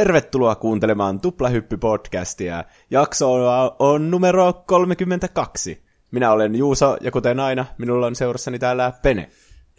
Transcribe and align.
Tervetuloa 0.00 0.54
kuuntelemaan 0.54 1.20
Tuplahyppy-podcastia. 1.20 2.64
Jakso 2.90 3.32
on 3.78 4.10
numero 4.10 4.52
32. 4.52 5.82
Minä 6.10 6.32
olen 6.32 6.54
Juuso, 6.54 6.96
ja 7.00 7.10
kuten 7.10 7.40
aina, 7.40 7.66
minulla 7.78 8.06
on 8.06 8.16
seurassani 8.16 8.58
täällä 8.58 8.92
Pene. 9.02 9.30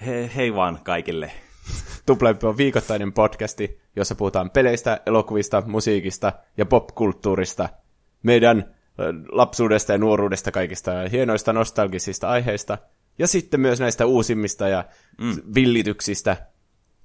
He, 0.05 0.31
hei 0.35 0.55
vaan 0.55 0.79
kaikille. 0.83 1.31
Tuplahyppy 2.05 2.47
on 2.47 2.57
viikoittainen 2.57 3.13
podcasti, 3.13 3.79
jossa 3.95 4.15
puhutaan 4.15 4.49
peleistä, 4.49 5.01
elokuvista, 5.05 5.63
musiikista 5.65 6.33
ja 6.57 6.65
popkulttuurista. 6.65 7.69
Meidän 8.23 8.75
lapsuudesta 9.31 9.91
ja 9.91 9.97
nuoruudesta 9.97 10.51
kaikista 10.51 10.91
hienoista 11.11 11.53
nostalgisista 11.53 12.29
aiheista. 12.29 12.77
Ja 13.19 13.27
sitten 13.27 13.59
myös 13.59 13.79
näistä 13.79 14.05
uusimmista 14.05 14.67
ja 14.67 14.85
mm. 15.21 15.37
villityksistä, 15.55 16.37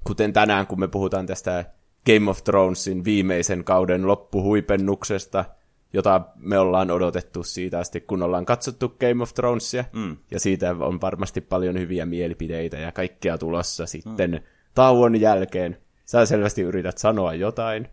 kuten 0.04 0.32
tänään, 0.32 0.66
kun 0.66 0.80
me 0.80 0.88
puhutaan 0.88 1.26
tästä 1.26 1.64
Game 2.06 2.30
of 2.30 2.44
Thronesin 2.44 3.04
viimeisen 3.04 3.64
kauden 3.64 4.06
loppuhuipennuksesta, 4.06 5.44
jota 5.92 6.20
me 6.36 6.58
ollaan 6.58 6.90
odotettu 6.90 7.42
siitä 7.42 7.78
asti, 7.78 8.00
kun 8.00 8.22
ollaan 8.22 8.46
katsottu 8.46 8.88
Game 8.88 9.22
of 9.22 9.34
Thronesia. 9.34 9.84
Mm. 9.92 10.16
Ja 10.30 10.40
siitä 10.40 10.70
on 10.70 11.00
varmasti 11.00 11.40
paljon 11.40 11.78
hyviä 11.78 12.06
mielipideitä 12.06 12.76
ja 12.76 12.92
kaikkea 12.92 13.38
tulossa 13.38 13.86
sitten 13.86 14.30
mm. 14.30 14.40
tauon 14.74 15.20
jälkeen. 15.20 15.78
Sä 16.04 16.26
selvästi 16.26 16.62
yrität 16.62 16.98
sanoa 16.98 17.34
jotain. 17.34 17.88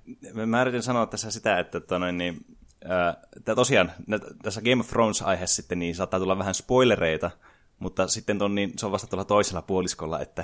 Mä 0.45 0.61
yritin 0.61 0.83
sanoa 0.83 1.05
tässä 1.05 1.31
sitä, 1.31 1.59
että 1.59 1.79
tota 1.79 1.99
noin, 1.99 2.17
niin, 2.17 2.45
äh, 2.91 3.55
tosiaan 3.55 3.91
tässä 4.43 4.61
Game 4.61 4.79
of 4.79 4.87
Thrones-aiheessa 4.87 5.55
sitten 5.55 5.79
niin 5.79 5.95
saattaa 5.95 6.19
tulla 6.19 6.37
vähän 6.37 6.53
spoilereita, 6.53 7.31
mutta 7.79 8.07
sitten 8.07 8.37
ton, 8.37 8.55
niin, 8.55 8.73
se 8.77 8.85
on 8.85 8.91
vasta 8.91 9.07
tuolla 9.07 9.25
toisella 9.25 9.61
puoliskolla, 9.61 10.19
että 10.19 10.43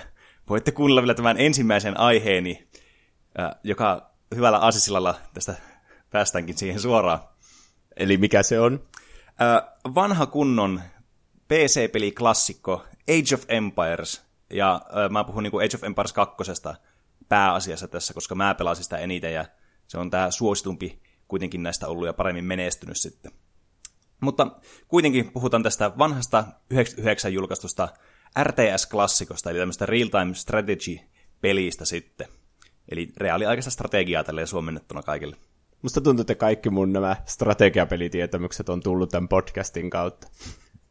voitte 0.49 0.71
kuunnella 0.71 1.01
vielä 1.01 1.13
tämän 1.13 1.37
ensimmäisen 1.39 1.99
aiheeni, 1.99 2.67
joka 3.63 4.11
hyvällä 4.35 4.57
aasisilalla 4.57 5.15
tästä 5.33 5.55
päästäänkin 6.09 6.57
siihen 6.57 6.79
suoraan. 6.79 7.19
Eli 7.97 8.17
mikä 8.17 8.43
se 8.43 8.59
on? 8.59 8.87
Vanha 9.95 10.25
kunnon 10.25 10.81
PC-peli-klassikko 11.47 12.85
Age 13.09 13.35
of 13.35 13.43
Empires. 13.47 14.25
Ja 14.49 14.81
mä 15.09 15.23
puhun 15.23 15.43
niin 15.43 15.55
Age 15.65 15.75
of 15.75 15.83
Empires 15.83 16.13
2 16.13 16.35
pääasiassa 17.29 17.87
tässä, 17.87 18.13
koska 18.13 18.35
mä 18.35 18.55
pelasin 18.55 18.83
sitä 18.83 18.97
eniten 18.97 19.33
ja 19.33 19.45
se 19.87 19.97
on 19.97 20.09
tämä 20.09 20.31
suositumpi 20.31 21.01
kuitenkin 21.27 21.63
näistä 21.63 21.87
ollut 21.87 22.07
ja 22.07 22.13
paremmin 22.13 22.45
menestynyt 22.45 22.97
sitten. 22.97 23.31
Mutta 24.21 24.47
kuitenkin 24.87 25.31
puhutaan 25.31 25.63
tästä 25.63 25.91
vanhasta 25.97 26.43
99 26.69 27.33
julkaistusta 27.33 27.87
RTS-klassikosta, 28.39 29.49
eli 29.49 29.59
tämmöistä 29.59 29.85
real-time 29.85 30.33
strategy-pelistä 30.33 31.85
sitten. 31.85 32.27
Eli 32.89 33.11
reaaliaikaista 33.17 33.71
strategiaa 33.71 34.23
tälleen 34.23 34.47
suomennettuna 34.47 35.03
kaikille. 35.03 35.35
Musta 35.81 36.01
tuntuu, 36.01 36.21
että 36.21 36.35
kaikki 36.35 36.69
mun 36.69 36.93
nämä 36.93 37.15
strategiapelitietämykset 37.25 38.69
on 38.69 38.83
tullut 38.83 39.09
tämän 39.09 39.27
podcastin 39.27 39.89
kautta. 39.89 40.27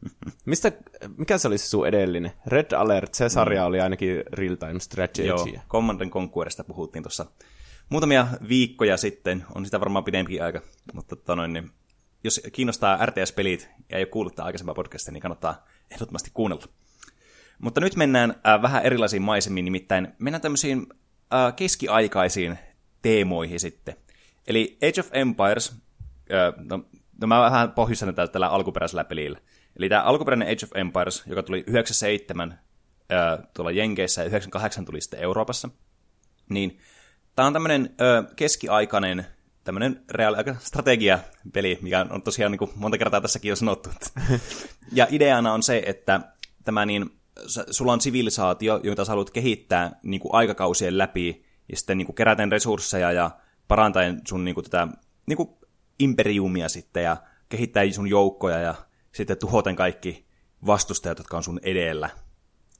Mistä, 0.45 0.71
mikä 1.17 1.37
se 1.37 1.47
oli 1.47 1.57
se 1.57 1.67
sun 1.67 1.87
edellinen? 1.87 2.31
Red 2.45 2.71
Alert, 2.71 3.13
se 3.13 3.29
sarja 3.29 3.65
oli 3.65 3.79
ainakin 3.79 4.23
real-time 4.33 4.79
strategy. 4.79 5.27
Joo, 5.27 5.47
Command 5.69 6.09
Conquerista 6.09 6.63
puhuttiin 6.63 7.03
tuossa 7.03 7.25
muutamia 7.89 8.27
viikkoja 8.49 8.97
sitten, 8.97 9.45
on 9.55 9.65
sitä 9.65 9.79
varmaan 9.79 10.03
pidempikin 10.03 10.43
aika, 10.43 10.61
mutta 10.93 11.15
tota 11.15 11.35
noin, 11.35 11.53
niin 11.53 11.71
jos 12.23 12.41
kiinnostaa 12.51 13.05
RTS-pelit 13.05 13.69
ja 13.89 13.97
ei 13.97 14.01
ole 14.01 14.05
kuullut 14.05 14.39
aikaisempaa 14.39 14.75
podcastia, 14.75 15.11
niin 15.11 15.21
kannattaa 15.21 15.65
ehdottomasti 15.91 16.31
kuunnella. 16.33 16.65
Mutta 17.59 17.81
nyt 17.81 17.95
mennään 17.95 18.35
äh, 18.47 18.61
vähän 18.61 18.83
erilaisiin 18.83 19.21
maisemiin, 19.21 19.65
nimittäin 19.65 20.07
mennään 20.19 20.41
tämmöisiin 20.41 20.87
äh, 21.33 21.55
keskiaikaisiin 21.55 22.59
teemoihin 23.01 23.59
sitten. 23.59 23.95
Eli 24.47 24.77
Age 24.89 25.01
of 25.01 25.09
Empires, 25.11 25.75
äh, 26.33 26.65
no, 26.69 26.85
no 27.21 27.27
mä 27.27 27.41
vähän 27.41 27.71
pohjustan 27.71 28.15
tällä, 28.15 28.31
tällä 28.31 28.47
alkuperäisellä 28.47 29.03
pelillä. 29.03 29.39
Eli 29.75 29.89
tämä 29.89 30.03
alkuperäinen 30.03 30.47
Age 30.47 30.65
of 30.65 30.75
Empires, 30.75 31.23
joka 31.27 31.43
tuli 31.43 31.63
97 31.67 32.51
äh, 32.51 33.47
tuolla 33.53 33.71
Jenkeissä 33.71 34.21
ja 34.21 34.25
98 34.25 34.85
tuli 34.85 35.01
sitten 35.01 35.19
Euroopassa, 35.19 35.69
niin 36.49 36.79
tämä 37.35 37.47
on 37.47 37.53
tämmöinen 37.53 37.95
äh, 38.01 38.35
keskiaikainen 38.35 39.25
tämmöinen 39.63 40.03
reaali 40.09 40.37
strategiapeli, 40.59 41.79
mikä 41.81 42.05
on 42.09 42.21
tosiaan 42.21 42.51
niin 42.51 42.59
kuin 42.59 42.71
monta 42.75 42.97
kertaa 42.97 43.21
tässäkin 43.21 43.49
jo 43.49 43.55
sanottu. 43.55 43.89
ja 44.91 45.07
ideana 45.09 45.53
on 45.53 45.63
se, 45.63 45.83
että 45.85 46.21
tämä 46.63 46.85
niin, 46.85 47.18
sulla 47.71 47.93
on 47.93 48.01
sivilisaatio, 48.01 48.79
jota 48.83 49.05
sä 49.05 49.11
haluat 49.11 49.29
kehittää 49.29 49.99
niin 50.03 50.21
kuin 50.21 50.33
aikakausien 50.33 50.97
läpi, 50.97 51.45
ja 51.71 51.77
sitten 51.77 51.97
niin 51.97 52.05
kuin 52.05 52.15
keräten 52.15 52.51
resursseja 52.51 53.11
ja 53.11 53.31
parantaen 53.67 54.21
sun 54.27 54.45
niin 54.45 54.55
kuin 54.55 54.63
tätä 54.63 54.87
niin 55.27 55.37
kuin 55.37 55.49
imperiumia 55.99 56.69
sitten, 56.69 57.03
ja 57.03 57.17
kehittää 57.49 57.91
sun 57.91 58.07
joukkoja, 58.07 58.59
ja 58.59 58.75
sitten 59.11 59.37
tuhoten 59.37 59.75
kaikki 59.75 60.25
vastustajat, 60.65 61.17
jotka 61.17 61.37
on 61.37 61.43
sun 61.43 61.59
edellä. 61.63 62.09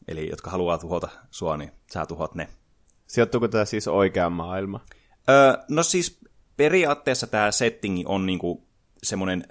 Eli 0.07 0.29
jotka 0.29 0.51
haluaa 0.51 0.77
tuhota 0.77 1.09
sua, 1.31 1.57
niin 1.57 1.71
sä 1.93 2.05
tuhot 2.05 2.35
ne. 2.35 2.47
Sijoittuuko 3.07 3.47
tämä 3.47 3.65
siis 3.65 3.87
oikea 3.87 4.29
maailma? 4.29 4.81
Öö, 5.29 5.63
no 5.69 5.83
siis 5.83 6.19
periaatteessa 6.57 7.27
tämä 7.27 7.51
settingi 7.51 8.03
on 8.07 8.25
niinku 8.25 8.67
semmoinen 9.03 9.43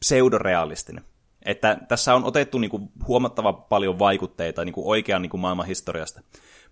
pseudorealistinen. 0.00 1.04
Että 1.44 1.78
tässä 1.88 2.14
on 2.14 2.24
otettu 2.24 2.58
niinku 2.58 2.92
huomattava 3.06 3.52
paljon 3.52 3.98
vaikutteita 3.98 4.64
niinku 4.64 4.90
oikean 4.90 5.22
niinku 5.22 5.36
maailman 5.36 5.66
historiasta. 5.66 6.20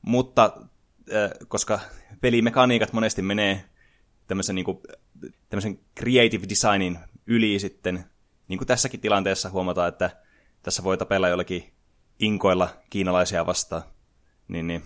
Mutta 0.03 0.56
koska 1.49 1.81
pelimekaniikat 2.21 2.93
monesti 2.93 3.22
menee 3.22 3.65
tämmöisen, 4.27 4.55
niinku, 4.55 4.83
tämmöisen 5.50 5.78
creative 5.99 6.49
designin 6.49 6.99
yli 7.27 7.59
sitten, 7.59 8.05
niin 8.49 8.59
kuin 8.59 8.69
tässäkin 8.69 9.00
tilanteessa 9.00 9.50
huomataan, 9.50 9.88
että 9.88 10.10
tässä 10.62 10.84
voi 10.84 10.99
tapella 10.99 11.28
jollakin 11.28 11.72
inkoilla 12.19 12.69
kiinalaisia 12.91 13.47
vastaan, 13.47 13.83
niin, 14.49 14.66
niin 14.66 14.83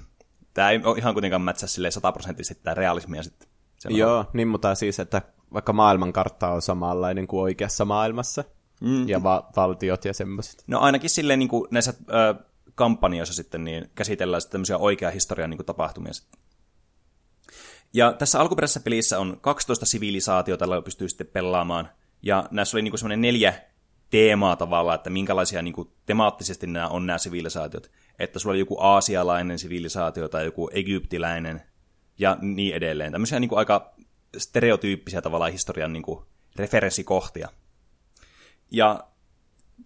tämä 0.55 0.71
ei 0.71 0.81
ole 0.85 0.99
ihan 0.99 1.15
kuitenkaan 1.15 1.43
mätsä 1.43 1.67
silleen 1.67 1.93
sataprosenttisesti 1.93 2.63
tämä 2.63 2.75
realismia 2.75 3.23
sitten. 3.23 3.49
Joo, 3.89 4.19
on... 4.19 4.25
niin 4.33 4.49
mutta 4.49 4.75
siis, 4.75 5.01
että 5.01 5.23
vaikka 5.53 5.73
maailmankartta 5.73 6.49
on 6.49 6.63
samanlainen 6.63 7.27
kuin 7.27 7.43
oikeassa 7.43 7.85
maailmassa, 7.85 8.45
mm. 8.81 9.09
ja 9.09 9.23
va- 9.23 9.51
valtiot 9.57 10.05
ja 10.05 10.13
semmoiset. 10.13 10.65
No 10.67 10.81
ainakin 10.81 11.11
silleen 11.11 11.39
niin 11.39 11.49
kuin 11.49 11.69
näissä 11.71 11.95
ö, 12.11 12.35
kampanjoissa 12.75 13.35
sitten 13.35 13.65
niin 13.65 13.91
käsitellään 13.95 14.41
sitten 14.41 14.53
tämmöisiä 14.53 14.79
oikea 14.79 15.11
historian 15.11 15.51
niin 15.51 15.59
kuin 15.59 15.67
tapahtumia 15.67 16.13
sitten. 16.13 16.41
Ja 17.93 18.13
tässä 18.13 18.41
alkuperäisessä 18.41 18.81
pelissä 18.81 19.19
on 19.19 19.39
12 19.41 19.87
sivilisaatiota, 19.87 20.65
joilla 20.65 20.83
pystyy 20.83 21.09
sitten 21.09 21.27
pelaamaan, 21.27 21.89
ja 22.23 22.49
näissä 22.51 22.77
oli 22.77 22.83
niin 22.83 22.93
kuin 22.93 22.99
semmoinen 22.99 23.21
neljä 23.21 23.55
teemaa 24.11 24.57
tavallaan, 24.57 24.95
että 24.95 25.11
minkälaisia 25.11 25.63
niin 25.63 25.75
kuin, 25.75 25.89
temaattisesti 26.07 26.67
nämä 26.67 26.89
on 26.89 27.07
nämä 27.07 27.19
sivilisaatiot. 27.19 27.91
Että 28.19 28.39
sulla 28.39 28.53
oli 28.53 28.59
joku 28.59 28.81
aasialainen 28.81 29.59
sivilisaatio 29.59 30.29
tai 30.29 30.45
joku 30.45 30.71
egyptiläinen 30.73 31.63
ja 32.19 32.39
niin 32.41 32.75
edelleen. 32.75 33.13
Tämmöisiä 33.13 33.41
niin 33.41 33.49
kuin 33.49 33.59
aika 33.59 33.95
stereotyyppisiä 34.37 35.23
tavallaan 35.23 35.53
historian 35.53 35.93
niin 35.93 36.03
kuin 36.03 36.25
referenssikohtia. 36.57 37.49
Ja 38.71 39.05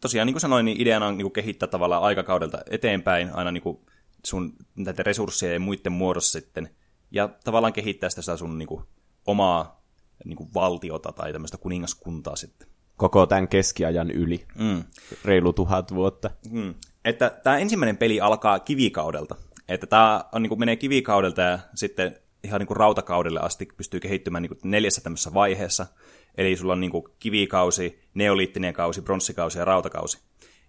tosiaan 0.01 0.27
niin 0.27 0.35
kuin 0.35 0.41
sanoin, 0.41 0.65
niin 0.65 0.81
ideana 0.81 1.07
on 1.07 1.19
niin 1.19 1.25
kuin 1.25 1.33
kehittää 1.33 1.69
tavallaan 1.69 2.03
aikakaudelta 2.03 2.59
eteenpäin 2.71 3.31
aina 3.35 3.53
niin 3.53 3.63
kuin 3.63 3.79
sun 4.27 4.53
näiden 4.77 5.07
resursseja 5.07 5.53
ja 5.53 5.61
muiden 5.61 5.93
muodossa 5.93 6.41
sitten. 6.41 6.71
Ja 7.11 7.29
tavallaan 7.45 7.73
kehittää 7.73 8.11
sitä 8.11 8.37
sun 8.37 8.59
niin 8.59 8.69
kuin, 8.69 8.85
omaa 9.27 9.83
niin 10.25 10.37
kuin 10.37 10.55
valtiota 10.55 11.13
tai 11.13 11.33
tämmöistä 11.33 11.59
kuningaskuntaa 11.59 12.37
sitten. 12.37 12.69
Koko 12.97 13.27
tämän 13.27 13.49
keskiajan 13.49 14.11
yli. 14.11 14.47
Mm. 14.59 14.85
Reilu 15.25 15.53
tuhat 15.53 15.95
vuotta. 15.95 16.31
Mm. 16.51 16.75
Että 17.05 17.31
tämä 17.43 17.59
ensimmäinen 17.59 17.97
peli 17.97 18.21
alkaa 18.21 18.59
kivikaudelta. 18.59 19.37
Että 19.69 19.87
tämä 19.87 20.25
on, 20.33 20.43
niin 20.43 20.49
kuin 20.49 20.59
menee 20.59 20.77
kivikaudelta 20.77 21.43
ja 21.43 21.59
sitten 21.75 22.17
ihan 22.45 22.61
niin 22.61 22.67
kuin 22.67 22.77
rautakaudelle 22.77 23.41
asti 23.41 23.69
pystyy 23.77 24.01
kehittymään 24.01 24.43
niin 24.43 24.49
kuin 24.49 24.71
neljässä 24.71 25.01
tämmöisessä 25.01 25.35
vaiheessa. 25.35 25.87
Eli 26.37 26.57
sulla 26.57 26.73
on 26.73 26.81
niin 26.81 26.91
kuin 26.91 27.05
kivikausi, 27.19 28.01
neoliittinen 28.15 28.75
kausi, 28.75 29.03
bronssikausi 29.03 29.59
ja 29.59 29.65
rautakausi. 29.65 30.19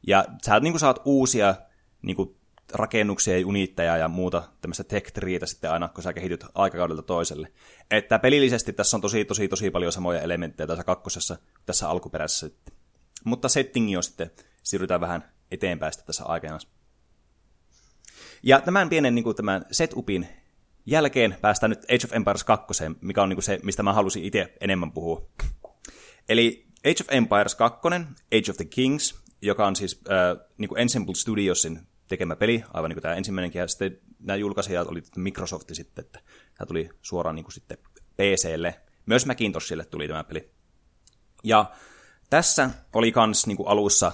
Ja 0.07 0.25
sä 0.45 0.59
niin 0.59 0.73
kuin 0.73 0.79
saat 0.79 1.01
uusia 1.05 1.55
niin 2.01 2.15
kuin 2.15 2.35
rakennuksia 2.73 3.39
ja 3.39 3.47
unitteja 3.47 3.97
ja 3.97 4.07
muuta 4.07 4.43
tämmöistä 4.61 4.83
tech 4.83 5.11
sitten 5.45 5.71
aina, 5.71 5.87
kun 5.87 6.03
sä 6.03 6.13
kehityt 6.13 6.45
aikakaudelta 6.55 7.01
toiselle. 7.01 7.51
Että 7.91 8.19
pelillisesti 8.19 8.73
tässä 8.73 8.97
on 8.97 9.01
tosi, 9.01 9.25
tosi, 9.25 9.47
tosi 9.47 9.71
paljon 9.71 9.91
samoja 9.91 10.21
elementtejä 10.21 10.67
tässä 10.67 10.83
kakkosessa, 10.83 11.37
tässä 11.65 11.89
alkuperäisessä. 11.89 12.49
Mutta 13.23 13.49
settingi 13.49 13.97
on 13.97 14.03
sitten, 14.03 14.31
siirrytään 14.63 15.01
vähän 15.01 15.31
eteenpäin 15.51 15.93
tässä 16.05 16.25
aikana. 16.25 16.59
Ja 18.43 18.61
tämän 18.61 18.89
pienen 18.89 19.15
niin 19.15 19.23
kuin, 19.23 19.35
tämän 19.35 19.65
setupin 19.71 20.27
jälkeen 20.85 21.37
päästään 21.41 21.69
nyt 21.69 21.83
Age 21.83 22.05
of 22.05 22.13
Empires 22.13 22.43
2, 22.43 22.83
mikä 23.01 23.23
on 23.23 23.29
niin 23.29 23.35
kuin 23.35 23.43
se, 23.43 23.59
mistä 23.63 23.83
mä 23.83 23.93
halusin 23.93 24.23
itse 24.23 24.53
enemmän 24.61 24.91
puhua. 24.91 25.29
Eli 26.29 26.67
Age 26.79 27.03
of 27.03 27.07
Empires 27.09 27.55
2, 27.55 27.79
Age 28.31 28.51
of 28.51 28.57
the 28.57 28.65
Kings, 28.65 29.21
joka 29.41 29.67
on 29.67 29.75
siis 29.75 30.01
äh, 30.11 30.47
niin 30.57 30.69
kuin 30.69 30.81
Ensemble 30.81 31.15
Studiosin 31.15 31.79
tekemä 32.07 32.35
peli, 32.35 32.63
aivan 32.73 32.89
niin 32.89 32.95
kuin 32.95 33.01
tämä 33.01 33.15
ensimmäinenkin, 33.15 33.59
ja 33.59 33.67
sitten 33.67 33.97
nämä 34.19 34.37
julkaisijat 34.37 34.87
oli 34.87 35.03
Microsoft 35.15 35.69
sitten, 35.73 36.05
että 36.05 36.19
tämä 36.57 36.65
tuli 36.65 36.89
suoraan 37.01 37.35
niin 37.35 37.43
kuin 37.43 37.53
sitten 37.53 37.77
PClle. 38.17 38.81
Myös 39.05 39.25
Macintoshille 39.25 39.85
tuli 39.85 40.07
tämä 40.07 40.23
peli. 40.23 40.51
Ja 41.43 41.71
tässä 42.29 42.69
oli 42.93 43.11
kans 43.11 43.47
niin 43.47 43.57
kuin 43.57 43.67
alussa, 43.67 44.11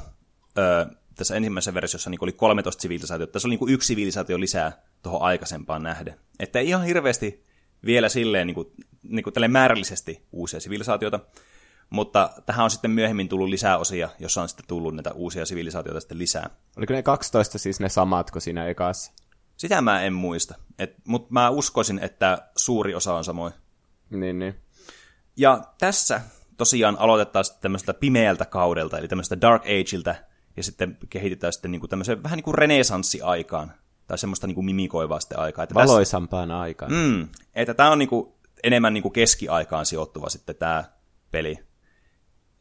öö, 0.57 0.85
tässä 1.15 1.35
ensimmäisessä 1.35 1.73
versiossa 1.73 2.09
niin 2.09 2.23
oli 2.23 2.31
13 2.31 2.81
sivilisaatiota. 2.81 3.33
Tässä 3.33 3.47
oli 3.47 3.51
niin 3.51 3.59
kuin 3.59 3.73
yksi 3.73 3.87
sivilisaatio 3.87 4.39
lisää 4.39 4.86
tuohon 5.03 5.21
aikaisempaan 5.21 5.83
nähden. 5.83 6.19
Että 6.39 6.59
ihan 6.59 6.83
hirveästi 6.83 7.43
vielä 7.85 8.09
silleen 8.09 8.47
niin 8.47 8.55
kuin, 8.55 8.67
niin 9.03 9.23
kuin 9.23 9.51
määrällisesti 9.51 10.27
uusia 10.31 10.59
sivilisaatioita, 10.59 11.19
mutta 11.89 12.29
tähän 12.45 12.63
on 12.63 12.71
sitten 12.71 12.91
myöhemmin 12.91 13.29
tullut 13.29 13.49
lisää 13.49 13.77
osia, 13.77 14.09
jossa 14.19 14.41
on 14.41 14.49
sitten 14.49 14.67
tullut 14.67 14.95
näitä 14.95 15.13
uusia 15.13 15.45
sivilisaatioita 15.45 15.99
sitten 15.99 16.17
lisää. 16.17 16.49
Oliko 16.77 16.93
ne 16.93 17.03
12 17.03 17.57
siis 17.57 17.79
ne 17.79 17.89
samat 17.89 18.31
kuin 18.31 18.41
siinä 18.41 18.67
ekassa? 18.67 19.11
Sitä 19.57 19.81
mä 19.81 20.01
en 20.01 20.13
muista, 20.13 20.55
mutta 21.07 21.33
mä 21.33 21.49
uskoisin, 21.49 21.99
että 21.99 22.47
suuri 22.57 22.95
osa 22.95 23.13
on 23.13 23.23
samoin. 23.23 23.53
Niin, 24.09 24.39
niin. 24.39 24.55
Ja 25.37 25.61
tässä 25.79 26.21
tosiaan 26.57 26.99
aloitetaan 26.99 27.45
sitten 27.45 27.61
tämmöistä 27.61 27.93
pimeältä 27.93 28.45
kaudelta, 28.45 28.97
eli 28.97 29.07
tämmöistä 29.07 29.41
Dark 29.41 29.63
Ageilta, 29.63 30.15
ja 30.57 30.63
sitten 30.63 30.97
kehitetään 31.09 31.53
sitten 31.53 31.71
niin 31.71 31.79
kuin 31.79 31.89
tämmöiseen 31.89 32.23
vähän 32.23 32.37
niin 32.37 32.43
kuin 32.43 32.55
renesanssiaikaan, 32.55 33.73
tai 34.07 34.17
semmoista 34.17 34.47
niin 34.47 34.55
kuin 34.55 34.65
mimikoivaa 34.65 35.19
sitten 35.19 35.39
aikaa. 35.39 35.63
Että 35.63 35.75
Valoisampaan 35.75 36.49
tässä, 36.49 36.59
aikaan. 36.59 36.91
Mm, 36.91 37.27
että 37.55 37.73
tämä 37.73 37.91
on 37.91 37.99
niin 37.99 38.09
kuin 38.09 38.33
enemmän 38.63 38.93
niin 38.93 39.01
kuin 39.01 39.13
keskiaikaan 39.13 39.85
sijoittuva 39.85 40.29
sitten 40.29 40.55
tämä 40.55 40.83
peli. 41.31 41.59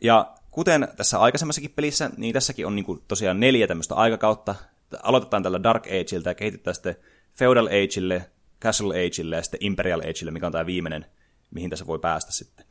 Ja 0.02 0.34
kuten 0.50 0.88
tässä 0.96 1.18
aikaisemmassakin 1.18 1.72
pelissä, 1.76 2.10
niin 2.16 2.32
tässäkin 2.32 2.66
on 2.66 2.76
niin 2.76 2.84
kuin 2.84 3.02
tosiaan 3.08 3.40
neljä 3.40 3.66
tämmöistä 3.66 3.94
aikakautta. 3.94 4.54
Aloitetaan 5.02 5.42
tällä 5.42 5.62
Dark 5.62 5.86
Ageilta 5.86 6.30
ja 6.30 6.34
kehitetään 6.34 6.74
sitten 6.74 6.96
Feudal 7.32 7.66
Ageille, 7.66 8.30
Castle 8.60 8.94
Ageille 9.06 9.36
ja 9.36 9.42
sitten 9.42 9.62
Imperial 9.62 10.00
Ageille, 10.00 10.30
mikä 10.30 10.46
on 10.46 10.52
tämä 10.52 10.66
viimeinen, 10.66 11.06
mihin 11.50 11.70
tässä 11.70 11.86
voi 11.86 11.98
päästä 11.98 12.32
sitten. 12.32 12.66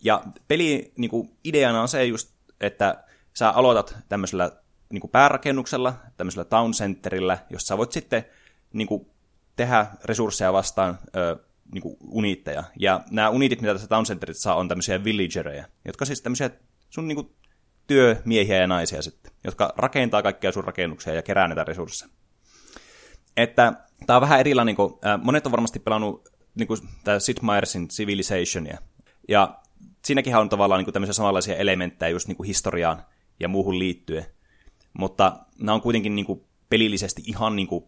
Ja 0.00 0.22
peli 0.48 0.92
niin 0.96 1.10
kuin 1.10 1.30
ideana 1.44 1.82
on 1.82 1.88
se 1.88 2.04
just, 2.04 2.30
että 2.60 3.04
sä 3.34 3.50
aloitat 3.50 3.96
tämmöisellä 4.08 4.52
niin 4.90 5.00
kuin 5.00 5.10
päärakennuksella, 5.10 5.94
tämmöisellä 6.16 6.44
town 6.44 6.72
centerillä, 6.72 7.38
jossa 7.50 7.78
voit 7.78 7.92
sitten 7.92 8.24
niin 8.72 8.88
kuin, 8.88 9.10
tehdä 9.56 9.86
resursseja 10.04 10.52
vastaan 10.52 10.98
ö, 11.16 11.36
niin 11.72 11.82
kuin 11.82 11.96
uniitteja. 12.00 12.64
Ja 12.76 13.00
nämä 13.10 13.28
uniitit, 13.30 13.60
mitä 13.60 13.72
tässä 13.74 13.88
town 13.88 14.04
centerissa 14.04 14.42
saa, 14.42 14.54
on 14.54 14.68
tämmöisiä 14.68 15.04
villagereja, 15.04 15.64
jotka 15.84 16.04
siis 16.04 16.22
tämmöisiä 16.22 16.50
sun 16.90 17.08
niin 17.08 17.16
kuin, 17.16 17.30
työmiehiä 17.86 18.56
ja 18.56 18.66
naisia 18.66 19.02
sitten, 19.02 19.32
jotka 19.44 19.72
rakentaa 19.76 20.22
kaikkia 20.22 20.52
sun 20.52 20.64
rakennuksia 20.64 21.14
ja 21.14 21.22
kerää 21.22 21.48
näitä 21.48 21.64
resursseja. 21.64 22.10
Että 23.36 23.72
tämä 24.06 24.16
on 24.16 24.20
vähän 24.20 24.40
erilainen, 24.40 24.66
niin 24.66 24.76
kuin, 24.76 24.94
monet 25.22 25.46
on 25.46 25.52
varmasti 25.52 25.78
pelannut 25.78 26.28
niin 26.54 26.66
kuin, 26.66 26.80
tämä 27.04 27.18
Sid 27.18 27.36
Meiersin 27.42 27.88
Civilizationia, 27.88 28.78
ja 29.28 29.58
siinäkin 30.04 30.36
on 30.36 30.48
tavallaan 30.48 30.78
niin 30.78 30.84
kuin, 30.84 30.92
tämmöisiä 30.92 31.12
samanlaisia 31.12 31.56
elementtejä 31.56 32.08
just 32.08 32.28
niin 32.28 32.36
kuin 32.36 32.46
historiaan 32.46 33.02
ja 33.40 33.48
muuhun 33.48 33.78
liittyen, 33.78 34.26
mutta 34.92 35.38
nämä 35.58 35.74
on 35.74 35.80
kuitenkin 35.80 36.16
niin 36.16 36.26
kuin, 36.26 36.44
pelillisesti 36.70 37.22
ihan 37.26 37.56
niin 37.56 37.68
kuin, 37.68 37.84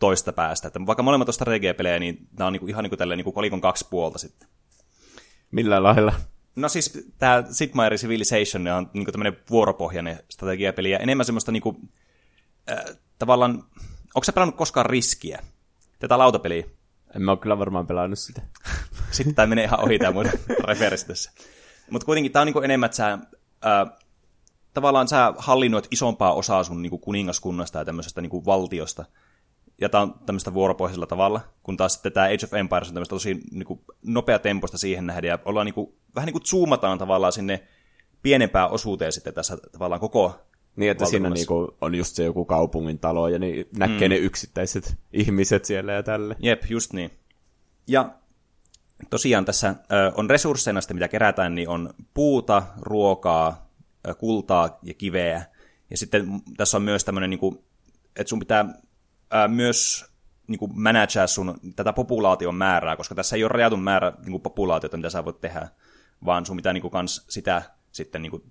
toista 0.00 0.32
päästä. 0.32 0.68
Että 0.68 0.80
vaikka 0.86 1.02
molemmat 1.02 1.28
on 1.28 1.34
strategiapelejä, 1.34 1.98
niin 1.98 2.28
nämä 2.38 2.46
on 2.46 2.52
niin 2.52 2.60
kuin, 2.60 2.70
ihan 2.70 2.82
niin 2.82 2.90
kuin, 2.90 2.98
tälleen, 2.98 3.18
niin 3.18 3.24
kuin 3.24 3.34
kolikon 3.34 3.60
kaksi 3.60 3.86
puolta 3.90 4.18
sitten. 4.18 4.48
Millä 5.50 5.82
lailla? 5.82 6.12
No 6.56 6.68
siis 6.68 7.08
tämä 7.18 7.44
Sid 7.50 7.70
Meier's 7.70 8.00
Civilization 8.00 8.68
on 8.68 8.90
niin 8.92 9.06
tämmöinen 9.06 9.36
vuoropohjainen 9.50 10.18
strategiapeli 10.28 10.90
ja 10.90 10.98
enemmän 10.98 11.26
semmoista 11.26 11.52
niin 11.52 11.62
kuin, 11.62 11.76
äh, 12.70 12.84
tavallaan, 13.18 13.64
onko 14.14 14.24
sä 14.24 14.32
pelannut 14.32 14.56
koskaan 14.56 14.86
riskiä? 14.86 15.42
Tätä 15.98 16.18
lautapeliä? 16.18 16.64
En 17.16 17.22
mä 17.22 17.30
ole 17.30 17.38
kyllä 17.38 17.58
varmaan 17.58 17.86
pelannut 17.86 18.18
sitä. 18.18 18.42
Sitten 19.10 19.34
tämä 19.34 19.46
menee 19.46 19.64
ihan 19.64 19.80
ohi 19.80 19.98
tämä 19.98 20.12
mun 20.12 20.30
referenssi 20.68 21.06
tässä. 21.06 21.32
Mutta 21.90 22.06
kuitenkin 22.06 22.32
tämä 22.32 22.40
on 22.40 22.46
niin 22.46 22.64
enemmän, 22.64 22.86
että 22.86 22.96
sä, 22.96 23.12
äh, 23.12 23.98
tavallaan 24.74 25.08
sä 25.08 25.34
hallinnoit 25.38 25.88
isompaa 25.90 26.34
osaa 26.34 26.64
sun 26.64 26.82
niin 26.82 26.90
kuin 26.90 27.00
kuningaskunnasta 27.00 27.78
ja 27.78 27.84
tämmöisestä 27.84 28.20
niin 28.20 28.30
kuin 28.30 28.44
valtiosta. 28.44 29.04
Ja 29.80 29.88
tämä 29.88 30.02
on 30.02 30.14
tämmöistä 30.26 30.54
vuoropohjaisella 30.54 31.06
tavalla, 31.06 31.40
kun 31.62 31.76
taas 31.76 31.92
sitten 31.92 32.12
tämä 32.12 32.26
Age 32.26 32.44
of 32.44 32.54
Empires 32.54 32.88
on 32.88 32.94
tämmöistä 32.94 33.14
tosi 33.14 33.40
niin 33.50 33.64
kuin, 33.64 33.80
nopea 34.02 34.38
temposta 34.38 34.78
siihen 34.78 35.06
nähden, 35.06 35.28
ja 35.28 35.38
ollaan 35.44 35.66
niin 35.66 35.74
kuin, 35.74 35.92
vähän 36.14 36.26
niin 36.26 36.32
kuin 36.32 36.46
zoomataan 36.46 36.98
tavallaan 36.98 37.32
sinne 37.32 37.62
pienempään 38.22 38.70
osuuteen 38.70 39.12
sitten 39.12 39.34
tässä 39.34 39.58
tavallaan 39.72 40.00
koko 40.00 40.40
niin, 40.76 40.90
että 40.90 41.06
siinä 41.06 41.30
niinku 41.30 41.76
on 41.80 41.94
just 41.94 42.16
se 42.16 42.24
joku 42.24 42.44
kaupungin 42.44 42.98
talo, 42.98 43.28
ja 43.28 43.38
niin 43.38 43.68
näkee 43.78 44.08
mm. 44.08 44.12
ne 44.12 44.16
yksittäiset 44.16 44.96
ihmiset 45.12 45.64
siellä 45.64 45.92
ja 45.92 46.02
tälle. 46.02 46.36
Jep, 46.38 46.62
just 46.68 46.92
niin. 46.92 47.10
Ja 47.86 48.10
tosiaan 49.10 49.44
tässä 49.44 49.68
ö, 49.68 50.12
on 50.14 50.30
resursseina 50.30 50.80
sitten, 50.80 50.96
mitä 50.96 51.08
kerätään, 51.08 51.54
niin 51.54 51.68
on 51.68 51.94
puuta, 52.14 52.62
ruokaa, 52.80 53.63
kultaa 54.18 54.78
ja 54.82 54.94
kiveä. 54.94 55.44
Ja 55.90 55.96
sitten 55.96 56.26
tässä 56.56 56.76
on 56.76 56.82
myös 56.82 57.04
tämmöinen, 57.04 57.30
niin 57.30 57.40
kuin, 57.40 57.58
että 58.16 58.28
sun 58.28 58.38
pitää 58.38 58.64
ää, 59.30 59.48
myös 59.48 60.04
niin 60.46 60.58
kuin 60.58 60.72
managea 60.74 61.26
sun 61.26 61.60
tätä 61.76 61.92
populaation 61.92 62.54
määrää, 62.54 62.96
koska 62.96 63.14
tässä 63.14 63.36
ei 63.36 63.44
ole 63.44 63.48
rajatun 63.48 63.82
määrä 63.82 64.12
niin 64.18 64.30
kuin 64.30 64.42
populaatiota, 64.42 64.96
mitä 64.96 65.10
sä 65.10 65.24
voit 65.24 65.40
tehdä, 65.40 65.68
vaan 66.24 66.46
sun 66.46 66.56
pitää 66.56 66.72
niin 66.72 66.82
kuin, 66.82 66.90
kans 66.90 67.24
sitä 67.28 67.62
sitten 67.92 68.22
niin 68.22 68.30
kuin, 68.30 68.42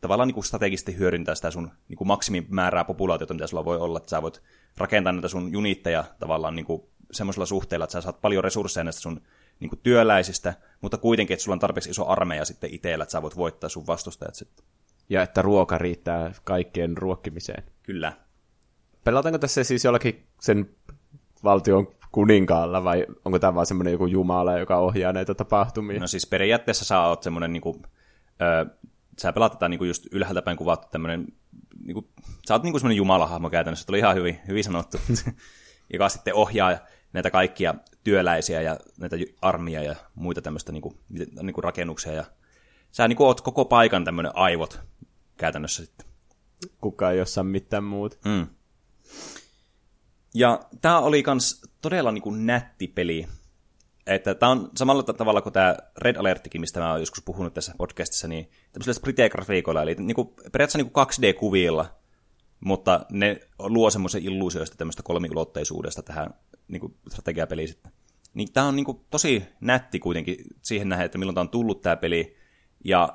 tavallaan 0.00 0.26
niin 0.26 0.34
kuin 0.34 0.44
strategisesti 0.44 0.98
hyödyntää 0.98 1.34
sitä 1.34 1.50
sun 1.50 1.70
niin 1.88 1.96
kuin 1.98 2.08
maksimimäärää 2.08 2.84
populaatiota, 2.84 3.34
mitä 3.34 3.46
sulla 3.46 3.64
voi 3.64 3.76
olla, 3.76 3.98
että 3.98 4.10
sä 4.10 4.22
voit 4.22 4.42
rakentaa 4.76 5.12
näitä 5.12 5.28
sun 5.28 5.52
junitteja 5.52 6.04
tavallaan 6.18 6.56
niin 6.56 6.66
kuin 6.66 6.82
semmoisella 7.12 7.46
suhteella, 7.46 7.84
että 7.84 7.92
sä 7.92 8.00
saat 8.00 8.20
paljon 8.20 8.44
resursseja 8.44 8.84
näistä 8.84 9.02
sun 9.02 9.20
niin 9.60 9.68
kuin 9.68 9.80
työläisistä, 9.82 10.54
mutta 10.80 10.98
kuitenkin, 10.98 11.34
että 11.34 11.44
sulla 11.44 11.54
on 11.54 11.58
tarpeeksi 11.58 11.90
iso 11.90 12.08
armeija 12.08 12.44
sitten 12.44 12.74
itsellä, 12.74 13.02
että 13.02 13.12
sä 13.12 13.22
voit 13.22 13.36
voittaa 13.36 13.70
sun 13.70 13.86
vastustajat 13.86 14.34
sitten. 14.34 14.64
Ja 15.08 15.22
että 15.22 15.42
ruoka 15.42 15.78
riittää 15.78 16.32
kaikkien 16.44 16.96
ruokkimiseen. 16.96 17.64
Kyllä. 17.82 18.12
Pelataanko 19.04 19.38
tässä 19.38 19.64
siis 19.64 19.84
jollakin 19.84 20.26
sen 20.40 20.70
valtion 21.44 21.88
kuninkaalla, 22.12 22.84
vai 22.84 23.06
onko 23.24 23.38
tämä 23.38 23.54
vaan 23.54 23.66
semmoinen 23.66 23.92
joku 23.92 24.06
jumala, 24.06 24.58
joka 24.58 24.76
ohjaa 24.76 25.12
näitä 25.12 25.34
tapahtumia? 25.34 26.00
No 26.00 26.06
siis 26.06 26.26
periaatteessa 26.26 26.84
sä 26.84 27.00
oot 27.00 27.22
semmoinen, 27.22 27.52
niin 27.52 27.60
kuin, 27.60 27.82
ö, 28.42 28.66
sä 29.18 29.32
pelaat 29.32 29.52
tätä 29.52 29.68
niin 29.68 29.78
kuin 29.78 29.88
just 29.88 30.06
ylhäältä 30.12 30.42
päin 30.42 30.56
kuvattu 30.56 30.88
tämmöinen, 30.90 31.26
niin 31.84 31.94
kuin, 31.94 32.08
sä 32.48 32.54
oot 32.54 32.62
niin 32.62 32.72
kuin 32.72 32.80
semmoinen 32.80 32.96
jumalahahmo 32.96 33.50
käytännössä, 33.50 33.86
oli 33.88 33.98
ihan 33.98 34.16
hyvin, 34.16 34.40
hyvin 34.48 34.64
sanottu, 34.64 34.98
joka 35.92 36.08
sitten 36.08 36.34
ohjaa 36.34 36.78
näitä 37.12 37.30
kaikkia 37.30 37.74
työläisiä 38.04 38.62
ja 38.62 38.76
näitä 38.98 39.16
armia 39.42 39.82
ja 39.82 39.96
muita 40.14 40.42
tämmöistä 40.42 40.72
niin 40.72 40.82
kuin, 40.82 40.98
niin 41.42 41.54
kuin 41.54 41.64
rakennuksia. 41.64 42.12
Ja 42.12 42.24
sä 42.90 43.08
niin 43.08 43.16
kuin, 43.16 43.26
oot 43.26 43.40
koko 43.40 43.64
paikan 43.64 44.04
tämmöinen 44.04 44.32
aivot 44.34 44.80
käytännössä 45.36 45.84
sitten. 45.84 46.06
Kukaan 46.80 47.12
ei 47.12 47.18
jossain 47.18 47.46
mitään 47.46 47.84
muuta. 47.84 48.16
Mm. 48.24 48.46
Ja 50.34 50.60
tämä 50.80 50.98
oli 50.98 51.22
kans 51.22 51.62
todella 51.82 52.12
niin 52.12 52.22
kuin 52.22 52.46
nätti 52.46 52.88
peli. 52.88 53.26
Että 54.06 54.34
tämä 54.34 54.52
on 54.52 54.70
samalla 54.76 55.02
tavalla 55.02 55.42
kuin 55.42 55.52
tämä 55.52 55.76
Red 55.98 56.16
Alerttikin, 56.16 56.60
mistä 56.60 56.80
mä 56.80 56.90
oon 56.90 57.00
joskus 57.00 57.24
puhunut 57.24 57.54
tässä 57.54 57.74
podcastissa, 57.78 58.28
niin 58.28 58.50
tämmöisellä 58.72 59.00
sprite-grafiikoilla, 59.00 59.82
eli 59.82 59.94
niin 59.94 60.14
kuin, 60.14 60.28
periaatteessa 60.28 60.78
niin 60.78 60.90
kuin 60.90 61.06
2D-kuvilla, 61.06 61.86
mutta 62.60 63.06
ne 63.10 63.40
luo 63.58 63.90
semmoisen 63.90 64.22
illuusioista 64.22 64.76
tämmöistä 64.76 65.02
kolmiulotteisuudesta 65.02 66.02
tähän 66.02 66.34
niin 66.68 66.80
kuin 66.80 66.96
strategiapeliin 67.08 67.68
sitten. 67.68 67.92
Niin 68.34 68.52
tämä 68.52 68.66
on 68.66 68.76
niin 68.76 68.86
kuin, 68.86 69.00
tosi 69.10 69.44
nätti 69.60 69.98
kuitenkin 69.98 70.36
siihen 70.62 70.88
nähdä, 70.88 71.04
että 71.04 71.18
milloin 71.18 71.34
tämä 71.34 71.42
on 71.42 71.48
tullut 71.48 71.82
tämä 71.82 71.96
peli, 71.96 72.36
ja 72.84 73.08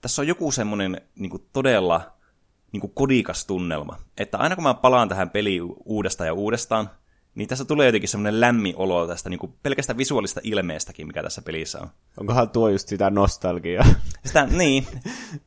tässä 0.00 0.22
on 0.22 0.28
joku 0.28 0.52
semmoinen 0.52 1.00
niin 1.14 1.30
kuin 1.30 1.48
todella 1.52 2.16
niin 2.72 2.80
kuin 2.80 2.92
kodikas 2.94 3.46
tunnelma. 3.46 3.96
Että 4.18 4.38
aina 4.38 4.54
kun 4.54 4.64
mä 4.64 4.74
palaan 4.74 5.08
tähän 5.08 5.30
peliin 5.30 5.62
uudestaan 5.84 6.26
ja 6.26 6.34
uudestaan, 6.34 6.90
niin 7.34 7.48
tässä 7.48 7.64
tulee 7.64 7.86
jotenkin 7.86 8.08
semmoinen 8.08 8.40
lämmin 8.40 8.76
olo 8.76 9.06
tästä 9.06 9.30
niin 9.30 9.38
kuin 9.38 9.54
pelkästä 9.62 9.96
visuaalista 9.96 10.40
ilmeestäkin, 10.44 11.06
mikä 11.06 11.22
tässä 11.22 11.42
pelissä 11.42 11.80
on. 11.80 11.88
Onkohan 12.20 12.50
tuo 12.50 12.68
just 12.68 12.88
sitä 12.88 13.10
nostalgiaa? 13.10 13.84
Sitä, 14.26 14.46
niin, 14.46 14.86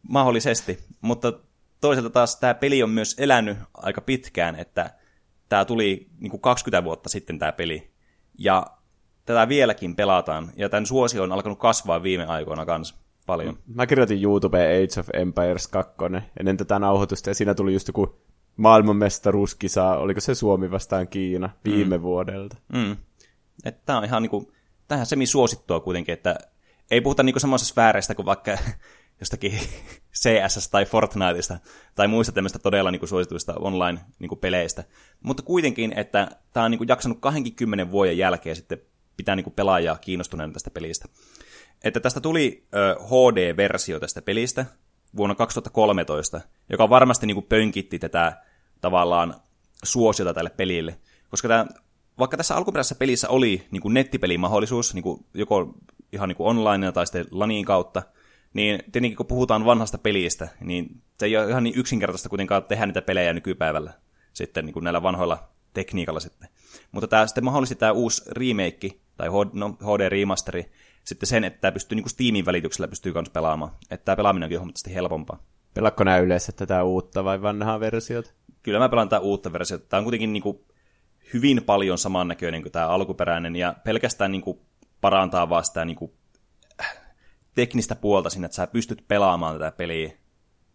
mahdollisesti. 0.01 0.79
Mutta 1.01 1.33
toisaalta 1.81 2.09
taas 2.09 2.35
tämä 2.35 2.53
peli 2.53 2.83
on 2.83 2.89
myös 2.89 3.15
elänyt 3.17 3.57
aika 3.73 4.01
pitkään, 4.01 4.55
että 4.55 4.98
tämä 5.49 5.65
tuli 5.65 6.07
niin 6.19 6.31
kuin 6.31 6.41
20 6.41 6.83
vuotta 6.83 7.09
sitten 7.09 7.39
tämä 7.39 7.51
peli. 7.51 7.91
Ja 8.37 8.65
tätä 9.25 9.47
vieläkin 9.47 9.95
pelataan, 9.95 10.51
ja 10.55 10.69
tämän 10.69 10.85
suosio 10.85 11.23
on 11.23 11.31
alkanut 11.31 11.59
kasvaa 11.59 12.03
viime 12.03 12.25
aikoina 12.25 12.65
kanssa 12.65 12.95
paljon. 13.25 13.57
Mä 13.75 13.87
kirjoitin 13.87 14.23
YouTubeen 14.23 14.83
Age 14.83 14.99
of 14.99 15.09
Empires 15.13 15.67
2 15.67 15.93
ennen 16.39 16.57
tätä 16.57 16.79
nauhoitusta, 16.79 17.29
ja 17.29 17.33
siinä 17.33 17.53
tuli 17.53 17.73
just 17.73 17.87
joku 17.87 18.21
maailmanmestaruuskisa, 18.57 19.97
oliko 19.97 20.21
se 20.21 20.35
Suomi 20.35 20.71
vastaan 20.71 21.07
Kiina 21.07 21.49
viime 21.65 21.97
mm. 21.97 22.03
vuodelta. 22.03 22.57
Mm. 22.73 22.97
Että 23.65 23.81
tämä 23.85 23.97
on 23.97 24.05
ihan 24.05 24.21
niinku, 24.21 24.51
tähän 24.87 25.05
semi-suosittua 25.05 25.79
kuitenkin, 25.79 26.13
että 26.13 26.35
ei 26.91 27.01
puhuta 27.01 27.23
niinku 27.23 27.39
samassa 27.39 27.65
sfääreistä 27.65 28.15
kuin 28.15 28.25
vaikka 28.25 28.57
jostakin 29.19 29.59
CS 30.21 30.69
tai 30.69 30.85
Fortniteista 30.85 31.59
tai 31.95 32.07
muista 32.07 32.31
tämmöistä 32.31 32.59
todella 32.59 32.91
niinku 32.91 33.07
suosituista 33.07 33.53
online-peleistä. 33.59 34.83
Mutta 35.23 35.43
kuitenkin, 35.43 35.93
että 35.95 36.27
tämä 36.53 36.63
on 36.63 36.71
niinku 36.71 36.85
jaksanut 36.87 37.17
20 37.19 37.91
vuoden 37.91 38.17
jälkeen 38.17 38.55
sitten 38.55 38.81
pitää 39.17 39.35
niin 39.35 39.43
kuin 39.43 39.53
pelaajaa 39.53 39.97
kiinnostuneena 39.97 40.53
tästä 40.53 40.69
pelistä. 40.69 41.07
Että 41.83 41.99
tästä 41.99 42.21
tuli 42.21 42.67
ö, 42.75 42.95
HD-versio 42.95 43.99
tästä 43.99 44.21
pelistä 44.21 44.65
vuonna 45.17 45.35
2013, 45.35 46.41
joka 46.69 46.89
varmasti 46.89 47.27
niin 47.27 47.35
kuin 47.35 47.45
pönkitti 47.49 47.99
tätä 47.99 48.41
tavallaan 48.81 49.35
suosiota 49.83 50.33
tälle 50.33 50.49
pelille. 50.49 50.99
Koska 51.29 51.47
tämä, 51.47 51.65
vaikka 52.19 52.37
tässä 52.37 52.55
alkuperäisessä 52.55 52.95
pelissä 52.95 53.29
oli 53.29 53.67
niin 53.71 53.81
kuin 53.81 53.93
nettipelimahdollisuus, 53.93 54.93
niin 54.93 55.03
kuin 55.03 55.25
joko 55.33 55.73
ihan 56.11 56.29
niin 56.29 56.35
kuin 56.35 56.47
online 56.47 56.91
tai 56.91 57.07
sitten 57.07 57.25
LANin 57.31 57.65
kautta, 57.65 58.03
niin 58.53 58.83
tietenkin 58.91 59.15
kun 59.15 59.25
puhutaan 59.25 59.65
vanhasta 59.65 59.97
pelistä, 59.97 60.47
niin 60.59 61.01
se 61.17 61.25
ei 61.25 61.37
ole 61.37 61.49
ihan 61.49 61.63
niin 61.63 61.79
yksinkertaista 61.79 62.29
kuitenkaan 62.29 62.63
tehdä 62.63 62.85
niitä 62.85 63.01
pelejä 63.01 63.33
nykypäivällä 63.33 63.93
sitten 64.33 64.65
niin 64.65 64.73
kuin 64.73 64.83
näillä 64.83 65.03
vanhoilla 65.03 65.49
tekniikalla 65.73 66.19
sitten. 66.19 66.49
Mutta 66.91 67.07
tämä 67.07 67.27
sitten 67.27 67.45
mahdollisti 67.45 67.75
tämä 67.75 67.91
uusi 67.91 68.23
remake 68.31 68.89
tai 69.17 69.27
no, 69.53 69.77
HD-remasteri 69.81 70.71
sitten 71.03 71.27
sen, 71.27 71.43
että 71.43 71.61
tämä 71.61 71.71
pystyy 71.71 71.95
niin 71.95 72.03
kuin 72.03 72.11
Steamin 72.11 72.45
välityksellä 72.45 72.87
pystyy 72.87 73.13
myös 73.13 73.29
pelaamaan. 73.29 73.71
Että 73.91 74.05
tämä 74.05 74.15
pelaaminen 74.15 74.47
onkin 74.47 74.59
huomattavasti 74.59 74.95
helpompaa. 74.95 75.43
Pelakko 75.73 76.03
nämä 76.03 76.17
yleensä 76.17 76.51
tätä 76.51 76.83
uutta 76.83 77.23
vai 77.23 77.41
vanhaa 77.41 77.79
versiota? 77.79 78.31
Kyllä 78.63 78.79
mä 78.79 78.89
pelaan 78.89 79.09
tätä 79.09 79.19
uutta 79.19 79.53
versiota. 79.53 79.85
Tämä 79.89 79.99
on 79.99 80.03
kuitenkin 80.03 80.33
niin 80.33 80.43
kuin 80.43 80.59
hyvin 81.33 81.63
paljon 81.63 81.97
samannäköinen 81.97 82.61
kuin 82.61 82.71
tämä 82.71 82.87
alkuperäinen 82.87 83.55
ja 83.55 83.75
pelkästään 83.83 84.31
niin 84.31 84.41
kuin 84.41 84.59
parantaa 85.01 85.49
vaan 85.49 85.65
sitä 85.65 85.85
niin 85.85 85.95
kuin 85.95 86.11
teknistä 87.55 87.95
puolta 87.95 88.29
sinne, 88.29 88.45
että 88.45 88.55
sä 88.55 88.67
pystyt 88.67 89.03
pelaamaan 89.07 89.59
tätä 89.59 89.71
peliä 89.71 90.11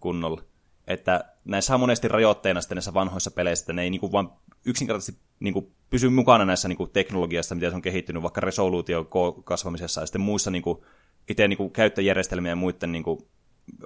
kunnolla. 0.00 0.42
Että 0.86 1.24
näissä 1.44 1.74
on 1.74 1.80
monesti 1.80 2.08
rajoitteena 2.08 2.60
sitten 2.60 2.76
näissä 2.76 2.94
vanhoissa 2.94 3.30
peleissä, 3.30 3.62
että 3.62 3.72
ne 3.72 3.82
ei 3.82 3.90
niinku 3.90 4.12
vaan 4.12 4.32
yksinkertaisesti 4.66 5.20
niinku 5.40 5.74
pysy 5.90 6.08
mukana 6.08 6.44
näissä 6.44 6.68
niinku 6.68 6.86
teknologiassa, 6.86 7.54
mitä 7.54 7.70
se 7.70 7.76
on 7.76 7.82
kehittynyt, 7.82 8.22
vaikka 8.22 8.40
resoluutio 8.40 9.06
kasvamisessa 9.44 10.00
ja 10.00 10.06
sitten 10.06 10.20
muissa 10.20 10.50
niinku, 10.50 10.84
itse 11.28 11.48
niinku 11.48 11.70
käyttöjärjestelmien 11.70 12.50
ja 12.50 12.56
muiden 12.56 12.92
niinku, 12.92 13.28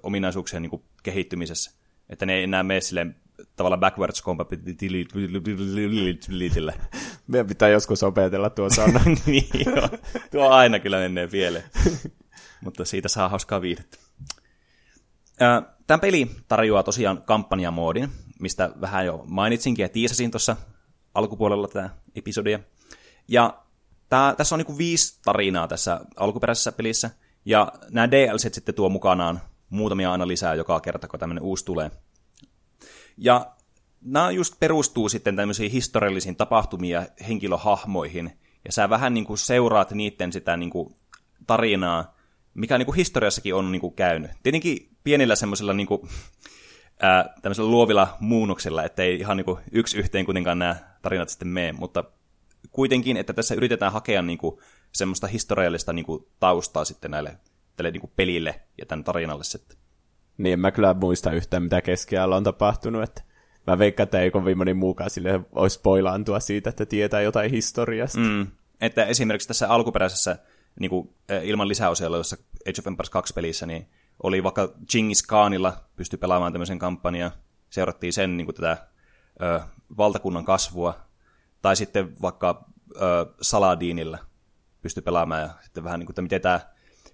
ominaisuuksien 0.03 0.63
niinku, 0.63 0.85
kehittymisessä. 1.03 1.71
Että 2.09 2.27
ne 2.27 2.35
ei 2.35 2.43
enää 2.43 2.63
mene 2.63 2.81
silleen 2.81 3.17
tavallaan 3.57 3.81
backwards 3.81 4.23
compatibility 4.23 5.29
Meidän 7.29 7.47
pitää 7.47 7.69
joskus 7.69 8.03
opetella 8.03 8.51
tuo 8.51 8.71
sana. 8.71 9.01
niin, 9.27 9.49
joo. 9.67 9.89
Tuo 10.31 10.49
aina 10.49 10.79
kyllä 10.79 10.99
menee 10.99 11.27
pieleen. 11.27 11.65
Mutta 12.61 12.85
siitä 12.85 13.09
saa 13.09 13.29
hauskaa 13.29 13.61
viihdettä. 13.61 13.99
Tämä 15.87 15.99
peli 15.99 16.31
tarjoaa 16.49 16.83
tosiaan 16.83 17.23
kampanjamoodin, 17.23 18.09
mistä 18.41 18.71
vähän 18.81 19.07
jo 19.07 19.25
mainitsinkin 19.27 19.83
ja 19.83 19.89
tiisasin 19.89 20.31
tuossa 20.31 20.57
alkupuolella 21.15 21.69
tätä 21.69 21.91
episodia. 22.15 22.61
Ja 23.29 23.63
tää, 24.09 24.35
tässä 24.35 24.55
on 24.55 24.59
niinku 24.59 24.79
viisi 24.79 25.19
tarinaa 25.25 25.69
tässä 25.69 26.01
alkuperäisessä 26.17 26.73
pelissä, 26.73 27.11
ja 27.45 27.73
nämä 27.91 28.11
DLC 28.11 28.55
sitten 28.55 28.75
tuo 28.75 28.89
mukanaan 28.89 29.41
muutamia 29.71 30.13
aina 30.13 30.29
lisää 30.29 30.55
joka 30.55 30.81
kerta, 30.81 31.09
kun 31.09 31.21
tämmöinen 31.21 31.45
uusi 31.45 31.65
tulee. 31.65 31.91
Ja 33.17 33.53
nämä 34.01 34.31
just 34.31 34.55
perustuu 34.61 35.09
sitten 35.09 35.37
tämmöisiin 35.37 35.73
historiallisiin 35.73 36.37
tapahtumiin 36.37 36.93
ja 36.93 37.07
henkilöhahmoihin, 37.29 38.39
ja 38.65 38.73
sä 38.73 38.91
vähän 38.91 39.15
niin 39.15 39.25
kuin 39.25 39.39
seuraat 39.39 39.91
niiden 39.91 40.33
sitä 40.33 40.57
niin 40.57 40.71
kuin 40.71 40.97
tarinaa, 41.47 42.18
mikä 42.59 42.79
niin 42.79 42.87
kuin 42.87 42.97
historiassakin 42.97 43.55
on 43.55 43.73
niin 43.73 43.81
kuin 43.81 43.95
käynyt. 43.95 44.31
Tietenkin 44.43 44.89
pienillä 45.05 45.37
semmoisilla 45.37 45.75
niin 45.75 45.87
kuin, 45.87 46.01
ää, 47.01 47.35
tämmöisillä 47.43 47.71
luovilla 47.71 48.17
muunnoksilla, 48.21 48.85
ettei 48.85 49.21
ihan 49.21 49.37
niin 49.37 49.45
kuin 49.45 49.59
yksi 49.73 49.99
yhteen 49.99 50.25
kuitenkaan 50.25 50.59
nämä 50.59 50.77
tarinat 51.03 51.29
sitten 51.29 51.49
mene, 51.49 51.73
mutta 51.73 52.05
kuitenkin, 52.71 53.17
että 53.17 53.33
tässä 53.33 53.55
yritetään 53.55 53.93
hakea 53.93 54.23
niin 54.23 54.39
kuin 54.39 54.61
semmoista 54.93 55.27
historiallista 55.27 55.93
niin 55.93 56.05
kuin 56.05 56.27
taustaa 56.41 56.85
sitten 56.85 57.11
näille 57.11 57.39
tälle 57.77 57.91
niin 57.91 58.01
kuin 58.01 58.13
pelille 58.17 58.61
ja 58.79 58.87
tämän 58.87 59.05
tarinalle 59.05 59.45
sitten. 59.45 59.79
Niin, 60.39 60.53
en 60.53 60.61
mä 60.61 60.71
kyllä 60.71 60.95
muista 60.95 61.33
yhtään, 61.33 61.63
mitä 61.63 61.81
keskiajalla 61.81 62.37
on 62.37 62.45
tapahtunut, 62.45 63.03
että 63.03 63.23
mä 63.67 63.79
veikkaan, 63.79 64.05
että 64.05 64.21
ei 64.21 64.31
kovin 64.31 64.59
moni 64.59 64.75
muukaan 64.75 65.11
sille 65.11 65.41
olisi 65.53 65.75
spoilaantua 65.75 66.41
siitä, 66.41 66.71
että 66.71 66.87
tietää 66.87 67.21
jotain 67.21 67.51
historiasta. 67.51 68.19
Mm. 68.19 68.47
Että 68.81 69.05
esimerkiksi 69.05 69.49
tässä 69.49 69.69
alkuperäisessä 69.69 70.39
niin 70.81 70.91
kuin, 70.91 71.15
ilman 71.43 71.69
lisäosia, 71.69 72.07
jossa 72.07 72.37
Age 72.69 72.81
of 72.81 72.87
Empires 72.87 73.11
2 73.11 73.35
pelissä, 73.35 73.67
niin 73.67 73.89
oli 74.23 74.43
vaikka 74.43 74.75
Genghis 74.93 75.23
Khanilla 75.23 75.77
pysty 75.97 76.17
pelaamaan 76.17 76.53
tämmöisen 76.53 76.79
kampanjan, 76.79 77.31
seurattiin 77.71 78.13
sen 78.13 78.37
niin 78.37 78.45
kuin 78.45 78.55
tätä 78.55 78.87
ö, 79.43 79.61
valtakunnan 79.97 80.45
kasvua, 80.45 80.95
tai 81.63 81.77
sitten 81.77 82.23
vaikka 82.23 82.65
ö, 82.97 83.01
Saladinilla 83.43 84.19
pysty 84.83 85.01
pelaamaan, 85.01 85.43
ja 85.43 85.51
sitten 85.63 85.85
vähän 85.85 86.01
niin 86.01 86.07
kuin, 86.07 86.13
että 86.13 86.23
miten 86.23 86.41
tämä 86.41 86.61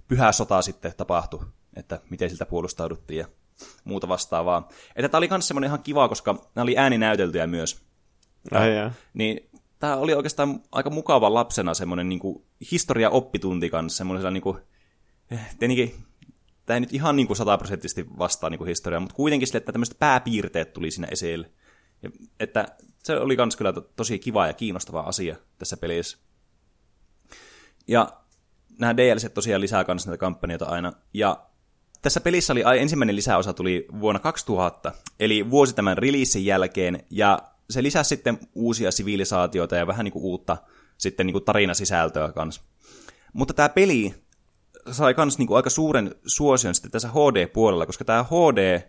pyhä 0.09 0.33
sota 0.33 0.63
sitten 0.63 0.93
tapahtui, 0.97 1.45
että 1.77 2.01
miten 2.11 2.31
siltä 2.31 2.47
puolustauduttiin 2.47 3.19
ja 3.19 3.27
muuta 3.85 4.09
vastaavaa. 4.09 4.69
Että 4.97 5.09
tämä 5.09 5.19
oli 5.19 5.29
myös 5.29 5.49
semmoinen 5.49 5.69
ihan 5.69 5.83
kiva, 5.83 6.09
koska 6.09 6.33
nämä 6.55 6.63
oli 6.63 6.79
ääninäyteltyjä 6.79 7.47
myös. 7.47 7.85
Ai 8.51 8.75
Niin 9.15 9.51
tämä 9.85 9.97
oli 9.97 10.15
oikeastaan 10.15 10.61
aika 10.73 10.91
mukava 10.91 11.35
lapsena 11.35 11.75
semmoinen 11.75 12.09
niin 12.09 12.21
historia-oppitunti 12.73 13.71
kanssa, 13.71 13.97
semmoisella 13.97 14.31
niin 14.31 14.43
kuin, 14.43 14.59
eh, 15.31 15.57
tietenkin 15.59 15.95
tämä 16.67 16.75
ei 16.75 16.81
nyt 16.81 16.95
ihan 16.95 17.17
niin 17.17 17.27
kuin 17.27 17.37
sataprosenttisesti 17.37 18.07
vastaa 18.19 18.51
niin 18.51 18.59
kuin 18.59 18.69
historiaa, 18.69 19.01
mutta 19.01 19.15
kuitenkin 19.15 19.47
sille, 19.47 19.59
että 19.59 19.73
tämmöiset 19.73 19.99
pääpiirteet 19.99 20.73
tuli 20.73 20.91
siinä 20.91 21.09
esille. 21.11 21.51
Ja, 22.03 22.11
että 22.41 22.69
se 23.03 23.17
oli 23.17 23.37
myös 23.37 23.57
kyllä 23.57 23.73
tosi 23.97 24.19
kiva 24.19 24.47
ja 24.47 24.53
kiinnostava 24.53 25.01
asia 25.01 25.37
tässä 25.59 25.77
pelissä. 25.77 26.19
Ja 27.89 28.13
nämä 28.79 28.97
DLC 28.97 29.35
tosiaan 29.35 29.61
lisää 29.61 29.85
myös 29.89 30.07
näitä 30.07 30.21
kampanjoita 30.21 30.67
aina. 30.67 30.93
Ja 31.15 31.47
tässä 32.03 32.21
pelissä 32.21 32.53
oli 32.53 32.63
ensimmäinen 32.79 33.17
lisäosa 33.17 33.53
tuli 33.53 33.87
vuonna 34.01 34.19
2000, 34.19 34.93
eli 35.21 35.51
vuosi 35.51 35.75
tämän 35.75 35.99
releasin 35.99 36.45
jälkeen, 36.45 37.03
ja 37.11 37.54
se 37.71 37.83
lisäsi 37.83 38.09
sitten 38.09 38.39
uusia 38.55 38.91
sivilisaatioita 38.91 39.77
ja 39.77 39.87
vähän 39.87 40.05
niin 40.05 40.13
kuin 40.13 40.25
uutta 40.25 40.57
sitten 40.99 41.27
niin 41.27 41.35
kuin 41.35 41.45
tarinasisältöä 41.45 42.33
kanssa. 42.33 42.63
Mutta 43.33 43.55
tämä 43.55 43.69
peli 43.69 44.15
sai 44.91 45.15
myös 45.17 45.39
niin 45.39 45.47
kuin 45.47 45.57
aika 45.57 45.71
suuren 45.71 46.15
suosion 46.27 46.75
sitten 46.75 46.91
tässä 46.91 47.09
HD-puolella, 47.09 47.87
koska 47.87 48.05
tämä 48.05 48.25
HD 48.25 48.81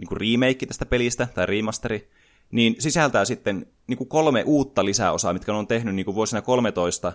niin 0.00 0.08
kuin 0.08 0.20
remake 0.20 0.66
tästä 0.66 0.86
pelistä, 0.86 1.28
tai 1.34 1.46
remasteri, 1.46 2.10
niin 2.50 2.76
sisältää 2.78 3.24
sitten 3.24 3.66
niin 3.86 3.98
kuin 3.98 4.08
kolme 4.08 4.42
uutta 4.46 4.84
lisäosaa, 4.84 5.32
mitkä 5.32 5.54
on 5.54 5.66
tehnyt 5.66 5.94
niin 5.94 6.04
kuin 6.04 6.14
vuosina 6.14 6.42
13, 6.42 7.12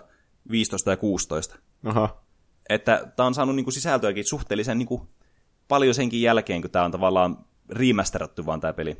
15 0.50 0.90
ja 0.90 0.96
16. 0.96 1.58
Aha. 1.84 2.22
Että 2.68 3.12
tämä 3.16 3.26
on 3.26 3.34
saanut 3.34 3.56
niin 3.56 3.64
kuin 3.64 3.74
sisältöäkin 3.74 4.24
suhteellisen 4.24 4.78
niin 4.78 4.86
kuin 4.86 5.02
paljon 5.68 5.94
senkin 5.94 6.22
jälkeen, 6.22 6.62
kun 6.62 6.70
tämä 6.70 6.84
on 6.84 6.90
tavallaan 6.90 7.44
remasterattu 7.70 8.46
vaan 8.46 8.60
tämä 8.60 8.72
peli. 8.72 8.96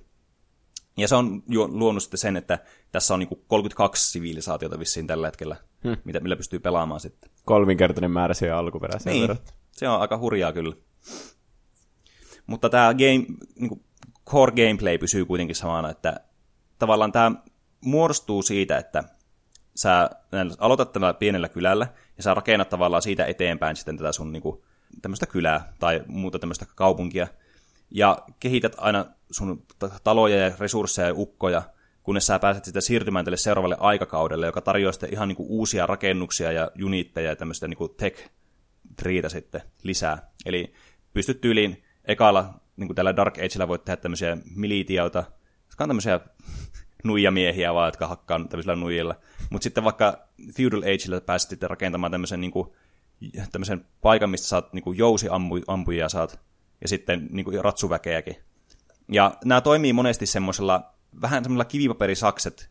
Ja 0.97 1.09
se 1.09 1.15
on 1.15 1.43
luonut 1.69 2.03
sitten 2.03 2.19
sen, 2.19 2.37
että 2.37 2.59
tässä 2.93 3.15
on 3.15 3.21
niinku 3.21 3.45
32 3.47 4.11
sivilisaatiota 4.11 4.79
vissiin 4.79 5.07
tällä 5.07 5.27
hetkellä, 5.27 5.57
hmm. 5.85 5.97
mitä, 6.05 6.21
millä 6.21 6.37
pystyy 6.37 6.59
pelaamaan 6.59 7.01
sitten. 7.01 7.31
Kolminkertainen 7.45 8.11
määrä 8.11 8.35
siihen 8.35 8.57
alkuperäiseen 8.57 9.15
niin, 9.15 9.23
verrattuna. 9.23 9.59
se 9.73 9.89
on 9.89 10.01
aika 10.01 10.19
hurjaa 10.19 10.53
kyllä. 10.53 10.75
Mutta 12.47 12.69
tämä 12.69 12.95
game, 12.95 13.27
niinku 13.55 13.83
core 14.31 14.53
gameplay 14.53 14.99
pysyy 14.99 15.25
kuitenkin 15.25 15.57
samana, 15.57 15.91
että 15.91 16.21
tavallaan 16.79 17.13
tämä 17.13 17.33
muodostuu 17.81 18.43
siitä, 18.43 18.79
että 18.79 19.05
sä 19.75 20.11
aloitat 20.59 20.93
tällä 20.93 21.15
pienellä 21.15 21.49
kylällä, 21.49 21.87
ja 22.17 22.23
sä 22.23 22.35
rakennat 22.35 22.69
tavallaan 22.69 23.03
siitä 23.03 23.25
eteenpäin 23.25 23.77
sitten 23.77 23.97
tätä 23.97 24.13
sun 24.13 24.33
niinku, 24.33 24.65
tämmöistä 25.03 25.27
kylää 25.27 25.73
tai 25.79 26.03
muuta 26.07 26.39
tämmöistä 26.39 26.67
kaupunkia, 26.75 27.27
ja 27.95 28.19
kehität 28.41 28.75
aina 28.79 29.05
sun 29.31 29.63
taloja 30.05 30.37
ja 30.37 30.53
resursseja 30.59 31.09
ja 31.09 31.15
ukkoja, 31.17 31.63
kunnes 32.03 32.27
sä 32.27 32.39
pääset 32.39 32.65
sitten 32.65 32.83
siirtymään 32.83 33.25
tälle 33.25 33.37
seuraavalle 33.37 33.77
aikakaudelle, 33.81 34.47
joka 34.47 34.61
tarjoaa 34.61 34.93
sitten 34.93 35.13
ihan 35.13 35.29
niinku 35.29 35.47
uusia 35.49 35.87
rakennuksia 35.87 36.53
ja 36.53 36.71
unitteja 36.85 37.29
ja 37.29 37.37
tämmöistä 37.37 37.69
niinku 37.69 37.89
tech 37.89 38.29
triitä 38.97 39.29
sitten 39.29 39.63
lisää. 39.83 40.31
Eli 40.47 40.73
pystyt 41.15 41.41
tyyliin 41.41 41.85
ekalla, 42.05 42.55
niin 42.77 42.89
kuin 42.89 42.97
tällä 42.97 43.17
Dark 43.17 43.39
Agella 43.39 43.69
voit 43.69 43.85
tehdä 43.85 43.97
tämmöisiä 43.97 44.37
militioita, 44.55 45.25
jotka 45.67 45.85
on 45.85 45.89
tämmöisiä 45.89 46.21
nuijamiehiä 47.05 47.75
vaan, 47.75 47.89
jotka 47.89 48.07
hakkaa 48.07 48.39
tämmöisillä 48.39 48.77
nuijilla. 48.77 49.15
Mutta 49.51 49.65
sitten 49.65 49.85
vaikka 49.85 50.29
Feudal 50.57 50.83
Agella 50.83 51.21
pääsit 51.21 51.51
sitten 51.51 51.71
rakentamaan 51.71 52.13
tämmöisen, 52.13 52.41
niin 52.41 52.51
kuin, 52.51 52.69
tämmöisen 53.53 53.85
paikan, 54.01 54.31
mistä 54.31 54.47
saat 54.47 54.73
niin 54.73 54.83
kuin 54.83 54.99
jousiampujia 54.99 56.09
saat 56.09 56.41
ja 56.83 56.89
sitten 56.89 57.29
niin 57.31 57.45
kuin 57.45 57.65
ratsuväkeäkin. 57.65 58.37
Ja 59.09 59.35
nämä 59.45 59.61
toimii 59.61 59.93
monesti 59.93 60.27
semmoisella 60.27 60.93
vähän 61.21 61.45
semmoisella 61.45 61.65
kivipaperisakset 61.65 62.71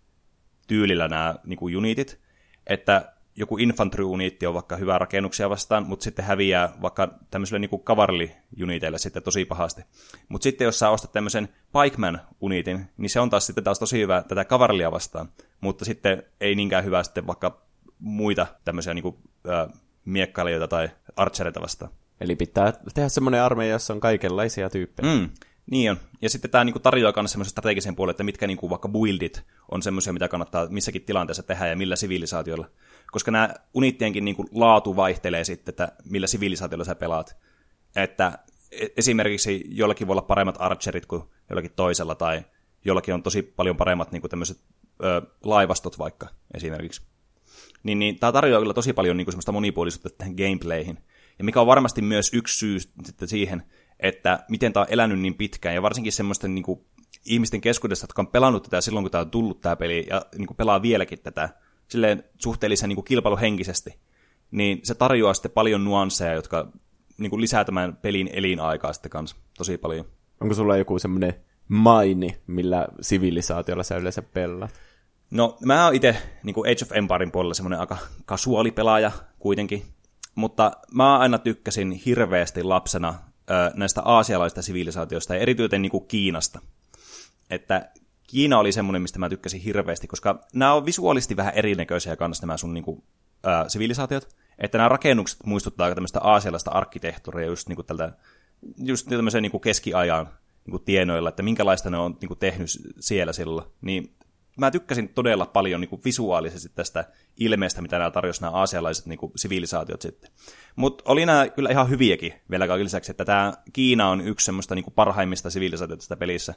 tyylillä 0.67 1.07
nämä 1.07 1.35
niin 1.43 1.57
kuin 1.57 1.77
unitit, 1.77 2.19
että 2.67 3.13
joku 3.35 3.57
infantry-uniitti 3.57 4.47
on 4.47 4.53
vaikka 4.53 4.75
hyvää 4.75 4.97
rakennuksia 4.97 5.49
vastaan, 5.49 5.87
mutta 5.87 6.03
sitten 6.03 6.25
häviää 6.25 6.73
vaikka 6.81 7.19
tämmöiselle 7.31 7.59
niin 7.59 7.69
kuin 7.69 7.83
kavarli-uniteille 7.83 8.97
sitten 8.97 9.23
tosi 9.23 9.45
pahasti. 9.45 9.81
Mutta 10.29 10.43
sitten 10.43 10.65
jos 10.65 10.79
sä 10.79 10.89
ostat 10.89 11.11
tämmöisen 11.11 11.49
Pikeman-uniitin, 11.71 12.79
niin 12.97 13.09
se 13.09 13.19
on 13.19 13.29
taas 13.29 13.45
sitten 13.45 13.63
taas 13.63 13.79
tosi 13.79 13.99
hyvä 13.99 14.23
tätä 14.27 14.45
kavarlia 14.45 14.91
vastaan, 14.91 15.29
mutta 15.61 15.85
sitten 15.85 16.23
ei 16.39 16.55
niinkään 16.55 16.85
hyvä 16.85 17.03
sitten 17.03 17.27
vaikka 17.27 17.61
muita 17.99 18.47
tämmöisiä 18.65 18.93
niin 18.93 19.03
kuin, 19.03 19.15
äh, 19.49 19.79
miekkailijoita 20.05 20.67
tai 20.67 20.89
archereita 21.15 21.61
vastaan. 21.61 21.91
Eli 22.21 22.35
pitää 22.35 22.73
tehdä 22.93 23.09
semmoinen 23.09 23.43
armeija, 23.43 23.71
jossa 23.71 23.93
on 23.93 23.99
kaikenlaisia 23.99 24.69
tyyppejä. 24.69 25.15
Mm, 25.15 25.29
niin 25.71 25.91
on. 25.91 25.97
Ja 26.21 26.29
sitten 26.29 26.51
tämä 26.51 26.63
niinku 26.63 26.79
tarjoaa 26.79 27.13
myös 27.15 27.31
semmoisen 27.31 27.51
strategisen 27.51 27.95
puolen, 27.95 28.11
että 28.11 28.23
mitkä 28.23 28.47
niinku 28.47 28.69
vaikka 28.69 28.89
buildit 28.89 29.43
on 29.71 29.81
semmoisia, 29.81 30.13
mitä 30.13 30.27
kannattaa 30.27 30.67
missäkin 30.69 31.01
tilanteessa 31.01 31.43
tehdä 31.43 31.67
ja 31.67 31.75
millä 31.75 31.95
sivilisaatioilla. 31.95 32.69
Koska 33.11 33.31
nämä 33.31 33.53
unittienkin 33.73 34.25
niinku 34.25 34.45
laatu 34.51 34.95
vaihtelee 34.95 35.43
sitten, 35.43 35.71
että 35.71 35.91
millä 36.05 36.27
sivilisaatiolla 36.27 36.85
sä 36.85 36.95
pelaat. 36.95 37.37
Että 37.95 38.39
e- 38.71 38.87
esimerkiksi 38.97 39.63
jollakin 39.69 40.07
voi 40.07 40.13
olla 40.13 40.21
paremmat 40.21 40.55
archerit 40.59 41.05
kuin 41.05 41.23
jollakin 41.49 41.71
toisella, 41.75 42.15
tai 42.15 42.45
jollakin 42.85 43.13
on 43.13 43.23
tosi 43.23 43.41
paljon 43.41 43.77
paremmat 43.77 44.11
niinku 44.11 44.27
tämmöiset 44.27 44.57
ö, 45.03 45.21
laivastot 45.43 45.99
vaikka 45.99 46.27
esimerkiksi. 46.53 47.01
Niin, 47.83 47.99
niin 47.99 48.19
tämä 48.19 48.31
tarjoaa 48.31 48.61
kyllä 48.61 48.73
tosi 48.73 48.93
paljon 48.93 49.17
niinku 49.17 49.31
semmoista 49.31 49.51
monipuolisuutta 49.51 50.09
tähän 50.17 50.33
gameplayhin. 50.35 50.97
Ja 51.41 51.45
mikä 51.45 51.61
on 51.61 51.67
varmasti 51.67 52.01
myös 52.01 52.33
yksi 52.33 52.57
syy 52.57 52.79
sitten 52.79 53.27
siihen, 53.27 53.63
että 53.99 54.45
miten 54.49 54.73
tämä 54.73 54.81
on 54.81 54.93
elänyt 54.93 55.19
niin 55.19 55.35
pitkään, 55.35 55.75
ja 55.75 55.81
varsinkin 55.81 56.13
semmoisten 56.13 56.55
niin 56.55 56.63
kuin, 56.63 56.85
ihmisten 57.25 57.61
keskuudessa, 57.61 58.03
jotka 58.03 58.21
on 58.21 58.27
pelannut 58.27 58.63
tätä 58.63 58.81
silloin, 58.81 59.03
kun 59.03 59.11
tämä 59.11 59.21
on 59.21 59.31
tullut 59.31 59.61
tämä 59.61 59.75
peli, 59.75 60.05
ja 60.09 60.21
niin 60.37 60.47
kuin, 60.47 60.57
pelaa 60.57 60.81
vieläkin 60.81 61.19
tätä 61.19 61.49
silleen 61.87 62.23
suhteellisen 62.37 62.89
niin 62.89 62.95
kuin, 62.95 63.05
kilpailuhenkisesti, 63.05 63.99
niin 64.51 64.79
se 64.83 64.95
tarjoaa 64.95 65.33
sitten 65.33 65.51
paljon 65.51 65.83
nuansseja, 65.83 66.33
jotka 66.33 66.71
niin 67.17 67.29
kuin, 67.29 67.41
lisää 67.41 67.65
tämän 67.65 67.95
pelin 67.95 68.29
elinaikaa 68.33 68.93
sitten 68.93 69.11
kanssa 69.11 69.35
tosi 69.57 69.77
paljon. 69.77 70.05
Onko 70.41 70.53
sulla 70.53 70.77
joku 70.77 70.99
semmoinen 70.99 71.33
maini, 71.67 72.37
millä 72.47 72.87
sivilisaatiolla 73.01 73.83
sä 73.83 73.97
yleensä 73.97 74.21
pelaat? 74.21 74.73
No, 75.31 75.57
mä 75.65 75.85
oon 75.85 75.95
itse 75.95 76.15
niin 76.43 76.55
Age 76.59 76.85
of 76.85 76.91
Empirein 76.91 77.31
puolella 77.31 77.53
semmoinen 77.53 77.79
aika 77.79 77.97
kasuaalipelaaja 78.25 79.11
kuitenkin, 79.39 79.83
mutta 80.35 80.71
mä 80.93 81.17
aina 81.17 81.37
tykkäsin 81.37 81.91
hirveästi 81.91 82.63
lapsena 82.63 83.13
näistä 83.75 84.01
aasialaisista 84.01 84.61
sivilisaatioista 84.61 85.35
ja 85.35 85.41
erityisen 85.41 85.81
niin 85.81 85.91
kuin 85.91 86.07
Kiinasta. 86.07 86.59
Että 87.49 87.91
Kiina 88.27 88.59
oli 88.59 88.71
semmoinen, 88.71 89.01
mistä 89.01 89.19
mä 89.19 89.29
tykkäsin 89.29 89.61
hirveästi, 89.61 90.07
koska 90.07 90.41
nämä 90.53 90.73
on 90.73 90.85
visuaalisesti 90.85 91.37
vähän 91.37 91.53
erinäköisiä 91.55 92.15
kanssa 92.15 92.45
nämä 92.45 92.57
sun 92.57 92.73
niin 92.73 92.83
kuin, 92.83 93.03
ää, 93.43 93.69
sivilisaatiot. 93.69 94.35
Että 94.59 94.77
nämä 94.77 94.89
rakennukset 94.89 95.39
muistuttaa 95.45 95.95
tämmöistä 95.95 96.19
aasialaista 96.19 96.71
arkkitehtuuria 96.71 97.47
just 97.47 97.67
niin 97.67 97.75
kuin 97.75 97.85
tältä, 97.85 98.11
just 98.77 99.07
tämmöisen 99.09 99.41
niin 99.41 99.51
kuin 99.51 99.61
keskiajan 99.61 100.25
niin 100.65 100.71
kuin 100.71 100.83
tienoilla, 100.83 101.29
että 101.29 101.43
minkälaista 101.43 101.89
ne 101.89 101.97
on 101.97 102.17
niin 102.21 102.27
kuin 102.27 102.39
tehnyt 102.39 102.69
siellä 102.99 103.33
silloin. 103.33 103.67
Niin 103.81 104.15
mä 104.57 104.71
tykkäsin 104.71 105.09
todella 105.09 105.45
paljon 105.45 105.81
niin 105.81 105.89
kuin 105.89 106.01
visuaalisesti 106.05 106.69
tästä 106.75 107.05
ilmeestä, 107.37 107.81
mitä 107.81 107.97
nämä 107.97 108.11
tarjosi 108.11 108.41
nämä 108.41 108.51
aasialaiset 108.51 109.05
niin 109.05 109.19
kuin 109.19 109.31
sivilisaatiot 109.35 110.01
sitten. 110.01 110.31
Mutta 110.75 111.03
oli 111.07 111.25
nämä 111.25 111.47
kyllä 111.47 111.69
ihan 111.69 111.89
hyviäkin 111.89 112.33
vielä 112.49 112.67
kaiken 112.67 112.85
lisäksi, 112.85 113.11
että 113.11 113.25
tämä 113.25 113.53
Kiina 113.73 114.09
on 114.09 114.21
yksi 114.21 114.45
semmoista 114.45 114.75
niin 114.75 114.83
kuin 114.83 114.93
parhaimmista 114.93 115.49
sivilisaatioita 115.49 116.01
tästä 116.01 116.17
pelissä, 116.17 116.53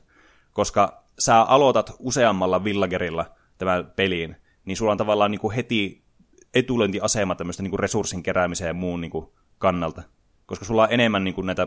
koska 0.52 1.04
sä 1.18 1.42
aloitat 1.42 1.96
useammalla 1.98 2.64
villagerilla 2.64 3.34
tämän 3.58 3.92
peliin, 3.96 4.36
niin 4.64 4.76
sulla 4.76 4.92
on 4.92 4.98
tavallaan 4.98 5.30
niin 5.30 5.40
kuin 5.40 5.54
heti 5.54 6.04
etulentiasema 6.54 7.34
tämmöistä 7.34 7.62
niin 7.62 7.70
kuin 7.70 7.80
resurssin 7.80 8.22
keräämiseen 8.22 8.68
ja 8.68 8.74
muun 8.74 9.00
niin 9.00 9.10
kuin 9.10 9.26
kannalta, 9.58 10.02
koska 10.46 10.64
sulla 10.64 10.83
on 10.83 10.92
enemmän 10.92 11.24
niin 11.24 11.35
kuin 11.35 11.46
näitä 11.46 11.66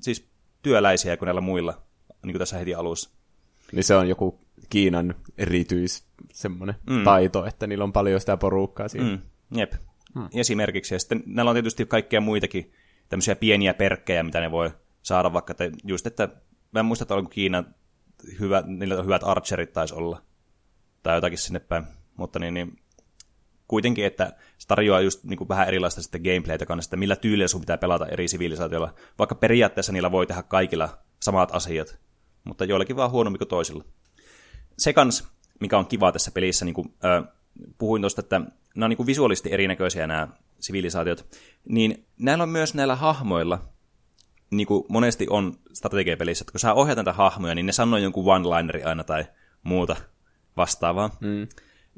siis 0.00 0.28
työläisiä 0.62 1.16
kuin 1.16 1.26
näillä 1.26 1.40
muilla 1.40 1.82
niin 2.22 2.32
kuin 2.32 2.38
tässä 2.38 2.58
heti 2.58 2.74
alussa. 2.74 3.10
Niin 3.72 3.84
se 3.84 3.96
on 3.96 4.08
joku 4.08 4.45
Kiinan 4.70 5.14
erityis 5.38 6.06
semmoinen 6.32 6.76
mm. 6.90 7.04
taito, 7.04 7.46
että 7.46 7.66
niillä 7.66 7.84
on 7.84 7.92
paljon 7.92 8.20
sitä 8.20 8.36
porukkaa 8.36 8.88
siinä. 8.88 9.08
Mm. 9.10 9.18
Jep. 9.58 9.72
Hmm. 10.14 10.28
Esimerkiksi. 10.34 10.94
Ja 10.94 10.98
sitten 10.98 11.22
näillä 11.26 11.50
on 11.50 11.54
tietysti 11.54 11.86
kaikkea 11.86 12.20
muitakin 12.20 12.72
tämmöisiä 13.08 13.36
pieniä 13.36 13.74
perkkejä, 13.74 14.22
mitä 14.22 14.40
ne 14.40 14.50
voi 14.50 14.70
saada, 15.02 15.32
vaikka 15.32 15.54
te, 15.54 15.72
just, 15.84 16.06
että 16.06 16.28
mä 16.72 16.80
en 16.80 16.86
muista, 16.86 17.02
että 17.02 17.14
onko 17.14 17.30
Kiina 17.30 17.64
hyvä, 18.40 18.62
niillä 18.66 18.98
on 18.98 19.04
hyvät 19.04 19.24
archerit 19.24 19.72
taisi 19.72 19.94
olla, 19.94 20.22
tai 21.02 21.16
jotakin 21.16 21.38
sinne 21.38 21.60
päin, 21.60 21.84
mutta 22.16 22.38
niin, 22.38 22.54
niin 22.54 22.78
kuitenkin, 23.68 24.06
että 24.06 24.32
se 24.58 24.68
tarjoaa 24.68 25.00
just 25.00 25.24
niin 25.24 25.38
kuin 25.38 25.48
vähän 25.48 25.68
erilaista 25.68 26.02
sitten 26.02 26.22
gameplaytä 26.22 26.66
kanssa, 26.66 26.88
että 26.88 26.96
millä 26.96 27.16
tyylillä 27.16 27.48
sun 27.48 27.60
pitää 27.60 27.78
pelata 27.78 28.06
eri 28.06 28.28
sivilisaatioilla, 28.28 28.94
vaikka 29.18 29.34
periaatteessa 29.34 29.92
niillä 29.92 30.12
voi 30.12 30.26
tehdä 30.26 30.42
kaikilla 30.42 30.98
samat 31.22 31.54
asiat, 31.54 31.98
mutta 32.44 32.64
joillakin 32.64 32.96
vaan 32.96 33.10
huonommin 33.10 33.38
kuin 33.38 33.48
toisilla. 33.48 33.84
Se 34.78 34.92
kans, 34.92 35.28
mikä 35.60 35.78
on 35.78 35.86
kiva 35.86 36.12
tässä 36.12 36.30
pelissä, 36.30 36.64
niin 36.64 36.74
kuin, 36.74 36.94
äh, 37.04 37.24
puhuin 37.78 38.02
tuosta, 38.02 38.20
että 38.20 38.40
nämä 38.74 38.84
on 38.84 38.90
niin 38.90 38.96
kuin 38.96 39.06
visuaalisesti 39.06 39.52
erinäköisiä 39.52 40.06
nämä 40.06 40.28
sivilisaatiot, 40.60 41.26
niin 41.68 42.06
näillä 42.18 42.42
on 42.42 42.48
myös 42.48 42.74
näillä 42.74 42.96
hahmoilla, 42.96 43.58
niin 44.50 44.66
kuin 44.66 44.84
monesti 44.88 45.26
on 45.30 45.58
strategiapelissä, 45.72 46.42
että 46.42 46.52
kun 46.52 46.60
sä 46.60 46.74
ohjaat 46.74 46.96
näitä 46.96 47.12
hahmoja, 47.12 47.54
niin 47.54 47.66
ne 47.66 47.72
sanoo 47.72 47.98
jonkun 47.98 48.24
one-lineri 48.24 48.84
aina 48.84 49.04
tai 49.04 49.24
muuta 49.62 49.96
vastaavaa. 50.56 51.16
Mm. 51.20 51.48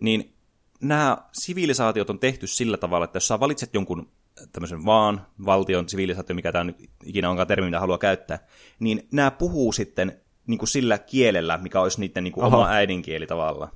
Niin 0.01 0.35
nämä 0.81 1.19
sivilisaatiot 1.33 2.11
on 2.11 2.19
tehty 2.19 2.47
sillä 2.47 2.77
tavalla, 2.77 3.05
että 3.05 3.17
jos 3.17 3.29
sä 3.29 3.41
valitset 3.41 3.75
jonkun 3.75 4.11
tämmöisen 4.53 4.85
vaan 4.85 5.27
valtion 5.47 5.89
sivilisaatio, 5.89 6.35
mikä 6.35 6.53
tämä 6.53 6.65
nyt 6.65 6.91
ikinä 7.05 7.31
onkaan 7.31 7.49
termi, 7.49 7.65
mitä 7.65 7.81
haluaa 7.81 7.99
käyttää, 7.99 8.39
niin 8.81 9.09
nämä 9.13 9.31
puhuu 9.31 9.73
sitten 9.73 10.21
niin 10.49 10.59
kuin 10.59 10.69
sillä 10.69 10.99
kielellä, 10.99 11.59
mikä 11.59 11.81
olisi 11.81 12.01
niiden 12.01 12.25
niin 12.25 12.33
kuin 12.33 12.45
oma 12.45 12.69
äidinkieli 12.69 13.27
tavallaan. 13.27 13.71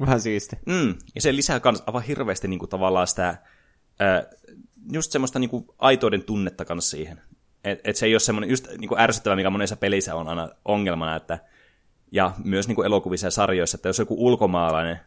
Vähän 0.00 0.20
siisti. 0.20 0.56
Mm, 0.66 0.94
ja 1.14 1.20
se 1.20 1.36
lisää 1.36 1.60
kans 1.60 1.82
aivan 1.86 2.02
hirveästi 2.02 2.48
niin 2.48 2.58
kuin, 2.58 2.68
tavallaan 2.68 3.06
sitä, 3.06 3.38
ää, 4.00 4.24
just 4.92 5.12
semmoista 5.12 5.38
niin 5.38 5.50
kuin, 5.50 5.66
aitoiden 5.78 6.24
tunnetta 6.24 6.64
kanssa 6.64 6.90
siihen. 6.90 7.20
Että 7.64 7.90
et 7.90 7.96
se 7.96 8.06
ei 8.06 8.14
ole 8.14 8.20
semmoinen 8.20 8.50
just 8.50 8.68
niin 8.78 8.88
kuin 8.88 9.00
ärsyttävä, 9.00 9.36
mikä 9.36 9.50
monessa 9.50 9.76
pelissä 9.76 10.14
on 10.14 10.28
aina 10.28 10.48
ongelmana, 10.64 11.16
että 11.16 11.38
ja 12.12 12.32
myös 12.44 12.68
niin 12.68 12.76
kuin 12.76 12.86
elokuvissa 12.86 13.26
ja 13.26 13.30
sarjoissa, 13.30 13.76
että 13.76 13.88
jos 13.88 13.98
joku 13.98 14.26
ulkomaalainen, 14.26 15.00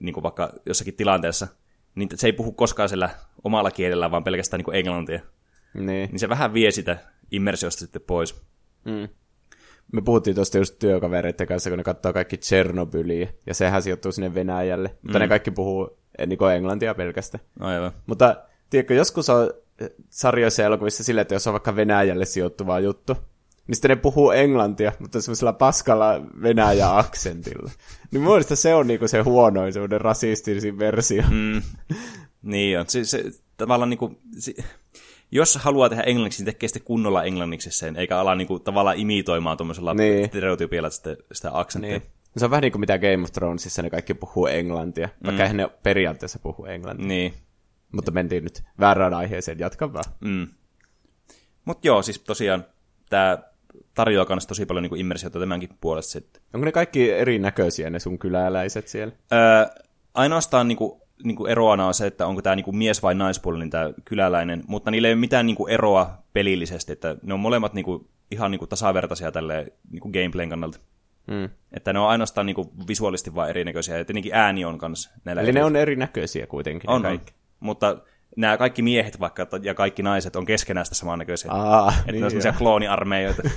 niin 0.00 0.12
kuin 0.12 0.22
vaikka 0.22 0.52
jossakin 0.66 0.94
tilanteessa, 0.94 1.48
niin 1.94 2.08
se 2.14 2.26
ei 2.26 2.32
puhu 2.32 2.52
koskaan 2.52 2.88
sillä 2.88 3.10
omalla 3.44 3.70
kielellä, 3.70 4.10
vaan 4.10 4.24
pelkästään 4.24 4.58
niin 4.58 4.64
kuin 4.64 4.76
englantia. 4.76 5.20
Niin. 5.74 6.10
niin 6.10 6.18
se 6.18 6.28
vähän 6.28 6.54
vie 6.54 6.70
sitä 6.70 6.96
immersiosta 7.30 7.80
sitten 7.80 8.02
pois. 8.02 8.46
Mm 8.84 9.08
me 9.92 10.02
puhuttiin 10.02 10.34
tuosta 10.34 10.58
just 10.58 10.78
työkavereiden 10.78 11.46
kanssa, 11.46 11.70
kun 11.70 11.78
ne 11.78 11.84
katsoo 11.84 12.12
kaikki 12.12 12.36
Tsernobyliä, 12.36 13.28
ja 13.46 13.54
sehän 13.54 13.82
sijoittuu 13.82 14.12
sinne 14.12 14.34
Venäjälle, 14.34 14.96
mutta 15.02 15.18
mm. 15.18 15.22
ne 15.22 15.28
kaikki 15.28 15.50
puhuu 15.50 15.98
eh, 16.18 16.26
niin 16.26 16.38
englantia 16.56 16.94
pelkästään. 16.94 17.44
Aivan. 17.60 17.92
Mutta 18.06 18.36
tiedätkö, 18.70 18.94
joskus 18.94 19.30
on 19.30 19.50
eh, 19.80 19.90
sarjoissa 20.10 20.62
ja 20.62 20.66
elokuvissa 20.66 21.04
silleen, 21.04 21.22
että 21.22 21.34
jos 21.34 21.46
on 21.46 21.52
vaikka 21.52 21.76
Venäjälle 21.76 22.24
sijoittuva 22.24 22.80
juttu, 22.80 23.16
niin 23.66 23.76
sitten 23.76 23.88
ne 23.88 23.96
puhuu 23.96 24.30
englantia, 24.30 24.92
mutta 24.98 25.20
semmoisella 25.20 25.52
paskalla 25.52 26.20
Venäjä-aksentilla. 26.42 27.70
niin 28.10 28.22
mun 28.22 28.44
se 28.54 28.74
on 28.74 28.86
niinku 28.86 29.08
se 29.08 29.20
huonoin, 29.20 29.72
semmoinen 29.72 30.00
rasistisin 30.00 30.78
versio. 30.78 31.22
Mm. 31.30 31.62
Niin 32.42 32.80
on. 32.80 32.84
Se, 32.88 33.04
se, 33.04 33.24
tavallaan 33.56 33.90
niinku, 33.90 34.20
se, 34.38 34.54
jos 35.32 35.56
haluaa 35.56 35.88
tehdä 35.88 36.02
englanniksi, 36.02 36.42
niin 36.42 36.54
tekee 36.54 36.68
sitten 36.68 36.82
kunnolla 36.82 37.24
englanniksi 37.24 37.70
sen, 37.70 37.96
eikä 37.96 38.18
ala 38.18 38.34
niinku 38.34 38.58
tavallaan 38.58 38.98
imitoimaan 38.98 39.56
tuommoisella 39.56 39.94
niin. 39.94 40.26
stereotypialla 40.26 40.90
sitä, 40.90 41.16
sitä 41.32 41.50
aksenttia. 41.52 41.98
Niin. 41.98 42.08
Se 42.36 42.44
on 42.44 42.50
vähän 42.50 42.62
niin 42.62 42.72
kuin 42.72 42.80
mitä 42.80 42.98
Game 42.98 43.22
of 43.22 43.32
Thronesissa 43.32 43.82
ne 43.82 43.90
kaikki 43.90 44.14
puhuu 44.14 44.46
englantia, 44.46 45.08
vaikka 45.26 45.48
mm. 45.48 45.56
ne 45.56 45.68
periaatteessa 45.82 46.38
puhuu 46.38 46.66
englantia. 46.66 47.06
Niin. 47.06 47.34
Mutta 47.92 48.10
mentiin 48.10 48.44
nyt 48.44 48.62
väärään 48.80 49.14
aiheeseen, 49.14 49.58
jatka 49.58 49.92
vaan. 49.92 50.04
Mm. 50.20 50.48
Mutta 51.64 51.86
joo, 51.86 52.02
siis 52.02 52.18
tosiaan 52.18 52.64
tämä 53.10 53.38
tarjoaa 53.94 54.26
myös 54.28 54.46
tosi 54.46 54.66
paljon 54.66 54.82
niin 54.82 55.00
immersiota 55.00 55.38
tämänkin 55.38 55.68
puolesta 55.80 56.12
sitten. 56.12 56.42
Onko 56.54 56.64
ne 56.64 56.72
kaikki 56.72 57.10
erinäköisiä 57.10 57.90
ne 57.90 57.98
sun 57.98 58.18
kyläläiset 58.18 58.88
siellä? 58.88 59.14
Öö, 59.32 59.82
ainoastaan 60.14 60.68
niin 60.68 60.78
kuin 60.78 61.01
niin 61.24 61.36
kuin 61.36 61.50
eroana 61.50 61.86
on 61.86 61.94
se, 61.94 62.06
että 62.06 62.26
onko 62.26 62.42
tämä 62.42 62.56
niin 62.56 62.64
kuin 62.64 62.76
mies- 62.76 63.02
vai 63.02 63.14
naispuolinen 63.14 63.70
tämä 63.70 63.90
kyläläinen, 64.04 64.64
mutta 64.66 64.90
niillä 64.90 65.08
ei 65.08 65.14
ole 65.14 65.20
mitään 65.20 65.46
niin 65.46 65.56
kuin 65.56 65.72
eroa 65.72 66.22
pelillisesti, 66.32 66.92
että 66.92 67.16
ne 67.22 67.34
on 67.34 67.40
molemmat 67.40 67.74
niin 67.74 67.84
kuin, 67.84 68.08
ihan 68.30 68.50
niin 68.50 68.58
kuin 68.58 68.68
tasavertaisia 68.68 69.32
tälle 69.32 69.72
niin 69.90 70.00
kuin 70.00 70.12
gameplayn 70.12 70.48
kannalta. 70.48 70.78
Mm. 71.26 71.48
Että 71.72 71.92
ne 71.92 71.98
on 71.98 72.08
ainoastaan 72.08 72.46
niin 72.46 72.54
kuin 72.54 72.68
visuaalisesti 72.88 73.34
vain 73.34 73.50
erinäköisiä, 73.50 73.98
ja 73.98 74.04
tietenkin 74.04 74.34
ääni 74.34 74.64
on 74.64 74.78
kanssa 74.78 75.10
Eli 75.26 75.40
eri... 75.40 75.52
ne 75.52 75.64
on 75.64 75.76
erinäköisiä 75.76 76.46
kuitenkin. 76.46 76.90
On, 76.90 77.02
kaikki. 77.02 77.32
mutta 77.60 77.96
nämä 78.36 78.56
kaikki 78.56 78.82
miehet 78.82 79.20
vaikka 79.20 79.46
ja 79.62 79.74
kaikki 79.74 80.02
naiset 80.02 80.36
on 80.36 80.44
keskenään 80.44 80.86
sitä 80.86 80.96
samannäköisiä. 80.96 81.52
Aa, 81.52 81.88
että 81.98 82.12
niin 82.12 82.20
ne 82.20 82.24
on 82.24 82.30
semmoisia 82.30 82.52
klooniarmeijoita. 82.52 83.42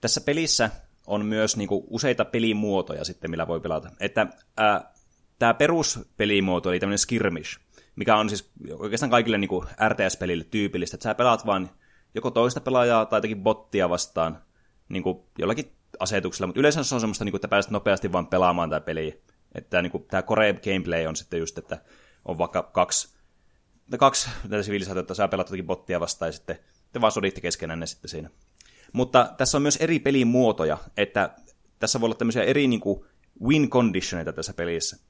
Tässä 0.00 0.20
pelissä 0.20 0.70
on 1.06 1.26
myös 1.26 1.56
niinku 1.56 1.86
useita 1.90 2.24
pelimuotoja 2.24 3.04
sitten, 3.04 3.30
millä 3.30 3.46
voi 3.46 3.60
pelata. 3.60 3.90
Että 4.00 4.26
ää, 4.56 4.92
tämä 5.40 5.54
peruspelimuoto, 5.54 6.70
eli 6.70 6.80
tämmöinen 6.80 6.98
skirmish, 6.98 7.60
mikä 7.96 8.16
on 8.16 8.28
siis 8.28 8.50
oikeastaan 8.78 9.10
kaikille 9.10 9.38
niin 9.38 9.48
kuin 9.48 9.66
RTS-pelille 9.88 10.44
tyypillistä, 10.44 10.94
että 10.94 11.02
sä 11.04 11.14
pelaat 11.14 11.46
vain 11.46 11.70
joko 12.14 12.30
toista 12.30 12.60
pelaajaa 12.60 13.06
tai 13.06 13.16
jotakin 13.16 13.42
bottia 13.42 13.88
vastaan 13.88 14.42
niin 14.88 15.02
kuin 15.02 15.18
jollakin 15.38 15.72
asetuksella, 15.98 16.46
mutta 16.46 16.60
yleensä 16.60 16.84
se 16.84 16.94
on 16.94 17.00
semmoista, 17.00 17.24
niin 17.24 17.32
kuin, 17.32 17.38
että 17.38 17.48
pääset 17.48 17.70
nopeasti 17.70 18.12
vaan 18.12 18.26
pelaamaan 18.26 18.70
tämä 18.70 18.80
peli 18.80 19.22
Että 19.54 19.82
niin 19.82 19.90
kuin, 19.90 20.04
tämä 20.04 20.22
core 20.22 20.52
gameplay 20.52 21.06
on 21.06 21.16
sitten 21.16 21.40
just, 21.40 21.58
että 21.58 21.82
on 22.24 22.38
vaikka 22.38 22.62
kaksi, 22.62 23.08
kaksi 23.98 24.30
tätä 24.42 24.62
sivilisaatiota, 24.62 25.14
sä 25.14 25.28
pelat 25.28 25.46
jotakin 25.46 25.66
bottia 25.66 26.00
vastaan 26.00 26.28
ja 26.28 26.32
sitten 26.32 26.58
te 26.92 27.00
vaan 27.00 27.12
soditte 27.12 27.40
keskenään 27.40 27.80
ne 27.80 27.86
sitten 27.86 28.08
siinä. 28.08 28.30
Mutta 28.92 29.34
tässä 29.38 29.58
on 29.58 29.62
myös 29.62 29.76
eri 29.76 29.98
pelimuotoja, 29.98 30.78
että 30.96 31.34
tässä 31.78 32.00
voi 32.00 32.06
olla 32.06 32.14
tämmöisiä 32.14 32.42
eri 32.42 32.66
niin 32.66 32.80
kuin, 32.80 33.04
win 33.42 33.70
conditioneita 33.70 34.32
tässä 34.32 34.54
pelissä. 34.54 35.09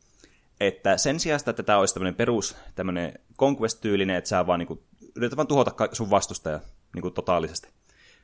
Että 0.61 0.97
sen 0.97 1.21
sijaan, 1.21 1.41
että 1.47 1.63
tämä 1.63 1.79
olisi 1.79 1.95
tämmöinen 1.95 2.15
perus, 2.15 2.57
tämmöinen 2.75 3.13
conquest-tyylinen, 3.39 4.17
että 4.17 4.29
sä 4.29 4.47
vaan 4.47 4.59
niin 4.59 4.67
kuin, 4.67 4.81
yrität 5.17 5.37
vaan 5.37 5.47
tuhota 5.47 5.89
sun 5.93 6.11
vastustaja 6.11 6.61
niin 6.95 7.03
kuin 7.03 7.15
totaalisesti. 7.15 7.69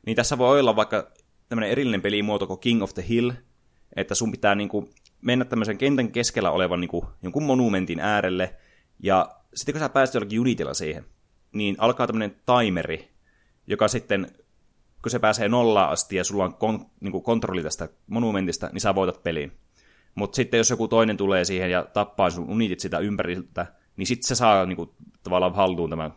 Niin 0.06 0.16
tässä 0.16 0.38
voi 0.38 0.60
olla 0.60 0.76
vaikka 0.76 1.10
tämmöinen 1.48 1.70
erillinen 1.70 2.02
pelimuoto 2.02 2.46
kuin 2.46 2.60
King 2.60 2.82
of 2.82 2.94
the 2.94 3.04
Hill, 3.08 3.30
että 3.96 4.14
sun 4.14 4.30
pitää 4.30 4.54
niin 4.54 4.68
kuin, 4.68 4.90
mennä 5.20 5.44
tämmöisen 5.44 5.78
kentän 5.78 6.12
keskellä 6.12 6.50
olevan 6.50 6.80
niin 6.80 6.88
kuin, 6.88 7.06
jonkun 7.22 7.42
monumentin 7.42 8.00
äärelle, 8.00 8.56
ja 9.02 9.36
sitten 9.54 9.72
kun 9.72 9.80
sä 9.80 9.88
pääset 9.88 10.14
jollakin 10.14 10.40
unitilla 10.40 10.74
siihen, 10.74 11.04
niin 11.52 11.76
alkaa 11.78 12.06
tämmöinen 12.06 12.36
timeri, 12.46 13.10
joka 13.66 13.88
sitten, 13.88 14.30
kun 15.02 15.10
se 15.10 15.18
pääsee 15.18 15.48
nollaan 15.48 15.90
asti 15.90 16.16
ja 16.16 16.24
sulla 16.24 16.44
on 16.44 16.54
kon, 16.54 16.86
niin 17.00 17.12
kuin 17.12 17.24
kontrolli 17.24 17.62
tästä 17.62 17.88
monumentista, 18.06 18.68
niin 18.72 18.80
sä 18.80 18.94
voitat 18.94 19.22
peliin. 19.22 19.52
Mutta 20.16 20.36
sitten 20.36 20.58
jos 20.58 20.70
joku 20.70 20.88
toinen 20.88 21.16
tulee 21.16 21.44
siihen 21.44 21.70
ja 21.70 21.86
tappaa 21.92 22.30
sun 22.30 22.50
unitit 22.50 22.80
sitä 22.80 22.98
ympäriltä, 22.98 23.66
niin 23.96 24.06
sitten 24.06 24.28
se 24.28 24.34
saa 24.34 24.66
niin 24.66 24.76
kuin, 24.76 24.90
tavallaan 25.22 25.54
haltuun 25.54 25.90
tämän, 25.90 26.12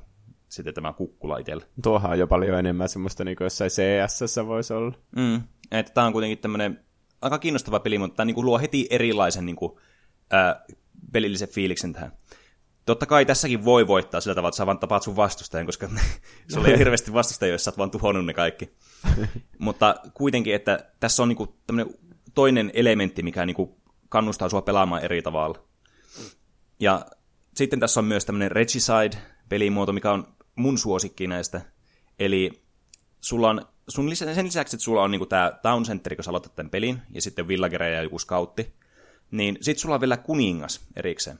sitten 0.49 0.73
tämä 0.73 0.93
kukkula 0.93 1.37
itselle. 1.37 1.65
Tuohan 1.83 2.11
on 2.11 2.19
jo 2.19 2.27
paljon 2.27 2.59
enemmän 2.59 2.89
semmoista, 2.89 3.23
niin 3.23 3.37
kuin 3.37 3.45
jossain 3.45 3.71
CS 3.71 4.37
voisi 4.47 4.73
olla. 4.73 4.93
Mm. 5.15 5.41
Että 5.71 5.93
tämä 5.93 6.07
on 6.07 6.13
kuitenkin 6.13 6.37
tämmöinen 6.37 6.79
aika 7.21 7.39
kiinnostava 7.39 7.79
peli, 7.79 7.97
mutta 7.97 8.15
tämä 8.15 8.25
niin 8.25 8.35
kuin 8.35 8.45
luo 8.45 8.59
heti 8.59 8.87
erilaisen 8.89 9.45
niin 9.45 9.55
kuin, 9.55 9.71
ää, 10.31 10.65
pelillisen 11.11 11.49
fiiliksen 11.49 11.93
tähän. 11.93 12.11
Totta 12.85 13.05
kai 13.05 13.25
tässäkin 13.25 13.65
voi 13.65 13.87
voittaa 13.87 14.21
sillä 14.21 14.35
tavalla, 14.35 14.49
että 14.49 14.57
sä 14.57 14.65
vaan 14.65 14.79
tapaat 14.79 15.03
sun 15.03 15.15
vastustajan, 15.15 15.65
koska 15.65 15.89
se 16.49 16.59
oli 16.59 16.77
hirveästi 16.79 17.13
vastustajia, 17.13 17.53
jos 17.53 17.63
sä 17.63 17.71
oot 17.71 17.77
vaan 17.77 17.91
tuhonnut 17.91 18.25
ne 18.25 18.33
kaikki. 18.33 18.69
Mutta 19.59 19.95
kuitenkin, 20.13 20.55
että 20.55 20.85
tässä 20.99 21.23
on 21.23 21.29
niinku 21.29 21.57
tämmöinen 21.67 21.93
toinen 22.35 22.71
elementti, 22.73 23.23
mikä 23.23 23.45
niinku 23.45 23.78
kannustaa 24.09 24.49
sua 24.49 24.61
pelaamaan 24.61 25.03
eri 25.03 25.21
tavalla. 25.21 25.59
Ja 26.79 27.05
sitten 27.55 27.79
tässä 27.79 27.99
on 27.99 28.05
myös 28.05 28.25
tämmöinen 28.25 28.51
Regicide-pelimuoto, 28.51 29.93
mikä 29.93 30.11
on 30.11 30.27
mun 30.55 30.77
suosikki 30.77 31.27
näistä. 31.27 31.61
Eli 32.19 32.63
sulla 33.21 33.49
on, 33.49 33.65
sun 33.87 34.09
lisä, 34.09 34.33
sen 34.35 34.45
lisäksi, 34.45 34.75
että 34.75 34.83
sulla 34.83 35.03
on 35.03 35.11
niinku 35.11 35.25
tämä 35.25 35.51
Town 35.61 35.83
Center, 35.83 36.15
kun 36.15 36.23
sä 36.23 36.31
aloitat 36.31 36.55
tämän 36.55 36.69
pelin, 36.69 37.01
ja 37.11 37.21
sitten 37.21 37.47
villagereja 37.47 37.95
ja 37.95 38.03
joku 38.03 38.19
scoutti, 38.19 38.73
niin 39.31 39.57
sitten 39.61 39.81
sulla 39.81 39.95
on 39.95 40.01
vielä 40.01 40.17
kuningas 40.17 40.87
erikseen. 40.95 41.39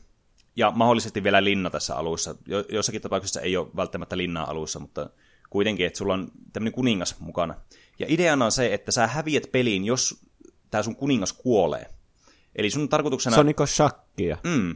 Ja 0.55 0.71
mahdollisesti 0.71 1.23
vielä 1.23 1.43
linna 1.43 1.69
tässä 1.69 1.95
alussa. 1.95 2.36
Jo, 2.45 2.63
jossakin 2.71 3.01
tapauksessa 3.01 3.41
ei 3.41 3.58
ole 3.58 3.67
välttämättä 3.75 4.17
linnaa 4.17 4.49
alussa, 4.49 4.79
mutta 4.79 5.10
kuitenkin, 5.49 5.86
että 5.86 5.97
sulla 5.97 6.13
on 6.13 6.32
tämmöinen 6.53 6.73
kuningas 6.73 7.19
mukana. 7.19 7.55
Ja 7.99 8.05
ideana 8.10 8.45
on 8.45 8.51
se, 8.51 8.73
että 8.73 8.91
sä 8.91 9.08
häviät 9.08 9.51
peliin, 9.51 9.86
jos 9.86 10.25
tämä 10.71 10.84
sun 10.84 10.95
kuningas 10.95 11.34
kuolee. 11.34 11.98
Eli 12.59 12.69
sun 12.69 12.89
tarkoituksena... 12.89 13.33
Se 13.33 13.39
on 13.39 13.45
niinku 13.45 13.65
shakkia. 13.65 14.37
Mm. 14.43 14.75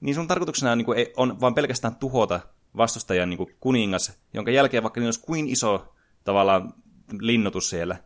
Niin 0.00 0.14
sun 0.14 0.28
tarkoituksena 0.28 0.72
on, 0.72 0.78
niin 0.78 0.86
kuin, 0.86 1.06
on 1.16 1.40
vaan 1.40 1.54
pelkästään 1.54 1.96
tuhota 1.96 2.40
vastustajan 2.76 3.30
niin 3.30 3.38
kuin 3.38 3.56
kuningas, 3.60 4.12
jonka 4.34 4.50
jälkeen 4.50 4.82
vaikka 4.82 5.00
niin 5.00 5.06
olisi 5.06 5.20
kuin 5.20 5.48
iso 5.48 5.94
tavallaan 6.24 6.74
linnoitus 7.20 7.70
siellä, 7.70 7.96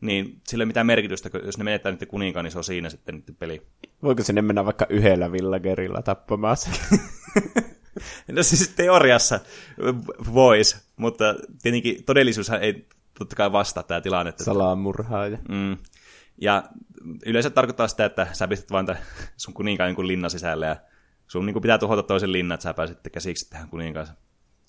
niin 0.00 0.40
sillä 0.48 0.62
ei 0.62 0.64
ole 0.64 0.68
mitään 0.68 0.86
merkitystä, 0.86 1.30
jos 1.44 1.58
ne 1.58 1.64
menettää 1.64 1.92
niiden 1.92 2.08
kuninkaan, 2.08 2.44
niin 2.44 2.52
se 2.52 2.58
on 2.58 2.64
siinä 2.64 2.90
sitten 2.90 3.14
niiden 3.14 3.36
peli. 3.36 3.62
Voiko 4.02 4.22
sinne 4.22 4.42
mennä 4.42 4.64
vaikka 4.64 4.86
yhdellä 4.88 5.32
villagerilla 5.32 6.02
tappamaan 6.02 6.56
se? 6.56 6.70
no 8.32 8.42
siis 8.42 8.68
teoriassa 8.68 9.40
voisi, 10.34 10.76
mutta 10.96 11.24
tietenkin 11.62 12.04
todellisuushan 12.04 12.62
ei 12.62 12.86
totta 13.18 13.36
kai 13.36 13.52
vastaa 13.52 13.82
tämä 13.82 14.00
tilanne. 14.00 14.32
Salamurhaaja. 14.36 15.38
Mm. 15.48 15.76
Ja 16.40 16.64
yleensä 17.26 17.50
tarkoittaa 17.50 17.88
sitä, 17.88 18.04
että 18.04 18.26
sä 18.32 18.48
pistät 18.48 18.70
vain 18.70 18.86
sun 19.36 19.54
kuninkaan 19.54 19.88
jonkun 19.88 20.06
linnan 20.06 20.30
sisälle 20.30 20.66
ja 20.66 20.76
sun 21.26 21.46
niin 21.46 21.62
pitää 21.62 21.78
tuhota 21.78 22.02
toisen 22.02 22.32
linnan, 22.32 22.54
että 22.54 22.62
sä 22.62 22.74
pääset 22.74 22.98
käsiksi 23.12 23.50
tähän 23.50 23.68
kuninkaan. 23.68 24.06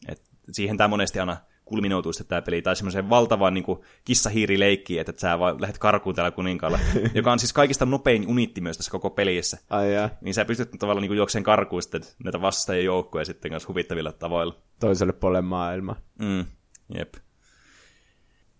Et 0.07 0.21
siihen 0.51 0.77
tämä 0.77 0.87
monesti 0.87 1.19
aina 1.19 1.37
kulminoituu 1.67 2.13
sitten 2.13 2.27
tämä 2.27 2.41
peli, 2.41 2.61
tai 2.61 2.75
semmoiseen 2.75 3.09
valtavaan 3.09 3.53
niin 3.53 3.65
kissahiirileikkiin, 4.05 5.01
että 5.01 5.13
sä 5.17 5.39
vaan 5.39 5.61
lähdet 5.61 5.77
karkuun 5.77 6.15
täällä 6.15 6.31
kuninkaalla, 6.31 6.79
joka 7.13 7.31
on 7.31 7.39
siis 7.39 7.53
kaikista 7.53 7.85
nopein 7.85 8.27
unitti 8.27 8.61
myös 8.61 8.77
tässä 8.77 8.91
koko 8.91 9.09
pelissä. 9.09 9.57
Ai 9.69 9.93
jaa. 9.93 10.09
Niin 10.21 10.33
sä 10.33 10.45
pystyt 10.45 10.71
tavallaan 10.79 11.01
niin 11.01 11.17
juokseen 11.17 11.43
karkuun 11.43 11.81
sitten 11.81 12.01
näitä 12.23 12.41
vastustajien 12.41 12.85
joukkoja 12.85 13.25
sitten 13.25 13.51
kanssa 13.51 13.69
huvittavilla 13.69 14.11
tavoilla. 14.11 14.55
Toiselle 14.79 15.13
puolelle 15.13 15.47
maailmaa. 15.47 15.95
Mm, 16.19 16.45
jep. 16.97 17.13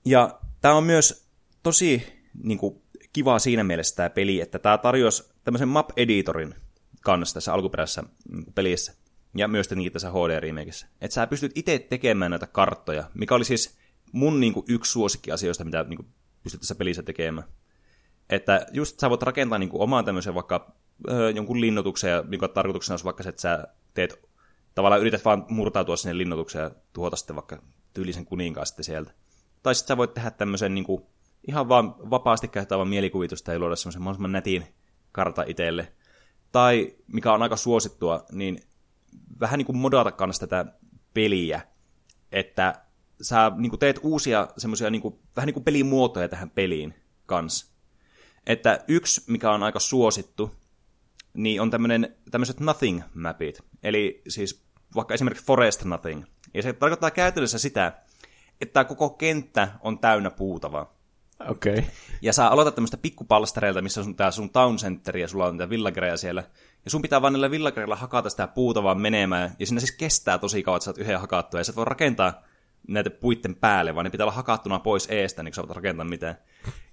Ja 0.06 0.40
tämä 0.62 0.74
on 0.74 0.84
myös 0.84 1.28
tosi 1.64 2.04
niin 2.44 2.58
kuin, 2.58 2.82
kiva 3.18 3.40
siinä 3.40 3.64
mielessä 3.64 3.96
tämä 3.96 4.10
peli, 4.10 4.42
että 4.42 4.60
tämä 4.60 4.78
tarjosi 4.78 5.24
tämmöisen 5.44 5.68
map-editorin 5.68 6.56
kanssa 7.02 7.34
tässä 7.34 7.54
alkuperäisessä 7.54 8.02
mm, 8.02 8.46
pelissä 8.56 8.94
ja 9.36 9.48
myös 9.48 9.68
tietenkin 9.68 9.92
tässä 9.92 10.10
HD-remakeissa. 10.10 10.88
Että 11.02 11.16
sä 11.16 11.28
pystyt 11.28 11.52
itse 11.56 11.80
tekemään 11.80 12.32
näitä 12.32 12.48
karttoja, 12.48 13.04
mikä 13.14 13.36
oli 13.36 13.46
siis 13.46 13.78
mun 14.12 14.40
niin 14.40 14.54
kuin, 14.54 14.66
yksi 14.70 14.92
suosikki 14.92 15.32
asioista, 15.32 15.64
mitä 15.64 15.84
niin 15.84 15.98
kuin, 15.98 16.08
pystyt 16.44 16.62
tässä 16.62 16.76
pelissä 16.76 17.04
tekemään. 17.04 17.48
Että 18.30 18.66
just 18.72 19.00
sä 19.00 19.10
voit 19.10 19.24
rakentaa 19.24 19.60
niin 19.60 19.70
kuin, 19.70 19.82
omaan 19.82 20.06
tämmöisen 20.06 20.36
vaikka 20.36 20.76
öö, 21.10 21.30
jonkun 21.30 21.62
linnoituksen, 21.62 22.12
ja 22.12 22.24
tarkoituksena 22.54 22.94
olisi 22.94 23.06
vaikka 23.06 23.24
se, 23.24 23.30
että 23.30 23.42
sä 23.42 23.68
teet, 23.94 24.30
tavallaan 24.76 25.02
yrität 25.02 25.26
vaan 25.26 25.46
murtautua 25.50 25.96
sinne 25.96 26.18
linnoitukseen 26.18 26.64
ja 26.64 26.72
tuhota 26.94 27.16
sitten 27.16 27.36
vaikka 27.36 27.62
tyylisen 27.94 28.26
kuninkaan 28.26 28.68
sitten 28.68 28.86
sieltä. 28.86 29.12
Tai 29.64 29.76
sitten 29.76 29.94
sä 29.94 29.98
voit 29.98 30.14
tehdä 30.14 30.32
tämmöisen 30.32 30.76
niin 30.76 30.86
kuin, 30.86 31.04
ihan 31.48 31.70
vaan 31.70 31.96
vapaasti 32.10 32.48
käyttävän 32.48 32.88
mielikuvitusta 32.88 33.54
ja 33.54 33.60
luoda 33.60 33.76
semmoisen 33.76 34.02
mahdollisimman 34.02 34.32
netin 34.32 34.68
karta 35.12 35.44
itselle. 35.48 35.94
Tai, 36.52 36.96
mikä 37.08 37.34
on 37.34 37.42
aika 37.42 37.56
suosittua, 37.56 38.26
niin 38.32 38.60
vähän 39.40 39.58
niin 39.58 39.66
kuin 39.66 39.78
modata 39.78 40.12
kanssa 40.12 40.48
tätä 40.48 40.74
peliä, 41.14 41.62
että 42.32 42.82
sä 43.22 43.52
niin 43.58 43.70
kuin 43.70 43.80
teet 43.80 44.00
uusia 44.04 44.48
semmoisia 44.58 44.90
niin 44.90 45.20
vähän 45.36 45.48
niin 45.48 45.54
kuin 45.54 45.64
pelimuotoja 45.64 46.30
tähän 46.30 46.50
peliin 46.50 46.94
kanssa. 47.26 47.74
Että 48.46 48.84
yksi, 48.88 49.24
mikä 49.28 49.52
on 49.52 49.64
aika 49.64 49.80
suosittu, 49.80 50.52
niin 51.34 51.62
on 51.62 51.72
tämmöiset 52.32 52.60
nothing-mapit. 52.60 53.62
Eli 53.84 54.22
siis 54.28 54.66
vaikka 54.96 55.14
esimerkiksi 55.14 55.46
Forest 55.46 55.86
Nothing. 55.86 56.24
Ja 56.54 56.64
se 56.64 56.74
tarkoittaa 56.74 57.12
käytännössä 57.12 57.60
sitä, 57.60 58.02
että 58.62 58.84
koko 58.84 59.10
kenttä 59.10 59.72
on 59.82 60.00
täynnä 60.00 60.32
puutavaa. 60.32 60.97
Okei. 61.50 61.74
Okay. 61.74 61.84
Ja 62.22 62.34
sä 62.34 62.48
aloitat 62.48 62.76
tämmöistä 62.76 62.98
pikkupalstareilta, 62.98 63.82
missä 63.82 64.02
on 64.02 64.16
tää 64.16 64.32
sun 64.32 64.50
town 64.50 64.78
center 64.78 65.18
ja 65.18 65.28
sulla 65.28 65.46
on 65.46 65.54
niitä 65.54 65.70
villagereja 65.70 66.18
siellä. 66.18 66.44
Ja 66.86 66.92
sun 66.92 67.02
pitää 67.02 67.22
vaan 67.22 67.34
niillä 67.34 67.52
villagereilla 67.52 67.96
hakata 67.96 68.30
sitä 68.30 68.48
puuta 68.48 68.84
vaan 68.84 69.02
menemään. 69.02 69.56
Ja 69.60 69.66
siinä 69.66 69.80
siis 69.80 69.92
kestää 69.92 70.38
tosi 70.38 70.64
kauan, 70.64 70.78
että 70.78 70.86
sä 70.86 70.92
oot 70.92 70.98
yhden 70.98 71.20
hakattua. 71.20 71.60
Ja 71.60 71.64
sä 71.64 71.76
voi 71.76 71.86
rakentaa 71.86 72.44
näitä 72.88 73.10
puitten 73.10 73.56
päälle, 73.56 73.96
vaan 73.96 74.04
ne 74.04 74.10
pitää 74.10 74.26
olla 74.26 74.36
hakattuna 74.36 74.80
pois 74.80 75.08
eestä, 75.10 75.44
niin 75.44 75.54
sä 75.54 75.62
voit 75.62 75.76
rakentaa 75.76 76.06
mitään. 76.06 76.36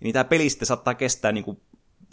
Niin 0.01 0.13
tää 0.13 0.25
peli 0.25 0.51
sitten 0.51 0.67
saattaa 0.67 0.95
kestää 0.95 1.33
niinku, 1.33 1.63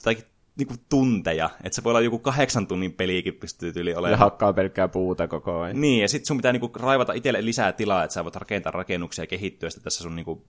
tai 0.04 0.18
niinku 0.58 0.74
tunteja. 0.90 1.50
Että 1.64 1.76
se 1.76 1.84
voi 1.84 1.92
olla 1.92 2.02
joku 2.02 2.20
kahdeksan 2.20 2.68
tunnin 2.68 2.94
peliikin 2.94 3.34
pystyy 3.34 3.74
yli 3.76 3.94
olemaan. 3.94 4.12
Ja 4.12 4.18
hakkaa 4.18 4.54
pelkkää 4.54 4.88
puuta 4.88 5.28
koko 5.28 5.62
ajan. 5.62 5.82
Niin, 5.82 6.02
ja 6.02 6.08
sitten 6.08 6.28
sun 6.28 6.38
pitää 6.38 6.52
niinku 6.52 6.72
raivata 6.76 7.14
itselle 7.14 7.46
lisää 7.46 7.72
tilaa, 7.72 8.04
että 8.04 8.14
sä 8.14 8.24
voit 8.24 8.36
rakentaa 8.36 8.72
rakennuksia 8.72 9.24
ja 9.24 9.28
kehittyä 9.28 9.70
sitten 9.70 9.84
tässä 9.84 10.04
sun 10.04 10.16
niinku 10.16 10.46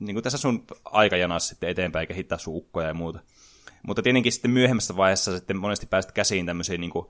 niin 0.00 0.14
kuin 0.14 0.22
tässä 0.22 0.38
sun 0.38 0.64
aikajanassa 0.84 1.48
sitten 1.48 1.68
eteenpäin 1.68 2.02
ja 2.02 2.06
kehittää 2.06 2.38
sun 2.38 2.56
ukkoja 2.56 2.88
ja 2.88 2.94
muuta. 2.94 3.20
Mutta 3.82 4.02
tietenkin 4.02 4.32
sitten 4.32 4.50
myöhemmässä 4.50 4.96
vaiheessa 4.96 5.36
sitten 5.36 5.56
monesti 5.56 5.86
pääset 5.86 6.12
käsiin 6.12 6.46
tämmöisiin, 6.46 6.80
niin 6.80 6.90
kuin, 6.90 7.06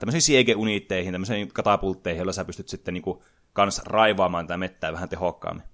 tämmöisiin 0.00 0.22
siege-uniitteihin, 0.22 1.12
tämmöisiin 1.12 1.48
katapultteihin, 1.48 2.18
joilla 2.18 2.32
sä 2.32 2.44
pystyt 2.44 2.68
sitten 2.68 2.94
niin 2.94 3.02
kuin, 3.02 3.18
kans 3.52 3.82
raivaamaan 3.86 4.46
tätä 4.46 4.56
mettää 4.56 4.92
vähän 4.92 5.08
tehokkaammin. 5.08 5.64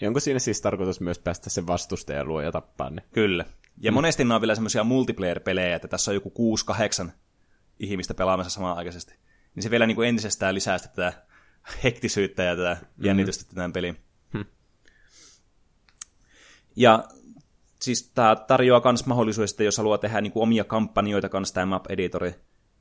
Ja 0.00 0.08
onko 0.08 0.20
siinä 0.20 0.38
siis 0.38 0.60
tarkoitus 0.60 1.00
myös 1.00 1.18
päästä 1.18 1.50
sen 1.50 1.66
vastustajan 1.66 2.28
luo 2.28 2.40
ja 2.40 2.52
tappaa 2.52 2.90
ne? 2.90 3.02
Kyllä. 3.12 3.44
Ja 3.80 3.90
mm. 3.90 3.94
monesti 3.94 4.24
nämä 4.24 4.34
on 4.34 4.40
vielä 4.40 4.54
semmoisia 4.54 4.84
multiplayer-pelejä, 4.84 5.76
että 5.76 5.88
tässä 5.88 6.10
on 6.10 6.14
joku 6.14 6.56
6-8 7.06 7.10
ihmistä 7.78 8.14
pelaamassa 8.14 8.50
samanaikaisesti. 8.50 9.14
Niin 9.54 9.62
se 9.62 9.70
vielä 9.70 9.86
niin 9.86 9.94
kuin 9.94 10.08
entisestään 10.08 10.54
lisää 10.54 10.78
tätä 10.78 11.12
hektisyyttä 11.84 12.42
ja 12.42 12.56
tätä 12.56 12.76
mm. 12.80 13.04
jännitystä 13.04 13.54
tämän 13.54 13.72
pelin. 13.72 13.96
Ja 16.76 17.04
siis 17.82 18.10
tämä 18.14 18.36
tarjoaa 18.36 18.82
myös 18.84 19.06
mahdollisuuden, 19.06 19.64
jos 19.64 19.78
haluaa 19.78 19.98
tehdä 19.98 20.20
niin 20.20 20.32
kuin 20.32 20.42
omia 20.42 20.64
kampanjoita 20.64 21.28
kanssa 21.28 21.54
tämä 21.54 21.66
map-editori, 21.66 22.34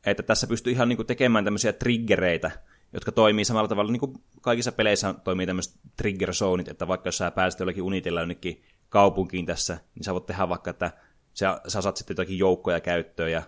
että 0.06 0.23
tässä 0.23 0.47
pystyy 0.47 0.73
ihan 0.73 0.89
niin 0.89 0.97
kuin 0.97 1.08
tekemään 1.08 1.45
tämmöisiä 1.45 1.73
triggereitä, 1.73 2.51
jotka 2.93 3.12
toimii 3.12 3.45
samalla 3.45 3.67
tavalla, 3.67 3.91
niin 3.91 3.99
kuin 3.99 4.13
kaikissa 4.41 4.71
peleissä 4.71 5.13
toimii 5.13 5.45
tämmöiset 5.45 5.80
trigger 5.97 6.34
zoneit, 6.34 6.67
että 6.67 6.88
vaikka 6.88 7.08
jos 7.08 7.17
sä 7.17 7.32
pääset 7.32 7.60
jollakin 7.60 7.84
unitilla 7.84 8.19
jonnekin 8.19 8.63
kaupunkiin 8.91 9.45
tässä, 9.45 9.77
niin 9.95 10.04
sä 10.04 10.13
voit 10.13 10.25
tehdä 10.25 10.49
vaikka, 10.49 10.69
että 10.69 10.91
sä, 11.34 11.62
sä 11.67 11.82
saat 11.82 11.97
sitten 11.97 12.13
jotakin 12.13 12.38
joukkoja 12.38 12.80
käyttöön 12.80 13.32
ja 13.32 13.43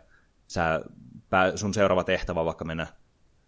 sä, 0.47 0.81
pää, 1.29 1.57
sun 1.57 1.73
seuraava 1.73 2.03
tehtävä 2.03 2.39
on 2.39 2.45
vaikka 2.45 2.65
mennä 2.65 2.87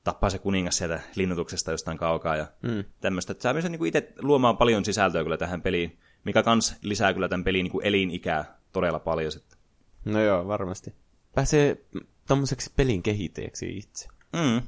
tappaa 0.03 0.29
se 0.29 0.39
kuningas 0.39 0.77
sieltä 0.77 0.99
linnutuksesta 1.15 1.71
jostain 1.71 1.97
kaukaa 1.97 2.35
ja 2.35 2.47
mm. 2.61 2.83
tämmöistä. 3.01 3.35
Sä 3.39 3.53
pystyt 3.53 3.71
niin 3.71 3.85
itse 3.85 4.13
luomaan 4.21 4.57
paljon 4.57 4.85
sisältöä 4.85 5.23
kyllä 5.23 5.37
tähän 5.37 5.61
peliin, 5.61 5.99
mikä 6.23 6.43
kans 6.43 6.75
lisää 6.81 7.13
kyllä 7.13 7.27
tämän 7.27 7.43
pelin 7.43 7.63
niin 7.63 7.83
elinikää 7.83 8.59
todella 8.71 8.99
paljon 8.99 9.31
sitten. 9.31 9.59
No 10.05 10.21
joo, 10.21 10.47
varmasti. 10.47 10.93
Pääsee 11.35 11.85
tommoseksi 12.27 12.71
pelin 12.75 13.03
kehittäjäksi 13.03 13.77
itse. 13.77 14.07
Mm. 14.33 14.61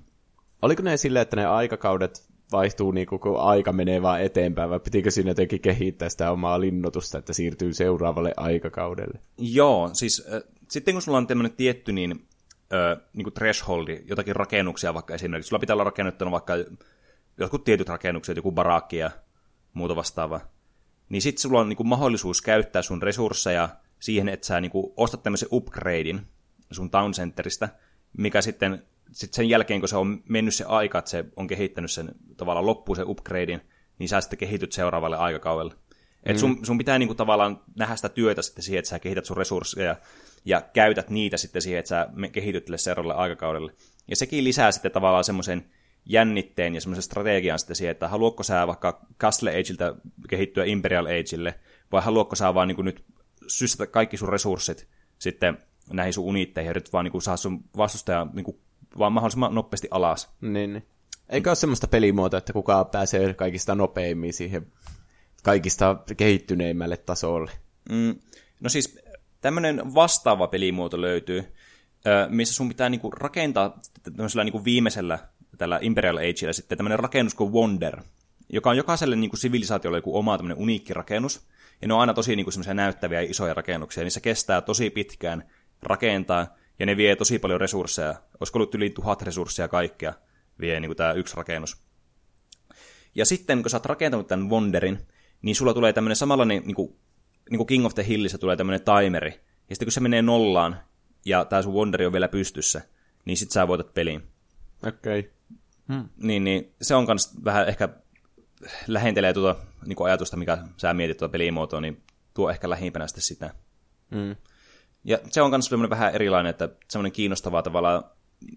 Oliko 0.61 0.83
ne 0.83 0.97
silleen, 0.97 1.21
että 1.21 1.35
ne 1.35 1.45
aikakaudet 1.45 2.26
vaihtuu 2.51 2.91
niin 2.91 3.07
kun 3.07 3.39
aika 3.39 3.73
menee 3.73 4.01
vaan 4.01 4.21
eteenpäin, 4.21 4.69
vai 4.69 4.79
pitikö 4.79 5.12
siinä 5.12 5.29
jotenkin 5.29 5.62
kehittää 5.62 6.10
sitä 6.10 6.31
omaa 6.31 6.62
linnoitusta, 6.62 7.17
että 7.17 7.33
siirtyy 7.33 7.73
seuraavalle 7.73 8.33
aikakaudelle? 8.38 9.19
Joo, 9.38 9.89
siis 9.93 10.27
äh, 10.33 10.41
sitten 10.69 10.93
kun 10.93 11.01
sulla 11.01 11.17
on 11.17 11.27
tämmöinen 11.27 11.53
tietty 11.53 11.91
niin, 11.91 12.27
äh, 12.73 13.03
niin 13.13 13.33
thresholdi, 13.33 14.03
jotakin 14.05 14.36
rakennuksia 14.36 14.93
vaikka 14.93 15.15
esimerkiksi, 15.15 15.49
sulla 15.49 15.60
pitää 15.60 15.73
olla 15.73 15.83
rakennettuna 15.83 16.31
vaikka 16.31 16.53
jotkut 17.38 17.63
tietyt 17.63 17.89
rakennukset, 17.89 18.36
joku 18.36 18.51
barakki 18.51 18.97
ja 18.97 19.12
muuta 19.73 19.95
vastaavaa, 19.95 20.41
niin 21.10 21.21
sitten 21.21 21.41
sulla 21.41 21.60
on 21.60 21.69
niin 21.69 21.77
kuin 21.77 21.88
mahdollisuus 21.88 22.41
käyttää 22.41 22.81
sun 22.81 23.01
resursseja 23.01 23.69
siihen, 23.99 24.29
että 24.29 24.47
sä 24.47 24.62
niin 24.62 24.71
kuin 24.71 24.93
ostat 24.97 25.23
tämmöisen 25.23 25.49
upgradein 25.51 26.21
sun 26.71 26.89
town 26.89 27.12
centeristä, 27.12 27.69
mikä 28.17 28.41
sitten 28.41 28.83
sit 29.11 29.33
sen 29.33 29.49
jälkeen, 29.49 29.79
kun 29.79 29.89
se 29.89 29.97
on 29.97 30.23
mennyt 30.29 30.55
se 30.55 30.65
aika, 30.67 30.99
että 30.99 31.11
se 31.11 31.25
on 31.35 31.47
kehittänyt 31.47 31.91
sen 31.91 32.11
tavallaan 32.37 32.65
loppuun 32.65 32.95
sen 32.95 33.09
upgradein, 33.09 33.61
niin 33.99 34.09
sä 34.09 34.21
sitten 34.21 34.39
kehityt 34.39 34.71
seuraavalle 34.71 35.17
aikakaudelle. 35.17 35.73
Mm. 35.73 36.31
Et 36.31 36.37
sun, 36.37 36.65
sun 36.65 36.77
pitää 36.77 36.99
niinku 36.99 37.15
tavallaan 37.15 37.61
nähdä 37.75 37.95
sitä 37.95 38.09
työtä 38.09 38.41
sitten 38.41 38.63
siihen, 38.63 38.79
että 38.79 38.89
sä 38.89 38.99
kehität 38.99 39.25
sun 39.25 39.37
resursseja 39.37 39.95
ja 40.45 40.61
käytät 40.61 41.09
niitä 41.09 41.37
sitten 41.37 41.61
siihen, 41.61 41.79
että 41.79 41.89
sä 41.89 42.09
kehityt 42.31 42.67
seuraavalle 42.75 43.15
aikakaudelle. 43.15 43.73
Ja 44.07 44.15
sekin 44.15 44.43
lisää 44.43 44.71
sitten 44.71 44.91
tavallaan 44.91 45.23
semmoisen 45.23 45.71
jännitteen 46.05 46.75
ja 46.75 46.81
semmoisen 46.81 47.03
strategian 47.03 47.59
sitten 47.59 47.75
siihen, 47.75 47.91
että 47.91 48.07
haluatko 48.07 48.43
sä 48.43 48.67
vaikka 48.67 49.05
Castle 49.19 49.49
Ageilta 49.49 49.95
kehittyä 50.29 50.65
Imperial 50.65 51.05
Ageille, 51.05 51.59
vai 51.91 52.01
haluatko 52.01 52.35
sä 52.35 52.53
vaan 52.53 52.67
niin 52.67 52.85
nyt 52.85 53.05
sysätä 53.47 53.87
kaikki 53.87 54.17
sun 54.17 54.29
resurssit 54.29 54.87
sitten 55.19 55.57
näihin 55.93 56.13
sun 56.13 56.25
uniitteihin 56.25 56.67
ja 56.67 56.71
yrität 56.71 56.93
vaan 56.93 57.05
niin 57.05 57.21
saa 57.21 57.37
sun 57.37 57.63
vastustajan 57.77 58.29
niin 58.33 58.59
vaan 58.99 59.13
mahdollisimman 59.13 59.55
nopeasti 59.55 59.88
alas. 59.91 60.29
Niin, 60.41 60.73
niin. 60.73 60.86
Eikä 61.29 61.49
ole 61.49 61.55
semmoista 61.55 61.88
pelimuotoa, 61.88 62.38
että 62.38 62.53
kuka 62.53 62.86
pääsee 62.86 63.33
kaikista 63.33 63.75
nopeimmin 63.75 64.33
siihen 64.33 64.67
kaikista 65.43 65.97
kehittyneimmälle 66.17 66.97
tasolle. 66.97 67.51
Mm, 67.89 68.15
no 68.60 68.69
siis 68.69 68.99
tämmöinen 69.41 69.95
vastaava 69.95 70.47
pelimuoto 70.47 71.01
löytyy, 71.01 71.53
missä 72.29 72.55
sun 72.55 72.67
pitää 72.67 72.89
niinku 72.89 73.12
rakentaa 73.12 73.79
tämmöisellä 74.03 74.43
niinku 74.43 74.65
viimeisellä 74.65 75.19
tällä 75.57 75.79
Imperial 75.81 76.17
Ageilla 76.17 76.53
sitten 76.53 76.77
tämmöinen 76.77 76.99
rakennus 76.99 77.33
kuin 77.33 77.53
Wonder, 77.53 78.01
joka 78.49 78.69
on 78.69 78.77
jokaiselle 78.77 79.15
niinku 79.15 79.38
sivilisaatiolle 79.38 79.97
joku 79.97 80.17
oma 80.17 80.38
tämmöinen 80.38 80.57
uniikki 80.57 80.93
rakennus. 80.93 81.47
Ja 81.81 81.88
ne 81.88 81.93
on 81.93 81.99
aina 81.99 82.13
tosi 82.13 82.36
niinku 82.36 82.51
semmoisia 82.51 82.73
näyttäviä 82.73 83.21
isoja 83.21 83.53
rakennuksia, 83.53 84.03
niissä 84.03 84.19
kestää 84.19 84.62
tosi 84.62 84.89
pitkään 84.89 85.43
rakentaa, 85.83 86.47
ja 86.79 86.85
ne 86.85 86.97
vie 86.97 87.15
tosi 87.15 87.39
paljon 87.39 87.61
resursseja. 87.61 88.15
Olisiko 88.39 88.59
ollut 88.59 88.75
yli 88.75 88.89
tuhat 88.89 89.21
resursseja 89.21 89.67
kaikkea 89.67 90.13
vie 90.59 90.79
niin 90.79 90.95
tämä 90.95 91.13
yksi 91.13 91.35
rakennus. 91.35 91.77
Ja 93.15 93.25
sitten, 93.25 93.61
kun 93.61 93.69
sä 93.69 93.77
oot 93.77 93.85
rakentanut 93.85 94.27
tämän 94.27 94.49
Wonderin, 94.49 94.99
niin 95.41 95.55
sulla 95.55 95.73
tulee 95.73 95.93
tämmöinen 95.93 96.15
samanlainen, 96.15 96.63
niin 96.65 96.75
kuin, 96.75 96.95
niin 97.49 97.57
kuin 97.57 97.67
King 97.67 97.85
of 97.85 97.95
the 97.95 98.05
Hillissä 98.07 98.37
tulee 98.37 98.55
tämmöinen 98.55 98.81
timeri. 98.81 99.29
Ja 99.69 99.75
sitten 99.75 99.85
kun 99.85 99.91
se 99.91 99.99
menee 99.99 100.21
nollaan, 100.21 100.81
ja 101.25 101.45
tämä 101.45 101.61
sun 101.61 101.73
Wonderi 101.73 102.05
on 102.05 102.13
vielä 102.13 102.27
pystyssä, 102.27 102.81
niin 103.25 103.37
sit 103.37 103.51
sä 103.51 103.67
voitat 103.67 103.93
peliin. 103.93 104.23
Okei. 104.87 105.19
Okay. 105.19 105.31
Hmm. 105.87 106.09
Niin, 106.17 106.43
niin 106.43 106.73
se 106.81 106.95
on 106.95 107.05
kans 107.05 107.45
vähän 107.45 107.67
ehkä 107.67 107.89
lähentelee 108.87 109.33
tuota 109.33 109.61
niin 109.85 109.97
ajatusta, 110.03 110.37
mikä 110.37 110.57
sä 110.77 110.93
mietit 110.93 111.17
tuota 111.17 111.31
pelimuotoa, 111.31 111.81
niin 111.81 112.03
tuo 112.33 112.49
ehkä 112.49 112.69
lähimpänä 112.69 113.07
sitten 113.07 113.23
sitä. 113.23 113.53
Hmm. 114.15 114.35
Ja 115.03 115.17
se 115.31 115.41
on 115.41 115.49
myös 115.49 115.71
vähän 115.89 116.15
erilainen, 116.15 116.49
että 116.49 116.69
semmoinen 116.89 117.12
kiinnostavaa 117.12 117.62
tavallaan, 117.62 118.03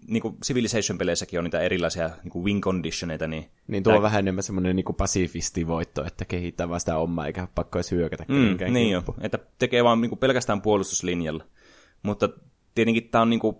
niin 0.07 0.21
kuin 0.21 0.37
Civilization-peleissäkin 0.45 1.39
on 1.39 1.43
niitä 1.43 1.59
erilaisia 1.59 2.09
niin 2.23 2.31
kuin 2.31 2.45
win 2.45 2.61
conditioneita. 2.61 3.27
Niin, 3.27 3.51
niin 3.67 3.83
tuo 3.83 3.95
on 3.95 4.01
vähän 4.01 4.19
enemmän 4.19 4.43
semmoinen 4.43 4.75
niin 4.75 4.95
pasifistivoitto, 4.97 6.05
että 6.05 6.25
kehittää 6.25 6.69
vaan 6.69 6.79
sitä 6.79 6.97
omaa, 6.97 7.27
eikä 7.27 7.47
pakko 7.55 7.77
edes 7.77 7.91
hyökätä 7.91 8.25
mm, 8.27 8.73
Niin 8.73 8.91
jo, 8.91 9.03
että 9.21 9.39
tekee 9.59 9.83
vaan 9.83 10.01
niin 10.01 10.09
kuin 10.09 10.19
pelkästään 10.19 10.61
puolustuslinjalla. 10.61 11.43
Mutta 12.03 12.29
tietenkin 12.75 13.09
tämä 13.09 13.21
on 13.21 13.29
niin 13.29 13.39
kuin, 13.39 13.55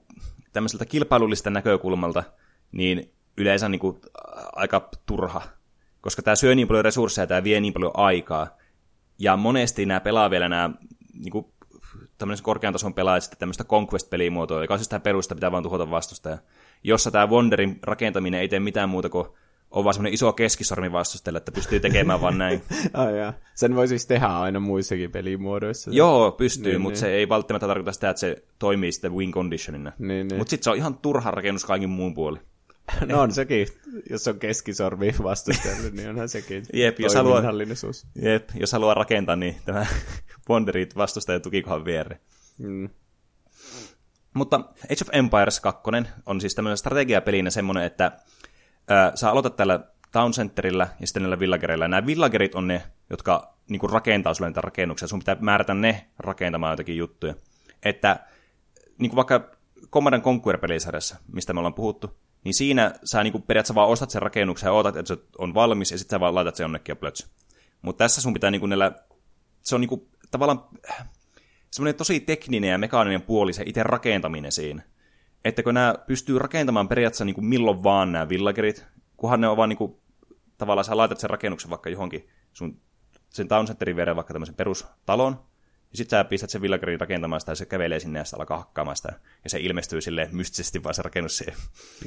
tämmöiseltä 0.53 0.85
kilpailullista 0.85 1.49
näkökulmalta, 1.49 2.23
niin 2.71 3.11
yleensä 3.37 3.69
niin 3.69 3.79
kuin, 3.79 3.97
aika 4.55 4.89
turha, 5.05 5.41
koska 6.01 6.21
tämä 6.21 6.35
syö 6.35 6.55
niin 6.55 6.67
paljon 6.67 6.85
resursseja, 6.85 7.27
tämä 7.27 7.43
vie 7.43 7.59
niin 7.59 7.73
paljon 7.73 7.91
aikaa, 7.93 8.57
ja 9.19 9.37
monesti 9.37 9.85
nämä 9.85 9.99
pelaa 9.99 10.29
vielä 10.29 10.49
nämä 10.49 10.69
niin 11.13 11.31
kuin, 11.31 11.45
tämmöisen 12.21 12.43
korkean 12.43 12.73
tason 12.73 12.93
pelaajat 12.93 13.23
sitten 13.23 13.39
tämmöistä 13.39 13.63
Conquest-pelimuotoa, 13.63 14.61
joka 14.61 14.73
on 14.73 14.79
siis 14.79 14.89
tämä 14.89 14.99
perusta, 14.99 15.35
pitää 15.35 15.51
vaan 15.51 15.63
tuhota 15.63 15.89
vastustaja, 15.89 16.37
jossa 16.83 17.11
tämä 17.11 17.27
Wonderin 17.27 17.79
rakentaminen 17.83 18.39
ei 18.39 18.47
tee 18.47 18.59
mitään 18.59 18.89
muuta 18.89 19.09
kuin 19.09 19.27
on 19.71 19.83
vaan 19.83 19.93
semmoinen 19.93 20.13
iso 20.13 20.33
keskisormi 20.33 20.91
vastustajalla, 20.91 21.37
että 21.37 21.51
pystyy 21.51 21.79
tekemään 21.79 22.21
vaan 22.21 22.37
näin. 22.37 22.61
Ai 22.93 23.17
jaa. 23.17 23.33
Sen 23.55 23.75
voi 23.75 23.87
siis 23.87 24.05
tehdä 24.05 24.25
aina 24.27 24.59
muissakin 24.59 25.11
pelimuodoissa. 25.11 25.91
Joo, 25.93 26.31
pystyy, 26.31 26.71
niin, 26.71 26.81
mutta 26.81 26.93
niin. 26.93 26.99
se 26.99 27.11
ei 27.11 27.29
välttämättä 27.29 27.67
tarkoita 27.67 27.91
sitä, 27.91 28.09
että 28.09 28.19
se 28.19 28.43
toimii 28.59 28.91
sitten 28.91 29.13
win 29.13 29.31
conditionina. 29.31 29.91
Niin, 29.99 30.27
niin. 30.27 30.37
Mutta 30.37 30.49
sitten 30.49 30.63
se 30.63 30.69
on 30.69 30.77
ihan 30.77 30.97
turha 30.97 31.31
rakennus 31.31 31.65
kaikin 31.65 31.89
muun 31.89 32.13
puoli. 32.13 32.39
No 33.05 33.21
on 33.21 33.31
sekin, 33.31 33.67
jos 34.09 34.27
on 34.27 34.39
keskisormi 34.39 35.15
vastustajalle, 35.23 35.89
niin 35.89 36.09
onhan 36.09 36.29
sekin 36.29 36.63
Jep, 36.73 36.99
jos 36.99 37.15
haluaa, 37.15 37.41
jep, 38.21 38.49
jos 38.55 38.71
haluaa 38.71 38.93
rakentaa, 38.93 39.35
niin 39.35 39.55
tämä 39.65 39.85
Wanderit 40.49 40.95
vastustajan 40.95 41.41
tukikohan 41.41 41.85
viereen. 41.85 42.21
Mm. 42.59 42.89
Mutta 44.33 44.55
Age 44.83 45.01
of 45.01 45.09
Empires 45.11 45.59
2 45.59 45.81
on 46.25 46.41
siis 46.41 46.55
tämmöinen 46.55 46.77
strategiapelinä 46.77 47.49
semmoinen, 47.49 47.83
että 47.83 48.11
ää, 48.87 49.11
sä 49.15 49.31
aloitat 49.31 49.55
tällä 49.55 49.79
Town 50.11 50.31
Centerillä 50.31 50.87
ja 50.99 51.07
sitten 51.07 51.23
näillä 51.23 51.39
villagereilla. 51.39 51.87
Nämä 51.87 52.05
villagerit 52.05 52.55
on 52.55 52.67
ne, 52.67 52.83
jotka 53.09 53.53
niinku 53.69 53.87
rakentaa 53.87 54.33
sulle 54.33 54.49
niitä 54.49 54.61
rakennuksia. 54.61 55.07
Sun 55.07 55.19
pitää 55.19 55.37
määrätä 55.39 55.73
ne 55.73 56.07
rakentamaan 56.19 56.73
jotakin 56.73 56.97
juttuja. 56.97 57.35
Että 57.83 58.19
niinku 58.97 59.15
vaikka 59.15 59.51
Command 59.91 60.21
Conquer-pelisarjassa, 60.21 61.15
mistä 61.33 61.53
me 61.53 61.59
ollaan 61.59 61.73
puhuttu, 61.73 62.17
niin 62.43 62.53
siinä 62.53 62.91
sä 63.03 63.23
niinku 63.23 63.39
periaatteessa 63.39 63.75
vaan 63.75 63.89
ostat 63.89 64.09
sen 64.09 64.21
rakennuksen 64.21 64.67
ja 64.67 64.73
ootat, 64.73 64.95
että 64.95 65.15
se 65.15 65.21
on 65.37 65.53
valmis, 65.53 65.91
ja 65.91 65.97
sitten 65.97 66.15
sä 66.15 66.19
vaan 66.19 66.35
laitat 66.35 66.55
sen 66.55 66.63
jonnekin 66.63 66.91
ja 66.91 66.95
plöts. 66.95 67.27
Mutta 67.81 68.03
tässä 68.03 68.21
sun 68.21 68.33
pitää 68.33 68.51
niinku 68.51 68.67
näillä, 68.67 68.91
se 69.61 69.75
on 69.75 69.81
niinku 69.81 70.09
tavallaan 70.31 70.63
semmoinen 71.71 71.95
tosi 71.95 72.19
tekninen 72.19 72.69
ja 72.69 72.77
mekaaninen 72.77 73.21
puoli 73.21 73.53
se 73.53 73.63
itse 73.65 73.83
rakentaminen 73.83 74.51
siinä. 74.51 74.83
Että 75.45 75.63
kun 75.63 75.73
nämä 75.73 75.95
pystyy 76.07 76.39
rakentamaan 76.39 76.87
periaatteessa 76.87 77.25
niinku 77.25 77.41
milloin 77.41 77.83
vaan 77.83 78.11
nämä 78.11 78.29
villagerit, 78.29 78.85
kunhan 79.17 79.41
ne 79.41 79.47
on 79.47 79.57
vaan 79.57 79.69
niinku, 79.69 80.01
tavallaan 80.57 80.85
sä 80.85 80.97
laitat 80.97 81.19
sen 81.19 81.29
rakennuksen 81.29 81.69
vaikka 81.69 81.89
johonkin 81.89 82.29
sun 82.53 82.81
sen 83.29 83.47
town 83.47 83.65
centerin 83.65 83.95
vaikka 84.15 84.33
tämmöisen 84.33 84.55
perustalon, 84.55 85.39
ja 85.91 85.97
sitten 85.97 86.19
sä 86.19 86.23
pistät 86.23 86.49
sen 86.49 86.61
villagerin 86.61 86.99
rakentamaan 86.99 87.41
sitä, 87.41 87.51
ja 87.51 87.55
se 87.55 87.65
kävelee 87.65 87.99
sinne 87.99 88.19
ja 88.19 88.25
sitä 88.25 88.37
alkaa 88.37 88.57
hakkaamaan 88.57 88.97
sitä, 88.97 89.19
ja 89.43 89.49
se 89.49 89.59
ilmestyy 89.59 90.01
sille 90.01 90.29
mystisesti 90.31 90.83
vaan 90.83 90.95
se 90.95 91.01
rakennus 91.01 91.37
siihen. 91.37 91.55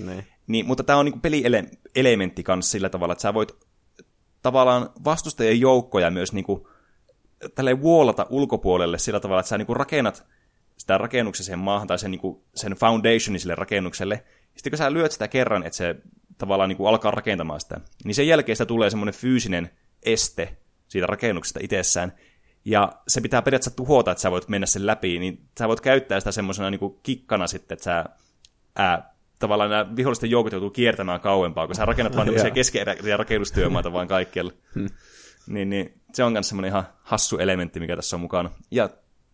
Ne. 0.05 0.27
Niin, 0.47 0.67
mutta 0.67 0.85
tämä 0.85 0.99
on 0.99 1.05
niinku 1.05 1.21
pelielementti 1.23 2.43
kanssa 2.43 2.71
sillä 2.71 2.89
tavalla, 2.89 3.13
että 3.13 3.23
sä 3.23 3.35
voit 3.35 3.53
tavallaan 4.43 4.91
vastustajien 5.05 5.61
joukkoja 5.61 6.11
myös 6.11 6.33
niinku, 6.33 6.69
tälleen 7.55 7.81
vuolata 7.81 8.27
ulkopuolelle 8.31 8.99
sillä 8.99 9.21
tavalla, 9.21 9.41
että 9.41 9.49
sä 9.49 9.59
niinku 9.59 9.75
rakennat 9.75 10.25
sitä 10.77 10.99
rakennuksen 10.99 11.45
siihen 11.45 11.59
maahan 11.59 11.87
tai 11.87 11.99
sen, 11.99 12.11
niinku, 12.11 12.45
sen 12.55 12.73
foundationin 12.73 13.41
sille 13.41 13.55
rakennukselle. 13.55 14.15
Ja 14.25 14.59
sitten 14.59 14.71
kun 14.71 14.79
sä 14.79 14.93
lyöt 14.93 15.13
sitä 15.13 15.29
kerran, 15.29 15.63
että 15.63 15.77
se 15.77 15.97
tavallaan 16.39 16.69
niinku 16.69 16.87
alkaa 16.87 17.11
rakentamaan 17.11 17.61
sitä, 17.61 17.81
niin 18.05 18.15
sen 18.15 18.29
jälkeen 18.29 18.57
sitä 18.57 18.67
tulee 18.67 18.91
semmoinen 18.91 19.15
fyysinen 19.15 19.71
este 20.03 20.57
siitä 20.89 21.07
rakennuksesta 21.07 21.61
itsessään, 21.63 22.13
ja 22.65 22.93
se 23.09 23.21
pitää 23.21 23.43
periaatteessa 23.43 23.77
tuhota, 23.77 24.11
että 24.11 24.23
sä 24.23 24.31
voit 24.31 24.49
mennä 24.49 24.67
sen 24.67 24.87
läpi, 24.87 25.19
niin 25.19 25.41
sä 25.59 25.69
voit 25.69 25.81
käyttää 25.81 26.21
sitä 26.21 26.33
semmoisena 26.33 26.71
niin 26.71 26.99
kikkana 27.03 27.47
sitten, 27.47 27.75
että 27.75 27.85
sä 27.85 28.05
ää, 28.77 29.15
tavallaan 29.39 29.71
nämä 29.71 29.97
vihollisten 29.97 30.31
joukot 30.31 30.53
joutuu 30.53 30.71
kiertämään 30.71 31.21
kauempaa, 31.21 31.67
kun 31.67 31.77
sä 31.77 31.85
rakennat 31.85 32.17
vaan 32.17 32.27
tämmöisiä 32.27 32.51
keskeeräisiä 32.51 33.17
rakennustyömaita 33.17 33.93
vaan 33.93 34.09
kaikkialle. 34.09 34.53
Hmm. 34.75 34.89
Niin, 35.47 35.71
niin, 35.71 36.01
se 36.13 36.25
on 36.25 36.33
myös 36.33 36.49
semmoinen 36.49 36.69
ihan 36.69 36.87
hassu 37.03 37.39
elementti, 37.39 37.81
mikä 37.81 37.97
tässä 37.97 38.17
on 38.17 38.21
mukana. 38.21 38.51
Ja 38.71 38.91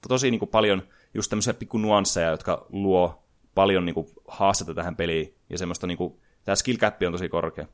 tosi 0.08 0.30
niin 0.30 0.38
kuin 0.38 0.48
paljon 0.48 0.82
just 1.14 1.30
tämmöisiä 1.30 1.54
pikku 1.54 1.78
nuansseja, 1.78 2.30
jotka 2.30 2.66
luo 2.68 3.24
paljon 3.54 3.84
niin 3.84 3.94
kuin, 3.94 4.06
haastetta 4.28 4.74
tähän 4.74 4.96
peliin, 4.96 5.34
ja 5.50 5.58
semmoista 5.58 5.86
niin 5.86 5.98
kuin, 5.98 6.20
tämä 6.44 6.56
skill 6.56 6.78
cap 6.78 7.02
on 7.06 7.12
tosi 7.12 7.28
korkea. 7.28 7.66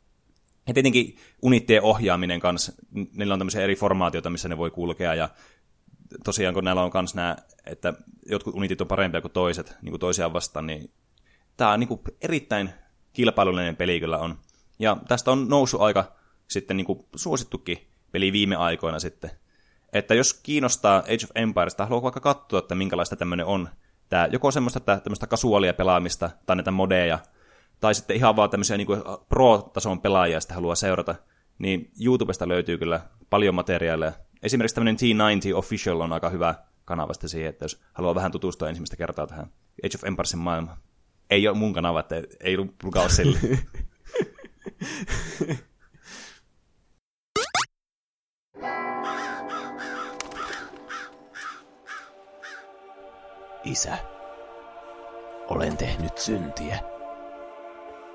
Ja 0.66 0.74
tietenkin 0.74 1.16
unittien 1.42 1.82
ohjaaminen 1.82 2.40
kanssa, 2.40 2.72
niillä 3.12 3.32
on 3.32 3.40
tämmöisiä 3.40 3.62
eri 3.62 3.76
formaatioita, 3.76 4.30
missä 4.30 4.48
ne 4.48 4.58
voi 4.58 4.70
kulkea, 4.70 5.14
ja 5.14 5.28
tosiaan 6.24 6.54
kun 6.54 6.64
näillä 6.64 6.82
on 6.82 6.90
myös 6.94 7.14
nämä, 7.14 7.36
että 7.66 7.94
jotkut 8.26 8.54
unitit 8.54 8.80
on 8.80 8.86
parempia 8.86 9.20
kuin 9.20 9.32
toiset, 9.32 9.76
niin 9.82 9.92
kuin 9.92 10.00
toisiaan 10.00 10.32
vastaan, 10.32 10.66
niin 10.66 10.90
tämä 11.56 11.72
on 11.72 11.80
niin 11.80 11.88
kuin 11.88 12.00
erittäin 12.20 12.70
kilpailullinen 13.12 13.76
peli 13.76 14.00
kyllä 14.00 14.18
on. 14.18 14.38
Ja 14.78 14.96
tästä 15.08 15.30
on 15.30 15.48
noussut 15.48 15.80
aika 15.80 16.12
sitten 16.48 16.76
niin 16.76 16.84
kuin 16.84 17.06
suosittukin 17.16 17.78
peli 18.12 18.32
viime 18.32 18.56
aikoina 18.56 18.98
sitten. 18.98 19.30
Että 19.92 20.14
jos 20.14 20.34
kiinnostaa 20.34 20.98
Age 20.98 21.24
of 21.24 21.30
Empires, 21.34 21.74
tai 21.74 21.86
haluaa 21.86 22.02
vaikka 22.02 22.20
katsoa, 22.20 22.58
että 22.58 22.74
minkälaista 22.74 23.16
tämmöinen 23.16 23.46
on, 23.46 23.68
tämä 24.08 24.28
joko 24.32 24.50
semmoista 24.50 24.80
tämmöistä 24.80 25.26
kasuaalia 25.26 25.74
pelaamista, 25.74 26.30
tai 26.46 26.56
näitä 26.56 26.70
modeja, 26.70 27.18
tai 27.80 27.94
sitten 27.94 28.16
ihan 28.16 28.36
vaan 28.36 28.50
tämmöisiä 28.50 28.76
niin 28.76 28.88
pro-tason 29.28 30.00
pelaajia 30.00 30.40
sitä 30.40 30.54
haluaa 30.54 30.74
seurata, 30.74 31.14
niin 31.58 31.90
YouTubesta 32.04 32.48
löytyy 32.48 32.78
kyllä 32.78 33.00
paljon 33.30 33.54
materiaalia. 33.54 34.12
Esimerkiksi 34.42 34.74
tämmöinen 34.74 34.96
T90 34.96 35.56
Official 35.56 36.00
on 36.00 36.12
aika 36.12 36.30
hyvä 36.30 36.54
kanava 36.84 37.12
siihen, 37.14 37.48
että 37.48 37.64
jos 37.64 37.80
haluaa 37.92 38.14
vähän 38.14 38.32
tutustua 38.32 38.68
ensimmäistä 38.68 38.96
kertaa 38.96 39.26
tähän 39.26 39.46
Age 39.84 39.96
of 39.96 40.04
Empiresin 40.04 40.38
maailmaan. 40.38 40.76
Ei 41.30 41.48
ole 41.48 41.56
mun 41.56 41.72
kanava, 41.72 42.00
että 42.00 42.22
ei 42.40 42.56
lukaa 42.82 43.08
sille. 43.08 43.38
Isä, 53.64 53.98
olen 55.48 55.76
tehnyt 55.76 56.18
syntiä. 56.18 56.95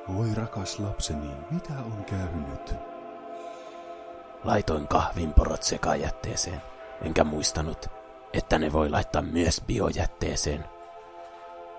Oi 0.08 0.36
rakas 0.36 0.80
lapseni, 0.80 1.30
mitä 1.52 1.74
on 1.86 2.06
käynyt? 2.06 2.76
Laitoin 4.44 4.88
kahvinporot 4.88 5.64
sekajätteeseen, 5.64 6.62
enkä 7.02 7.24
muistanut, 7.24 7.86
että 8.34 8.60
ne 8.60 8.74
voi 8.74 8.90
laittaa 8.90 9.22
myös 9.22 9.62
biojätteeseen. 9.68 10.66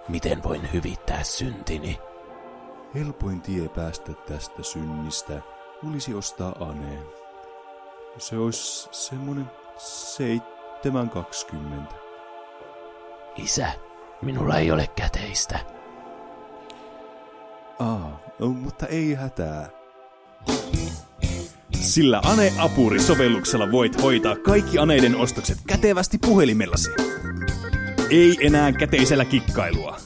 Miten 0.08 0.42
voin 0.42 0.72
hyvittää 0.72 1.22
syntini? 1.22 1.98
Helpoin 2.94 3.40
tie 3.40 3.68
päästä 3.68 4.12
tästä 4.12 4.62
synnistä 4.62 5.42
olisi 5.88 6.14
ostaa 6.14 6.54
Aneen. 6.60 7.06
Se 8.18 8.38
olisi 8.38 8.88
semmonen 8.92 9.50
720. 9.76 11.94
Isä, 13.36 13.72
minulla 14.22 14.56
ei 14.56 14.72
ole 14.72 14.88
käteistä. 14.96 15.81
Aa, 17.78 18.20
mutta 18.54 18.86
ei 18.86 19.14
hätää. 19.14 19.68
Sillä 21.72 22.20
Ane-apuri-sovelluksella 22.24 23.72
voit 23.72 24.02
hoitaa 24.02 24.36
kaikki 24.36 24.78
Aneiden 24.78 25.16
ostokset 25.16 25.58
kätevästi 25.66 26.18
puhelimellasi. 26.18 26.90
Ei 28.10 28.38
enää 28.40 28.72
käteisellä 28.72 29.24
kikkailua. 29.24 29.96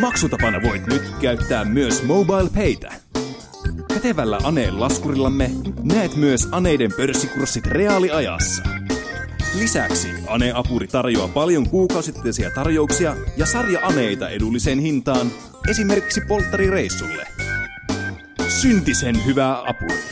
Maksutapana 0.00 0.62
voit 0.62 0.86
nyt 0.86 1.02
käyttää 1.20 1.64
myös 1.64 2.02
Mobile 2.02 2.50
Paytä. 2.54 2.92
Kätevällä 3.94 4.38
Aneen 4.44 4.80
laskurillamme 4.80 5.50
näet 5.82 6.16
myös 6.16 6.48
Aneiden 6.52 6.90
pörssikurssit 6.96 7.66
reaaliajassa. 7.66 8.62
Lisäksi 9.58 10.08
Ane-apuri 10.26 10.86
tarjoaa 10.86 11.28
paljon 11.28 11.68
kuukausittaisia 11.68 12.50
tarjouksia 12.50 13.16
ja 13.36 13.46
sarja-aneita 13.46 14.28
edulliseen 14.28 14.78
hintaan, 14.78 15.30
esimerkiksi 15.68 16.20
polttarireissulle. 16.20 17.26
Syntisen 18.48 19.24
hyvää 19.26 19.58
apuri. 19.58 20.04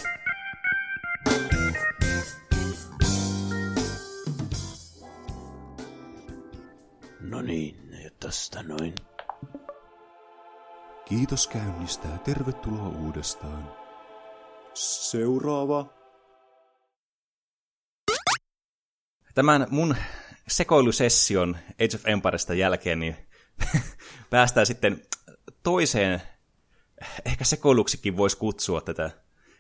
No 7.20 7.42
niin, 7.42 7.76
tosta 8.20 8.62
noin. 8.62 8.94
Kiitos 11.04 11.48
käynnistä 11.48 12.08
ja 12.08 12.18
tervetuloa 12.18 12.88
uudestaan. 12.88 13.72
Seuraava. 14.74 15.86
Tämän 19.34 19.66
mun 19.70 19.96
sekoilusession 20.48 21.56
Age 21.72 21.96
of 21.96 22.06
Empiresta 22.06 22.54
jälkeen 22.54 23.00
niin 23.00 23.16
päästään 24.30 24.66
sitten 24.66 25.02
toiseen, 25.62 26.22
ehkä 27.24 27.44
sekoiluksikin 27.44 28.16
voisi 28.16 28.36
kutsua 28.36 28.80
tätä, 28.80 29.10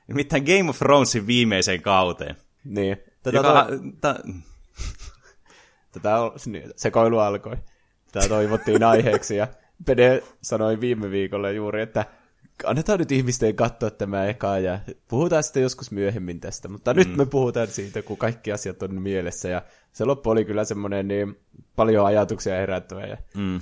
nimittäin 0.08 0.44
Game 0.44 0.70
of 0.70 0.78
Thronesin 0.78 1.26
viimeiseen 1.26 1.82
kauteen. 1.82 2.36
Niin. 2.64 2.96
Tätä, 3.22 3.36
Joka, 3.36 3.66
to... 3.68 3.76
ta, 4.00 4.14
Tätä 5.92 6.20
on, 6.20 6.32
niin, 6.46 6.70
sekoilu 6.76 7.18
alkoi. 7.18 7.56
Tätä 8.12 8.28
toivottiin 8.28 8.84
aiheeksi 8.84 9.36
ja 9.36 9.48
Pede 9.86 10.22
sanoi 10.42 10.80
viime 10.80 11.10
viikolla 11.10 11.50
juuri, 11.50 11.82
että 11.82 12.04
annetaan 12.64 12.98
nyt 12.98 13.12
ihmisten 13.12 13.56
katsoa 13.56 13.90
tämä 13.90 14.26
eka 14.26 14.58
ja 14.58 14.78
puhutaan 15.08 15.42
sitten 15.42 15.62
joskus 15.62 15.90
myöhemmin 15.90 16.40
tästä, 16.40 16.68
mutta 16.68 16.94
mm. 16.94 16.98
nyt 16.98 17.16
me 17.16 17.26
puhutaan 17.26 17.66
siitä, 17.66 18.02
kun 18.02 18.16
kaikki 18.16 18.52
asiat 18.52 18.82
on 18.82 19.02
mielessä 19.02 19.48
ja 19.48 19.62
se 19.92 20.04
loppu 20.04 20.30
oli 20.30 20.44
kyllä 20.44 20.64
semmoinen 20.64 21.08
niin 21.08 21.40
paljon 21.76 22.06
ajatuksia 22.06 22.54
herättävä 22.54 23.06
ja 23.06 23.16
mm. 23.34 23.60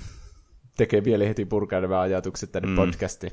Tekee 0.80 1.04
vielä 1.04 1.24
heti 1.24 1.46
nämä 1.80 2.00
ajatukset 2.00 2.52
tänne 2.52 2.68
mm. 2.68 2.76
podcastiin. 2.76 3.32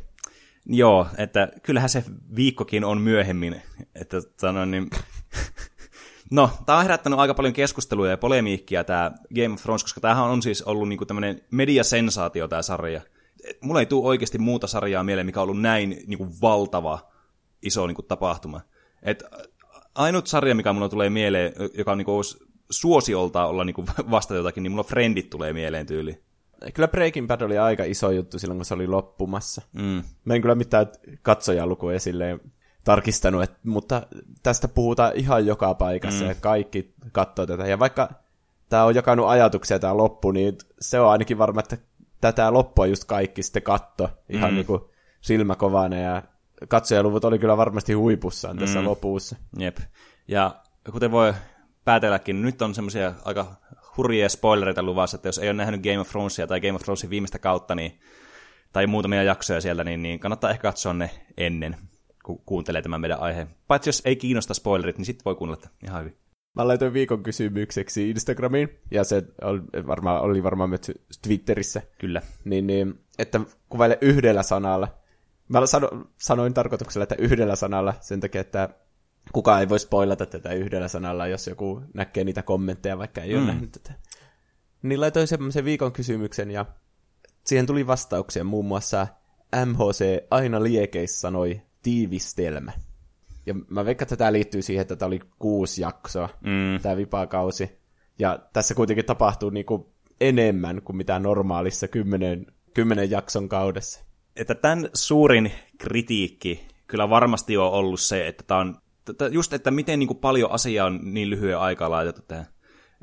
Joo, 0.65 1.07
että 1.17 1.51
kyllähän 1.63 1.89
se 1.89 2.03
viikkokin 2.36 2.83
on 2.83 3.01
myöhemmin, 3.01 3.62
että 3.95 4.21
sanon, 4.38 4.71
niin 4.71 4.89
No, 6.31 6.49
tämä 6.65 6.77
on 6.77 6.83
herättänyt 6.83 7.19
aika 7.19 7.33
paljon 7.33 7.53
keskustelua 7.53 8.07
ja 8.07 8.17
polemiikkia 8.17 8.83
tämä 8.83 9.12
Game 9.36 9.53
of 9.53 9.62
Thrones, 9.62 9.83
koska 9.83 10.01
tämähän 10.01 10.25
on 10.25 10.41
siis 10.41 10.62
ollut 10.62 10.89
niinku 10.89 11.05
tämmöinen 11.05 11.41
mediasensaatio 11.51 12.47
tämä 12.47 12.62
sarja. 12.62 13.01
Mulla 13.62 13.79
ei 13.79 13.86
tule 13.86 14.07
oikeasti 14.07 14.38
muuta 14.38 14.67
sarjaa 14.67 15.03
mieleen, 15.03 15.25
mikä 15.25 15.41
on 15.41 15.43
ollut 15.49 15.62
näin 15.62 16.03
niinku 16.07 16.27
valtava 16.41 16.99
iso 17.62 17.88
niinku 17.88 18.01
tapahtuma. 18.01 18.62
Et 19.03 19.23
ainut 19.95 20.27
sarja, 20.27 20.55
mikä 20.55 20.73
mulla 20.73 20.89
tulee 20.89 21.10
mieleen, 21.10 21.53
joka 21.73 21.91
on 21.91 21.97
niinku 21.97 22.21
suosiolta 22.69 23.45
olla 23.45 23.63
niinku 23.63 23.86
vasta 24.12 24.36
jotakin, 24.36 24.63
niin 24.63 24.71
mulla 24.71 24.83
Friendit 24.83 25.29
tulee 25.29 25.53
mieleen 25.53 25.86
tyyli. 25.86 26.26
Kyllä 26.73 26.87
Breaking 26.87 27.27
Bad 27.27 27.41
oli 27.41 27.57
aika 27.57 27.83
iso 27.83 28.11
juttu 28.11 28.39
silloin, 28.39 28.57
kun 28.57 28.65
se 28.65 28.73
oli 28.73 28.87
loppumassa. 28.87 29.61
Mm. 29.73 30.03
Mä 30.25 30.33
en 30.33 30.41
kyllä 30.41 30.55
mitään 30.55 30.87
katsojaluku 31.21 31.89
esille 31.89 32.39
tarkistanut, 32.83 33.43
että, 33.43 33.57
mutta 33.63 34.07
tästä 34.43 34.67
puhutaan 34.67 35.11
ihan 35.15 35.45
joka 35.45 35.73
paikassa 35.73 36.23
mm. 36.23 36.29
ja 36.29 36.35
kaikki 36.35 36.93
katsoo 37.11 37.45
tätä. 37.45 37.67
Ja 37.67 37.79
vaikka 37.79 38.09
tämä 38.69 38.83
on 38.83 38.95
jakanut 38.95 39.27
ajatuksia 39.27 39.79
tämä 39.79 39.97
loppu, 39.97 40.31
niin 40.31 40.57
se 40.79 40.99
on 40.99 41.09
ainakin 41.09 41.37
varma, 41.37 41.59
että 41.59 41.77
tätä 42.21 42.53
loppua 42.53 42.85
just 42.85 43.03
kaikki 43.03 43.43
sitten 43.43 43.63
katto 43.63 44.09
ihan 44.29 44.51
mm. 44.51 44.55
niin 44.55 44.65
kuin 44.65 44.81
silmäkovana 45.21 45.95
ja 45.95 46.23
katsojaluvut 46.67 47.25
oli 47.25 47.39
kyllä 47.39 47.57
varmasti 47.57 47.93
huipussaan 47.93 48.57
tässä 48.57 48.79
mm. 48.79 48.85
lopussa. 48.85 49.35
Jep. 49.57 49.77
Ja 50.27 50.55
kuten 50.91 51.11
voi 51.11 51.33
päätelläkin, 51.85 52.41
nyt 52.41 52.61
on 52.61 52.75
semmoisia 52.75 53.13
aika 53.25 53.55
hurjia 53.97 54.29
spoilereita 54.29 54.83
luvassa, 54.83 55.15
että 55.15 55.27
jos 55.27 55.38
ei 55.38 55.49
ole 55.49 55.57
nähnyt 55.57 55.81
Game 55.81 55.99
of 55.99 56.10
Thronesia 56.10 56.47
tai 56.47 56.62
Game 56.62 56.73
of 56.73 56.81
Thronesin 56.81 57.10
viimeistä 57.10 57.39
kautta, 57.39 57.75
niin, 57.75 57.99
tai 58.73 58.88
muutamia 58.88 59.23
jaksoja 59.23 59.62
sieltä, 59.62 59.83
niin, 59.83 60.01
niin 60.01 60.19
kannattaa 60.19 60.49
ehkä 60.49 60.62
katsoa 60.62 60.93
ne 60.93 61.10
ennen 61.38 61.77
ku- 62.23 62.41
kuuntelee 62.45 62.81
tämän 62.81 63.01
meidän 63.01 63.19
aiheen. 63.19 63.47
Paitsi 63.67 63.89
jos 63.89 64.01
ei 64.05 64.15
kiinnosta 64.15 64.53
spoilerit, 64.53 64.97
niin 64.97 65.05
sitten 65.05 65.25
voi 65.25 65.36
kuunnella 65.36 65.69
ihan 65.83 66.01
hyvin. 66.01 66.17
Mä 66.55 66.67
laitoin 66.67 66.93
viikon 66.93 67.23
kysymykseksi 67.23 68.10
Instagramiin, 68.10 68.69
ja 68.91 69.04
se 69.04 69.23
oli 69.41 69.62
varmaan, 69.87 70.21
oli 70.21 70.43
varmaan 70.43 70.69
myös 70.69 70.91
Twitterissä. 71.21 71.81
Kyllä. 71.98 72.21
Niin, 72.45 72.67
niin 72.67 73.00
että 73.19 73.39
kuvaile 73.69 73.98
yhdellä 74.02 74.43
sanalla. 74.43 74.87
Mä 75.48 75.65
sano, 75.65 75.89
sanoin 76.17 76.54
tarkoituksella, 76.54 77.04
että 77.04 77.15
yhdellä 77.19 77.56
sanalla, 77.56 77.93
sen 78.02 78.19
takia, 78.19 78.41
että 78.41 78.69
kukaan 79.34 79.60
ei 79.60 79.69
voi 79.69 79.80
spoilata 79.80 80.25
tätä 80.25 80.54
yhdellä 80.54 80.88
sanalla, 80.88 81.28
jos 81.28 81.48
joku 81.48 81.82
näkee 81.94 82.23
niitä 82.23 82.44
kommentteja, 82.44 82.98
vaikka 82.98 83.21
ei 83.21 83.34
mm. 83.34 83.38
ole 83.38 83.48
nähnyt 83.48 83.71
tätä. 83.71 83.94
Niin 84.84 85.02
laitoin 85.02 85.28
semmoisen 85.28 85.65
viikon 85.65 85.92
kysymyksen, 85.92 86.52
ja 86.52 86.65
siihen 87.44 87.65
tuli 87.65 87.88
vastauksia. 87.88 88.44
Muun 88.44 88.65
muassa 88.65 89.08
MHC 89.65 90.25
aina 90.32 90.63
liekeissä 90.63 91.19
sanoi 91.19 91.62
tiivistelmä. 91.84 92.71
Ja 93.46 93.54
mä 93.69 93.86
veikkaan, 93.86 94.06
että 94.06 94.17
tämä 94.17 94.34
liittyy 94.34 94.62
siihen, 94.62 94.82
että 94.82 94.96
tämä 94.96 95.08
oli 95.08 95.19
kuusi 95.40 95.82
jaksoa, 95.82 96.30
mm. 96.42 96.82
tämä 96.82 96.98
vipakausi. 96.98 97.80
Ja 98.19 98.40
tässä 98.54 98.75
kuitenkin 98.75 99.06
tapahtuu 99.06 99.50
niinku 99.50 99.94
enemmän 100.21 100.82
kuin 100.82 100.98
mitä 100.98 101.19
normaalissa 101.19 101.88
kymmenen, 101.88 102.46
kymmenen 102.73 103.12
jakson 103.12 103.50
kaudessa. 103.50 104.06
Että 104.36 104.56
tämän 104.56 104.90
suurin 104.94 105.52
kritiikki 105.78 106.67
kyllä 106.88 107.10
varmasti 107.10 107.58
on 107.58 107.71
ollut 107.71 108.00
se, 108.00 108.28
että 108.28 108.44
tämä 108.48 108.60
on 108.60 108.78
just, 109.31 109.53
että 109.53 109.71
miten 109.71 109.99
niin 109.99 110.08
kuin 110.08 110.17
paljon 110.17 110.51
asiaa 110.51 110.85
on 110.85 110.99
niin 111.03 111.29
lyhyen 111.29 111.60
aikaa 111.60 111.89
laitettu 111.89 112.21
tähän. 112.27 112.45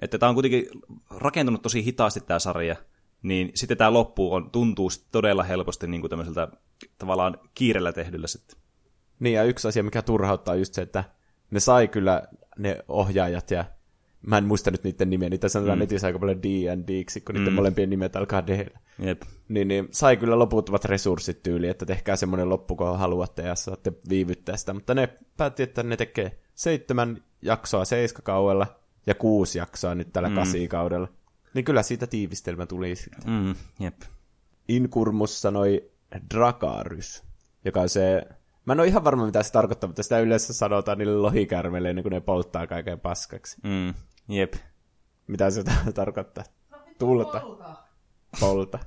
Että 0.02 0.18
tämä 0.18 0.28
on 0.28 0.34
kuitenkin 0.34 0.66
rakentunut 1.10 1.62
tosi 1.62 1.84
hitaasti 1.84 2.20
tämä 2.20 2.38
sarja, 2.38 2.76
niin 3.22 3.50
sitten 3.54 3.76
tämä 3.76 3.92
loppu 3.92 4.34
on, 4.34 4.50
tuntuu 4.50 4.90
todella 5.12 5.42
helposti 5.42 5.86
niin 5.86 6.00
kuin 6.00 6.10
tämmöiseltä 6.10 6.48
tavallaan 6.98 7.38
kiirellä 7.54 7.92
tehdyllä 7.92 8.26
sitten. 8.26 8.58
Niin, 9.20 9.34
ja 9.34 9.44
yksi 9.44 9.68
asia, 9.68 9.82
mikä 9.82 10.02
turhauttaa 10.02 10.54
just 10.54 10.74
se, 10.74 10.82
että 10.82 11.04
ne 11.50 11.60
sai 11.60 11.88
kyllä 11.88 12.22
ne 12.58 12.84
ohjaajat 12.88 13.50
ja 13.50 13.64
mä 14.26 14.38
en 14.38 14.44
muista 14.44 14.70
nyt 14.70 14.84
niiden 14.84 15.10
nimiä, 15.10 15.30
niitä 15.30 15.48
sanotaan 15.48 15.78
mm. 15.78 15.80
netissä 15.80 16.06
aika 16.06 16.18
paljon 16.18 16.42
D&Diksi, 16.42 17.20
kun 17.20 17.34
niiden 17.34 17.52
Mm. 17.52 17.56
molempien 17.56 17.90
nimet 17.90 18.16
alkaa 18.16 18.46
d 18.46 18.66
Jep. 18.98 19.22
niin, 19.48 19.68
niin 19.68 19.88
sai 19.90 20.16
kyllä 20.16 20.38
loputtomat 20.38 20.84
resurssit 20.84 21.42
tyyliin, 21.42 21.70
että 21.70 21.86
tehkää 21.86 22.16
semmoinen 22.16 22.48
loppu, 22.48 22.76
kun 22.76 22.98
haluatte 22.98 23.42
ja 23.42 23.54
saatte 23.54 23.92
viivyttää 24.08 24.56
sitä. 24.56 24.72
Mutta 24.74 24.94
ne 24.94 25.08
päätti, 25.36 25.62
että 25.62 25.82
ne 25.82 25.96
tekee 25.96 26.38
seitsemän 26.54 27.22
jaksoa 27.42 27.84
seiskakaudella 27.84 28.66
ja 29.06 29.14
kuusi 29.14 29.58
jaksoa 29.58 29.94
nyt 29.94 30.12
tällä 30.12 30.28
mm. 30.28 30.34
kasikaudella. 30.34 31.08
Niin 31.54 31.64
kyllä 31.64 31.82
siitä 31.82 32.06
tiivistelmä 32.06 32.66
tuli 32.66 32.96
sitten. 32.96 33.32
Mm, 33.32 33.54
jep. 33.80 33.94
Inkurmus 34.68 35.40
sanoi 35.40 35.90
Dracarys, 36.34 37.22
joka 37.64 37.80
on 37.80 37.88
se... 37.88 38.22
Mä 38.64 38.72
en 38.72 38.80
ole 38.80 38.88
ihan 38.88 39.04
varma, 39.04 39.26
mitä 39.26 39.42
se 39.42 39.52
tarkoittaa, 39.52 39.88
mutta 39.88 40.02
sitä 40.02 40.20
yleensä 40.20 40.52
sanotaan 40.52 40.98
niille 40.98 41.16
lohikärmeille, 41.16 41.90
ennen 41.90 42.02
kuin 42.02 42.10
ne 42.10 42.20
polttaa 42.20 42.66
kaiken 42.66 43.00
paskaksi. 43.00 43.56
Mm, 43.62 43.94
jep. 44.28 44.54
Mitä 45.26 45.50
se 45.50 45.64
tarkoittaa? 45.94 46.44
Tulta. 46.98 47.40
Polta. 48.40 48.78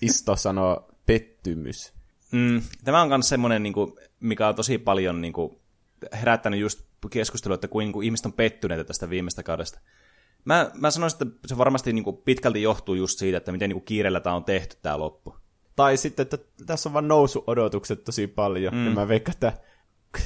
Isto 0.00 0.36
sanoo 0.36 0.88
pettymys. 1.06 1.92
Mm, 2.32 2.62
tämä 2.84 3.02
on 3.02 3.08
myös 3.08 3.28
semmoinen, 3.28 3.62
niin 3.62 3.72
kuin, 3.72 3.92
mikä 4.20 4.48
on 4.48 4.54
tosi 4.54 4.78
paljon 4.78 5.20
niin 5.20 5.32
kuin, 5.32 5.58
herättänyt 6.12 6.60
just 6.60 6.80
keskustelua, 7.10 7.54
että 7.54 7.68
kuin, 7.68 7.84
niin 7.84 7.92
kuin 7.92 8.04
ihmiset 8.04 8.26
on 8.26 8.32
pettyneitä 8.32 8.84
tästä 8.84 9.10
viimeistä 9.10 9.42
kaudesta. 9.42 9.80
Mä, 10.44 10.70
mä 10.74 10.90
sanoisin, 10.90 11.26
että 11.26 11.48
se 11.48 11.58
varmasti 11.58 11.92
niin 11.92 12.04
kuin, 12.04 12.16
pitkälti 12.16 12.62
johtuu 12.62 12.94
just 12.94 13.18
siitä, 13.18 13.38
että 13.38 13.52
miten 13.52 13.68
niin 13.68 13.74
kuin, 13.74 13.84
kiireellä 13.84 14.20
tämä 14.20 14.36
on 14.36 14.44
tehty 14.44 14.76
tämä 14.82 14.98
loppu. 14.98 15.36
Tai 15.76 15.96
sitten, 15.96 16.22
että 16.22 16.38
tässä 16.66 16.88
on 16.88 16.92
vaan 16.92 17.08
nousu 17.08 17.44
odotukset 17.46 18.04
tosi 18.04 18.26
paljon. 18.26 18.74
Mm. 18.74 18.84
Ja 18.84 18.90
mä 18.90 19.08
veikkaan, 19.08 19.34
että 19.34 19.52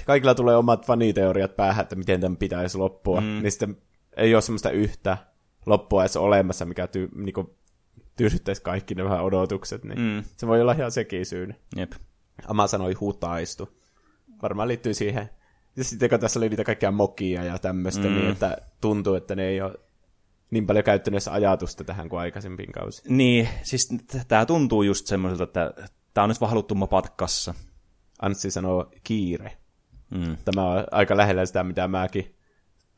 kaikilla 0.07 0.35
tulee 0.35 0.57
omat 0.57 0.87
faniteoriat 0.87 1.57
päähän, 1.57 1.83
että 1.83 1.97
miten 1.97 2.21
tämän 2.21 2.37
pitäisi 2.37 2.79
loppua. 2.79 3.21
Mm. 3.21 3.27
Niin 3.27 3.51
sitten 3.51 3.77
ei 4.17 4.35
ole 4.35 4.43
semmoista 4.43 4.71
yhtä 4.71 5.19
loppua 5.67 6.03
edes 6.03 6.17
olemassa, 6.17 6.65
mikä 6.65 6.87
ty, 6.87 7.09
niinku, 7.15 7.57
tyydyttäisi 8.17 8.63
kaikki 8.63 8.95
nämä 8.95 9.23
odotukset. 9.23 9.85
Niin 9.85 9.99
Mm. 9.99 10.25
Se 10.37 10.47
voi 10.47 10.61
olla 10.61 10.73
ihan 10.73 10.93
sekin 10.93 11.27
syyn. 11.27 11.57
Jep. 11.77 11.93
Ama 12.47 12.67
sanoi 12.67 12.93
hutaistu. 12.93 13.79
Varmaan 14.43 14.69
liittyy 14.69 14.95
siihen. 14.95 15.31
Ja 15.77 15.85
sitten 15.85 16.11
kun 16.11 16.21
tässä 16.21 16.41
oli 16.41 16.49
niitä 16.49 16.65
kaikkia 16.65 16.91
mokia 16.91 17.45
ja 17.45 17.59
tämmöistä, 17.59 18.09
mm. 18.09 18.15
niin 18.15 18.31
että 18.31 18.59
tuntuu, 18.81 19.15
että 19.15 19.35
ne 19.35 19.45
ei 19.45 19.61
ole 19.61 19.75
niin 20.51 20.67
paljon 20.67 20.85
käyttänyt 20.85 21.23
ajatusta 21.31 21.85
tähän 21.85 22.09
kuin 22.09 22.21
aikaisempiin 22.21 22.73
kausi. 22.73 23.03
Niin, 23.09 23.49
siis 23.63 23.89
tämä 24.29 24.47
tuntuu 24.47 24.83
just 24.83 25.07
semmoiselta, 25.07 25.45
että 25.45 25.89
tämä 26.15 26.23
on 26.23 26.29
nyt 26.29 26.41
vaan 26.41 26.51
haluttu 26.51 26.75
mopata 26.75 27.09
kassa. 27.17 27.55
Anssi 28.23 28.51
sanoo 28.51 28.91
kiire. 29.05 29.57
Mm. 30.13 30.37
Tämä 30.45 30.71
on 30.71 30.85
aika 30.91 31.17
lähellä 31.17 31.47
sitä, 31.47 31.65
mitä 31.65 31.89
mäkin 31.89 32.35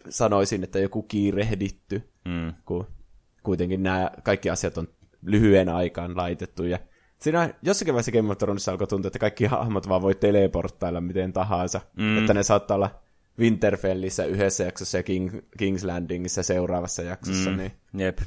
sanoisin, 0.08 0.64
että 0.64 0.78
joku 0.78 1.02
kiirehditty, 1.02 2.10
Mm. 2.24 2.52
kun 2.64 2.86
kuitenkin 3.42 3.82
nämä 3.82 4.10
kaikki 4.22 4.50
asiat 4.50 4.78
on 4.78 4.88
lyhyen 5.22 5.68
aikaan 5.68 6.16
laitettu. 6.16 6.64
Ja 6.64 6.78
siinä 7.18 7.54
jossakin 7.62 7.94
vaiheessa 7.94 8.12
Game 8.12 8.30
of 8.32 8.38
Thronesissa 8.38 8.72
alkoi 8.72 8.86
tuntua, 8.86 9.06
että 9.08 9.18
kaikki 9.18 9.44
hahmot 9.44 9.88
vaan 9.88 10.02
voi 10.02 10.14
teleporttailla 10.14 11.00
miten 11.00 11.32
tahansa. 11.32 11.80
Mm. 11.96 12.18
Että 12.18 12.34
ne 12.34 12.42
saattaa 12.42 12.74
olla 12.74 13.00
Winterfellissä 13.38 14.24
yhdessä 14.24 14.64
jaksossa 14.64 14.96
ja 14.98 15.02
King, 15.02 15.34
King's 15.62 15.86
Landingissa 15.86 16.42
seuraavassa 16.42 17.02
jaksossa. 17.02 17.50
Mm. 17.50 17.56
Niin, 17.56 17.72
Jep. 17.94 18.18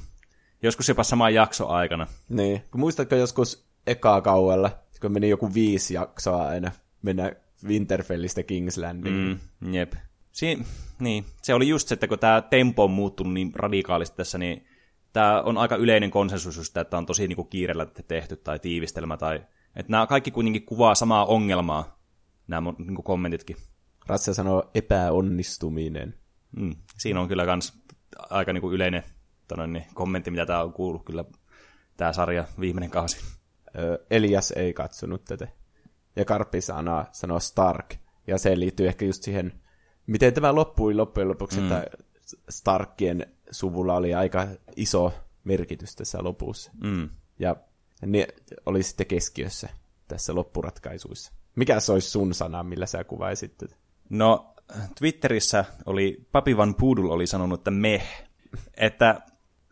Joskus 0.64 0.90
jopa 0.90 1.04
saman 1.04 1.34
jakso 1.34 1.68
aikana. 1.68 2.08
niin. 2.30 2.62
Kun 2.72 2.80
muistatko 2.80 3.16
joskus 3.16 3.68
ekaa 3.88 4.22
kauella, 4.22 4.72
kun 5.02 5.12
meni 5.12 5.30
joku 5.30 5.54
viisi 5.54 5.94
jaksoa 5.94 6.48
aina 6.48 6.72
mennä 7.02 7.32
Winterfellistä 7.66 8.42
King's 8.42 8.82
Landingiin. 8.82 9.40
Mm, 9.60 9.74
jep. 9.74 9.94
Si- 10.32 10.64
niin, 11.00 11.26
se 11.42 11.54
oli 11.54 11.68
just 11.68 11.88
se, 11.88 11.94
että 11.94 12.08
kun 12.08 12.20
tämä 12.20 12.42
tempo 12.42 12.84
on 12.84 12.92
muuttunut 12.92 13.34
niin 13.34 13.52
radikaalisti 13.56 14.18
tässä, 14.18 14.38
niin 14.38 14.68
tämä 15.14 15.42
on 15.42 15.58
aika 15.58 15.76
yleinen 15.76 16.12
konsensus 16.12 16.58
just, 16.58 16.78
että 16.78 16.98
on 16.98 17.06
tosi 17.06 17.28
niinku 17.28 17.44
kiireellä 17.44 17.88
tehty 18.08 18.36
tai 18.36 18.60
tiivistelmä. 18.60 19.18
Tai, 19.18 19.36
että 19.76 19.92
nämä 19.92 20.08
kaikki 20.08 20.32
kuitenkin 20.32 20.66
kuvaa 20.66 20.96
samaa 20.96 21.26
ongelmaa, 21.26 22.00
nämä 22.48 22.74
niinku 22.78 23.04
kommentitkin. 23.04 23.58
Rasse 24.08 24.34
sanoo 24.34 24.72
epäonnistuminen. 24.76 26.14
Mm. 26.58 26.76
Siinä 26.98 27.22
on 27.22 27.28
kyllä 27.28 27.46
kans 27.46 27.84
aika 28.30 28.54
niinku 28.54 28.72
yleinen 28.72 29.04
tanoin, 29.48 29.74
niin, 29.74 29.86
kommentti, 29.94 30.32
mitä 30.32 30.46
tämä 30.46 30.64
on 30.64 30.74
kuullut 30.74 31.06
kyllä 31.06 31.26
tämä 31.98 32.14
sarja 32.14 32.46
viimeinen 32.60 32.90
kausi. 32.90 33.18
Elias 34.10 34.52
ei 34.52 34.74
katsonut 34.74 35.26
tätä. 35.26 35.48
Ja 36.18 36.26
Karppi 36.26 36.62
sanoo, 36.62 37.06
sanoo 37.12 37.40
Stark. 37.40 37.96
Ja 38.28 38.38
se 38.38 38.60
liittyy 38.60 38.88
ehkä 38.88 39.06
just 39.06 39.24
siihen, 39.24 39.54
miten 40.08 40.34
tämä 40.34 40.56
loppui 40.56 40.94
loppujen 40.94 41.30
lopuksi, 41.30 41.60
mm. 41.60 41.66
että 41.66 41.86
Starkien 42.50 43.26
suvulla 43.52 43.96
oli 43.96 44.14
aika 44.14 44.48
iso 44.76 45.14
merkitys 45.44 45.96
tässä 45.96 46.24
lopussa. 46.24 46.72
Mm. 46.84 47.10
Ja 47.40 47.56
ne 48.06 48.28
oli 48.66 48.84
sitten 48.84 49.08
keskiössä 49.08 49.70
tässä 50.08 50.36
loppuratkaisuissa. 50.36 51.32
Mikä 51.56 51.80
se 51.80 51.92
olisi 51.92 52.10
sun 52.10 52.34
sana, 52.34 52.64
millä 52.64 52.86
sä 52.86 53.04
kuvaisit? 53.04 53.64
No, 54.10 54.54
Twitterissä 55.00 55.66
oli, 55.86 56.28
Papi 56.32 56.58
Van 56.58 56.76
Poodle 56.76 57.12
oli 57.14 57.28
sanonut, 57.28 57.60
että 57.60 57.72
meh. 57.72 58.24
Että 58.78 59.22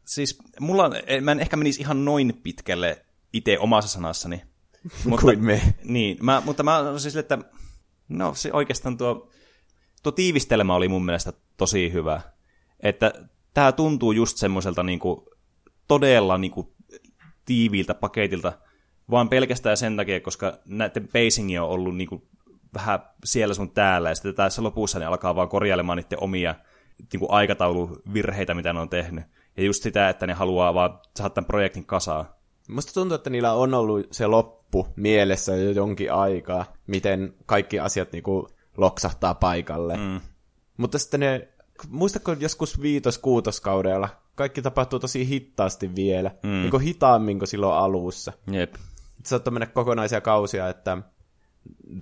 siis 0.06 0.38
mulla, 0.60 0.84
on- 0.86 0.96
mä 1.22 1.32
en 1.32 1.40
ehkä 1.40 1.58
menisi 1.58 1.82
ihan 1.82 2.06
noin 2.06 2.40
pitkälle 2.44 3.06
itse 3.34 3.60
omassa 3.60 3.90
sanassani. 3.90 4.42
Mutta, 5.06 5.22
Kuin 5.22 5.46
me. 5.46 5.62
Niin, 5.84 6.18
mä, 6.22 6.42
mutta 6.46 6.64
mä 6.64 6.78
sanoisin 6.78 7.12
sille, 7.12 7.20
että 7.20 7.38
no 8.10 8.34
se 8.34 8.54
oikeastaan 8.54 8.98
tuo, 8.98 9.30
tuo 10.04 10.12
tiivistelmä 10.12 10.76
oli 10.76 10.88
mun 10.88 11.06
mielestä 11.06 11.34
tosi 11.58 11.94
hyvä. 11.94 12.22
Että 12.80 13.14
tämä 13.54 13.72
tuntuu 13.72 14.12
just 14.12 14.38
semmoiselta 14.38 14.84
niinku, 14.84 15.30
todella 15.88 16.38
niinku, 16.38 16.76
tiiviiltä 17.46 17.94
paketilta, 17.94 18.54
vaan 19.12 19.30
pelkästään 19.30 19.78
sen 19.78 19.98
takia, 19.98 20.20
koska 20.20 20.58
näiden 20.66 21.08
pacing 21.08 21.62
on 21.62 21.70
ollut 21.70 21.98
niinku, 21.98 22.28
vähän 22.74 23.00
siellä 23.24 23.54
sun 23.54 23.72
täällä, 23.72 24.10
ja 24.10 24.16
sitten 24.16 24.36
tässä 24.36 24.64
lopussa 24.64 25.00
ne 25.00 25.06
alkaa 25.06 25.36
vaan 25.36 25.50
korjailemaan 25.50 25.98
niiden 25.98 26.24
omia 26.24 26.56
niinku, 27.14 27.28
aikatauluvirheitä, 27.30 28.54
mitä 28.54 28.74
ne 28.74 28.80
on 28.80 28.90
tehnyt. 28.90 29.26
Ja 29.58 29.64
just 29.64 29.84
sitä, 29.84 30.10
että 30.10 30.28
ne 30.28 30.34
haluaa 30.34 30.74
vaan 30.74 31.00
saada 31.16 31.30
tämän 31.30 31.46
projektin 31.46 31.86
kasaan. 31.86 32.26
Musta 32.68 32.94
tuntuu, 32.94 33.16
että 33.16 33.30
niillä 33.30 33.54
on 33.54 33.74
ollut 33.74 34.08
se 34.12 34.28
loppu 34.28 34.88
mielessä 34.96 35.56
jo 35.56 35.72
jonkin 35.72 36.14
aikaa, 36.14 36.74
miten 36.88 37.34
kaikki 37.46 37.80
asiat 37.80 38.12
niinku 38.12 38.48
loksahtaa 38.78 39.36
paikalle. 39.36 39.98
Mm. 39.98 40.20
Mutta 40.78 41.00
sitten 41.00 41.20
ne, 41.20 41.48
muistatko 41.90 42.36
joskus 42.40 42.82
viitos-kuutoskaudella, 42.82 44.10
kaikki 44.36 44.62
tapahtuu 44.62 45.00
tosi 45.00 45.28
hitaasti 45.28 45.96
vielä, 45.96 46.32
mm. 46.44 46.50
niin 46.50 46.72
kuin 46.72 46.84
hitaammin 46.84 47.40
kuin 47.40 47.48
silloin 47.48 47.78
alussa. 47.78 48.34
Jep. 48.52 48.76
Saattoi 49.24 49.54
mennä 49.54 49.66
kokonaisia 49.66 50.22
kausia, 50.22 50.70
että 50.70 50.98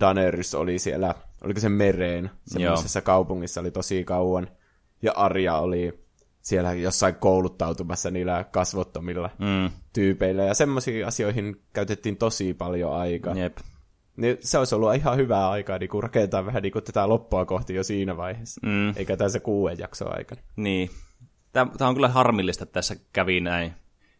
Daenerys 0.00 0.54
oli 0.54 0.78
siellä, 0.78 1.14
oliko 1.44 1.60
se 1.60 1.68
mereen, 1.68 2.30
semmoisessa 2.46 3.00
kaupungissa 3.00 3.60
oli 3.60 3.70
tosi 3.70 4.04
kauan, 4.04 4.48
ja 5.02 5.12
Arja 5.12 5.56
oli 5.58 6.03
siellä 6.44 6.72
jossain 6.72 7.14
kouluttautumassa 7.14 8.10
niillä 8.10 8.44
kasvottomilla 8.44 9.30
Mm. 9.38 9.70
tyypeillä, 9.92 10.42
ja 10.42 10.54
semmoisiin 10.54 11.06
asioihin 11.06 11.62
käytettiin 11.72 12.16
tosi 12.16 12.54
paljon 12.54 12.92
aikaa. 12.96 13.34
Jep. 13.34 13.58
Niin 14.16 14.36
se 14.40 14.58
olisi 14.58 14.74
ollut 14.74 14.94
ihan 14.94 15.16
hyvää 15.16 15.50
aikaa 15.50 15.78
niin 15.78 15.90
rakentaa 16.02 16.46
vähän 16.46 16.62
niin 16.62 16.72
kuin 16.72 16.84
tätä 16.84 17.08
loppua 17.08 17.44
kohti 17.44 17.74
jo 17.74 17.84
siinä 17.84 18.16
vaiheessa, 18.16 18.60
Mm. 18.64 18.92
eikä 18.96 19.16
tässä 19.16 19.40
kuuden 19.40 19.78
jakson 19.78 20.16
aikana. 20.16 20.40
Niin. 20.56 20.90
Tämä 21.52 21.88
on 21.88 21.94
kyllä 21.94 22.08
harmillista, 22.08 22.62
että 22.64 22.72
tässä 22.72 22.96
kävi 23.12 23.40
näin. 23.40 23.72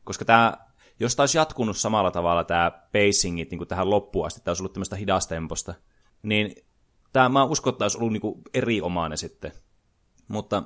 Koska 0.04 0.24
tämä, 0.24 0.56
jos 1.00 1.16
tämä 1.16 1.22
olisi 1.22 1.38
jatkunut 1.38 1.76
samalla 1.76 2.10
tavalla 2.10 2.44
tämä 2.44 2.70
pacingit 2.92 3.50
niin 3.50 3.58
kuin 3.58 3.68
tähän 3.68 3.90
loppuun 3.90 4.26
asti, 4.26 4.40
tämä 4.40 4.50
olisi 4.50 4.62
ollut 4.62 4.72
tämmöistä 4.72 4.96
hidastemposta, 4.96 5.74
niin 6.22 6.54
tämä, 7.12 7.28
mä 7.28 7.44
uskon, 7.44 7.70
että 7.70 7.78
tämä 7.78 7.84
olisi 7.84 7.98
ollut 7.98 8.12
niin 8.12 8.20
kuin 8.20 8.42
erinomainen 8.54 9.18
sitten. 9.18 9.52
Mutta 10.28 10.62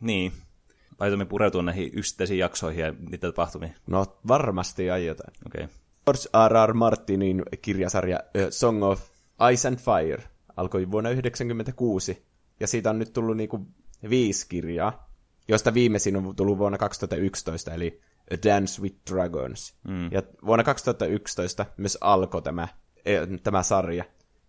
niin, 0.00 0.32
laitamme 1.02 1.24
pureutua 1.24 1.62
näihin 1.62 1.90
yksittäisiin 1.94 2.38
jaksoihin 2.38 2.84
ja 2.84 2.94
niitä 3.10 3.26
tapahtumiin. 3.26 3.74
No 3.86 4.06
varmasti 4.28 4.90
aiotaan. 4.90 5.32
Okei. 5.46 5.64
Okay. 5.64 5.76
George 6.04 6.48
R. 6.48 6.68
R. 6.68 6.74
Martinin 6.74 7.42
kirjasarja 7.62 8.16
A 8.18 8.50
Song 8.50 8.84
of 8.84 9.02
Ice 9.52 9.68
and 9.68 9.78
Fire 9.78 10.22
alkoi 10.56 10.90
vuonna 10.90 11.08
1996, 11.08 12.26
ja 12.60 12.66
siitä 12.66 12.90
on 12.90 12.98
nyt 12.98 13.12
tullut 13.12 13.36
niinku 13.36 13.66
viisi 14.10 14.48
kirjaa, 14.48 15.10
josta 15.48 15.74
viimeisin 15.74 16.16
on 16.16 16.36
tullut 16.36 16.58
vuonna 16.58 16.78
2011, 16.78 17.74
eli 17.74 18.00
A 18.32 18.36
Dance 18.48 18.82
with 18.82 18.96
Dragons. 19.10 19.74
Mm. 19.88 20.12
Ja 20.12 20.22
vuonna 20.46 20.64
2011 20.64 21.66
myös 21.76 21.98
alkoi 22.00 22.42
tämä, 22.42 22.68
eh, 23.04 23.20
tämä 23.42 23.62
sarja. 23.62 24.04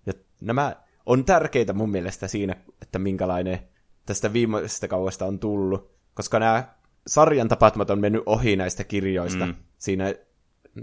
Ja 0.06 0.14
nämä 0.42 0.76
on 1.06 1.26
tärkeitä 1.26 1.74
mun 1.74 1.92
mielestä 1.92 2.28
siinä, 2.28 2.56
että 2.82 3.00
minkälainen 3.00 3.60
tästä 4.06 4.34
viimeisestä 4.34 4.88
kauesta 4.88 5.26
on 5.26 5.40
tullut, 5.40 5.93
koska 6.14 6.40
nämä 6.40 6.64
sarjan 7.08 7.48
tapahtumat 7.48 7.90
on 7.90 8.00
mennyt 8.00 8.24
ohi 8.26 8.56
näistä 8.56 8.84
kirjoista. 8.84 9.46
Mm. 9.46 9.56
Siinä 9.78 10.14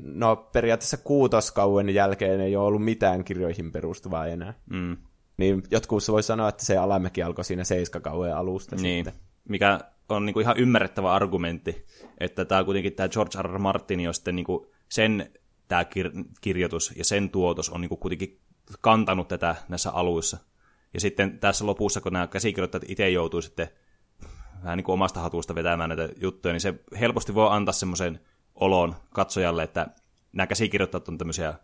no 0.03 0.37
periaatteessa 0.37 0.97
kuutoskauen 0.97 1.89
jälkeen 1.89 2.41
ei 2.41 2.57
ole 2.57 2.67
ollut 2.67 2.85
mitään 2.85 3.25
kirjoihin 3.25 3.73
perustuvaa 3.73 4.27
enää. 4.27 4.55
Mm. 4.71 4.97
Niin 5.37 5.63
jotkut 5.71 6.09
voi 6.09 6.23
sanoa, 6.23 6.49
että 6.49 6.65
se 6.65 6.77
alamäki 6.77 7.23
alkoi 7.23 7.45
siinä 7.45 7.65
seiskakauden 7.65 8.37
alusta 8.37 8.77
Niin, 8.77 9.05
sitten. 9.05 9.23
mikä 9.49 9.81
on 10.09 10.27
niinku 10.27 10.41
ihan 10.41 10.59
ymmärrettävä 10.59 11.13
argumentti, 11.13 11.87
että 12.19 12.45
tämä 12.45 12.65
kuitenkin 12.65 12.93
tämä 12.93 13.09
George 13.09 13.43
R. 13.43 13.51
R. 13.51 13.59
Martin, 13.59 14.01
jo 14.01 14.13
sitten 14.13 14.37
niinku 14.37 14.71
sen 14.89 15.31
tämä 15.69 15.83
kir- 15.83 16.25
kirjoitus 16.41 16.93
ja 16.97 17.05
sen 17.05 17.31
tuotos 17.31 17.71
on 17.71 17.81
niinku 17.81 17.97
kuitenkin 17.97 18.41
kantanut 18.81 19.29
tätä 19.29 19.55
näissä 19.69 19.91
aluissa. 19.91 20.39
Ja 20.95 21.01
sitten 21.01 21.39
tässä 21.39 21.67
lopussa, 21.67 22.01
kun 22.01 22.13
nämä 22.13 22.27
käsikirjoittajat 22.27 22.85
itse 22.89 23.11
joutuu 23.11 23.43
sitten 23.43 23.69
vähän 24.63 24.77
niin 24.77 24.85
kuin 24.85 24.95
omasta 24.95 25.21
hatusta 25.21 25.55
vetämään 25.55 25.89
näitä 25.89 26.09
juttuja, 26.17 26.53
niin 26.53 26.61
se 26.61 26.75
helposti 27.01 27.35
voi 27.35 27.49
antaa 27.51 27.73
semmoisen 27.73 28.21
olon 28.55 28.97
katsojalle, 29.15 29.63
että 29.63 29.87
nämä 30.33 30.47
käsikirjoittajat 30.47 31.09
on 31.09 31.19
tämmöisiä, 31.19 31.55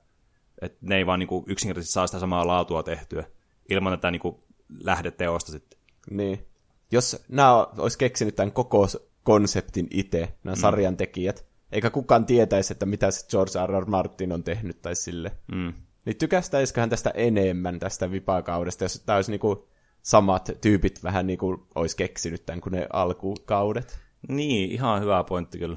että 0.60 0.78
ne 0.80 0.96
ei 0.96 1.06
vaan 1.06 1.18
niin 1.18 1.28
kuin 1.28 1.44
yksinkertaisesti 1.48 1.92
saa 1.92 2.06
sitä 2.06 2.18
samaa 2.18 2.46
laatua 2.46 2.82
tehtyä 2.82 3.24
ilman 3.70 3.92
tätä 3.92 4.10
niin 4.10 4.20
kuin 4.20 4.36
lähdeteosta 4.80 5.52
sitten. 5.52 5.78
Niin. 6.10 6.46
Jos 6.92 7.24
nämä 7.28 7.66
olisi 7.78 7.98
keksinyt 7.98 8.36
tämän 8.36 8.52
koko 8.52 8.86
konseptin 9.22 9.86
itse, 9.90 10.34
nämä 10.44 10.54
mm. 10.54 10.60
sarjan 10.60 10.96
tekijät, 10.96 11.46
eikä 11.72 11.90
kukaan 11.90 12.26
tietäisi, 12.26 12.72
että 12.72 12.86
mitä 12.86 13.10
se 13.10 13.26
George 13.30 13.66
R. 13.66 13.82
R. 13.82 13.86
Martin 13.86 14.32
on 14.32 14.44
tehnyt 14.44 14.82
tai 14.82 14.96
sille. 14.96 15.32
Mm. 15.52 15.72
Niin 16.04 16.16
tykästäisiköhän 16.16 16.90
tästä 16.90 17.10
enemmän 17.10 17.78
tästä 17.78 18.10
vipakaudesta, 18.10 18.84
jos 18.84 19.02
tämä 19.06 19.16
olisi 19.16 19.30
niinku 19.30 19.68
samat 20.06 20.50
tyypit 20.60 21.02
vähän 21.02 21.26
niinku 21.26 21.66
olisi 21.74 21.96
keksinyt 21.96 22.46
tämän 22.46 22.60
kuin 22.60 22.72
ne 22.72 22.86
alkukaudet. 22.92 23.98
Niin, 24.28 24.70
ihan 24.70 25.00
hyvä 25.00 25.24
pointti 25.24 25.58
kyllä. 25.58 25.76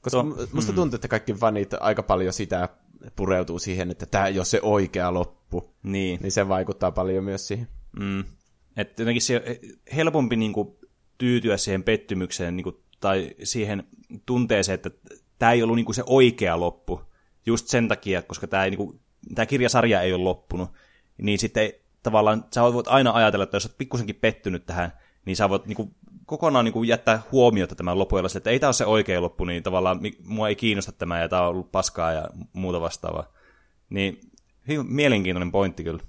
Koska 0.00 0.20
Tuo- 0.22 0.48
musta 0.52 0.72
tuntuu, 0.72 0.94
että 0.96 1.08
kaikki 1.08 1.34
fanit 1.34 1.74
aika 1.80 2.02
paljon 2.02 2.32
sitä 2.32 2.68
pureutuu 3.16 3.58
siihen, 3.58 3.90
että 3.90 4.06
tämä 4.06 4.26
ei 4.26 4.38
ole 4.38 4.44
se 4.44 4.60
oikea 4.62 5.14
loppu. 5.14 5.74
Niin. 5.82 6.20
Niin 6.22 6.32
se 6.32 6.48
vaikuttaa 6.48 6.92
paljon 6.92 7.24
myös 7.24 7.48
siihen. 7.48 7.68
Mm. 8.00 8.24
Että 8.76 9.02
jotenkin 9.02 9.22
se 9.22 9.60
helpompi 9.96 10.36
niinku 10.36 10.78
tyytyä 11.18 11.56
siihen 11.56 11.82
pettymykseen 11.82 12.56
niinku, 12.56 12.82
tai 13.00 13.34
siihen 13.42 13.84
tunteeseen, 14.26 14.74
että 14.74 14.90
tämä 15.38 15.52
ei 15.52 15.62
ollut 15.62 15.76
niinku 15.76 15.92
se 15.92 16.02
oikea 16.06 16.60
loppu. 16.60 17.00
Just 17.46 17.68
sen 17.68 17.88
takia, 17.88 18.22
koska 18.22 18.46
tämä 18.46 18.64
niinku, 18.64 19.00
tää 19.34 19.46
kirjasarja 19.46 20.02
ei 20.02 20.12
ole 20.12 20.24
loppunut. 20.24 20.70
Niin 21.18 21.38
sitten 21.38 21.72
tavallaan 22.04 22.44
sä 22.54 22.62
voit 22.62 22.88
aina 22.88 23.12
ajatella, 23.12 23.44
että 23.44 23.56
jos 23.56 23.66
olet 23.66 23.78
pikkusenkin 23.78 24.16
pettynyt 24.16 24.66
tähän, 24.66 24.92
niin 25.24 25.36
sä 25.36 25.48
voit 25.48 25.66
niinku, 25.66 25.94
kokonaan 26.26 26.64
niinku 26.64 26.82
jättää 26.82 27.22
huomiota 27.32 27.74
tämän 27.74 27.98
loppujen 27.98 28.24
että 28.36 28.50
ei 28.50 28.60
tämä 28.60 28.68
ole 28.68 28.74
se 28.74 28.86
oikea 28.86 29.20
loppu, 29.20 29.44
niin 29.44 29.62
tavallaan 29.62 30.00
mua 30.24 30.48
ei 30.48 30.56
kiinnosta 30.56 30.92
tämä 30.92 31.20
ja 31.20 31.28
tämä 31.28 31.42
on 31.42 31.48
ollut 31.48 31.72
paskaa 31.72 32.12
ja 32.12 32.28
muuta 32.52 32.80
vastaavaa. 32.80 33.32
Niin 33.90 34.20
hyvin 34.68 34.92
mielenkiintoinen 34.92 35.52
pointti 35.52 35.84
kyllä. 35.84 36.02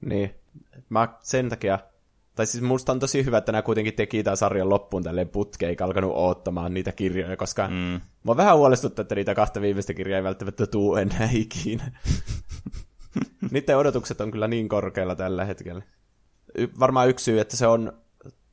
Niin. 0.00 0.34
Mä 0.88 1.08
sen 1.20 1.48
takia, 1.48 1.78
tai 2.34 2.46
siis 2.46 2.64
musta 2.64 2.92
on 2.92 3.00
tosi 3.00 3.24
hyvä, 3.24 3.38
että 3.38 3.52
nämä 3.52 3.62
kuitenkin 3.62 3.94
teki 3.94 4.22
tämän 4.22 4.36
sarjan 4.36 4.68
loppuun 4.68 5.02
tälleen 5.02 5.28
putkeen, 5.28 5.70
eikä 5.70 5.84
alkanut 5.84 6.12
oottamaan 6.14 6.74
niitä 6.74 6.92
kirjoja, 6.92 7.36
koska 7.36 7.68
mm. 7.68 8.00
mä 8.24 8.36
vähän 8.36 8.56
huolestuttaa, 8.56 9.02
että 9.02 9.14
niitä 9.14 9.34
kahta 9.34 9.60
viimeistä 9.60 9.94
kirjaa 9.94 10.16
ei 10.16 10.24
välttämättä 10.24 10.66
tuu 10.66 10.96
enää 10.96 11.28
ikinä. 11.32 11.92
Niiden 13.50 13.78
odotukset 13.78 14.20
on 14.20 14.30
kyllä 14.30 14.48
niin 14.48 14.68
korkealla 14.68 15.14
tällä 15.14 15.44
hetkellä. 15.44 15.82
Y- 16.58 16.68
varmaan 16.80 17.08
yksi 17.08 17.24
syy, 17.24 17.40
että 17.40 17.56
se 17.56 17.66
on 17.66 17.92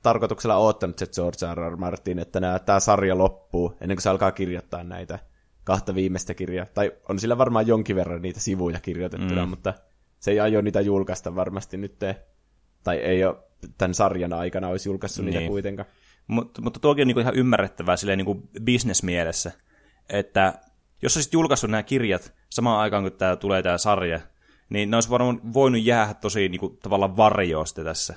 tarkoituksella 0.04 0.56
oottanut 0.56 1.00
se 1.00 1.08
George 1.08 1.56
R. 1.56 1.72
R. 1.72 1.76
Martin, 1.76 2.20
että 2.20 2.40
nää, 2.40 2.60
tämä 2.60 2.80
sarja 2.80 3.18
loppuu 3.18 3.78
ennen 3.82 3.96
kuin 3.96 4.04
se 4.04 4.10
alkaa 4.10 4.32
kirjoittaa 4.32 4.84
näitä 4.84 5.20
kahta 5.64 5.96
viimeistä 5.96 6.34
kirjaa. 6.34 6.66
Tai 6.74 6.92
on 7.10 7.20
sillä 7.20 7.38
varmaan 7.38 7.68
jonkin 7.68 7.96
verran 7.96 8.22
niitä 8.22 8.40
sivuja 8.40 8.80
kirjoitettuna, 8.80 9.46
mm. 9.46 9.50
mutta 9.50 9.74
se 10.20 10.32
ei 10.32 10.40
aio 10.40 10.62
niitä 10.62 10.82
julkaista 10.82 11.36
varmasti 11.36 11.78
nyt. 11.78 11.96
Tai 12.84 12.98
ei 12.98 13.26
ole 13.26 13.36
tämän 13.78 13.94
sarjan 13.94 14.34
aikana 14.34 14.68
olisi 14.68 14.90
julkaissut 14.90 15.26
niin. 15.26 15.36
niitä 15.36 15.48
kuitenkaan. 15.48 15.90
Mutta, 16.28 16.62
mutta 16.62 16.80
tuokin 16.80 17.02
on 17.02 17.08
niinku 17.08 17.20
ihan 17.20 17.36
ymmärrettävää 17.36 17.98
silleen 17.98 18.18
niinku 18.18 18.50
bisnesmielessä, 18.64 19.52
että 20.10 20.54
jos 21.02 21.18
olisit 21.18 21.34
julkaissut 21.34 21.70
nämä 21.70 21.84
kirjat 21.84 22.34
samaan 22.50 22.80
aikaan, 22.80 23.04
kun 23.04 23.12
tämä 23.12 23.36
tulee 23.36 23.64
tämä 23.64 23.78
sarja, 23.78 24.20
niin 24.70 24.92
ne 24.92 24.98
olisi 24.98 25.10
varmaan 25.10 25.54
voinut 25.54 25.84
jäädä 25.84 26.14
tosi 26.14 26.50
niinku, 26.50 26.78
tavallaan 26.84 27.18
varjoon 27.18 27.68
sitten 27.68 27.86
tässä. 27.86 28.16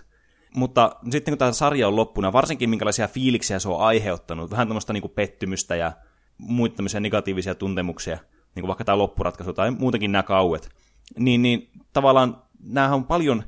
Mutta 0.55 0.96
sitten 1.11 1.32
kun 1.32 1.38
tämä 1.38 1.53
sarja 1.53 1.88
on 1.88 1.96
loppuna, 1.96 2.32
varsinkin 2.32 2.70
minkälaisia 2.70 3.09
fiiliksiä 3.09 3.59
se 3.59 3.68
on 3.68 3.80
aiheuttanut, 3.80 4.50
vähän 4.50 4.68
tämmöistä 4.68 4.92
niinku 4.92 5.09
pettymystä 5.09 5.76
ja 5.76 5.92
muita 6.38 6.76
tämmöisiä 6.76 7.00
negatiivisia 7.00 7.55
tuntemuksia, 7.55 8.16
niin 8.55 8.62
kuin 8.62 8.68
vaikka 8.68 8.84
tämä 8.84 8.98
loppuratkaisu 8.98 9.53
tai 9.53 9.70
muutenkin 9.70 10.12
nämä 10.12 10.22
kauet, 10.22 10.68
niin, 11.18 11.42
niin 11.42 11.70
tavallaan 11.92 12.42
nämä 12.62 12.94
on 12.94 13.05
paljon 13.05 13.42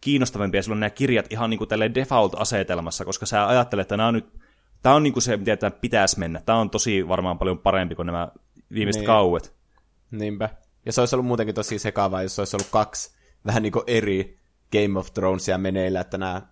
kiinnostavampia 0.00 0.62
silloin 0.62 0.80
nämä 0.80 0.90
kirjat 0.90 1.32
ihan 1.32 1.50
niin 1.50 1.58
kuin 1.58 1.68
tälle 1.68 1.90
default-asetelmassa, 1.94 3.04
koska 3.04 3.26
sä 3.26 3.48
ajattelet, 3.48 3.82
että 3.82 3.96
nämä 3.96 4.08
on 4.08 4.14
nyt, 4.14 4.38
tämä 4.82 4.94
on 4.94 5.02
niin 5.02 5.12
kuin 5.12 5.22
se, 5.22 5.36
mitä 5.36 5.56
tämä 5.56 5.70
pitäisi 5.70 6.18
mennä. 6.18 6.40
Tämä 6.46 6.58
on 6.58 6.70
tosi 6.70 7.08
varmaan 7.08 7.38
paljon 7.38 7.58
parempi 7.58 7.94
kuin 7.94 8.06
nämä 8.06 8.28
viimeiset 8.72 9.00
Niin. 9.00 9.06
kauet. 9.06 9.54
Niinpä. 10.10 10.48
Ja 10.86 10.92
se 10.92 11.00
olisi 11.00 11.14
ollut 11.14 11.26
muutenkin 11.26 11.54
tosi 11.54 11.78
sekavaa, 11.78 12.22
jos 12.22 12.38
olisi 12.38 12.56
ollut 12.56 12.70
kaksi 12.70 13.10
vähän 13.46 13.62
niin 13.62 13.72
kuin 13.72 13.84
eri 13.86 14.38
Game 14.72 14.98
of 14.98 15.12
Thronesia 15.14 15.58
meneillä, 15.58 16.00
että 16.00 16.18
nämä 16.18 16.42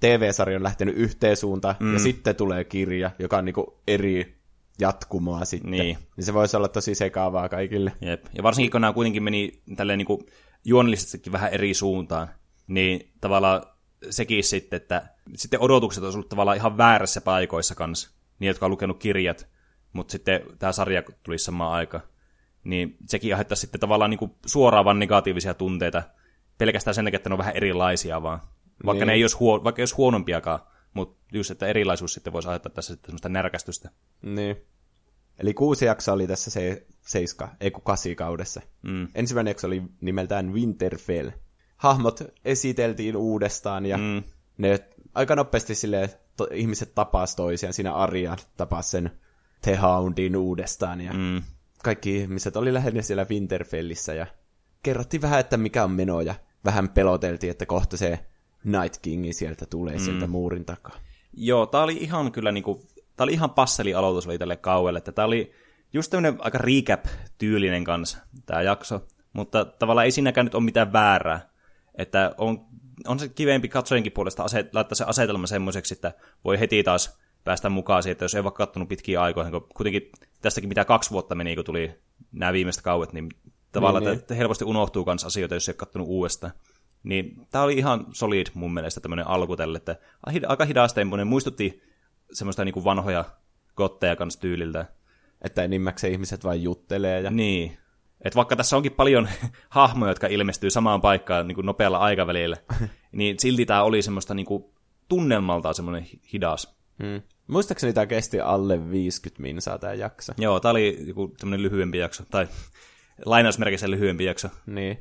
TV-sarja 0.00 0.56
on 0.56 0.62
lähtenyt 0.62 0.96
yhteen 0.96 1.36
suuntaan, 1.36 1.76
mm. 1.80 1.92
ja 1.92 1.98
sitten 1.98 2.36
tulee 2.36 2.64
kirja, 2.64 3.10
joka 3.18 3.38
on 3.38 3.44
niin 3.44 3.54
kuin 3.54 3.66
eri 3.88 4.36
jatkumoa 4.78 5.44
sitten. 5.44 5.70
Niin. 5.70 5.98
niin 6.16 6.24
se 6.24 6.34
voisi 6.34 6.56
olla 6.56 6.68
tosi 6.68 6.94
sekavaa 6.94 7.48
kaikille. 7.48 7.92
Jep. 8.00 8.26
Ja 8.36 8.42
varsinkin 8.42 8.70
kun 8.70 8.80
nämä 8.80 8.92
kuitenkin 8.92 9.22
meni 9.22 9.62
tälleen 9.76 9.98
niin 9.98 10.06
kuin 10.06 10.26
juonellisestikin 10.64 11.32
vähän 11.32 11.52
eri 11.52 11.74
suuntaan, 11.74 12.28
niin 12.66 13.12
tavallaan 13.20 13.62
sekin 14.10 14.44
sitten, 14.44 14.76
että 14.76 15.08
sitten 15.34 15.60
odotukset 15.60 16.04
olisi 16.04 16.18
ollut 16.18 16.28
tavallaan 16.28 16.56
ihan 16.56 16.76
väärässä 16.76 17.20
paikoissa 17.20 17.74
kanssa, 17.74 18.10
niin 18.38 18.48
jotka 18.48 18.66
on 18.66 18.72
lukenut 18.72 18.98
kirjat, 18.98 19.48
mutta 19.92 20.12
sitten 20.12 20.40
tämä 20.58 20.72
sarja 20.72 21.02
tuli 21.22 21.38
samaan 21.38 21.72
aikaan. 21.72 22.02
Niin 22.66 22.96
sekin 23.06 23.34
aiheuttaa 23.34 23.56
sitten 23.56 23.80
tavallaan 23.80 24.10
niin 24.10 24.18
kuin 24.18 24.34
suoraan 24.46 24.84
vaan 24.84 24.98
negatiivisia 24.98 25.54
tunteita, 25.54 26.02
pelkästään 26.58 26.94
sen 26.94 27.04
takia, 27.04 27.16
että 27.16 27.28
ne 27.28 27.34
on 27.34 27.38
vähän 27.38 27.56
erilaisia 27.56 28.22
vaan. 28.22 28.40
Vaikka 28.86 29.04
Niin. 29.04 29.06
ne 29.06 29.12
ei 29.12 29.24
olisi, 29.24 29.36
huo- 29.36 29.64
vaikka 29.64 29.80
ei 29.80 29.82
olisi 29.82 29.94
huonompiakaan, 29.94 30.58
mutta 30.94 31.24
just, 31.32 31.50
että 31.50 31.66
erilaisuus 31.66 32.14
sitten 32.14 32.32
voisi 32.32 32.48
aiheuttaa 32.48 32.72
tässä 32.72 32.94
sitten 32.94 33.08
semmoista 33.08 33.28
närkästystä. 33.28 33.90
Niin. 34.22 34.56
Eli 35.38 35.54
kuusi 35.54 35.84
jaksoa 35.84 36.14
oli 36.14 36.26
tässä 36.26 36.50
se 36.50 36.86
seiska, 37.00 37.48
ei 37.60 37.70
kun 37.70 37.82
kasi 37.84 38.14
kaudessa. 38.14 38.60
Mm. 38.82 39.08
Ensimmäinen 39.14 39.50
jakso 39.50 39.66
oli 39.66 39.82
nimeltään 40.00 40.52
Winterfell. 40.52 41.30
Hahmot 41.76 42.20
esiteltiin 42.44 43.16
uudestaan 43.16 43.86
ja 43.86 43.96
Mm. 43.98 44.22
ne 44.58 44.78
aika 45.14 45.36
nopeasti 45.36 45.74
sille 45.74 46.18
to, 46.36 46.48
ihmiset 46.52 46.94
tapas 46.94 47.36
toisiaan. 47.36 47.72
Siinä 47.72 47.94
Arya 47.94 48.36
tapas 48.56 48.90
sen 48.90 49.10
The 49.62 49.76
Houndin 49.76 50.36
uudestaan 50.36 51.00
ja 51.00 51.12
Mm. 51.12 51.42
Kaikki 51.86 52.16
ihmiset 52.16 52.56
oli 52.56 52.74
lähinnä 52.74 53.02
siellä 53.02 53.26
Winterfellissä 53.30 54.14
ja 54.14 54.26
kerrottiin 54.82 55.22
vähän, 55.22 55.40
että 55.40 55.56
mikä 55.56 55.84
on 55.84 55.90
meno 55.90 56.20
ja 56.20 56.34
vähän 56.64 56.88
peloteltiin, 56.88 57.50
että 57.50 57.66
kohta 57.66 57.96
se 57.96 58.18
Night 58.64 59.02
Kingi 59.02 59.32
sieltä 59.32 59.66
tulee 59.66 59.94
mm. 59.94 60.00
sieltä 60.00 60.26
muurin 60.26 60.64
takaa. 60.64 60.96
Joo, 61.32 61.66
tää 61.66 61.82
oli 61.82 61.96
ihan 61.96 62.32
kyllä 62.32 62.52
niinku, 62.52 62.82
tää 63.16 63.24
oli 63.24 63.32
ihan 63.32 63.50
passeli 63.50 63.94
aloitus 63.94 64.26
oli 64.26 64.38
tälle 64.38 64.56
kauelle, 64.56 64.98
että 64.98 65.12
tää 65.12 65.24
oli 65.24 65.52
just 65.92 66.10
tämmönen 66.10 66.36
aika 66.38 66.58
recap-tyylinen 66.58 67.84
kanssa, 67.84 68.18
tää 68.46 68.62
jakso, 68.62 69.06
mutta 69.32 69.64
tavallaan 69.64 70.04
ei 70.04 70.10
siinäkään 70.10 70.46
nyt 70.46 70.54
ole 70.54 70.64
mitään 70.64 70.92
väärää, 70.92 71.50
että 71.94 72.34
on, 72.38 72.66
on 73.06 73.18
se 73.18 73.28
kivempi 73.28 73.68
katsojenkin 73.68 74.12
puolesta 74.12 74.42
aset, 74.42 74.74
laittaa 74.74 74.96
se 74.96 75.04
asetelma 75.04 75.46
semmoiseksi, 75.46 75.94
että 75.94 76.12
voi 76.44 76.60
heti 76.60 76.82
taas 76.82 77.18
päästä 77.46 77.68
mukaan 77.68 78.02
siitä, 78.02 78.12
että 78.12 78.24
jos 78.24 78.34
ei 78.34 78.44
vaikka 78.44 78.66
kattonut 78.66 78.88
pitkiä 78.88 79.22
aikoihin, 79.22 79.52
kun 79.52 79.66
kuitenkin 79.74 80.10
tästäkin 80.42 80.68
mitä 80.68 80.84
kaksi 80.84 81.10
vuotta 81.10 81.34
meni, 81.34 81.56
kun 81.56 81.64
tuli 81.64 81.94
nämä 82.32 82.52
viimeiset 82.52 82.82
kauet, 82.82 83.12
niin 83.12 83.28
tavallaan 83.72 84.04
Niin, 84.04 84.22
niin, 84.28 84.38
helposti 84.38 84.64
unohtuu 84.64 85.04
myös 85.04 85.24
asioita, 85.24 85.54
jos 85.54 85.68
ei 85.68 85.72
ole 85.72 85.76
kattonut 85.76 86.08
uudestaan. 86.08 86.52
Niin 87.02 87.46
tämä 87.50 87.64
oli 87.64 87.74
ihan 87.74 88.06
solid 88.12 88.46
mun 88.54 88.74
mielestä 88.74 89.00
tämmöinen 89.00 89.26
alku 89.26 89.56
tälle, 89.56 89.78
että 89.78 89.96
aika 90.48 90.64
hidastempoinen, 90.64 91.26
muistutti 91.26 91.82
semmoista 92.32 92.64
niinku 92.64 92.84
vanhoja 92.84 93.24
gotteja 93.76 94.16
kanssa 94.16 94.40
tyyliltä. 94.40 94.86
Että 95.42 95.62
enimmäkseen 95.62 96.12
ihmiset 96.12 96.44
vain 96.44 96.62
juttelee 96.62 97.20
ja 97.20 97.30
Niin. 97.30 97.78
Et 98.20 98.36
vaikka 98.36 98.56
tässä 98.56 98.76
onkin 98.76 98.92
paljon 98.92 99.28
hahmoja, 99.68 100.10
jotka 100.10 100.26
ilmestyy 100.26 100.70
samaan 100.70 101.00
paikkaan 101.00 101.48
niin 101.48 101.54
kuin 101.54 101.66
nopealla 101.66 101.98
aikavälillä, 101.98 102.56
niin 103.12 103.38
silti 103.38 103.66
tämä 103.66 103.82
oli 103.82 104.02
semmoista 104.02 104.34
niin 104.34 104.46
kuin 104.46 104.64
tunnelmaltaan 105.08 105.74
semmoinen 105.74 106.02
hi- 106.02 106.20
hidas. 106.32 106.76
Mm. 106.98 107.22
Muistaakseni 107.46 107.92
tämä 107.92 108.06
kesti 108.06 108.40
alle 108.40 108.90
50 108.90 109.42
minsaa 109.42 109.78
tämä 109.78 109.94
jakso. 109.94 110.32
Joo, 110.38 110.60
tämä 110.60 110.70
oli 110.70 111.04
joku 111.06 111.28
tämmöinen 111.28 111.62
lyhyempi 111.62 111.98
jakso, 111.98 112.24
tai 112.30 112.48
lainausmerkissä 113.24 113.90
lyhyempi 113.90 114.24
jakso. 114.24 114.48
Niin. 114.66 114.98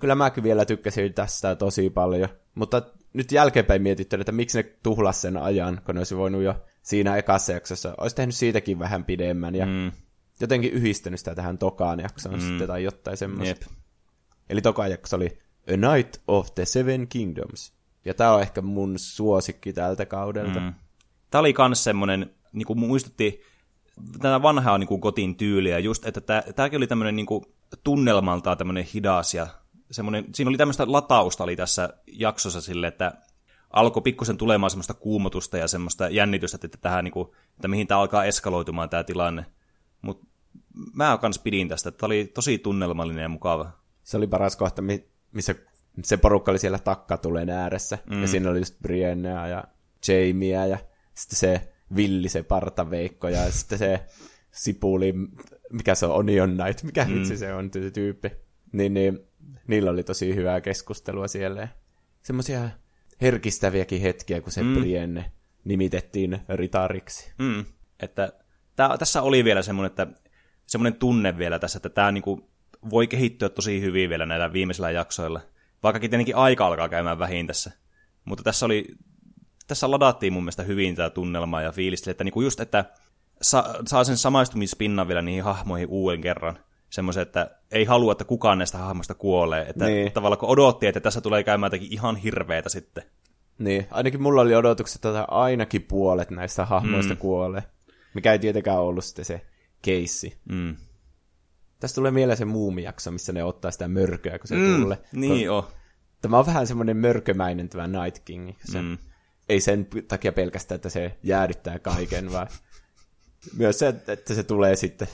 Kyllä 0.00 0.14
mäkin 0.14 0.44
vielä 0.44 0.64
tykkäsin 0.64 1.14
tästä 1.14 1.56
tosi 1.56 1.90
paljon. 1.90 2.28
Mutta 2.54 2.82
nyt 3.12 3.32
jälkeenpäin 3.32 3.82
mietittelen, 3.82 4.20
että 4.20 4.32
miksi 4.32 4.58
ne 4.58 4.76
tuhlas 4.82 5.22
sen 5.22 5.36
ajan, 5.36 5.80
kun 5.86 5.94
ne 5.94 6.00
olisi 6.00 6.16
voinut 6.16 6.42
jo 6.42 6.64
siinä 6.82 7.16
ekassa 7.16 7.52
jaksossa. 7.52 7.94
Olisi 7.98 8.16
tehnyt 8.16 8.34
siitäkin 8.34 8.78
vähän 8.78 9.04
pidemmän 9.04 9.54
ja 9.54 9.66
mm. 9.66 9.92
jotenkin 10.40 10.72
yhdistänyt 10.72 11.20
sitä 11.20 11.34
tähän 11.34 11.58
tokaan 11.58 12.00
jaksoon 12.00 12.34
mm. 12.34 12.40
sitten 12.40 12.68
tai 12.68 12.84
jotain 12.84 13.16
semmoista. 13.16 13.66
Jep. 13.66 13.78
Eli 14.50 14.62
toka 14.62 14.88
jakso 14.88 15.16
oli 15.16 15.38
A 15.68 15.94
Night 15.94 16.22
of 16.28 16.54
the 16.54 16.64
Seven 16.64 17.08
Kingdoms. 17.08 17.72
Ja 18.04 18.14
tää 18.14 18.34
on 18.34 18.42
ehkä 18.42 18.62
mun 18.62 18.98
suosikki 18.98 19.72
tältä 19.72 20.06
kaudelta. 20.06 20.60
Mm. 20.60 20.74
Tämä 21.36 21.40
oli 21.40 21.52
kans 21.52 21.84
semmonen, 21.84 22.30
niin 22.52 22.66
kuin 22.66 22.78
muistutti 22.78 23.42
tätä 24.12 24.42
vanhaa 24.42 24.78
niin 24.78 24.88
kuin 24.88 25.00
kotin 25.00 25.36
tyyliä, 25.36 25.78
just, 25.78 26.06
että 26.06 26.20
tää, 26.20 26.42
tääkin 26.56 26.76
oli 26.76 26.86
tämmönen 26.86 27.16
niin 27.16 27.26
kuin 27.26 27.44
tunnelmaltaan 27.84 28.58
tämmönen 28.58 28.86
hidas 28.94 29.34
ja 29.34 29.46
semmonen, 29.90 30.24
siinä 30.34 30.48
oli 30.48 30.56
tämmöistä 30.56 30.92
latausta 30.92 31.44
oli 31.44 31.56
tässä 31.56 31.88
jaksossa 32.06 32.60
sille, 32.60 32.86
että 32.86 33.12
alkoi 33.70 34.02
pikkusen 34.02 34.36
tulemaan 34.36 34.70
semmoista 34.70 34.94
kuumotusta 34.94 35.56
ja 35.56 35.68
semmoista 35.68 36.08
jännitystä, 36.08 36.58
että, 36.64 36.78
tähän, 36.80 37.04
niin 37.04 37.12
kuin, 37.12 37.28
että 37.50 37.68
mihin 37.68 37.86
tämä 37.86 38.00
alkaa 38.00 38.24
eskaloitumaan 38.24 38.90
tämä 38.90 39.04
tilanne. 39.04 39.46
Mutta 40.02 40.26
mä 40.94 41.18
kans 41.20 41.38
pidin 41.38 41.68
tästä, 41.68 41.88
että 41.88 41.98
tämä 41.98 42.06
oli 42.06 42.30
tosi 42.34 42.58
tunnelmallinen 42.58 43.22
ja 43.22 43.28
mukava. 43.28 43.70
Se 44.02 44.16
oli 44.16 44.26
paras 44.26 44.56
kohta, 44.56 44.82
missä 45.32 45.54
se 46.02 46.16
porukka 46.16 46.50
oli 46.50 46.58
siellä 46.58 46.78
takkatulen 46.78 47.50
ääressä. 47.50 47.98
Mm. 48.10 48.22
Ja 48.22 48.28
siinä 48.28 48.50
oli 48.50 48.58
just 48.58 48.74
Briennea 48.82 49.46
ja 49.46 49.64
Jamieä 50.08 50.66
ja 50.66 50.78
sitten 51.16 51.38
se 51.38 51.68
Villi, 51.96 52.28
se 52.28 52.42
partaveikko 52.42 53.28
ja 53.28 53.52
sitten 53.52 53.78
se 53.78 54.00
Sipuli, 54.50 55.14
mikä 55.72 55.94
se 55.94 56.06
on, 56.06 56.16
Onion 56.16 56.56
Knight, 56.56 56.82
mikä 56.82 57.04
mm. 57.04 57.14
vitsi 57.14 57.36
se 57.36 57.54
on 57.54 57.70
tyyppi. 57.94 58.30
Niin, 58.72 58.94
niin 58.94 59.20
niillä 59.66 59.90
oli 59.90 60.02
tosi 60.02 60.34
hyvää 60.34 60.60
keskustelua 60.60 61.28
siellä. 61.28 61.68
Semmoisia 62.22 62.70
herkistäviäkin 63.20 64.00
hetkiä, 64.00 64.40
kun 64.40 64.52
se 64.52 64.62
mm. 64.62 64.74
Brienne 64.74 65.32
nimitettiin 65.64 66.38
ritariksi. 66.48 67.32
Mm. 67.38 67.64
Että 68.00 68.32
tää, 68.76 68.98
tässä 68.98 69.22
oli 69.22 69.44
vielä 69.44 69.62
semmoinen, 69.62 69.90
että 69.90 70.06
semmoinen 70.66 70.98
tunne 70.98 71.38
vielä 71.38 71.58
tässä, 71.58 71.78
että 71.78 71.88
tämä 71.88 72.12
niinku 72.12 72.50
voi 72.90 73.06
kehittyä 73.06 73.48
tosi 73.48 73.80
hyvin 73.80 74.10
vielä 74.10 74.26
näillä 74.26 74.52
viimeisillä 74.52 74.90
jaksoilla. 74.90 75.40
Vaikkakin 75.82 76.10
tietenkin 76.10 76.36
aika 76.36 76.66
alkaa 76.66 76.88
käymään 76.88 77.18
vähin 77.18 77.46
tässä. 77.46 77.72
Mutta 78.24 78.44
tässä 78.44 78.66
oli, 78.66 78.86
tässä 79.66 79.90
ladattiin 79.90 80.32
mun 80.32 80.42
mielestä 80.42 80.62
hyvin 80.62 80.96
tämä 80.96 81.10
tunnelma 81.10 81.62
ja 81.62 81.72
fiilistä, 81.72 82.10
että 82.10 82.24
niinku 82.24 82.40
just, 82.40 82.60
että 82.60 82.84
sa, 83.42 83.74
saa 83.86 84.04
sen 84.04 84.16
samaistumispinnan 84.16 85.08
vielä 85.08 85.22
niihin 85.22 85.44
hahmoihin 85.44 85.88
uuden 85.88 86.20
kerran. 86.20 86.58
Semmoisen, 86.90 87.22
että 87.22 87.50
ei 87.70 87.84
halua, 87.84 88.12
että 88.12 88.24
kukaan 88.24 88.58
näistä 88.58 88.78
hahmoista 88.78 89.14
kuolee. 89.14 89.68
Että 89.68 89.86
niin. 89.86 90.12
tavallaan 90.12 90.38
kun 90.38 90.48
odotti, 90.48 90.86
että 90.86 91.00
tässä 91.00 91.20
tulee 91.20 91.42
käymään 91.42 91.66
jotakin 91.72 91.92
ihan 91.92 92.16
hirveätä 92.16 92.68
sitten. 92.68 93.04
Niin, 93.58 93.86
ainakin 93.90 94.22
mulla 94.22 94.40
oli 94.42 94.54
odotukset, 94.54 95.04
että 95.04 95.24
ainakin 95.28 95.82
puolet 95.82 96.30
näistä 96.30 96.64
hahmoista 96.64 97.14
mm. 97.14 97.18
kuolee. 97.18 97.62
Mikä 98.14 98.32
ei 98.32 98.38
tietenkään 98.38 98.80
ollut 98.80 99.04
sitten 99.04 99.24
se 99.24 99.46
keissi. 99.82 100.38
Mm. 100.52 100.76
Tästä 101.80 101.94
tulee 101.94 102.10
mieleen 102.10 102.36
se 102.36 102.44
muumijakso, 102.44 103.10
missä 103.10 103.32
ne 103.32 103.44
ottaa 103.44 103.70
sitä 103.70 103.88
mörköä, 103.88 104.38
kun 104.38 104.48
se 104.48 104.56
mm, 104.56 104.82
tulee. 104.82 104.98
Niin 105.12 105.50
on. 105.50 105.62
Tämä 106.22 106.38
on 106.38 106.46
vähän 106.46 106.66
semmoinen 106.66 106.96
mörkömäinen 106.96 107.68
tämä 107.68 107.86
Night 107.86 108.22
King. 108.24 108.52
Se, 108.64 108.82
mm. 108.82 108.98
Ei 109.48 109.60
sen 109.60 109.86
takia 110.08 110.32
pelkästään, 110.32 110.76
että 110.76 110.88
se 110.88 111.18
jäädyttää 111.22 111.78
kaiken, 111.78 112.32
vaan 112.32 112.48
myös 113.56 113.78
se, 113.78 113.94
että 114.08 114.34
se 114.34 114.42
tulee 114.42 114.76
sitten 114.76 115.08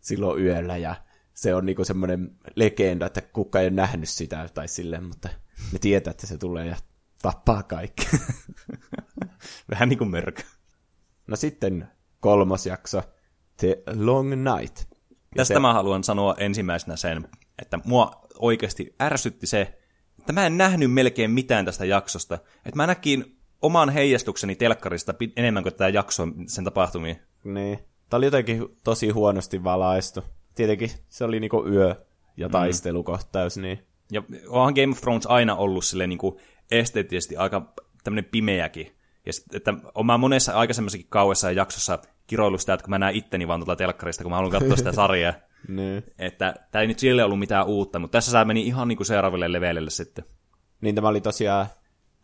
silloin 0.00 0.42
yöllä 0.44 0.76
ja 0.76 0.94
se 1.34 1.54
on 1.54 1.66
niinku 1.66 1.84
semmoinen 1.84 2.36
legenda, 2.56 3.06
että 3.06 3.20
kuka 3.20 3.60
ei 3.60 3.66
ole 3.66 3.74
nähnyt 3.74 4.08
sitä 4.08 4.48
tai 4.54 4.68
silleen, 4.68 5.04
mutta 5.04 5.28
ne 5.72 5.78
tietää, 5.78 6.10
että 6.10 6.26
se 6.26 6.38
tulee 6.38 6.66
ja 6.66 6.76
tappaa 7.22 7.62
kaikki. 7.62 8.08
Vähän 9.70 9.88
niin 9.88 9.98
kuin 9.98 10.10
mörkö. 10.10 10.42
No 11.26 11.36
sitten 11.36 11.88
kolmas 12.20 12.66
jakso, 12.66 13.02
The 13.56 13.82
Long 13.94 14.28
Night. 14.28 14.78
Ja 15.10 15.36
Tästä 15.36 15.54
se... 15.54 15.60
mä 15.60 15.72
haluan 15.72 16.04
sanoa 16.04 16.34
ensimmäisenä 16.38 16.96
sen, 16.96 17.28
että 17.62 17.78
mua 17.84 18.26
oikeasti 18.38 18.94
ärsytti 19.02 19.46
se, 19.46 19.78
että 20.18 20.32
mä 20.32 20.46
en 20.46 20.58
nähnyt 20.58 20.92
melkein 20.92 21.30
mitään 21.30 21.64
tästä 21.64 21.84
jaksosta. 21.84 22.34
Että 22.34 22.76
mä 22.76 22.86
näkin 22.86 23.41
oman 23.62 23.90
heijastukseni 23.90 24.56
telkkarista 24.56 25.14
enemmän 25.36 25.62
kuin 25.62 25.74
tämä 25.74 25.88
jakso 25.88 26.28
sen 26.46 26.64
tapahtumia. 26.64 27.14
Niin. 27.44 27.78
Tämä 28.10 28.18
oli 28.18 28.26
jotenkin 28.26 28.66
tosi 28.84 29.10
huonosti 29.10 29.64
valaistu. 29.64 30.24
Tietenkin 30.54 30.90
se 31.08 31.24
oli 31.24 31.40
niinku 31.40 31.66
yö- 31.66 32.04
ja 32.36 32.48
mm. 32.48 32.52
taistelukohtaus, 32.52 33.56
niin... 33.56 33.86
Ja 34.12 34.22
onhan 34.48 34.74
Game 34.74 34.92
of 34.92 35.00
Thrones 35.00 35.26
aina 35.26 35.56
ollut 35.56 35.84
sille 35.84 36.06
niinku 36.06 36.40
esteettisesti 36.70 37.36
aika 37.36 37.72
tämmöinen 38.04 38.30
pimeäkin. 38.30 38.96
Ja 39.26 39.32
sit, 39.32 39.54
että 39.54 39.74
olen 39.94 40.06
mä 40.06 40.18
monessa 40.18 40.52
aikaisemmassakin 40.52 41.06
kauessa 41.08 41.50
ja 41.50 41.56
jaksossa 41.56 41.98
kiroillut 42.26 42.60
sitä, 42.60 42.74
että 42.74 42.84
kun 42.84 42.90
mä 42.90 42.98
näen 42.98 43.16
itteni 43.16 43.48
vaan 43.48 43.60
tuolta 43.60 43.76
telkkarista, 43.76 44.24
kun 44.24 44.30
mä 44.32 44.36
haluan 44.36 44.52
katsoa 44.52 44.76
sitä 44.76 44.92
sarjaa. 44.92 45.32
niin. 45.68 46.04
Että 46.18 46.54
tämä 46.70 46.82
ei 46.82 46.88
nyt 46.88 46.98
sille 46.98 47.24
ollut 47.24 47.38
mitään 47.38 47.66
uutta, 47.66 47.98
mutta 47.98 48.12
tässä 48.12 48.30
sä 48.30 48.44
meni 48.44 48.66
ihan 48.66 48.88
niin 48.88 48.96
kuin 48.96 49.06
seuraaville 49.06 49.52
levelille 49.52 49.90
sitten. 49.90 50.24
Niin 50.80 50.94
tämä 50.94 51.08
oli 51.08 51.20
tosiaan 51.20 51.66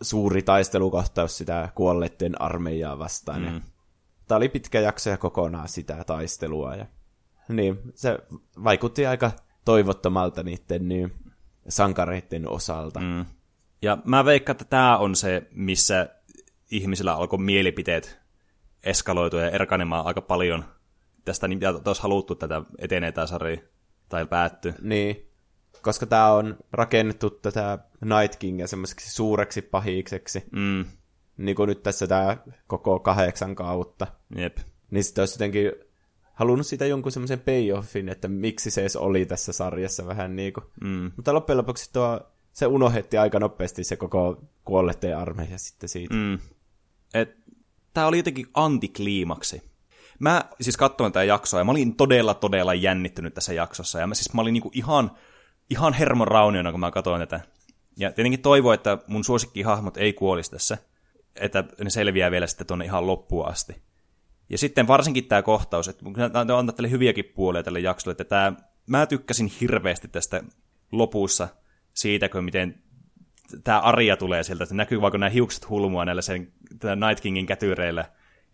suuri 0.02 0.42
taistelukohtaus 0.42 1.36
sitä 1.36 1.68
kuolleiden 1.74 2.40
armeijaa 2.40 2.98
vastaan. 2.98 3.42
Mm. 3.42 3.60
Tämä 4.28 4.36
oli 4.36 4.48
pitkä 4.48 4.80
jakso 4.80 5.10
ja 5.10 5.16
kokonaan 5.16 5.68
sitä 5.68 6.04
taistelua. 6.04 6.74
Ja... 6.74 6.86
Niin, 7.48 7.78
se 7.94 8.18
vaikutti 8.64 9.06
aika 9.06 9.30
toivottomalta 9.64 10.42
niiden 10.42 10.88
niin, 10.88 11.12
sankareiden 11.68 12.48
osalta. 12.48 13.00
Mm. 13.00 13.24
Ja 13.82 13.98
mä 14.04 14.24
veikkaan, 14.24 14.54
että 14.54 14.64
tämä 14.64 14.98
on 14.98 15.16
se, 15.16 15.48
missä 15.50 16.08
ihmisillä 16.70 17.14
alkoi 17.14 17.38
mielipiteet 17.38 18.18
eskaloitua 18.82 19.40
ja 19.40 19.50
erkanemaan 19.50 20.06
aika 20.06 20.22
paljon 20.22 20.64
tästä, 21.24 21.48
mitä 21.48 21.74
olisi 21.84 22.02
haluttu 22.02 22.34
tätä 22.34 22.62
etenee 22.78 23.12
tämä 23.12 23.26
sarja 23.26 23.58
tai 24.08 24.26
päättyy. 24.26 24.74
Niin, 24.80 25.27
koska 25.82 26.06
tämä 26.06 26.32
on 26.32 26.56
rakennettu 26.72 27.30
tätä 27.30 27.78
Night 28.04 28.36
Kingia 28.38 28.66
semmoiseksi 28.66 29.14
suureksi 29.14 29.62
pahikseksi. 29.62 30.44
Mm. 30.52 30.84
Niin 31.36 31.56
kuin 31.56 31.66
nyt 31.66 31.82
tässä 31.82 32.06
tämä 32.06 32.36
koko 32.66 33.00
kahdeksan 33.00 33.54
kautta. 33.54 34.06
Jep. 34.36 34.58
Niin 34.90 35.04
sitten 35.04 35.22
olisi 35.22 35.34
jotenkin 35.34 35.72
halunnut 36.34 36.66
sitä 36.66 36.86
jonkun 36.86 37.12
semmoisen 37.12 37.40
payoffin, 37.40 38.08
että 38.08 38.28
miksi 38.28 38.70
se 38.70 38.80
edes 38.80 38.96
oli 38.96 39.26
tässä 39.26 39.52
sarjassa 39.52 40.06
vähän 40.06 40.36
niin 40.36 40.52
kuin. 40.52 40.64
Mm. 40.80 41.12
Mutta 41.16 41.34
loppujen 41.34 41.58
lopuksi 41.58 41.92
tuo, 41.92 42.20
se 42.52 42.66
unohdetti 42.66 43.18
aika 43.18 43.38
nopeasti 43.38 43.84
se 43.84 43.96
koko 43.96 44.42
kuolletteen 44.64 45.18
armeija 45.18 45.58
sitten 45.58 45.88
siitä. 45.88 46.14
Mm. 46.14 46.38
Et, 47.14 47.36
tää 47.94 48.06
oli 48.06 48.16
jotenkin 48.16 48.46
antikliimaksi. 48.54 49.62
Mä 50.18 50.44
siis 50.60 50.76
katsoin 50.76 51.12
tätä 51.12 51.24
jaksoa 51.24 51.60
ja 51.60 51.64
mä 51.64 51.70
olin 51.70 51.96
todella, 51.96 52.34
todella 52.34 52.74
jännittynyt 52.74 53.34
tässä 53.34 53.52
jaksossa. 53.52 53.98
Ja 53.98 54.06
mä 54.06 54.14
siis 54.14 54.34
mä 54.34 54.40
olin 54.40 54.52
niinku 54.52 54.70
ihan, 54.74 55.10
ihan 55.70 55.92
hermon 55.92 56.28
rauniona, 56.28 56.70
kun 56.70 56.80
mä 56.80 56.90
katsoin 56.90 57.20
tätä. 57.20 57.40
Ja 57.96 58.12
tietenkin 58.12 58.42
toivoin, 58.42 58.74
että 58.74 58.98
mun 59.06 59.24
suosikkihahmot 59.24 59.96
ei 59.96 60.12
kuolisi 60.12 60.50
tässä. 60.50 60.78
Että 61.36 61.64
ne 61.84 61.90
selviää 61.90 62.30
vielä 62.30 62.46
sitten 62.46 62.66
tuonne 62.66 62.84
ihan 62.84 63.06
loppuun 63.06 63.46
asti. 63.46 63.82
Ja 64.50 64.58
sitten 64.58 64.86
varsinkin 64.86 65.24
tämä 65.24 65.42
kohtaus, 65.42 65.88
että 65.88 66.04
tämä 66.32 66.58
antaa 66.58 66.74
tälle 66.74 66.90
hyviäkin 66.90 67.24
puolia 67.24 67.62
tälle 67.62 67.80
jaksolle, 67.80 68.12
että 68.12 68.24
tämä, 68.24 68.52
mä 68.86 69.06
tykkäsin 69.06 69.52
hirveästi 69.60 70.08
tästä 70.08 70.42
lopussa 70.92 71.48
siitä, 71.94 72.28
kun 72.28 72.44
miten 72.44 72.82
tämä 73.64 73.80
Arja 73.80 74.16
tulee 74.16 74.42
sieltä, 74.42 74.64
että 74.64 74.74
näkyy 74.74 75.00
vaikka 75.00 75.18
nämä 75.18 75.30
hiukset 75.30 75.68
hulmua 75.68 76.04
näillä 76.04 76.22
sen 76.22 76.52
Night 77.06 77.20
Kingin 77.22 77.46
kätyreillä. 77.46 78.04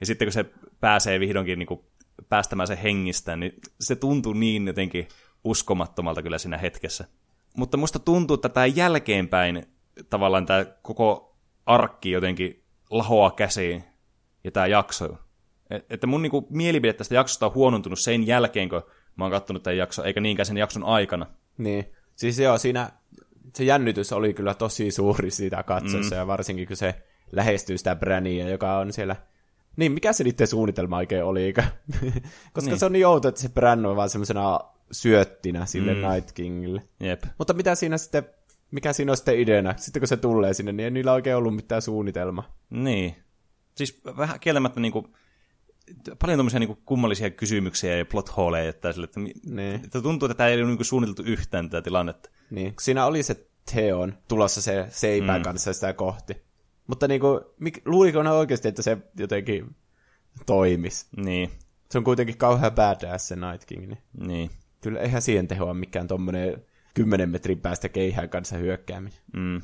Ja 0.00 0.06
sitten 0.06 0.26
kun 0.26 0.32
se 0.32 0.44
pääsee 0.80 1.20
vihdoinkin 1.20 1.58
niin 1.58 1.66
kuin, 1.66 1.80
päästämään 2.28 2.66
se 2.66 2.78
hengistä, 2.82 3.36
niin 3.36 3.52
se 3.80 3.96
tuntuu 3.96 4.32
niin 4.32 4.66
jotenkin 4.66 5.08
uskomattomalta 5.44 6.22
kyllä 6.22 6.38
siinä 6.38 6.58
hetkessä. 6.58 7.04
Mutta 7.56 7.76
musta 7.76 7.98
tuntuu, 7.98 8.34
että 8.34 8.48
tämä 8.48 8.66
jälkeenpäin 8.66 9.66
tavallaan 10.10 10.46
tämä 10.46 10.64
koko 10.82 11.36
arkki 11.66 12.10
jotenkin 12.10 12.64
lahoaa 12.90 13.30
käsiin 13.30 13.84
ja 14.44 14.50
tämä 14.50 14.66
jakso. 14.66 15.16
Että 15.90 16.06
mun 16.06 16.22
niinku 16.22 16.46
mielipide 16.50 16.92
tästä 16.92 17.14
jaksosta 17.14 17.46
on 17.46 17.54
huonontunut 17.54 17.98
sen 17.98 18.26
jälkeen, 18.26 18.68
kun 18.68 18.82
mä 19.16 19.24
oon 19.24 19.32
kattonut 19.32 19.62
tämän 19.62 19.76
jakson, 19.76 20.06
eikä 20.06 20.20
niinkään 20.20 20.46
sen 20.46 20.56
jakson 20.56 20.84
aikana. 20.84 21.26
Niin, 21.58 21.84
siis 22.16 22.38
joo, 22.38 22.58
siinä 22.58 22.90
se 23.54 23.64
jännitys 23.64 24.12
oli 24.12 24.34
kyllä 24.34 24.54
tosi 24.54 24.90
suuri 24.90 25.30
siitä 25.30 25.62
katsossa, 25.62 26.14
mm. 26.14 26.18
ja 26.18 26.26
varsinkin 26.26 26.66
kun 26.66 26.76
se 26.76 26.94
lähestyy 27.32 27.78
sitä 27.78 27.96
Brania, 27.96 28.48
joka 28.48 28.78
on 28.78 28.92
siellä... 28.92 29.16
Niin, 29.76 29.92
mikä 29.92 30.12
se 30.12 30.24
niiden 30.24 30.46
suunnitelma 30.46 30.96
oikein 30.96 31.24
oli? 31.24 31.54
Koska 32.52 32.70
niin. 32.70 32.78
se 32.78 32.86
on 32.86 32.92
niin 32.92 33.06
outo, 33.06 33.28
että 33.28 33.40
se 33.40 33.48
Bran 33.48 33.86
on 33.86 33.96
vaan 33.96 34.10
semmoisena 34.10 34.60
syöttinä 34.94 35.66
sille 35.66 35.94
mm. 35.94 36.00
Night 36.00 36.32
Kingille. 36.32 36.82
Jep. 37.00 37.24
Mutta 37.38 37.54
mitä 37.54 37.74
siinä 37.74 37.98
sitten, 37.98 38.24
mikä 38.70 38.92
siinä 38.92 39.12
on 39.12 39.16
sitten 39.16 39.38
ideana? 39.38 39.74
Sitten 39.76 40.00
kun 40.00 40.08
se 40.08 40.16
tulee 40.16 40.54
sinne, 40.54 40.72
niin 40.72 40.84
ei 40.84 40.90
niillä 40.90 41.12
oikein 41.12 41.36
ollut 41.36 41.56
mitään 41.56 41.82
suunnitelma. 41.82 42.54
Niin. 42.70 43.16
Siis 43.74 44.00
vähän 44.16 44.40
kieltämättä 44.40 44.80
niinku, 44.80 45.08
paljon 46.18 46.36
tuommoisia 46.36 46.60
niinku 46.60 46.78
kummallisia 46.86 47.30
kysymyksiä 47.30 47.96
ja 47.96 48.04
plot 48.04 48.36
holeja, 48.36 48.70
että, 48.70 48.92
sille, 48.92 49.04
että, 49.04 49.20
niin. 49.20 49.74
että 49.84 50.02
tuntuu, 50.02 50.26
että 50.26 50.36
tämä 50.36 50.48
ei 50.48 50.60
ole 50.60 50.68
niinku 50.68 50.84
suunniteltu 50.84 51.22
yhtään 51.22 51.70
tätä 51.70 51.82
tilannetta. 51.82 52.30
Niin, 52.50 52.74
siinä 52.80 53.06
oli 53.06 53.22
se 53.22 53.46
Theon 53.72 54.18
tulossa 54.28 54.62
se 54.62 54.86
seipään 54.90 55.40
mm. 55.40 55.44
kanssa 55.44 55.72
sitä 55.72 55.92
kohti. 55.92 56.36
Mutta 56.86 57.08
niinku, 57.08 57.40
mik, 57.60 57.78
luuliko 57.84 58.22
ne 58.22 58.30
oikeasti, 58.30 58.68
että 58.68 58.82
se 58.82 58.98
jotenkin 59.18 59.76
toimis? 60.46 61.08
Niin. 61.16 61.50
Se 61.90 61.98
on 61.98 62.04
kuitenkin 62.04 62.36
kauhean 62.36 62.72
badass 62.72 63.28
se 63.28 63.36
Night 63.36 63.64
King. 63.66 63.86
Niin. 63.86 63.98
niin. 64.14 64.50
Kyllä 64.84 65.00
eihän 65.00 65.22
siihen 65.22 65.48
tehoa 65.48 65.74
mikään 65.74 66.08
tommonen 66.08 66.64
kymmenen 66.94 67.30
metrin 67.30 67.60
päästä 67.60 67.88
keihään 67.88 68.28
kanssa 68.28 68.56
hyökkääminen. 68.56 69.18
Mm. 69.32 69.62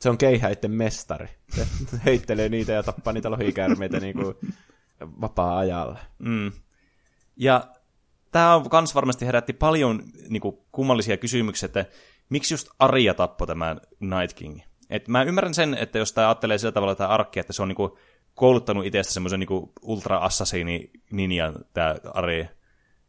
Se 0.00 0.10
on 0.10 0.18
keihäiden 0.18 0.70
mestari. 0.70 1.28
Se 1.54 1.66
heittelee 2.06 2.48
niitä 2.48 2.72
ja 2.72 2.82
tappaa 2.82 3.12
niitä 3.12 3.30
lohikäärmeitä 3.30 4.00
niin 4.00 4.14
kuin 4.14 4.34
vapaa-ajalla. 5.00 5.98
Mm. 6.18 6.52
Ja 7.36 7.68
tämä 8.30 8.54
on 8.54 8.70
kans 8.70 8.94
varmasti 8.94 9.26
herätti 9.26 9.52
paljon 9.52 10.02
niin 10.28 10.40
kuin, 10.40 10.58
kummallisia 10.72 11.16
kysymyksiä, 11.16 11.66
että 11.66 11.86
miksi 12.28 12.54
just 12.54 12.68
Arja 12.78 13.14
tappoi 13.14 13.46
tämän 13.46 13.80
Night 14.00 14.36
King? 14.36 14.60
Et 14.90 15.08
mä 15.08 15.22
ymmärrän 15.22 15.54
sen, 15.54 15.74
että 15.74 15.98
jos 15.98 16.12
tämä 16.12 16.28
ajattelee 16.28 16.58
sillä 16.58 16.72
tavalla 16.72 16.94
tämä 16.94 17.08
arkki, 17.08 17.40
että 17.40 17.52
se 17.52 17.62
on 17.62 17.68
niin 17.68 17.76
kuin, 17.76 17.92
kouluttanut 18.34 18.86
itsestä 18.86 19.12
semmoisen 19.12 19.40
niin 19.40 19.70
ultra 19.82 20.18
assassini 20.18 20.90
ninjan 21.10 21.54
tämä 21.74 21.96
Arja. 22.14 22.57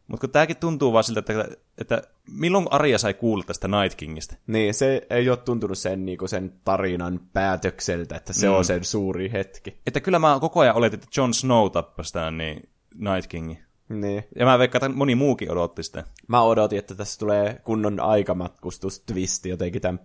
Mutta 0.09 0.27
kun 0.27 0.31
tämäkin 0.31 0.57
tuntuu 0.57 0.93
vaan 0.93 1.03
siltä, 1.03 1.19
että, 1.19 1.47
että 1.77 2.01
milloin 2.31 2.67
Arja 2.71 2.97
sai 2.97 3.13
kuulla 3.13 3.43
tästä 3.43 3.67
Night 3.67 3.97
Kingistä? 3.97 4.35
Niin, 4.47 4.73
se 4.73 5.07
ei 5.09 5.29
ole 5.29 5.37
tuntunut 5.37 5.77
sen, 5.77 6.05
niin 6.05 6.17
kuin 6.17 6.29
sen 6.29 6.53
tarinan 6.65 7.19
päätökseltä, 7.33 8.15
että 8.15 8.33
se 8.33 8.47
mm. 8.47 8.53
on 8.53 8.65
sen 8.65 8.83
suuri 8.83 9.31
hetki. 9.31 9.81
Että 9.87 9.99
kyllä 9.99 10.19
mä 10.19 10.37
koko 10.41 10.59
ajan 10.59 10.75
oletin, 10.75 10.99
että 10.99 11.21
Jon 11.21 11.33
Snow 11.33 11.71
tappasi 11.71 12.13
tämän 12.13 12.37
niin 12.37 12.69
Night 12.95 13.27
Kingin. 13.27 13.59
Niin. 13.89 14.23
Ja 14.35 14.45
mä 14.45 14.59
veikkaan, 14.59 14.85
että 14.85 14.97
moni 14.97 15.15
muukin 15.15 15.51
odotti 15.51 15.83
sitä. 15.83 16.03
Mä 16.27 16.41
odotin, 16.41 16.79
että 16.79 16.95
tässä 16.95 17.19
tulee 17.19 17.61
kunnon 17.63 17.99
aikamatkustus-twisti 17.99 19.49
jotenkin 19.49 19.81
tämän 19.81 19.99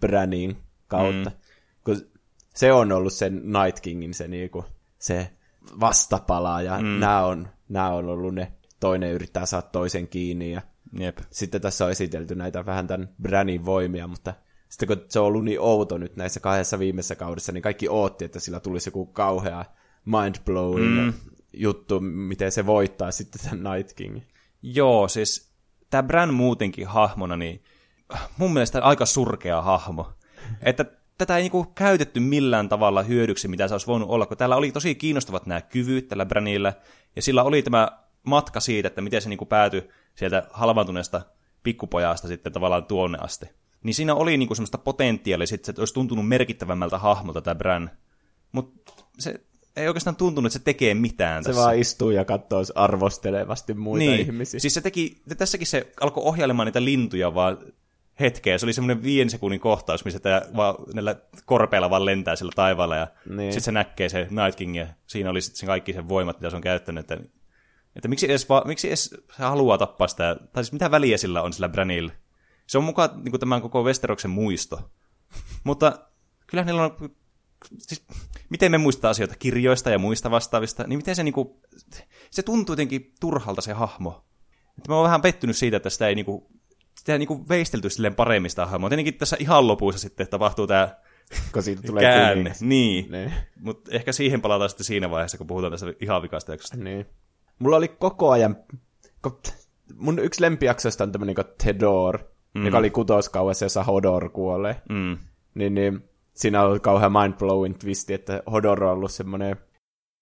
Branin 0.00 0.56
kautta. 0.88 1.30
Mm. 1.30 1.36
Kun 1.84 1.96
se 2.54 2.72
on 2.72 2.92
ollut 2.92 3.12
sen 3.12 3.42
Night 3.44 3.80
Kingin 3.80 4.14
se, 4.14 4.28
niinku, 4.28 4.64
se 4.98 5.30
vastapala, 5.80 6.62
ja 6.62 6.78
mm. 6.78 6.86
nämä 6.86 7.24
on, 7.26 7.48
nämä 7.68 7.90
on 7.90 8.08
ollut 8.08 8.34
ne, 8.34 8.52
toinen 8.80 9.12
yrittää 9.12 9.46
saada 9.46 9.66
toisen 9.72 10.08
kiinni, 10.08 10.52
ja 10.52 10.62
Jep. 10.98 11.18
sitten 11.30 11.60
tässä 11.60 11.84
on 11.84 11.90
esitelty 11.90 12.34
näitä 12.34 12.66
vähän 12.66 12.86
tämän 12.86 13.08
Branin 13.22 13.64
voimia, 13.64 14.06
mutta 14.06 14.34
sitten 14.68 14.88
kun 14.88 15.06
se 15.08 15.20
on 15.20 15.26
ollut 15.26 15.44
niin 15.44 15.60
outo 15.60 15.98
nyt 15.98 16.16
näissä 16.16 16.40
kahdessa 16.40 16.78
viimeisessä 16.78 17.16
kaudessa, 17.16 17.52
niin 17.52 17.62
kaikki 17.62 17.88
ootti, 17.88 18.24
että 18.24 18.40
sillä 18.40 18.60
tulisi 18.60 18.88
joku 18.88 19.06
kauhea 19.06 19.64
mind-blowing 20.06 21.04
mm. 21.04 21.12
juttu, 21.52 22.00
miten 22.00 22.52
se 22.52 22.66
voittaa 22.66 23.10
sitten 23.10 23.40
tämän 23.50 23.76
Night 23.76 23.92
King. 23.92 24.20
Joo, 24.62 25.08
siis 25.08 25.52
tämä 25.90 26.02
Bran 26.02 26.34
muutenkin 26.34 26.86
hahmona, 26.86 27.36
niin 27.36 27.64
mun 28.36 28.52
mielestä 28.52 28.82
aika 28.82 29.06
surkea 29.06 29.62
hahmo. 29.62 30.12
Että 30.62 30.84
tätä 31.18 31.36
ei 31.36 31.42
niinku 31.42 31.64
käytetty 31.64 32.20
millään 32.20 32.68
tavalla 32.68 33.02
hyödyksi, 33.02 33.48
mitä 33.48 33.68
se 33.68 33.74
olisi 33.74 33.86
voinut 33.86 34.08
olla, 34.08 34.26
kun 34.26 34.36
täällä 34.36 34.56
oli 34.56 34.72
tosi 34.72 34.94
kiinnostavat 34.94 35.46
nämä 35.46 35.60
kyvyt 35.60 36.08
tällä 36.08 36.26
Branilla, 36.26 36.72
ja 37.16 37.22
sillä 37.22 37.42
oli 37.42 37.62
tämä 37.62 37.88
matka 38.22 38.60
siitä, 38.60 38.86
että 38.86 39.00
miten 39.00 39.22
se 39.22 39.28
niinku 39.28 39.46
päätyi 39.46 39.88
sieltä 40.14 40.46
halvaantuneesta 40.52 41.20
pikkupojasta 41.62 42.28
sitten 42.28 42.52
tavallaan 42.52 42.84
tuonne 42.84 43.18
asti. 43.20 43.46
Niin 43.82 43.94
siinä 43.94 44.14
oli 44.14 44.36
niinku 44.36 44.54
semmoista 44.54 44.78
potentiaalia, 44.78 45.46
että 45.54 45.72
olisi 45.78 45.94
tuntunut 45.94 46.28
merkittävämmältä 46.28 46.98
hahmolta 46.98 47.42
tämä 47.42 47.54
Bran. 47.54 47.90
Mutta 48.52 48.92
se 49.18 49.40
ei 49.76 49.88
oikeastaan 49.88 50.16
tuntunut, 50.16 50.48
että 50.48 50.58
se 50.58 50.64
tekee 50.64 50.94
mitään 50.94 51.44
Se 51.44 51.48
tässä. 51.50 51.62
vaan 51.62 51.78
istuu 51.78 52.10
ja 52.10 52.24
katsoo 52.24 52.62
arvostelevasti 52.74 53.74
muita 53.74 53.98
niin. 54.04 54.20
ihmisiä. 54.20 54.60
Siis 54.60 54.74
se 54.74 54.80
teki, 54.80 55.22
tässäkin 55.38 55.66
se 55.66 55.92
alkoi 56.00 56.22
ohjailemaan 56.24 56.66
niitä 56.66 56.84
lintuja 56.84 57.34
vaan 57.34 57.58
hetkeä. 58.20 58.58
Se 58.58 58.66
oli 58.66 58.72
semmoinen 58.72 59.02
viiden 59.02 59.30
sekunnin 59.30 59.60
kohtaus, 59.60 60.04
missä 60.04 60.20
tämä 60.20 60.42
vaan 60.56 60.74
näillä 60.94 61.16
korpeilla 61.44 61.90
vaan 61.90 62.04
lentää 62.04 62.36
sillä 62.36 62.52
taivaalla 62.54 62.96
ja 62.96 63.06
Niin. 63.26 63.52
sitten 63.52 63.64
se 63.64 63.72
näkee 63.72 64.08
se 64.08 64.28
Night 64.30 64.54
King 64.58 64.76
ja 64.76 64.86
siinä 65.06 65.30
oli 65.30 65.40
sitten 65.40 65.58
se 65.60 65.66
kaikki 65.66 65.92
sen 65.92 66.08
voimat, 66.08 66.40
mitä 66.40 66.50
se 66.50 66.56
on 66.56 66.62
käyttänyt. 66.62 67.10
Että, 67.10 67.24
että 67.96 68.08
miksi, 68.08 68.26
edes, 68.26 68.48
va, 68.48 68.62
miksi 68.66 68.88
edes 68.88 69.04
se 69.04 69.18
haluaa 69.42 69.78
tappaa 69.78 70.08
sitä, 70.08 70.36
tai 70.52 70.64
siis 70.64 70.72
mitä 70.72 70.90
väliä 70.90 71.16
sillä 71.16 71.42
on 71.42 71.52
sillä 71.52 71.68
Branilla? 71.68 72.12
Se 72.66 72.78
on 72.78 72.84
mukaan 72.84 73.10
niin 73.24 73.30
kuin 73.30 73.40
tämän 73.40 73.62
koko 73.62 73.82
Westeroksen 73.82 74.30
muisto. 74.30 74.90
Mutta 75.64 75.98
kyllä 76.46 76.64
niillä 76.64 76.84
on, 76.84 77.10
siis, 77.78 78.06
miten 78.50 78.70
me 78.70 78.78
muistaa 78.78 79.10
asioita 79.10 79.36
kirjoista 79.38 79.90
ja 79.90 79.98
muista 79.98 80.30
vastaavista, 80.30 80.84
niin 80.86 80.98
miten 80.98 81.16
se 81.16 81.22
niinku, 81.22 81.60
se 82.30 82.42
tuntuu 82.42 82.72
jotenkin 82.72 83.14
turhalta 83.20 83.60
se 83.60 83.72
hahmo. 83.72 84.24
Että 84.78 84.88
mä 84.88 84.94
oon 84.96 85.04
vähän 85.04 85.22
pettynyt 85.22 85.56
siitä, 85.56 85.76
että 85.76 85.90
sitä 85.90 86.08
ei 86.08 86.14
niinku, 86.14 86.50
sitä 86.98 87.12
ei 87.12 87.18
niinku 87.18 87.48
veistelty 87.48 87.90
silleen 87.90 88.14
paremmin 88.14 88.50
sitä 88.50 88.66
hahmoa. 88.66 88.90
Tietenkin 88.90 89.14
tässä 89.14 89.36
ihan 89.40 89.66
lopussa 89.66 90.00
sitten 90.00 90.28
tapahtuu 90.28 90.66
tämä 90.66 90.96
kun 91.52 91.62
siitä 91.62 91.82
tulee 91.82 92.02
käänne. 92.02 92.34
kuningas. 92.34 92.62
Niin. 92.62 93.12
Niin. 93.12 93.32
Mutta 93.60 93.90
ehkä 93.94 94.12
siihen 94.12 94.40
palataan 94.40 94.70
sitten 94.70 94.86
siinä 94.86 95.10
vaiheessa, 95.10 95.38
kun 95.38 95.46
puhutaan 95.46 95.72
tästä 95.72 95.86
ihan 96.00 96.22
vikasta 96.22 96.52
jaksosta. 96.52 96.76
niin. 96.76 97.06
Mulla 97.60 97.76
oli 97.76 97.88
koko 97.88 98.30
ajan... 98.30 98.56
Mun 99.94 100.18
yksi 100.18 100.42
lempijaksoista 100.42 101.04
on 101.04 101.12
tämmönen 101.12 101.34
kuin 101.34 101.46
Tedor, 101.64 102.18
mm. 102.54 102.64
joka 102.64 102.78
oli 102.78 102.90
kutoskauessa, 102.90 103.64
jossa 103.64 103.84
Hodor 103.84 104.30
kuolee. 104.30 104.82
Mm. 104.88 105.18
Niin, 105.54 105.74
niin 105.74 106.10
siinä 106.34 106.62
on 106.62 106.80
kauhean 106.80 107.12
mind-blowing 107.12 107.78
twisti, 107.78 108.14
että 108.14 108.42
Hodor 108.50 108.84
on 108.84 108.92
ollut 108.92 109.12
semmoinen 109.12 109.56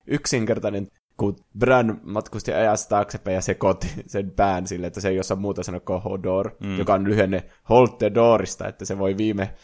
yksinkertainen, 0.07 0.89
kun 1.17 1.37
Bran 1.59 2.01
matkusti 2.03 2.53
ajassa 2.53 2.89
taaksepäin 2.89 3.35
ja 3.35 3.41
sekoitti 3.41 3.89
sen 4.07 4.31
pään 4.31 4.67
sille, 4.67 4.87
että 4.87 5.01
se 5.01 5.09
ei 5.09 5.21
osaa 5.21 5.37
muuta 5.37 5.63
sanoa 5.63 5.81
kuin 5.81 6.03
Hodor, 6.03 6.51
mm. 6.61 6.79
joka 6.79 6.95
on 6.95 7.05
lyhenne 7.05 7.45
Hold 7.69 7.89
the 7.99 8.15
Doorista, 8.15 8.69
että 8.69 8.85
se 8.85 8.99
voi 8.99 9.17
viime 9.17 9.55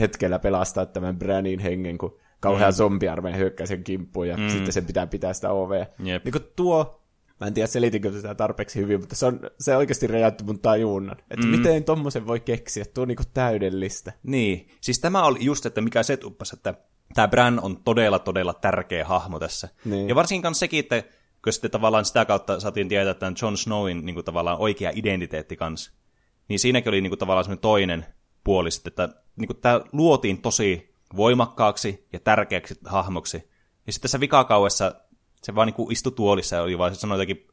hetkellä 0.00 0.38
pelastaa 0.38 0.86
tämän 0.86 1.18
Branin 1.18 1.60
hengen, 1.60 1.98
kun 1.98 2.18
kauhea 2.40 2.68
mm. 2.68 2.74
zombiarmeen 2.74 3.38
hyökkää 3.38 3.66
sen 3.66 3.84
kimppuun 3.84 4.28
ja 4.28 4.36
mm. 4.36 4.48
sitten 4.48 4.72
sen 4.72 4.86
pitää 4.86 5.06
pitää 5.06 5.32
sitä 5.32 5.50
ovea. 5.50 5.86
Jep. 5.98 6.24
Niin 6.24 6.34
tuo, 6.56 6.99
mä 7.40 7.46
en 7.46 7.54
tiedä 7.54 7.66
selitinkö 7.66 8.12
sitä 8.12 8.34
tarpeeksi 8.34 8.78
hyvin, 8.78 9.00
mutta 9.00 9.16
se 9.16 9.26
on 9.26 9.40
se 9.60 9.76
oikeasti 9.76 10.06
räjäytti 10.06 10.44
mun 10.44 10.58
tajunnan. 10.58 11.16
Että 11.30 11.46
mm. 11.46 11.50
miten 11.50 11.84
tommosen 11.84 12.26
voi 12.26 12.40
keksiä, 12.40 12.84
tuo 12.84 13.02
on 13.02 13.08
niinku 13.08 13.22
täydellistä. 13.34 14.12
Niin, 14.22 14.68
siis 14.80 14.98
tämä 14.98 15.24
oli 15.24 15.38
just, 15.44 15.66
että 15.66 15.80
mikä 15.80 16.02
se 16.02 16.16
tuppasi, 16.16 16.56
että 16.56 16.74
tämä 17.14 17.28
Bran 17.28 17.60
on 17.62 17.76
todella, 17.76 18.18
todella 18.18 18.54
tärkeä 18.54 19.04
hahmo 19.04 19.38
tässä. 19.38 19.68
Niin. 19.84 20.08
Ja 20.08 20.14
varsinkin 20.14 20.42
kanssa 20.42 20.60
sekin, 20.60 20.80
että 20.80 21.02
kun 21.44 21.52
sitten 21.52 21.70
tavallaan 21.70 22.04
sitä 22.04 22.24
kautta 22.24 22.60
saatiin 22.60 22.88
tietää 22.88 23.14
tämän 23.14 23.34
Jon 23.42 23.56
Snowin 23.56 24.06
niin 24.06 24.14
kuin 24.14 24.24
tavallaan 24.24 24.58
oikea 24.58 24.92
identiteetti 24.94 25.56
kanssa, 25.56 25.92
niin 26.48 26.58
siinäkin 26.58 26.88
oli 26.88 27.00
niin 27.00 27.10
kuin 27.10 27.18
tavallaan 27.18 27.44
semmoinen 27.44 27.62
toinen 27.62 28.06
puoli 28.44 28.70
sitten, 28.70 28.90
että 28.90 29.22
niin 29.36 29.46
kuin 29.46 29.56
tämä 29.60 29.80
luotiin 29.92 30.42
tosi 30.42 30.94
voimakkaaksi 31.16 32.08
ja 32.12 32.20
tärkeäksi 32.20 32.74
hahmoksi. 32.84 33.50
Ja 33.86 33.92
sitten 33.92 34.02
tässä 34.02 34.20
vikakauessa 34.20 34.94
se 35.42 35.54
vaan 35.54 35.66
niin 35.66 35.74
kuin 35.74 35.92
istui 35.92 36.12
tuolissa 36.12 36.56
ja 36.56 36.62
oli 36.62 36.78
vaan 36.78 36.94
se 36.94 37.00
sanoi 37.00 37.18
jotakin 37.18 37.48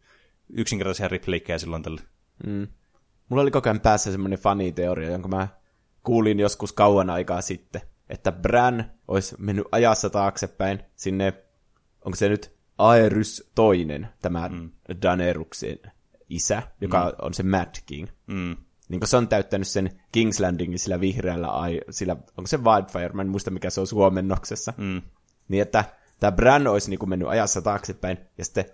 yksinkertaisia 0.50 1.08
repliikkejä 1.08 1.58
silloin 1.58 1.84
tällä. 1.84 2.02
Mm. 2.46 2.68
Mulla 3.30 3.42
oli 3.42 3.52
koko 3.52 3.70
ajan 3.70 3.80
päässä 3.80 4.12
semmoinen 4.12 4.40
faniteoria, 4.40 5.12
jonka 5.12 5.28
mä 5.28 5.48
kuulin 6.04 6.40
joskus 6.40 6.74
kauan 6.74 7.10
aikaa 7.10 7.42
sitten, 7.42 7.82
että 8.10 8.32
Bran 8.32 8.92
olisi 9.08 9.36
mennyt 9.40 9.66
ajassa 9.72 10.10
taaksepäin 10.10 10.80
sinne, 10.96 11.34
onko 12.06 12.16
se 12.16 12.30
nyt 12.30 12.58
Aerys 12.78 13.52
toinen, 13.56 14.08
tämä 14.22 14.50
mm. 14.50 14.72
Daneruksen 15.02 15.78
isä, 16.30 16.64
joka 16.82 17.06
mm. 17.06 17.16
on 17.22 17.34
se 17.34 17.44
Mad 17.44 17.76
King. 17.86 18.08
Mm. 18.28 18.58
Niin 18.90 19.00
kun 19.00 19.08
se 19.08 19.18
on 19.18 19.28
täyttänyt 19.28 19.68
sen 19.68 19.90
King's 20.18 20.42
Landingin 20.42 20.80
sillä 20.80 21.00
vihreällä, 21.00 21.48
ai, 21.48 21.82
sillä, 21.90 22.14
onko 22.14 22.48
se 22.48 22.58
Wildfire, 22.58 23.10
mä 23.10 23.22
en 23.22 23.30
muista 23.30 23.52
mikä 23.52 23.70
se 23.70 23.82
on 23.82 23.88
suomennoksessa. 23.88 24.74
Mm. 24.78 25.02
Niin 25.48 25.62
että 25.62 25.86
tämä 26.20 26.32
Bran 26.32 26.68
olisi 26.68 26.89
niin 26.89 26.99
kuin 26.99 27.09
mennyt 27.09 27.28
ajassa 27.28 27.61
taaksepäin 27.61 28.18
ja 28.38 28.45
sitten 28.45 28.65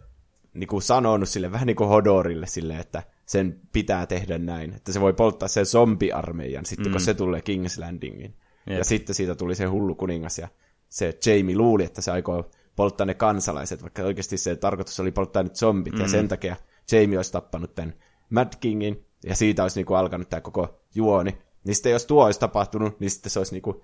niin 0.53 0.67
kuin 0.67 0.81
sanonut 0.81 1.29
sille 1.29 1.51
vähän 1.51 1.67
niin 1.67 1.75
kuin 1.75 1.89
Hodorille 1.89 2.47
sille, 2.47 2.79
että 2.79 3.03
sen 3.25 3.59
pitää 3.71 4.05
tehdä 4.05 4.37
näin. 4.37 4.73
Että 4.73 4.91
se 4.91 5.01
voi 5.01 5.13
polttaa 5.13 5.47
sen 5.47 5.65
zombiarmeijan 5.65 6.65
sitten, 6.65 6.87
mm. 6.87 6.91
kun 6.91 7.01
se 7.01 7.13
tulee 7.13 7.39
King's 7.39 7.79
Landingin. 7.79 8.35
Jep. 8.67 8.77
Ja 8.77 8.83
sitten 8.83 9.15
siitä 9.15 9.35
tuli 9.35 9.55
se 9.55 9.65
hullu 9.65 9.95
kuningas 9.95 10.37
ja 10.37 10.47
se 10.89 11.17
Jamie 11.25 11.57
luuli, 11.57 11.83
että 11.83 12.01
se 12.01 12.11
aikoo 12.11 12.51
polttaa 12.75 13.05
ne 13.05 13.13
kansalaiset, 13.13 13.81
vaikka 13.81 14.03
oikeasti 14.03 14.37
se 14.37 14.55
tarkoitus 14.55 14.99
oli 14.99 15.11
polttaa 15.11 15.43
nyt 15.43 15.55
zombit, 15.55 15.93
mm. 15.93 16.01
ja 16.01 16.07
sen 16.07 16.27
takia 16.27 16.55
Jamie 16.91 17.17
olisi 17.17 17.31
tappanut 17.31 17.75
tämän 17.75 17.93
Mad 18.29 18.53
Kingin, 18.59 19.05
ja 19.23 19.35
siitä 19.35 19.63
olisi 19.63 19.79
niinku 19.79 19.93
alkanut 19.93 20.29
tämä 20.29 20.41
koko 20.41 20.79
juoni. 20.95 21.37
Niin 21.63 21.75
sitten 21.75 21.91
jos 21.91 22.05
tuo 22.05 22.25
olisi 22.25 22.39
tapahtunut, 22.39 22.99
niin 22.99 23.11
sitten 23.11 23.29
se 23.29 23.39
olisi 23.39 23.53
niinku, 23.53 23.83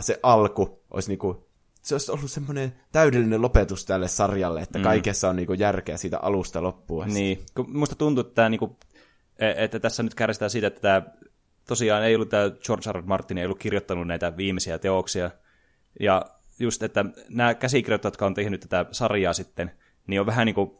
se 0.00 0.20
alku 0.22 0.82
olisi 0.90 1.08
niinku, 1.08 1.46
se 1.84 1.94
olisi 1.94 2.12
ollut 2.12 2.30
semmoinen 2.30 2.72
täydellinen 2.92 3.42
lopetus 3.42 3.84
tälle 3.84 4.08
sarjalle, 4.08 4.60
että 4.60 4.78
mm. 4.78 4.82
kaikessa 4.82 5.28
on 5.28 5.36
niinku 5.36 5.52
järkeä 5.52 5.96
siitä 5.96 6.18
alusta 6.18 6.62
loppuun. 6.62 7.04
asti. 7.04 7.14
Niin, 7.14 7.46
kun 7.54 7.78
musta 7.78 7.96
tuntuu, 7.96 8.20
että, 8.20 8.34
tämä, 8.34 8.48
niinku, 8.48 8.76
e- 9.38 9.64
että 9.64 9.80
tässä 9.80 10.02
nyt 10.02 10.14
kärsitään 10.14 10.50
siitä, 10.50 10.66
että 10.66 10.80
tämä, 10.80 11.02
tosiaan 11.66 12.04
ei 12.04 12.14
ollut 12.14 12.28
tämä 12.28 12.50
George 12.66 12.92
R. 12.92 12.96
R. 12.96 13.02
Martin 13.02 13.38
ei 13.38 13.44
ollut 13.44 13.58
kirjoittanut 13.58 14.06
näitä 14.06 14.36
viimeisiä 14.36 14.78
teoksia. 14.78 15.30
Ja 16.00 16.24
just, 16.58 16.82
että 16.82 17.04
nämä 17.28 17.54
käsikirjoittajat, 17.54 18.12
jotka 18.12 18.26
on 18.26 18.34
tehnyt 18.34 18.60
tätä 18.60 18.86
sarjaa 18.90 19.32
sitten, 19.32 19.70
niin 20.06 20.20
on 20.20 20.26
vähän 20.26 20.46
niin 20.46 20.54
kuin 20.54 20.70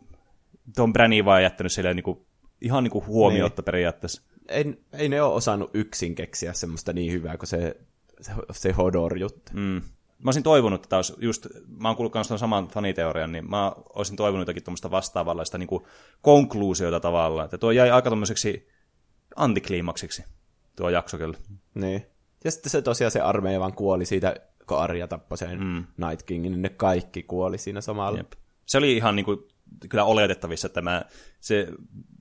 Tom 0.76 0.92
Branny 0.92 1.24
vaan 1.24 1.42
jättänyt 1.42 1.72
silleen 1.72 1.96
niin 1.96 2.04
kuin, 2.04 2.26
ihan 2.60 2.84
niin 2.84 2.92
kuin 2.92 3.06
huomiotta 3.06 3.60
niin. 3.60 3.64
periaatteessa. 3.64 4.22
Ei, 4.48 4.64
ei 4.92 5.08
ne 5.08 5.22
ole 5.22 5.34
osannut 5.34 5.70
yksin 5.74 6.14
keksiä 6.14 6.52
semmoista 6.52 6.92
niin 6.92 7.12
hyvää 7.12 7.36
kuin 7.36 7.48
se, 7.48 7.76
se, 8.20 8.32
se 8.52 8.72
Hodor-juttu. 8.72 9.52
Mm. 9.54 9.82
Mä 10.24 10.28
olisin 10.28 10.42
toivonut, 10.42 10.82
että 10.84 10.96
olisi 10.96 11.14
just, 11.18 11.46
mä 11.66 11.88
oon 11.88 11.96
kuullut 11.96 12.12
tuon 12.28 12.38
saman 12.38 12.68
faniteorian, 12.68 13.32
niin 13.32 13.50
mä 13.50 13.72
olisin 13.94 14.16
toivonut 14.16 14.42
jotakin 14.42 14.64
tuommoista 14.64 14.90
vastaavanlaista 14.90 15.58
niin 15.58 15.68
konkluusiota 16.22 17.00
tavallaan. 17.00 17.44
Että 17.44 17.58
tuo 17.58 17.70
jäi 17.70 17.90
aika 17.90 18.10
tuommoiseksi 18.10 18.68
antikliimaksiksi. 19.36 20.24
tuo 20.76 20.90
jakso 20.90 21.18
kyllä. 21.18 21.38
Niin. 21.74 22.06
Ja 22.44 22.50
sitten 22.50 22.70
se 22.70 22.82
tosiaan 22.82 23.10
se 23.10 23.20
armeija 23.20 23.60
vaan 23.60 23.74
kuoli 23.74 24.04
siitä, 24.04 24.34
kun 24.66 24.78
Arja 24.78 25.08
tappoi 25.08 25.38
sen 25.38 25.64
mm. 25.64 25.84
Night 26.06 26.26
Kingin, 26.26 26.52
niin 26.52 26.62
ne 26.62 26.68
kaikki 26.68 27.22
kuoli 27.22 27.58
siinä 27.58 27.80
samalla. 27.80 28.18
Jep. 28.18 28.32
Se 28.66 28.78
oli 28.78 28.96
ihan 28.96 29.16
niin 29.16 29.24
kuin, 29.24 29.38
kyllä 29.88 30.04
oletettavissa, 30.04 30.66
että 30.66 30.82
mä, 30.82 31.04
se, 31.40 31.68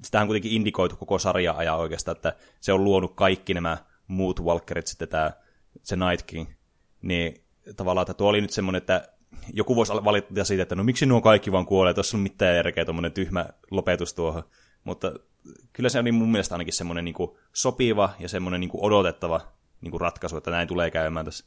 sitähän 0.04 0.24
on 0.24 0.28
kuitenkin 0.28 0.51
indikoitu 0.51 0.95
koko 0.95 1.20
sarja 1.20 1.54
ajan 1.54 1.78
oikeastaan, 1.78 2.16
että 2.16 2.36
se 2.62 2.74
on 2.74 2.84
luonut 2.84 3.16
kaikki 3.16 3.54
nämä 3.54 3.78
muut 4.08 4.41
Walkerit 4.41 4.88
sitten 4.88 5.08
tämä, 5.08 5.32
se 5.84 5.95
Night 5.95 6.26
King. 6.26 6.49
Niin 7.01 7.43
tavallaan, 7.76 8.03
että 8.03 8.14
tuo 8.14 8.30
oli 8.30 8.41
nyt 8.41 8.49
semmoinen, 8.49 8.78
että 8.78 9.07
joku 9.53 9.76
voisi 9.76 9.93
valittaa 9.93 10.43
siitä, 10.43 10.64
että 10.64 10.76
no 10.76 10.84
miksi 10.84 11.05
nuo 11.05 11.22
kaikki 11.22 11.51
vaan 11.51 11.66
kuolee, 11.66 11.93
tuossa 11.93 12.18
on 12.18 12.22
mitään 12.22 12.55
järkeä 12.55 12.86
tuommoinen 12.86 13.11
tyhmä 13.11 13.45
lopetus 13.72 14.14
tuohon. 14.14 14.43
Mutta 14.84 15.11
kyllä 15.74 15.89
se 15.89 15.99
oli 15.99 16.11
mun 16.11 16.32
mielestä 16.32 16.55
ainakin 16.55 16.74
semmoinen 16.74 17.05
niin 17.05 17.16
sopiva 17.53 18.09
ja 18.20 18.30
semmoinen 18.30 18.61
niin 18.61 18.72
odotettava 18.74 19.41
niin 19.82 20.01
ratkaisu, 20.01 20.38
että 20.38 20.51
näin 20.51 20.68
tulee 20.68 20.91
käymään 20.91 21.26
tässä. 21.26 21.45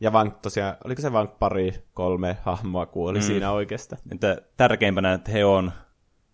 Ja 0.00 0.12
vaan 0.12 0.32
tosiaan, 0.42 0.76
oliko 0.84 1.02
se 1.02 1.12
vain 1.12 1.28
pari, 1.28 1.74
kolme 1.94 2.36
hahmoa 2.42 2.86
kuoli 2.86 3.18
mm. 3.18 3.24
siinä 3.24 3.52
oikeastaan? 3.52 4.02
Että 4.12 4.42
tärkeimpänä 4.56 5.12
että 5.12 5.30
he 5.30 5.44
on 5.44 5.72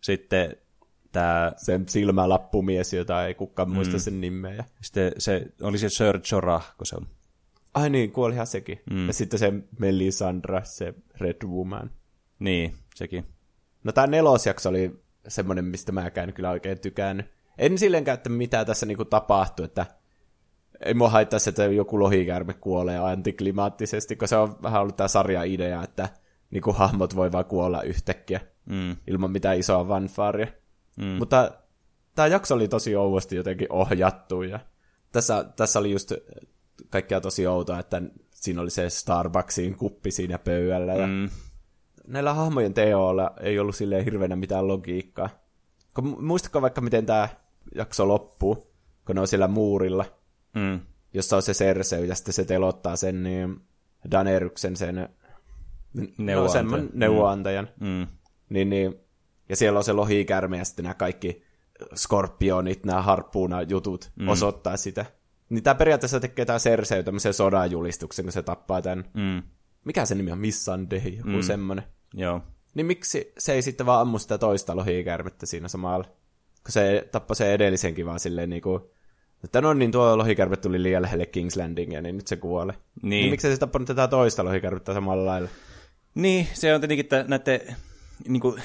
sitten 0.01 0.57
tämä... 1.13 1.53
Se 1.57 1.81
silmälappumies, 1.89 2.93
jota 2.93 3.27
ei 3.27 3.35
kukaan 3.35 3.69
mm. 3.69 3.75
muista 3.75 3.99
sen 3.99 4.21
nimeä. 4.21 4.65
Sitten 4.81 5.13
se, 5.19 5.47
oli 5.63 5.79
se 5.79 5.89
Sir 5.89 6.21
Jorah, 6.33 6.75
kun 6.77 6.87
se 6.87 6.97
on. 6.97 7.07
Ai 7.75 7.91
niin, 7.91 8.13
kuolihan 8.13 8.47
sekin. 8.47 8.81
Mm. 8.91 9.07
Ja 9.07 9.13
sitten 9.13 9.39
se 9.39 9.53
Melisandra, 9.79 10.65
se 10.65 10.95
Red 11.21 11.47
Woman. 11.47 11.91
Niin, 12.39 12.75
sekin. 12.95 13.27
No 13.85 13.93
tämä 13.93 14.07
nelosjakso 14.07 14.69
oli 14.69 15.05
semmoinen, 15.29 15.65
mistä 15.65 15.93
mä 15.93 16.11
käyn 16.11 16.33
kyllä 16.33 16.51
oikein 16.51 16.81
tykännyt. 16.81 17.27
En 17.59 17.79
sillenkään, 17.79 18.15
että 18.15 18.29
mitä 18.31 18.65
tässä 18.65 18.87
niinku 18.87 19.05
tapahtui, 19.05 19.65
että 19.65 19.87
ei 20.85 20.95
mua 20.95 21.09
haittaisi, 21.09 21.51
että 21.51 21.65
joku 21.65 22.01
lohikäärme 22.01 22.55
kuolee 22.55 22.99
antiklimaattisesti, 22.99 24.17
koska 24.17 24.27
se 24.27 24.37
on 24.37 24.57
vähän 24.63 24.83
ollut 24.83 24.97
tämä 24.97 25.09
sarja-idea, 25.09 25.83
että 25.83 26.09
niinku 26.51 26.73
hahmot 26.73 27.17
voi 27.17 27.33
vaan 27.33 27.45
kuolla 27.45 27.83
yhtäkkiä 27.83 28.41
mm. 28.67 28.97
ilman 29.07 29.31
mitään 29.31 29.59
isoa 29.59 29.89
vanfaaria. 29.89 30.47
Mm. 30.97 31.05
Mutta 31.07 31.51
tämä 32.15 32.29
jakso 32.29 32.55
oli 32.55 32.69
tosi 32.69 32.97
ouvosti 32.97 33.37
jotenkin 33.37 33.73
ohjattu 33.73 34.43
ja 34.43 34.61
tässä, 35.13 35.45
tässä 35.57 35.79
oli 35.79 35.91
just 35.91 36.13
kaikkea 36.91 37.21
tosi 37.21 37.47
outoa, 37.47 37.79
että 37.79 38.03
siinä 38.31 38.61
oli 38.61 38.71
se 38.71 38.91
Starbucksin 38.91 39.77
kuppi 39.77 40.11
siinä 40.11 40.39
pöydällä 40.39 40.95
ja 40.95 41.07
mm. 41.07 41.29
näillä 42.07 42.35
hahmojen 42.35 42.75
teoilla 42.75 43.31
ei 43.41 43.59
ollut 43.59 43.77
silleen 43.77 44.05
hirveänä 44.05 44.37
mitään 44.37 44.69
logiikkaa. 44.69 45.31
Muistatko 46.19 46.63
vaikka, 46.63 46.81
miten 46.81 47.07
tämä 47.07 47.29
jakso 47.75 48.09
loppuu, 48.09 48.75
kun 49.07 49.15
ne 49.15 49.21
on 49.21 49.29
siellä 49.29 49.49
muurilla, 49.49 50.05
mm. 50.55 50.81
jossa 51.15 51.37
on 51.37 51.43
se 51.43 51.53
Cersei, 51.53 52.09
ja 52.09 52.15
sitten 52.15 52.35
se 52.35 52.45
telottaa 52.45 52.97
sen 52.97 53.23
niin 53.23 53.61
Daneryksen 54.11 54.77
sen 54.77 55.09
neuvoantajan. 56.19 56.71
No, 56.71 56.89
neuvoantajan. 56.95 57.69
Mm. 57.81 57.87
mm. 57.87 58.07
Niin, 58.49 58.71
niin, 58.71 58.95
ja 59.49 59.57
siellä 59.57 59.79
on 59.79 59.85
se 59.85 59.93
lohikärme 59.93 60.59
ja 60.59 60.65
sitten 60.65 60.83
nämä 60.83 60.95
kaikki 60.95 61.43
skorpionit, 61.95 62.85
nämä 62.85 63.03
harppuuna 63.03 63.63
jutut 63.63 64.11
mm. 64.17 64.29
osoittaa 64.29 64.77
sitä. 64.77 65.07
Niin 65.55 65.65
tämä 65.65 65.75
periaatteessa 65.75 66.21
tekee 66.21 66.45
tämä 66.45 66.59
Cersei 66.59 67.05
tämmöisen 67.05 67.35
sodajulistuksen, 67.35 68.25
kun 68.25 68.33
se 68.33 68.43
tappaa 68.43 68.83
tämän. 68.83 69.05
Mm. 69.15 69.43
Mikä 69.85 70.05
se 70.05 70.15
nimi 70.15 70.33
on? 70.33 70.39
Missandei, 70.39 71.17
joku 71.17 71.29
mm. 71.29 71.43
semmoinen. 71.43 71.85
Joo. 72.15 72.41
Niin 72.75 72.87
miksi 72.87 73.33
se 73.39 73.53
ei 73.53 73.63
sitten 73.63 73.87
vaan 73.87 74.01
ammu 74.01 74.19
sitä 74.19 74.39
toista 74.39 74.77
lohikärmettä 74.77 75.47
siinä 75.47 75.69
samalla? 75.69 76.05
Kun 76.63 76.73
se 76.73 77.09
tappoi 77.13 77.37
se 77.37 77.55
edellisenkin 77.55 78.07
vaan 78.07 78.21
silleen 78.21 78.51
niinku, 78.51 78.91
että 79.45 79.61
no 79.61 79.75
niin, 79.75 79.93
tuo 79.93 80.19
lohikärme 80.19 80.57
tuli 80.57 80.83
liian 80.83 81.03
lähelle 81.03 81.25
King's 81.25 81.61
Landingia, 81.61 82.03
niin 82.03 82.17
nyt 82.17 82.27
se 82.27 82.37
kuolee. 82.37 82.77
Niin. 83.03 83.11
niin 83.11 83.31
miksi 83.31 83.51
se 83.53 83.59
tappanut 83.59 83.87
tätä 83.87 84.09
toista 84.09 84.45
lohikärmettä 84.45 84.95
samalla 84.95 85.27
lailla? 85.27 85.49
Niin, 86.15 86.49
se 86.53 86.75
on 86.75 86.81
tietenkin, 86.81 87.05
että 87.05 87.25
näette, 87.29 87.75
niinku, 88.29 88.59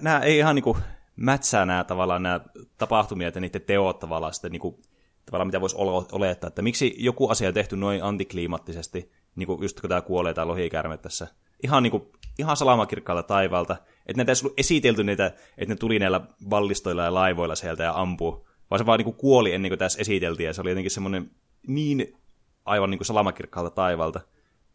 nämä 0.00 0.18
ei 0.18 0.38
ihan 0.38 0.54
niinku 0.54 0.76
mätsää 1.16 1.66
nämä 1.66 1.84
tavallaan 1.84 2.22
nämä 2.22 2.40
tapahtumia 2.78 3.30
ja 3.34 3.40
niiden 3.40 3.62
teot 3.62 3.98
tavallaan 3.98 4.34
sitten 4.34 4.52
niinku, 4.52 4.80
tavallaan 5.26 5.48
mitä 5.48 5.60
voisi 5.60 5.76
olettaa, 6.12 6.48
että 6.48 6.62
miksi 6.62 6.94
joku 6.98 7.28
asia 7.28 7.48
on 7.48 7.54
tehty 7.54 7.76
noin 7.76 8.02
antikliimattisesti, 8.02 9.12
niin 9.36 9.46
kuin 9.46 9.62
just 9.62 9.80
kun 9.80 9.88
tämä 9.88 10.00
kuolee 10.00 10.34
tämä 10.34 10.48
lohikärme 10.48 10.98
tässä, 10.98 11.26
ihan, 11.64 11.82
niin 11.82 11.90
kuin, 11.90 12.02
ihan 12.38 12.56
salamakirkkaalta 12.56 13.22
taivaalta, 13.22 13.76
että 14.06 14.16
näitä 14.16 14.32
ei 14.32 14.36
ollut 14.42 14.58
esitelty 14.60 15.04
niitä, 15.04 15.26
että 15.26 15.74
ne 15.74 15.76
tuli 15.76 15.98
näillä 15.98 16.20
ballistoilla 16.48 17.04
ja 17.04 17.14
laivoilla 17.14 17.54
sieltä 17.54 17.82
ja 17.82 17.92
ampuu, 17.96 18.48
vaan 18.70 18.78
se 18.78 18.86
vaan 18.86 18.98
niin 18.98 19.04
kuin 19.04 19.16
kuoli 19.16 19.52
ennen 19.52 19.70
kuin 19.70 19.78
tässä 19.78 20.00
esiteltiin, 20.00 20.46
ja 20.46 20.52
se 20.52 20.60
oli 20.60 20.70
jotenkin 20.70 20.90
semmoinen 20.90 21.30
niin 21.66 22.16
aivan 22.64 22.90
niin 22.90 22.98
kuin 22.98 23.06
salamakirkkaalta 23.06 23.70
taivalta. 23.70 24.20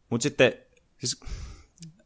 Mutta 0.10 0.24
sitten, 0.24 0.54
siis 0.98 1.20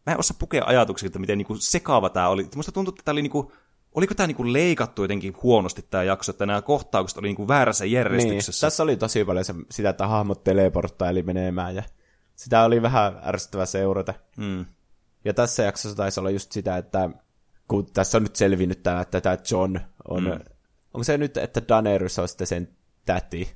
mä 0.05 0.13
en 0.13 0.19
osaa 0.19 0.37
pukea 0.39 0.63
ajatuksia, 0.65 1.07
että 1.07 1.19
miten 1.19 1.37
niin 1.37 1.45
kuin 1.45 1.61
sekaava 1.61 2.09
tämä 2.09 2.29
oli. 2.29 2.47
Musta 2.55 2.71
tuntuu, 2.71 2.91
että 2.91 3.01
tämä 3.05 3.13
oli 3.13 3.21
niin 3.21 3.31
kuin 3.31 3.47
oliko 3.93 4.13
tämä 4.13 4.27
niinku 4.27 4.53
leikattu 4.53 5.01
jotenkin 5.01 5.35
huonosti 5.43 5.81
tämä 5.89 6.03
jakso, 6.03 6.31
että 6.31 6.45
nämä 6.45 6.61
kohtaukset 6.61 7.17
oli 7.17 7.27
niinku 7.27 7.47
väärässä 7.47 7.85
järjestyksessä? 7.85 8.65
Niin, 8.65 8.67
tässä 8.67 8.83
oli 8.83 8.97
tosi 8.97 9.25
paljon 9.25 9.45
se, 9.45 9.53
sitä, 9.71 9.89
että 9.89 10.07
hahmot 10.07 10.43
teleporttaili 10.43 11.23
menemään 11.23 11.75
ja 11.75 11.83
sitä 12.35 12.63
oli 12.63 12.81
vähän 12.81 13.21
ärsyttävä 13.25 13.65
seurata. 13.65 14.13
Mm. 14.37 14.65
Ja 15.25 15.33
tässä 15.33 15.63
jaksossa 15.63 15.97
taisi 15.97 16.19
olla 16.19 16.29
just 16.29 16.51
sitä, 16.51 16.77
että 16.77 17.09
kun 17.67 17.85
tässä 17.93 18.17
on 18.17 18.23
nyt 18.23 18.35
selvinnyt 18.35 18.83
tämä, 18.83 19.01
että 19.01 19.21
tämä 19.21 19.37
John 19.51 19.79
on, 20.07 20.23
mm. 20.23 20.39
onko 20.93 21.03
se 21.03 21.17
nyt, 21.17 21.37
että 21.37 21.61
Daenerys 21.69 22.19
on 22.19 22.27
sitten 22.27 22.47
sen 22.47 22.67
täti? 23.05 23.53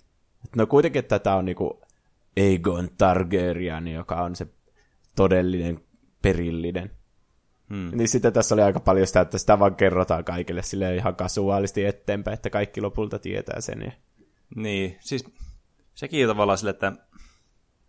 No 0.55 0.67
kuitenkin, 0.67 0.99
että 0.99 1.19
tämä 1.19 1.35
on 1.35 1.45
niinku 1.45 1.81
Aegon 2.37 2.89
Targaryen, 2.97 3.87
joka 3.87 4.15
on 4.15 4.35
se 4.35 4.47
todellinen 5.15 5.79
perillinen. 6.21 6.96
Hmm. 7.69 7.97
Niin 7.97 8.07
sitten 8.07 8.33
tässä 8.33 8.55
oli 8.55 8.61
aika 8.61 8.79
paljon 8.79 9.07
sitä, 9.07 9.21
että 9.21 9.37
sitä 9.37 9.59
vaan 9.59 9.75
kerrotaan 9.75 10.23
kaikille 10.23 10.63
sille 10.63 10.95
ihan 10.95 11.15
kasuaalisti 11.15 11.85
eteenpäin, 11.85 12.33
että 12.33 12.49
kaikki 12.49 12.81
lopulta 12.81 13.19
tietää 13.19 13.61
sen. 13.61 13.81
Ja... 13.81 13.91
Niin, 14.55 14.97
siis 14.99 15.25
sekin 15.93 16.27
tavallaan 16.27 16.57
sille, 16.57 16.71
että 16.71 16.93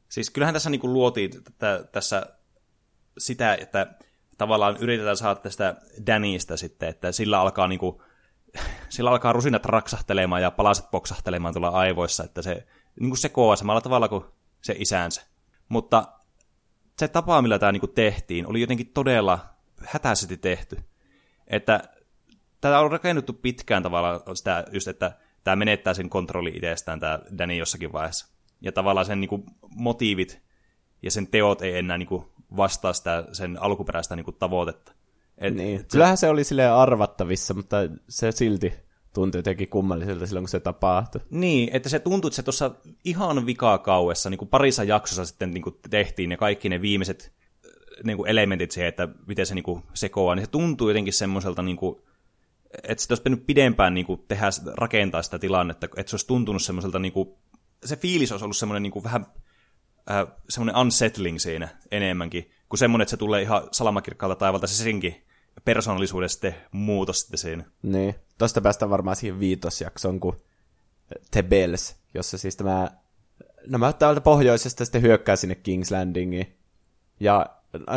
siis 0.09 0.31
kyllähän 0.31 0.55
tässä 0.55 0.71
niin 0.71 0.81
kuin 0.81 0.93
luotiin 0.93 1.31
että 1.49 1.85
tässä 1.93 2.27
sitä, 3.19 3.55
että 3.55 3.95
tavallaan 4.39 4.77
yritetään 4.77 5.17
saada 5.17 5.41
tästä 5.41 5.77
Dannystä 6.07 6.57
sitten, 6.57 6.89
että 6.89 7.13
sillä 7.13 7.41
alkaa 7.41 7.69
niin 7.69 7.79
kuin, 7.79 8.03
sillä 8.89 9.11
alkaa 9.11 9.33
rusinat 9.33 9.67
raksahtelemaan 9.67 10.43
ja 10.43 10.51
palaset 10.51 10.91
poksahtelemaan 10.91 11.55
tuolla 11.55 11.69
aivoissa, 11.69 12.25
että 12.25 12.43
se 12.43 12.67
niin 13.01 13.11
kuin 13.11 13.19
sekoaa 13.19 13.57
samalla 13.57 13.81
tavalla 13.81 14.09
kuin 14.09 14.25
se 14.61 14.75
isänsä. 14.79 15.23
Mutta 15.69 16.09
se 16.99 17.09
tapa, 17.09 17.43
millä 17.43 17.59
tämä 17.59 17.73
niin 17.73 17.81
kuin 17.81 17.95
tehtiin, 17.95 18.47
oli 18.47 18.61
jotenkin 18.61 18.91
todella 18.95 19.58
hätäisesti 19.85 20.37
tehty. 20.37 20.77
Että 21.47 21.81
tätä 22.61 22.81
on 22.81 22.91
rakennettu 22.91 23.33
pitkään 23.33 23.83
tavallaan 23.83 24.37
sitä 24.37 24.65
just, 24.73 24.89
että 24.89 25.13
tämä 25.45 25.57
menettää 25.57 25.95
sen 25.95 26.11
kontrolli 26.11 26.51
itsestään, 26.55 27.01
tämä 27.01 27.19
Danny 27.39 27.55
jossakin 27.55 27.93
vaiheessa. 27.93 28.27
Ja 28.61 28.73
tavallaan 28.73 29.07
sen 29.07 29.21
niin 29.21 29.29
kuin, 29.29 29.45
motiivit 29.71 30.43
ja 31.03 31.11
sen 31.11 31.27
teot 31.27 31.63
ei 31.63 31.79
enää 31.79 31.99
niin 31.99 32.07
kuin, 32.07 32.25
vastaa 32.57 32.93
sitä 32.93 33.25
sen 33.33 33.63
alkuperäistä 33.63 34.17
niin 34.17 34.25
kuin, 34.25 34.37
tavoitetta. 34.39 34.93
Et, 35.39 35.55
niin. 35.55 35.79
Se... 35.79 35.87
Kyllähän 35.93 36.17
se 36.17 36.29
oli 36.29 36.45
silleen 36.45 36.73
arvattavissa, 36.73 37.55
mutta 37.55 37.77
se 38.09 38.33
silti 38.33 38.73
tuntui 39.15 39.39
jotenkin 39.39 39.69
kummalliselta 39.69 40.27
silloin, 40.27 40.45
kun 40.45 40.49
se 40.49 40.61
tapahtui. 40.61 41.21
Niin, 41.31 41.71
että 41.73 41.89
se 41.89 41.99
tuntui, 41.99 42.29
että 42.29 42.37
se 42.37 42.43
tuossa 42.43 42.71
ihan 43.05 43.47
vikaa 43.47 43.79
kauessa, 43.79 44.31
niin 44.31 44.39
kuin 44.39 44.49
parissa 44.49 44.85
jaksossa 44.85 45.25
sitten 45.25 45.51
niin 45.51 45.63
kuin 45.63 45.77
tehtiin, 45.91 46.31
ja 46.31 46.37
kaikki 46.37 46.69
ne 46.69 46.83
viimeiset 46.83 47.33
niin 48.05 48.17
kuin 48.17 48.31
elementit 48.31 48.71
siihen, 48.71 48.89
että 48.89 49.09
miten 49.27 49.47
se 49.47 49.55
niin 49.55 49.63
kuin 49.63 49.83
sekoaa, 49.95 50.35
niin 50.35 50.45
se 50.45 50.51
tuntuu 50.51 50.89
jotenkin 50.89 51.13
semmoiselta, 51.13 51.63
niin 51.63 51.77
kuin, 51.77 52.03
että 52.83 53.05
se 53.05 53.07
olisi 53.11 53.23
pitänyt 53.23 53.47
pidempään 53.47 53.95
niin 53.95 54.07
kuin 54.07 54.25
tehdä, 54.29 54.47
rakentaa 54.77 55.23
sitä 55.23 55.39
tilannetta, 55.39 55.89
että 55.97 56.11
se 56.11 56.15
olisi 56.15 56.27
tuntunut 56.27 56.63
semmoiselta, 56.63 56.99
niin 56.99 57.13
kuin, 57.13 57.29
se 57.85 57.97
fiilis 57.97 58.33
olisi 58.33 58.45
ollut 58.45 58.57
semmoinen 58.57 58.83
niin 58.83 58.91
kuin 58.91 59.05
vähän 59.05 59.27
äh, 60.11 60.27
semmoinen 60.49 60.77
unsettling 60.77 61.39
siinä 61.39 61.69
enemmänkin, 61.91 62.51
kuin 62.69 62.79
semmoinen, 62.79 63.03
että 63.03 63.11
se 63.11 63.17
tulee 63.17 63.43
ihan 63.43 63.69
salamakirkkaalta 63.73 64.37
taivalta 64.37 64.67
se 64.67 64.83
senkin 64.85 65.27
persoonallisuuden 65.65 66.29
sitten 66.29 66.55
muutos 66.73 67.21
sitten 67.21 67.39
siinä. 67.39 67.65
Niin, 67.83 68.15
tosta 68.39 68.61
päästään 68.61 68.91
varmaan 68.91 69.17
siihen 69.17 69.41
viitosjaksoon, 69.41 70.21
kun 70.21 70.37
The 71.31 71.43
Bells, 71.43 71.97
jossa 72.15 72.39
siis 72.39 72.57
tämä 72.57 72.91
nämä 73.67 73.93
täältä 73.93 74.21
pohjoisesta 74.21 74.85
sitten 74.85 75.03
hyökkää 75.03 75.37
sinne 75.37 75.55
King's 75.55 75.97
Landingiin. 75.97 76.59
Ja 77.21 77.47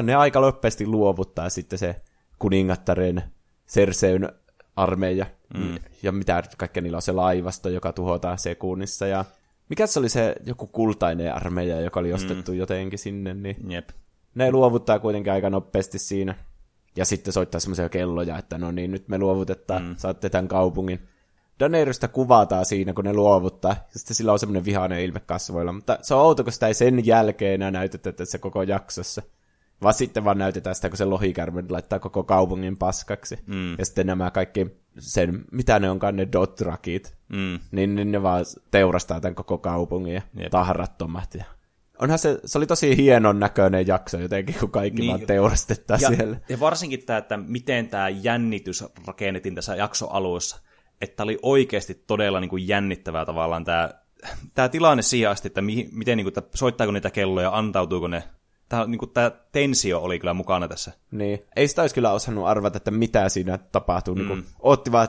ne 0.04 0.16
aika 0.16 0.42
loppeasti 0.42 0.88
luovuttaa 0.88 1.50
sitten 1.50 1.80
se 1.80 1.96
kuningattaren 2.40 3.24
Serseyn 3.66 4.30
armeija. 4.76 5.26
Mm. 5.58 5.80
Ja 6.04 6.12
mitä 6.12 6.44
kaikkea 6.58 6.84
niillä 6.84 6.96
on 6.96 7.02
se 7.02 7.12
laivasto, 7.12 7.70
joka 7.70 7.94
tuhotaan 7.94 8.38
sekunnissa. 8.38 9.08
Ja 9.08 9.26
mikä 9.70 9.88
se 9.88 10.00
oli 10.00 10.10
se 10.10 10.36
joku 10.46 10.68
kultainen 10.68 11.36
armeija, 11.36 11.82
joka 11.82 12.00
oli 12.00 12.14
ostettu 12.14 12.52
mm. 12.52 12.58
jotenkin 12.58 13.00
sinne. 13.00 13.34
Niin 13.34 13.72
Jep. 13.72 13.90
Ne 14.36 14.52
luovuttaa 14.52 15.00
kuitenkin 15.00 15.34
aika 15.34 15.50
nopeasti 15.50 16.00
siinä. 16.00 16.36
Ja 16.96 17.06
sitten 17.06 17.34
soittaa 17.34 17.60
semmoisia 17.60 17.90
kelloja, 17.90 18.38
että 18.38 18.58
no 18.58 18.72
niin, 18.72 18.92
nyt 18.92 19.08
me 19.08 19.18
luovutetaan, 19.18 19.84
mm. 19.84 19.96
saatte 19.98 20.30
tämän 20.30 20.48
kaupungin. 20.48 21.00
Daenerys'tä 21.64 22.08
kuvataan 22.08 22.66
siinä, 22.66 22.94
kun 22.94 23.06
ne 23.06 23.14
luovuttaa, 23.14 23.72
ja 23.72 24.00
sitten 24.00 24.16
sillä 24.16 24.32
on 24.32 24.40
semmoinen 24.40 24.66
vihainen 24.66 25.02
ilme 25.02 25.20
kasvoilla, 25.20 25.72
mutta 25.72 25.98
se 26.02 26.14
on 26.14 26.22
outo, 26.22 26.44
kun 26.44 26.54
sitä 26.54 26.68
ei 26.68 26.74
sen 26.74 27.06
jälkeen 27.06 27.54
enää 27.54 27.72
näytetä 27.72 28.12
tässä 28.12 28.38
koko 28.38 28.64
jaksossa. 28.64 29.22
Vaan 29.82 29.94
sitten 29.94 30.24
vaan 30.24 30.38
näytetään 30.38 30.76
sitä, 30.76 30.90
kun 30.90 30.98
se 30.98 31.06
lohikärme 31.06 31.64
laittaa 31.70 32.00
koko 32.00 32.24
kaupungin 32.24 32.78
paskaksi. 32.78 33.40
Mm. 33.48 33.76
Ja 33.78 33.86
sitten 33.86 34.08
nämä 34.08 34.32
kaikki 34.32 34.68
sen, 35.00 35.46
mitä 35.52 35.80
ne 35.80 35.90
onkaan 35.90 36.16
ne 36.16 36.28
dotrakit, 36.32 37.14
Mm. 37.30 37.60
niin, 37.72 37.96
niin 37.96 38.12
ne 38.12 38.24
vaan 38.24 38.46
teurastaa 38.72 39.20
tämän 39.22 39.36
koko 39.36 39.58
kaupungin 39.58 40.14
ja 40.14 40.22
Jep. 40.38 40.52
tahrattomat. 40.52 41.36
Ja... 41.36 41.44
Onhan 42.00 42.20
se, 42.20 42.40
se 42.46 42.58
oli 42.58 42.68
tosi 42.68 42.98
hienon 42.98 43.40
näköinen 43.40 43.88
jakso 43.88 44.20
jotenkin, 44.20 44.56
kun 44.60 44.72
kaikki 44.72 45.02
Niin. 45.02 45.10
vaan 45.10 45.22
teurastetaan 45.28 46.00
Ja, 46.02 46.08
siellä. 46.08 46.38
ja 46.50 46.60
varsinkin 46.60 47.06
tämä, 47.06 47.18
että 47.18 47.38
miten 47.38 47.88
tämä 47.88 48.10
jännitys 48.10 48.84
rakennettiin 49.08 49.56
tässä 49.56 49.76
jakson 49.76 50.12
alussa. 50.12 50.60
Että 51.02 51.24
oli 51.24 51.40
oikeasti 51.42 51.94
todella 52.08 52.40
niin 52.40 52.50
kuin 52.50 52.68
jännittävää 52.68 53.26
tavallaan 53.26 53.66
tämä, 53.66 53.90
tämä 54.54 54.70
tilanne 54.70 55.02
siihen 55.04 55.30
asti, 55.30 55.48
että 55.48 55.62
mi, 55.62 55.90
miten 55.92 56.18
niin 56.18 56.26
kuin, 56.26 56.44
että 56.44 56.58
soittaako 56.58 56.92
niitä 56.92 57.10
kelloja, 57.12 57.58
antautuuko 57.58 58.08
ne. 58.08 58.24
Tämä, 58.72 58.86
niin 58.86 59.00
kuin, 59.00 59.12
tämä 59.12 59.32
tensio 59.52 60.00
oli 60.00 60.20
kyllä 60.20 60.34
mukana 60.34 60.68
tässä. 60.68 60.92
Niin. 61.12 61.46
Ei 61.56 61.68
sitä 61.68 61.82
olisi 61.82 61.96
kyllä 61.96 62.12
osannut 62.12 62.48
arvata, 62.48 62.78
että 62.78 62.92
mitä 62.92 63.30
siinä 63.30 63.58
tapahtuu. 63.58 64.16
Mm. 64.16 64.20
Niin 64.20 64.28
kuin, 64.28 64.46
ootti 64.60 64.92
vaan 64.92 65.08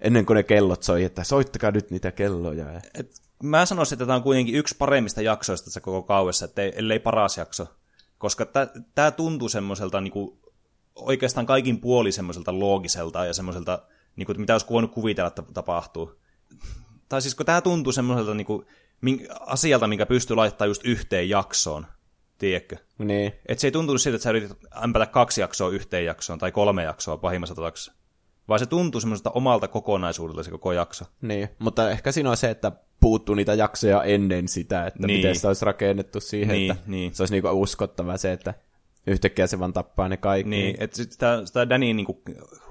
ennen 0.00 0.26
kuin 0.26 0.34
ne 0.34 0.42
kellot 0.42 0.82
soi, 0.82 1.04
että 1.04 1.24
soittakaa 1.24 1.70
nyt 1.70 1.90
niitä 1.90 2.12
kelloja. 2.12 2.72
Ja... 2.72 2.80
Et 2.94 3.20
mä 3.42 3.66
sanoisin, 3.66 3.96
että 3.96 4.06
tämä 4.06 4.16
on 4.16 4.22
kuitenkin 4.22 4.54
yksi 4.54 4.76
paremmista 4.78 5.22
jaksoista 5.22 5.64
tässä 5.64 5.80
koko 5.80 6.02
kauessa, 6.02 6.44
että 6.44 6.62
ellei 6.62 6.98
paras 6.98 7.38
jakso. 7.38 7.66
Koska 8.18 8.46
tämä 8.94 9.10
tuntuu 9.10 9.48
semmoiselta 9.48 10.00
niinku, 10.00 10.38
oikeastaan 10.94 11.46
kaikin 11.46 11.80
puoli 11.80 12.12
semmoiselta 12.12 12.58
loogiselta 12.58 13.26
ja 13.26 13.34
semmoiselta, 13.34 13.82
niinku, 14.16 14.32
että 14.32 14.40
mitä 14.40 14.54
olisi 14.54 14.66
voinut 14.70 14.92
kuvitella, 14.92 15.28
että 15.28 15.42
tapahtuu. 15.54 16.20
Tai 17.08 17.22
siis 17.22 17.34
kun 17.34 17.46
tämä 17.46 17.60
tuntuu 17.60 17.92
semmoiselta 17.92 18.34
niinku, 18.34 18.64
mink, 19.00 19.22
asialta, 19.40 19.86
minkä 19.86 20.06
pystyy 20.06 20.36
laittamaan 20.36 20.70
just 20.70 20.84
yhteen 20.84 21.28
jaksoon. 21.28 21.86
Tiedätkö? 22.38 22.76
Niin. 22.98 23.32
Et 23.46 23.58
se 23.58 23.66
ei 23.66 23.70
tuntunut 23.72 24.00
siltä, 24.00 24.16
että 24.16 24.22
sä 24.22 24.30
yritit 24.30 24.58
ämpätä 24.84 25.06
kaksi 25.06 25.40
jaksoa 25.40 25.68
yhteen 25.70 26.04
jaksoon 26.04 26.38
tai 26.38 26.52
kolme 26.52 26.82
jaksoa 26.82 27.16
pahimmassa 27.16 27.54
tapauksessa. 27.54 27.92
Vaan 28.48 28.60
se 28.60 28.66
tuntuu 28.66 29.00
semmoiselta 29.00 29.30
omalta 29.30 29.68
kokonaisuudelta 29.68 30.42
se 30.42 30.50
koko 30.50 30.72
jakso. 30.72 31.04
Niin, 31.22 31.48
mutta 31.58 31.90
ehkä 31.90 32.12
siinä 32.12 32.30
on 32.30 32.36
se, 32.36 32.50
että 32.50 32.72
puuttuu 33.00 33.34
niitä 33.34 33.54
jaksoja 33.54 34.02
ennen 34.02 34.48
sitä, 34.48 34.86
että 34.86 35.06
Niin. 35.06 35.18
miten 35.18 35.34
sitä 35.34 35.48
olisi 35.48 35.64
rakennettu 35.64 36.20
siihen, 36.20 36.54
Niin, 36.54 36.72
että 36.72 36.84
niin. 36.86 37.14
se 37.14 37.22
olisi 37.22 37.34
niinku 37.34 37.48
uskottava 37.62 38.16
se, 38.16 38.32
että 38.32 38.54
yhtäkkiä 39.06 39.46
se 39.46 39.58
vaan 39.58 39.72
tappaa 39.72 40.08
ne 40.08 40.16
kaikki. 40.16 40.50
Niin, 40.50 40.76
että 40.78 40.96
sit 40.96 41.12
sitä, 41.12 41.42
sitä 41.44 41.68
Danin 41.68 41.96
niin 41.96 42.06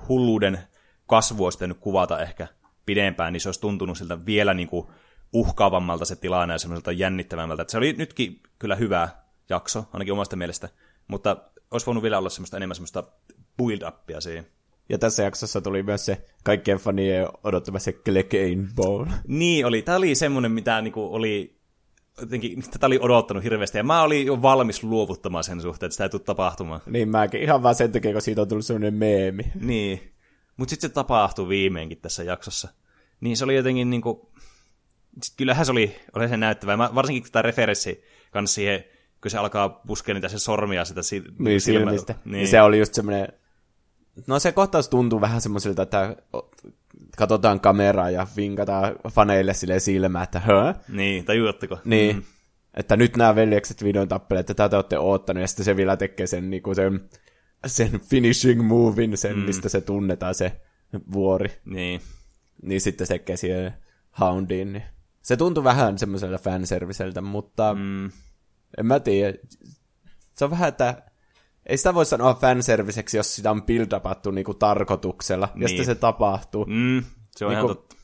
hulluuden 0.10 0.60
kasvua 1.08 1.46
olisi 1.46 1.58
pitänyt 1.58 1.78
kuvata 1.80 2.22
ehkä 2.22 2.48
pidempään, 2.86 3.34
niin 3.34 3.42
se 3.42 3.48
olisi 3.50 3.62
tuntunut 3.62 3.98
siltä 3.98 4.26
vielä 4.26 4.54
niin 4.54 4.68
kuin 4.68 4.88
uhkaavammalta 5.34 6.06
se 6.06 6.16
tilanne 6.16 6.54
ja 6.54 6.58
semmoiselta 6.58 6.92
jännittävämmältä. 6.92 7.62
Et 7.62 7.70
se 7.70 7.78
oli 7.78 7.94
nytkin 7.98 8.40
kyllä 8.60 8.76
hyvä 8.76 9.10
jakso, 9.50 9.86
ainakin 9.94 10.14
omasta 10.14 10.36
mielestä, 10.36 10.70
mutta 11.08 11.38
olisi 11.72 11.86
voinut 11.86 12.04
vielä 12.04 12.18
olla 12.18 12.30
semmoista 12.30 12.58
enemmän 12.58 12.76
semmoista 12.76 13.04
build-upia 13.62 14.22
siihen. 14.22 14.48
Ja 14.90 14.98
tässä 14.98 15.24
jaksossa 15.24 15.62
tuli 15.62 15.84
myös 15.84 16.06
se 16.06 16.26
kaikkien 16.44 16.78
fanien 16.78 17.28
odottama 17.44 17.80
se 17.80 17.92
Clegane 17.94 18.68
Ball. 18.76 19.06
Niin 19.28 19.66
oli, 19.66 19.82
tämä 19.82 19.98
oli 19.98 20.16
semmoinen, 20.16 20.52
mitä 20.52 20.82
niinku 20.82 21.16
oli, 21.16 21.60
jotenkin, 22.22 22.64
tätä 22.72 22.86
oli 22.86 23.00
odottanut 23.02 23.44
hirveästi, 23.44 23.78
ja 23.78 23.84
mä 23.84 24.04
olin 24.04 24.26
jo 24.26 24.42
valmis 24.42 24.84
luovuttamaan 24.84 25.44
sen 25.44 25.62
suhteen, 25.62 25.88
että 25.88 25.94
sitä 25.94 26.04
ei 26.04 26.10
tule 26.10 26.22
tapahtumaan. 26.22 26.82
Niin 26.86 27.10
mäkin, 27.10 27.42
ihan 27.42 27.64
vaan 27.64 27.76
sen 27.76 27.92
takia, 27.92 28.12
kun 28.12 28.22
siitä 28.22 28.42
on 28.42 28.48
tullut 28.48 28.66
semmoinen 28.66 28.94
meemi. 28.94 29.44
Niin. 29.60 30.14
Mutta 30.58 30.70
sitten 30.70 30.90
se 30.90 30.94
tapahtui 30.94 31.50
viimeinkin 31.50 32.02
tässä 32.02 32.24
jaksossa. 32.24 32.68
Niin 33.22 33.38
se 33.38 33.44
oli 33.44 33.56
jotenkin 33.56 33.90
niinku... 33.90 34.32
Kyllähän 35.38 35.66
se 35.66 35.72
oli, 35.72 35.96
oli 36.16 36.30
se 36.30 36.38
näyttävää. 36.38 36.78
Mä, 36.78 36.96
varsinkin 36.96 37.32
tämä 37.32 37.42
referenssi 37.42 38.04
kanssa 38.32 38.56
siihen, 38.56 38.84
kun 39.24 39.32
se 39.32 39.38
alkaa 39.38 39.70
puskea 39.70 40.14
niitä 40.16 40.28
se 40.28 40.40
sormia 40.40 40.86
sitä 40.86 41.04
si- 41.04 41.24
Niin, 41.40 41.62
silmistä. 41.62 42.16
Niin. 42.26 42.32
Niin. 42.32 42.48
se 42.48 42.62
oli 42.62 42.80
just 42.80 42.94
semmoinen... 42.94 43.28
No 44.28 44.40
se 44.40 44.52
kohtaus 44.52 44.90
tuntuu 44.90 45.22
vähän 45.22 45.42
semmoiselta, 45.42 45.82
että 45.82 46.16
katsotaan 47.18 47.60
kameraa 47.60 48.10
ja 48.10 48.28
vinkataan 48.38 48.96
faneille 49.10 49.54
sille 49.54 49.80
silmää, 49.80 50.24
että 50.24 50.40
hö? 50.40 50.74
Niin, 50.88 51.26
tajuatteko? 51.26 51.80
Niin, 51.86 52.16
mm. 52.16 52.24
että 52.74 52.98
nyt 52.98 53.18
nämä 53.18 53.36
veljekset 53.36 53.84
videon 53.84 54.08
tappelee, 54.08 54.40
että 54.40 54.54
tätä 54.54 54.78
olette 54.78 55.00
oottanut, 55.00 55.42
ja 55.42 55.48
sitten 55.48 55.66
se 55.66 55.76
vielä 55.76 55.98
tekee 55.98 56.28
sen, 56.28 56.50
niinku 56.50 56.76
sen, 56.76 57.10
sen 57.66 58.00
finishing 58.10 58.62
movin, 58.68 59.18
sen, 59.18 59.38
mm. 59.38 59.44
mistä 59.44 59.70
se 59.70 59.82
tunnetaan 59.82 60.36
se 60.36 60.62
vuori. 61.12 61.50
Niin. 61.66 62.02
Niin 62.62 62.82
sitten 62.82 63.08
se 63.08 63.14
tekee 63.14 63.38
siihen 63.38 63.74
houndiin. 64.20 64.74
Niin. 64.74 64.84
Se 65.22 65.38
tuntui 65.38 65.64
vähän 65.64 65.98
semmoiselta 65.98 66.38
fanserviseltä, 66.38 67.22
mutta 67.22 67.74
mm. 67.80 68.12
En 68.78 68.86
mä 68.86 69.00
tiedä. 69.00 69.38
Se 70.36 70.46
on 70.46 70.52
vähän, 70.52 70.70
että 70.70 71.04
ei 71.66 71.78
sitä 71.78 71.94
voi 71.94 72.06
sanoa 72.06 72.34
fanserviseksi, 72.34 73.18
jos 73.18 73.36
sitä 73.36 73.52
on 73.52 73.64
build-upattu 73.64 74.32
niinku 74.32 74.54
tarkoituksella, 74.54 75.50
ja 75.54 75.60
Niin. 75.60 75.70
sitten 75.70 75.86
se 75.86 75.96
tapahtuu. 75.96 76.66
Mm, 76.66 77.04
se 77.36 77.46
on 77.46 77.50
Niin 77.52 77.58
ihan 77.58 77.68
totta. 77.68 77.96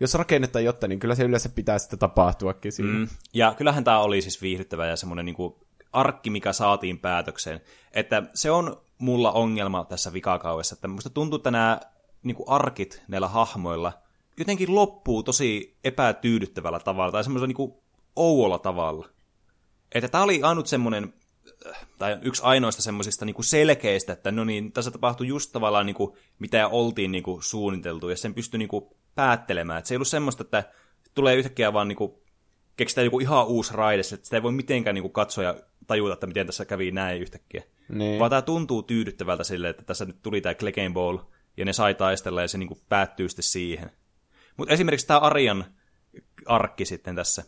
Jos 0.00 0.14
rakennetaan 0.14 0.64
jotta, 0.64 0.88
niin 0.88 0.98
kyllä 0.98 1.14
se 1.14 1.24
yleensä 1.24 1.48
pitää 1.48 1.78
sitten 1.78 1.98
tapahtuakin 1.98 2.72
siinä. 2.72 2.92
Mm. 2.92 3.08
Ja 3.34 3.54
kyllähän 3.54 3.84
tämä 3.84 3.98
oli 4.00 4.22
siis 4.22 4.42
viihdyttävä 4.42 4.86
ja 4.86 4.96
semmoinen 4.96 5.24
niinku 5.24 5.66
arkki, 5.92 6.30
mikä 6.30 6.52
saatiin 6.52 6.98
päätökseen. 6.98 7.60
Että 7.92 8.22
se 8.34 8.50
on 8.50 8.82
mulla 8.98 9.32
ongelma 9.32 9.84
tässä 9.84 10.12
vikakaudessa, 10.12 10.74
että 10.74 10.88
musta 10.88 11.10
tuntuu, 11.10 11.36
että 11.36 11.50
nämä 11.50 11.80
niinku 12.22 12.44
arkit 12.48 13.02
näillä 13.08 13.28
hahmoilla 13.28 13.92
jotenkin 14.38 14.74
loppuu 14.74 15.22
tosi 15.22 15.78
epätyydyttävällä 15.84 16.80
tavalla 16.80 17.12
tai 17.12 17.24
semmoisella 17.24 17.46
niinku 17.46 17.82
ouolla 18.16 18.58
tavalla. 18.58 19.08
Että 19.92 20.08
tämä 20.08 20.24
oli 20.24 20.42
ainut 20.42 20.66
semmoinen, 20.66 21.14
tai 21.98 22.18
yksi 22.22 22.42
ainoista 22.44 22.82
semmoisista 22.82 23.24
niinku 23.24 23.42
selkeistä, 23.42 24.12
että 24.12 24.32
no 24.32 24.44
niin, 24.44 24.72
tässä 24.72 24.90
tapahtui 24.90 25.26
just 25.26 25.52
tavallaan 25.52 25.86
niinku, 25.86 26.16
mitä 26.38 26.68
oltiin 26.68 27.12
niinku 27.12 27.40
suunniteltu, 27.42 28.08
ja 28.08 28.16
sen 28.16 28.34
pystyi 28.34 28.58
niinku 28.58 28.96
päättelemään. 29.14 29.78
Et 29.78 29.86
se 29.86 29.94
ei 29.94 29.96
ollut 29.96 30.08
semmoista, 30.08 30.42
että 30.42 30.64
tulee 31.14 31.36
yhtäkkiä 31.36 31.72
vaan 31.72 31.88
niinku, 31.88 32.22
keksitään 32.76 33.04
joku 33.04 33.20
ihan 33.20 33.46
uusi 33.46 33.74
raide, 33.74 34.00
että 34.00 34.24
sitä 34.24 34.36
ei 34.36 34.42
voi 34.42 34.52
mitenkään 34.52 34.94
niinku 34.94 35.08
katsoa 35.08 35.44
ja 35.44 35.56
tajuta, 35.86 36.12
että 36.14 36.26
miten 36.26 36.46
tässä 36.46 36.64
kävi 36.64 36.90
näin 36.90 37.22
yhtäkkiä. 37.22 37.62
Niin. 37.88 38.18
Vaan 38.18 38.30
tämä 38.30 38.42
tuntuu 38.42 38.82
tyydyttävältä 38.82 39.44
silleen, 39.44 39.70
että 39.70 39.82
tässä 39.82 40.04
nyt 40.04 40.22
tuli 40.22 40.40
tämä 40.40 40.54
Clegane 40.54 40.90
Ball, 40.90 41.18
ja 41.56 41.64
ne 41.64 41.72
sai 41.72 41.94
taistella, 41.94 42.42
ja 42.42 42.48
se 42.48 42.58
niinku 42.58 42.78
päättyy 42.88 43.28
sitten 43.28 43.42
siihen. 43.42 43.90
Mutta 44.56 44.74
esimerkiksi 44.74 45.06
tämä 45.06 45.20
Arian 45.20 45.64
arkki 46.46 46.84
sitten 46.84 47.16
tässä, 47.16 47.44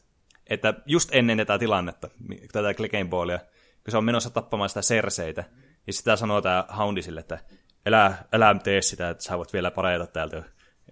että 0.48 0.74
just 0.86 1.08
ennen 1.12 1.38
tätä 1.38 1.58
tilannetta, 1.58 2.08
tätä 2.52 2.74
Clegane 2.74 3.04
Ballia, 3.04 3.38
kun 3.84 3.90
se 3.90 3.96
on 3.96 4.04
menossa 4.04 4.30
tappamaan 4.30 4.70
sitä 4.70 4.82
Serseitä, 4.82 5.44
ja 5.86 5.92
sitä 5.92 6.16
sanoo 6.16 6.42
tämä 6.42 6.64
Houndi 6.76 7.02
sille, 7.02 7.20
että 7.20 7.38
älä, 7.86 8.14
älä 8.32 8.54
tee 8.54 8.82
sitä, 8.82 9.10
että 9.10 9.24
sä 9.24 9.38
voit 9.38 9.52
vielä 9.52 9.70
pareta 9.70 10.06
täältä, 10.06 10.42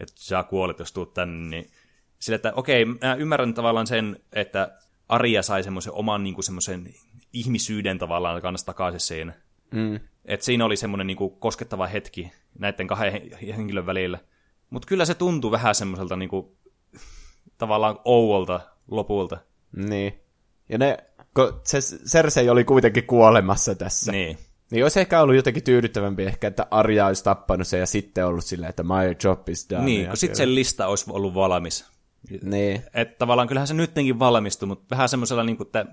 että 0.01 0.15
sä 0.17 0.43
kuolet, 0.43 0.79
jos 0.79 0.93
tuut 0.93 1.15
tänne, 1.15 1.49
niin 1.49 1.71
sille, 2.19 2.35
että 2.35 2.53
okei, 2.55 2.85
mä 2.85 3.15
ymmärrän 3.15 3.55
tavallaan 3.55 3.87
sen, 3.87 4.21
että 4.33 4.79
Aria 5.09 5.43
sai 5.43 5.63
semmoisen 5.63 5.93
oman 5.93 6.25
niin 6.25 6.43
semmoisen 6.43 6.95
ihmisyyden 7.33 7.99
tavallaan 7.99 8.43
kanssa 8.43 8.67
takaisin 8.67 9.01
siinä. 9.01 9.33
Mm. 9.71 10.01
Et 10.25 10.43
siinä 10.43 10.65
oli 10.65 10.77
semmoinen 10.77 11.07
niinku 11.07 11.31
koskettava 11.31 11.87
hetki 11.87 12.33
näiden 12.59 12.87
kahden 12.87 13.13
he- 13.13 13.57
henkilön 13.57 13.87
välillä. 13.87 14.19
Mutta 14.71 14.89
kyllä 14.89 15.05
se 15.05 15.15
tuntuu 15.15 15.51
vähän 15.51 15.75
semmoiselta 15.75 16.17
niinku, 16.17 16.57
tavallaan 17.59 17.99
ouolta 18.05 18.61
lopulta. 18.91 19.39
Niin. 19.76 20.20
Ja 20.68 20.78
ne, 20.78 20.97
kun 21.34 21.61
se 21.64 21.78
Cersei 22.11 22.49
oli 22.49 22.64
kuitenkin 22.64 23.07
kuolemassa 23.07 23.74
tässä. 23.74 24.12
Niin. 24.12 24.39
Niin 24.70 24.84
olisi 24.84 25.01
ehkä 25.01 25.20
ollut 25.20 25.37
jotenkin 25.37 25.62
tyydyttävämpi 25.62 26.22
ehkä, 26.22 26.49
että 26.49 26.66
Arja 26.70 27.07
olisi 27.07 27.24
tappanut 27.24 27.66
sen 27.66 27.80
ja 27.80 27.87
sitten 27.87 28.26
ollut 28.26 28.45
silleen, 28.45 28.70
että 28.70 28.82
my 28.82 29.16
job 29.24 29.49
is 29.49 29.66
done. 29.70 29.84
Niin, 29.84 30.07
kun 30.07 30.16
sitten 30.16 30.37
kyllä. 30.37 30.51
se 30.51 30.55
lista 30.55 30.87
olisi 30.87 31.05
ollut 31.09 31.34
valmis. 31.34 31.84
Niin. 32.43 32.82
Että 32.95 33.18
tavallaan 33.18 33.49
kyllähän 33.49 33.68
se 33.68 33.74
nyttenkin 33.74 34.18
valmistui, 34.18 34.66
mutta 34.66 34.87
vähän 34.91 35.09
semmoisella, 35.09 35.45
niin 35.45 35.57
kuin, 35.57 35.66
että 35.66 35.87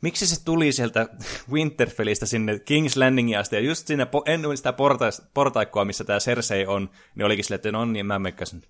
miksi 0.00 0.26
se 0.26 0.44
tuli 0.44 0.72
sieltä 0.72 1.08
Winterfellistä 1.52 2.26
sinne 2.26 2.54
King's 2.54 3.00
Landingin 3.00 3.38
asti, 3.38 3.56
ja 3.56 3.60
just 3.60 3.86
siinä 3.86 4.04
po- 4.04 4.22
ennen 4.26 4.56
sitä 4.56 4.70
porta- 4.70 5.26
portaikkoa, 5.34 5.84
missä 5.84 6.04
tämä 6.04 6.18
Cersei 6.18 6.66
on, 6.66 6.90
niin 7.14 7.26
olikin 7.26 7.44
silleen, 7.44 7.56
että 7.56 7.72
no 7.72 7.84
niin, 7.84 8.06
mä 8.06 8.18
mekkäsin. 8.18 8.62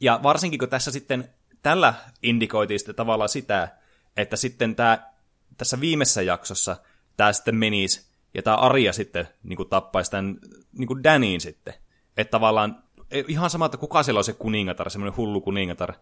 Ja 0.00 0.20
varsinkin 0.22 0.58
kun 0.58 0.68
tässä 0.68 0.90
sitten, 0.90 1.30
tällä 1.64 1.94
indikoitiin 2.22 2.78
sitten 2.78 2.94
tavallaan 2.94 3.28
sitä, 3.28 3.68
että 4.16 4.36
sitten 4.36 4.76
tämä, 4.76 5.10
tässä 5.56 5.80
viimeisessä 5.80 6.22
jaksossa 6.22 6.76
tämä 7.16 7.32
sitten 7.32 7.56
menisi, 7.56 8.06
ja 8.34 8.42
tämä 8.42 8.56
Arja 8.56 8.92
sitten 8.92 9.28
niin 9.42 9.56
kuin 9.56 9.68
tappaisi 9.68 10.10
tämän 10.10 10.38
niin 10.78 10.86
kuin 10.86 11.04
Daniin 11.04 11.40
sitten. 11.40 11.74
Että 12.16 12.30
tavallaan, 12.30 12.82
ei- 13.10 13.24
ihan 13.28 13.50
sama, 13.50 13.66
että 13.66 13.78
kuka 13.78 14.02
siellä 14.02 14.18
on 14.18 14.24
se 14.24 14.32
kuningatar, 14.32 14.90
semmoinen 14.90 15.16
hullu 15.16 15.40
kuningatar, 15.40 15.92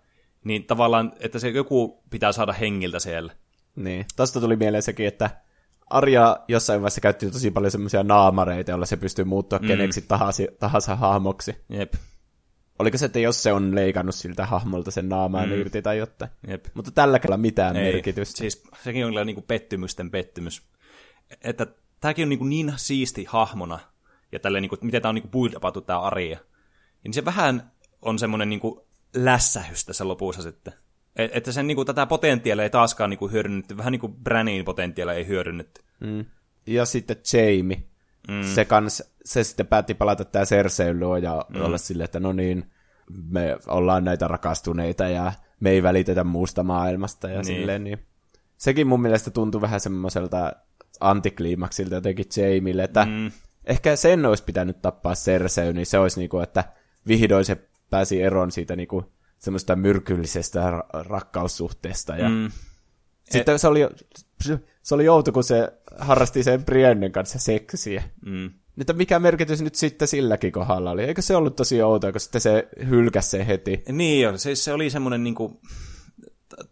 niin 0.45 0.65
tavallaan, 0.65 1.13
että 1.21 1.39
se 1.39 1.49
joku 1.49 2.03
pitää 2.11 2.33
saada 2.33 2.53
hengiltä 2.53 2.99
siellä. 2.99 3.33
Niin. 3.77 4.07
Tosta 4.17 4.41
tuli 4.41 4.57
mieleen 4.57 4.83
sekin, 4.83 5.07
että 5.07 5.31
Arja 5.91 6.41
jossain 6.49 6.81
vaiheessa 6.81 7.01
käytti 7.01 7.31
tosi 7.31 7.51
paljon 7.51 7.71
semmoisia 7.71 8.03
naamareita, 8.03 8.71
joilla 8.71 8.87
se 8.87 8.97
pystyy 8.97 9.25
muuttua 9.25 9.59
mm. 9.59 9.67
keneksi 9.67 10.03
tahansa, 10.03 10.43
tahansa 10.59 10.97
hahmoksi. 10.97 11.57
Jep. 11.69 11.95
Oliko 12.79 12.99
se, 12.99 13.07
että 13.07 13.19
jos 13.19 13.43
se 13.43 13.53
on 13.53 13.75
leikannut 13.75 14.15
siltä 14.15 14.47
hahmolta 14.47 14.91
sen 14.91 15.09
naamaan 15.09 15.49
mm. 15.49 15.61
irti 15.61 15.83
tai 15.83 15.99
jotain. 15.99 16.31
Jep. 16.49 16.65
Mutta 16.75 16.91
tällä 16.91 17.19
kerralla 17.19 17.37
mitään 17.37 17.77
Ei, 17.77 17.93
merkitystä. 17.93 18.39
Siis 18.39 18.63
sekin 18.83 19.05
on 19.05 19.11
kyllä 19.11 19.25
niin 19.25 19.37
kuin 19.37 19.47
pettymysten 19.47 20.11
pettymys. 20.11 20.63
Että 21.45 21.67
tämäkin 22.01 22.23
on 22.23 22.29
niin, 22.29 22.39
kuin 22.39 22.49
niin 22.49 22.73
siisti 22.77 23.25
hahmona, 23.29 23.79
ja 24.33 24.39
tälleen, 24.39 24.63
niin 24.63 24.69
kuin, 24.69 24.79
miten 24.83 25.03
tämä 25.03 25.11
on 25.11 25.15
niin 25.15 25.31
build 25.31 25.55
upattu 25.55 25.81
tämä 25.81 26.01
Aria. 26.01 26.39
Niin 27.05 27.15
se 27.15 27.25
vähän 27.25 27.73
on 28.03 28.19
semmoinen 28.19 28.49
niin 28.49 28.61
kuin 28.61 28.81
lässähys 29.15 29.85
tässä 29.85 30.09
lopussa 30.09 30.43
sitten. 30.43 30.73
Et, 31.17 31.31
että 31.35 31.53
sen 31.53 31.67
niin 31.67 31.77
kuin, 31.77 31.87
tätä 31.87 32.07
potentiaalia 32.07 32.63
ei 32.63 32.71
taaskaan 32.71 33.11
niin 33.11 33.19
kuin 33.19 33.33
hyödynnetty, 33.33 33.77
vähän 33.77 33.93
niin 33.93 34.01
kuin 34.01 34.15
Branin 34.15 34.65
potentiaalia 34.65 35.15
ei 35.15 35.27
hyödynnetty. 35.27 35.83
Mm. 36.01 36.25
Ja 36.67 36.85
sitten 36.85 37.17
Jamie. 37.33 37.83
Mm. 38.29 38.43
Se, 38.55 38.65
kans, 38.65 39.03
se 39.25 39.45
sitten 39.45 39.67
päätti 39.67 39.95
palata 39.95 40.25
tää 40.25 40.45
Cersei 40.45 40.95
luo 40.99 41.17
ja 41.17 41.45
mm. 41.49 41.61
olla 41.61 41.79
silleen, 41.79 42.05
että 42.05 42.21
no 42.21 42.33
niin, 42.33 42.71
me 43.31 43.59
ollaan 43.67 44.05
näitä 44.05 44.29
rakastuneita 44.29 45.09
ja 45.09 45.33
me 45.61 45.71
ei 45.71 45.83
välitetä 45.83 46.25
muusta 46.25 46.63
maailmasta 46.63 47.29
ja 47.29 47.35
niin. 47.35 47.45
silleen. 47.45 47.85
Niin. 47.85 47.99
Sekin 48.57 48.87
mun 48.87 49.03
mielestä 49.03 49.31
tuntui 49.31 49.61
vähän 49.61 49.81
semmoiselta 49.81 50.53
antikliimaksilta 51.01 51.95
jotenkin 51.95 52.27
Jamille, 52.37 52.85
että 52.85 53.05
mm. 53.05 53.31
ehkä 53.65 53.97
sen 53.97 54.27
olisi 54.27 54.45
pitänyt 54.45 54.83
tappaa 54.83 55.15
Cersei, 55.15 55.73
niin 55.73 55.87
se 55.87 55.99
olisi 55.99 56.21
niinku, 56.21 56.39
että 56.39 56.65
vihdoin 57.09 57.45
se 57.45 57.69
pääsi 57.91 58.23
eroon 58.23 58.53
siitä 58.53 58.77
niinku 58.77 59.13
semmoista 59.39 59.77
myrkyllisestä 59.77 60.71
ra- 60.71 61.07
rakkaussuhteesta 61.07 62.17
ja 62.17 62.29
mm. 62.29 62.51
sitten 63.31 63.59
se 63.59 63.69
oli, 63.69 63.81
se 64.83 64.95
oli 64.95 65.09
outo, 65.09 65.33
kun 65.33 65.45
se 65.45 65.73
harrasti 65.99 66.43
sen 66.43 66.65
Briennen 66.65 67.13
kanssa 67.13 67.39
seksiä. 67.39 68.03
Mm. 68.27 68.51
Että 68.81 68.93
mikä 68.93 69.19
merkitys 69.19 69.63
nyt 69.63 69.75
sitten 69.75 70.09
silläkin 70.09 70.53
kohdalla 70.53 70.91
oli? 70.91 71.03
Eikö 71.03 71.23
se 71.23 71.37
ollut 71.37 71.57
tosi 71.57 71.83
outoa, 71.83 72.13
kun 72.13 72.21
sitten 72.21 72.41
se 72.41 72.69
hylkäsi 72.89 73.31
sen 73.31 73.47
heti? 73.47 73.83
Niin 73.89 74.23
jo, 74.23 74.39
se, 74.39 74.55
se 74.55 74.73
oli 74.73 74.91
semmoinen 74.91 75.25
niinku, 75.25 75.61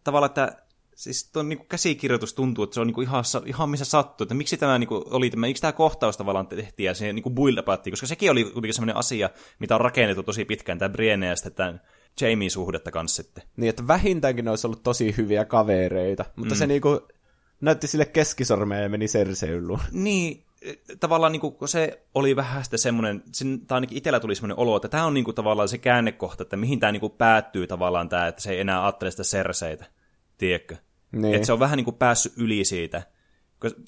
tavallaan, 0.04 0.30
että 0.30 0.56
siis 1.00 1.30
tuon 1.32 1.48
niinku 1.48 1.64
käsikirjoitus 1.64 2.34
tuntuu, 2.34 2.64
että 2.64 2.74
se 2.74 2.80
on 2.80 2.86
niinku 2.86 3.00
ihan, 3.00 3.24
ihan 3.46 3.70
missä 3.70 3.84
sattuu, 3.84 4.24
että 4.24 4.34
miksi 4.34 4.56
tämä 4.56 4.78
niinku 4.78 5.04
oli 5.10 5.30
tämä, 5.30 5.46
miksi 5.46 5.60
tämä 5.60 5.72
kohtaus 5.72 6.16
tavallaan 6.16 6.46
tehtiin 6.46 6.86
ja 6.86 6.94
se 6.94 7.12
niinku 7.12 7.30
build 7.30 7.62
koska 7.90 8.06
sekin 8.06 8.30
oli 8.30 8.44
kuitenkin 8.44 8.74
semmoinen 8.74 8.96
asia, 8.96 9.30
mitä 9.58 9.74
on 9.74 9.80
rakennettu 9.80 10.22
tosi 10.22 10.44
pitkään, 10.44 10.78
tämä 10.78 10.88
Brienne 10.88 11.26
ja 11.26 11.36
sitten 11.36 11.52
tämän 11.52 11.80
Jamie 12.20 12.50
suhdetta 12.50 12.90
kanssa 12.90 13.22
sitten. 13.22 13.44
Niin, 13.56 13.70
että 13.70 13.86
vähintäänkin 13.86 14.44
ne 14.44 14.50
olisi 14.50 14.66
ollut 14.66 14.82
tosi 14.82 15.14
hyviä 15.16 15.44
kavereita, 15.44 16.24
mutta 16.36 16.54
mm. 16.54 16.58
se 16.58 16.66
niinku 16.66 17.00
näytti 17.60 17.86
sille 17.86 18.04
keskisormea 18.04 18.80
ja 18.80 18.88
meni 18.88 19.06
Cerseiluun. 19.06 19.80
Niin, 19.92 20.44
tavallaan 21.00 21.32
niin 21.32 21.40
kuin, 21.40 21.68
se 21.68 22.02
oli 22.14 22.36
vähän 22.36 22.64
sitten 22.64 22.78
semmoinen, 22.78 23.22
tai 23.66 23.76
ainakin 23.76 23.98
itsellä 23.98 24.20
tuli 24.20 24.34
semmoinen 24.34 24.58
olo, 24.58 24.76
että 24.76 24.88
tämä 24.88 25.06
on 25.06 25.14
niin 25.14 25.24
kuin, 25.24 25.34
tavallaan 25.34 25.68
se 25.68 25.78
käännekohta, 25.78 26.42
että 26.42 26.56
mihin 26.56 26.80
tämä 26.80 26.92
niin 26.92 27.00
kuin, 27.00 27.12
päättyy 27.12 27.66
tavallaan 27.66 28.08
tämä, 28.08 28.26
että 28.26 28.42
se 28.42 28.50
ei 28.50 28.60
enää 28.60 28.84
ajattele 28.84 29.10
sitä 29.10 29.22
Cerseitä, 29.22 29.86
tiedätkö? 30.38 30.76
Niin. 31.12 31.34
Että 31.34 31.46
se 31.46 31.52
on 31.52 31.60
vähän 31.60 31.76
niin 31.76 31.84
kuin, 31.84 31.96
päässyt 31.96 32.32
yli 32.36 32.64
siitä. 32.64 33.02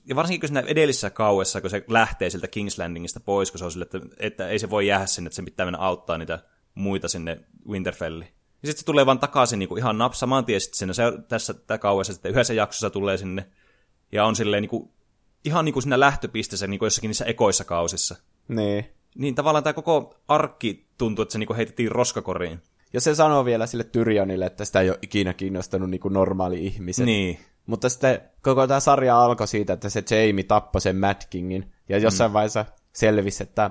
Ja 0.07 0.17
varsinkin 0.17 0.41
kun 0.41 0.49
siinä 0.49 0.69
edellisessä 0.69 1.11
kauessa, 1.11 1.61
kun 1.61 1.71
se 1.71 1.85
lähtee 1.89 2.31
sieltä 2.31 2.47
King's 2.47 2.79
Landingista 2.79 3.21
pois, 3.21 3.51
kun 3.51 3.59
se 3.59 3.65
on 3.65 3.73
sille, 3.73 3.85
että, 3.85 4.01
että 4.19 4.49
ei 4.49 4.59
se 4.59 4.71
voi 4.71 4.87
jäädä 4.87 5.07
sinne, 5.07 5.29
että 5.29 5.37
se 5.37 5.43
pitää 5.43 5.67
mennä 5.67 5.79
auttaa 5.79 6.19
niitä 6.19 6.39
muita 6.75 7.09
sinne 7.09 7.41
Winterfelliin. 7.69 8.29
Ja 8.63 8.69
sitten 8.69 8.81
se 8.81 8.87
tulee 8.87 9.07
vaan 9.07 9.19
takaisin 9.19 9.59
niin 9.59 9.69
kuin 9.69 9.79
ihan 9.79 9.99
naps 9.99 10.21
saman 10.21 10.45
tien 10.45 10.61
sitten 10.61 10.79
sinne. 10.79 10.95
Se 10.95 11.03
tässä 11.29 11.55
tämä 11.55 11.79
kauessa 11.79 12.13
sitten 12.13 12.33
yhdessä 12.33 12.55
jaksossa 12.55 12.91
tulee 12.91 13.17
sinne. 13.17 13.47
Ja 14.13 14.25
on 14.27 14.37
silleen 14.37 14.63
niin 14.63 14.71
kuin, 14.71 14.91
ihan 15.45 15.65
niin 15.65 15.73
kuin 15.73 15.83
siinä 15.83 16.01
lähtöpisteessä 16.01 16.67
niin 16.67 16.79
kuin 16.79 16.87
jossakin 16.87 17.09
niissä 17.09 17.25
ekoissa 17.25 17.65
kausissa. 17.65 18.17
Niin. 18.49 18.85
Niin 19.15 19.35
tavallaan 19.35 19.65
tämä 19.65 19.75
koko 19.75 20.15
arkki 20.29 20.87
tuntuu, 20.99 21.23
että 21.23 21.33
se 21.33 21.39
niin 21.39 21.47
kuin 21.47 21.57
heitettiin 21.57 21.93
roskakoriin. 21.93 22.63
Ja 22.93 23.01
se 23.01 23.15
sanoo 23.15 23.45
vielä 23.45 23.67
sille 23.67 23.85
Tyrionille, 23.85 24.47
että 24.47 24.65
sitä 24.65 24.81
ei 24.81 24.91
ole 24.91 24.99
ikinä 25.03 25.35
kiinnostanut 25.35 25.91
niin 25.91 26.01
kuin 26.01 26.15
normaali 26.15 26.67
ihmiset. 26.67 27.05
Niin. 27.05 27.39
Mutta 27.67 27.89
sitten 27.89 28.21
koko 28.43 28.67
tämä 28.67 28.81
sarja 28.81 29.25
alkoi 29.25 29.49
siitä, 29.49 29.73
että 29.73 29.89
se 29.89 30.05
Jamie 30.11 30.45
tappoi 30.45 30.81
sen 30.81 30.97
Mad 30.97 31.23
Kingin. 31.31 31.73
Ja 31.89 31.99
jossain 31.99 32.31
mm. 32.31 32.33
vaiheessa 32.33 32.65
selvisi, 32.93 33.43
että 33.43 33.71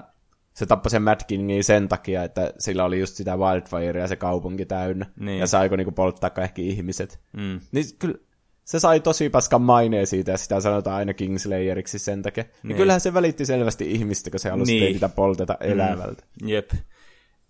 se 0.54 0.66
tappoi 0.66 0.90
sen 0.90 1.04
Mad 1.04 1.20
Kingin 1.28 1.64
sen 1.64 1.88
takia, 1.88 2.24
että 2.24 2.54
sillä 2.60 2.86
oli 2.86 3.00
just 3.00 3.16
sitä 3.16 3.38
wildfirea 3.38 4.08
se 4.08 4.16
kaupunki 4.16 4.66
täynnä. 4.66 5.06
Niin. 5.20 5.40
Ja 5.40 5.48
saiko 5.48 5.76
niinku 5.76 5.92
polttaa 5.92 6.30
kaikki 6.30 6.70
ihmiset. 6.70 7.20
Mm. 7.34 7.60
Niin 7.72 7.86
kyllä 8.00 8.18
se 8.66 8.80
sai 8.80 9.00
tosi 9.00 9.30
paskan 9.30 9.62
maineen 9.62 10.08
siitä, 10.08 10.32
ja 10.32 10.38
sitä 10.38 10.60
sanotaan 10.62 10.96
aina 10.98 11.14
Kingslayeriksi 11.14 12.00
sen 12.00 12.22
takia. 12.22 12.44
Niin. 12.44 12.54
Niin. 12.64 12.78
kyllähän 12.78 13.02
se 13.02 13.14
välitti 13.14 13.46
selvästi 13.46 13.92
ihmistä, 13.92 14.32
kun 14.32 14.40
se 14.40 14.50
halusi 14.50 14.72
Niin. 14.74 14.92
niitä 14.94 15.10
polteta 15.10 15.58
elävältä. 15.60 16.24
Jep. 16.46 16.72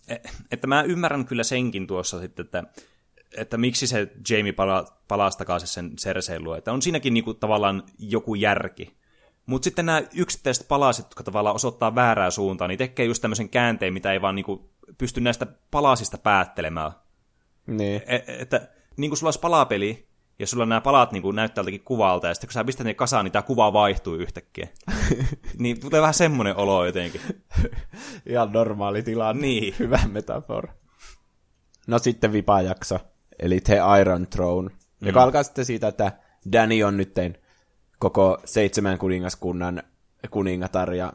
E- 0.08 0.16
Että 0.52 0.68
mä 0.68 0.82
ymmärrän 0.82 1.26
kyllä 1.26 1.44
senkin 1.44 1.88
tuossa 1.88 2.20
sitten, 2.20 2.46
että, 2.46 2.64
että 3.38 3.58
miksi 3.58 3.88
se 3.88 4.08
Jamie 4.30 4.52
pala, 4.52 4.98
palasi 5.08 5.38
takaisin 5.38 5.68
sen 5.68 5.96
Cersein 5.96 6.44
luo. 6.44 6.56
Että 6.56 6.72
on 6.74 6.82
siinäkin 6.82 7.14
niinku 7.14 7.34
tavallaan 7.34 7.84
joku 8.00 8.36
järki. 8.36 8.98
Mutta 9.46 9.64
sitten 9.64 9.86
nämä 9.86 10.02
yksittäiset 10.16 10.68
palasit, 10.68 11.06
jotka 11.06 11.24
tavallaan 11.24 11.56
osoittaa 11.56 11.96
väärää 11.96 12.32
suuntaan, 12.32 12.70
niin 12.70 12.78
tekee 12.78 13.06
just 13.06 13.22
tämmöisen 13.22 13.50
käänteen, 13.50 13.94
mitä 13.94 14.14
ei 14.14 14.22
vaan 14.22 14.36
niinku 14.36 14.70
pysty 14.98 15.22
näistä 15.22 15.48
palasista 15.72 16.18
päättelemään. 16.18 16.92
Niin. 17.68 18.02
E- 18.06 18.24
että 18.40 18.68
niin 18.98 19.10
kuin 19.10 19.18
sulla 19.18 19.28
olisi 19.28 19.40
palapeli, 19.40 20.08
ja 20.42 20.48
sulla 20.48 20.66
nämä 20.66 20.82
palat 20.82 21.12
niin 21.12 21.22
kuin 21.22 21.36
näyttää 21.36 21.62
jotakin 21.62 21.84
kuvalta, 21.84 22.28
ja 22.28 22.34
sitten 22.34 22.48
kun 22.48 22.54
sä 22.54 22.64
pistät 22.64 22.86
ne 22.86 22.94
kasaan, 22.94 23.26
niin 23.26 23.32
tämä 23.32 23.44
kuva 23.44 23.74
vaihtuu 23.74 24.16
yhtäkkiä. 24.16 24.68
niin 25.60 25.80
tulee 25.80 26.02
vähän 26.02 26.14
semmoinen 26.14 26.56
olo 26.56 26.86
jotenkin. 26.86 27.22
Ihan 28.26 28.52
normaali 28.52 29.04
tilanne. 29.04 29.42
Niin. 29.42 29.76
Hyvä 29.80 30.00
metafora. 30.12 30.74
No 31.88 32.00
sitten 32.00 32.34
vipajakso, 32.34 33.00
eli 33.40 33.62
The 33.62 33.78
Iron 34.02 34.28
Throne, 34.28 34.70
mm. 34.70 35.08
joka 35.08 35.24
alkaa 35.24 35.44
sitten 35.44 35.66
siitä, 35.66 35.88
että 35.88 36.12
Danny 36.52 36.84
on 36.84 36.98
nyt 36.98 37.16
koko 38.00 38.42
seitsemän 38.46 38.98
kuningaskunnan 38.98 39.84
kuningatar, 40.32 40.94
ja 40.94 41.14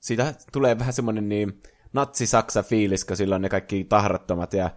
siitä 0.00 0.34
tulee 0.52 0.78
vähän 0.78 0.92
semmoinen 0.92 1.28
niin 1.28 1.60
natsi-saksa 1.92 2.62
fiilis, 2.62 3.04
kun 3.04 3.16
sillä 3.16 3.34
on 3.34 3.42
ne 3.42 3.48
kaikki 3.48 3.84
tahrattomat, 3.84 4.54
ja 4.54 4.70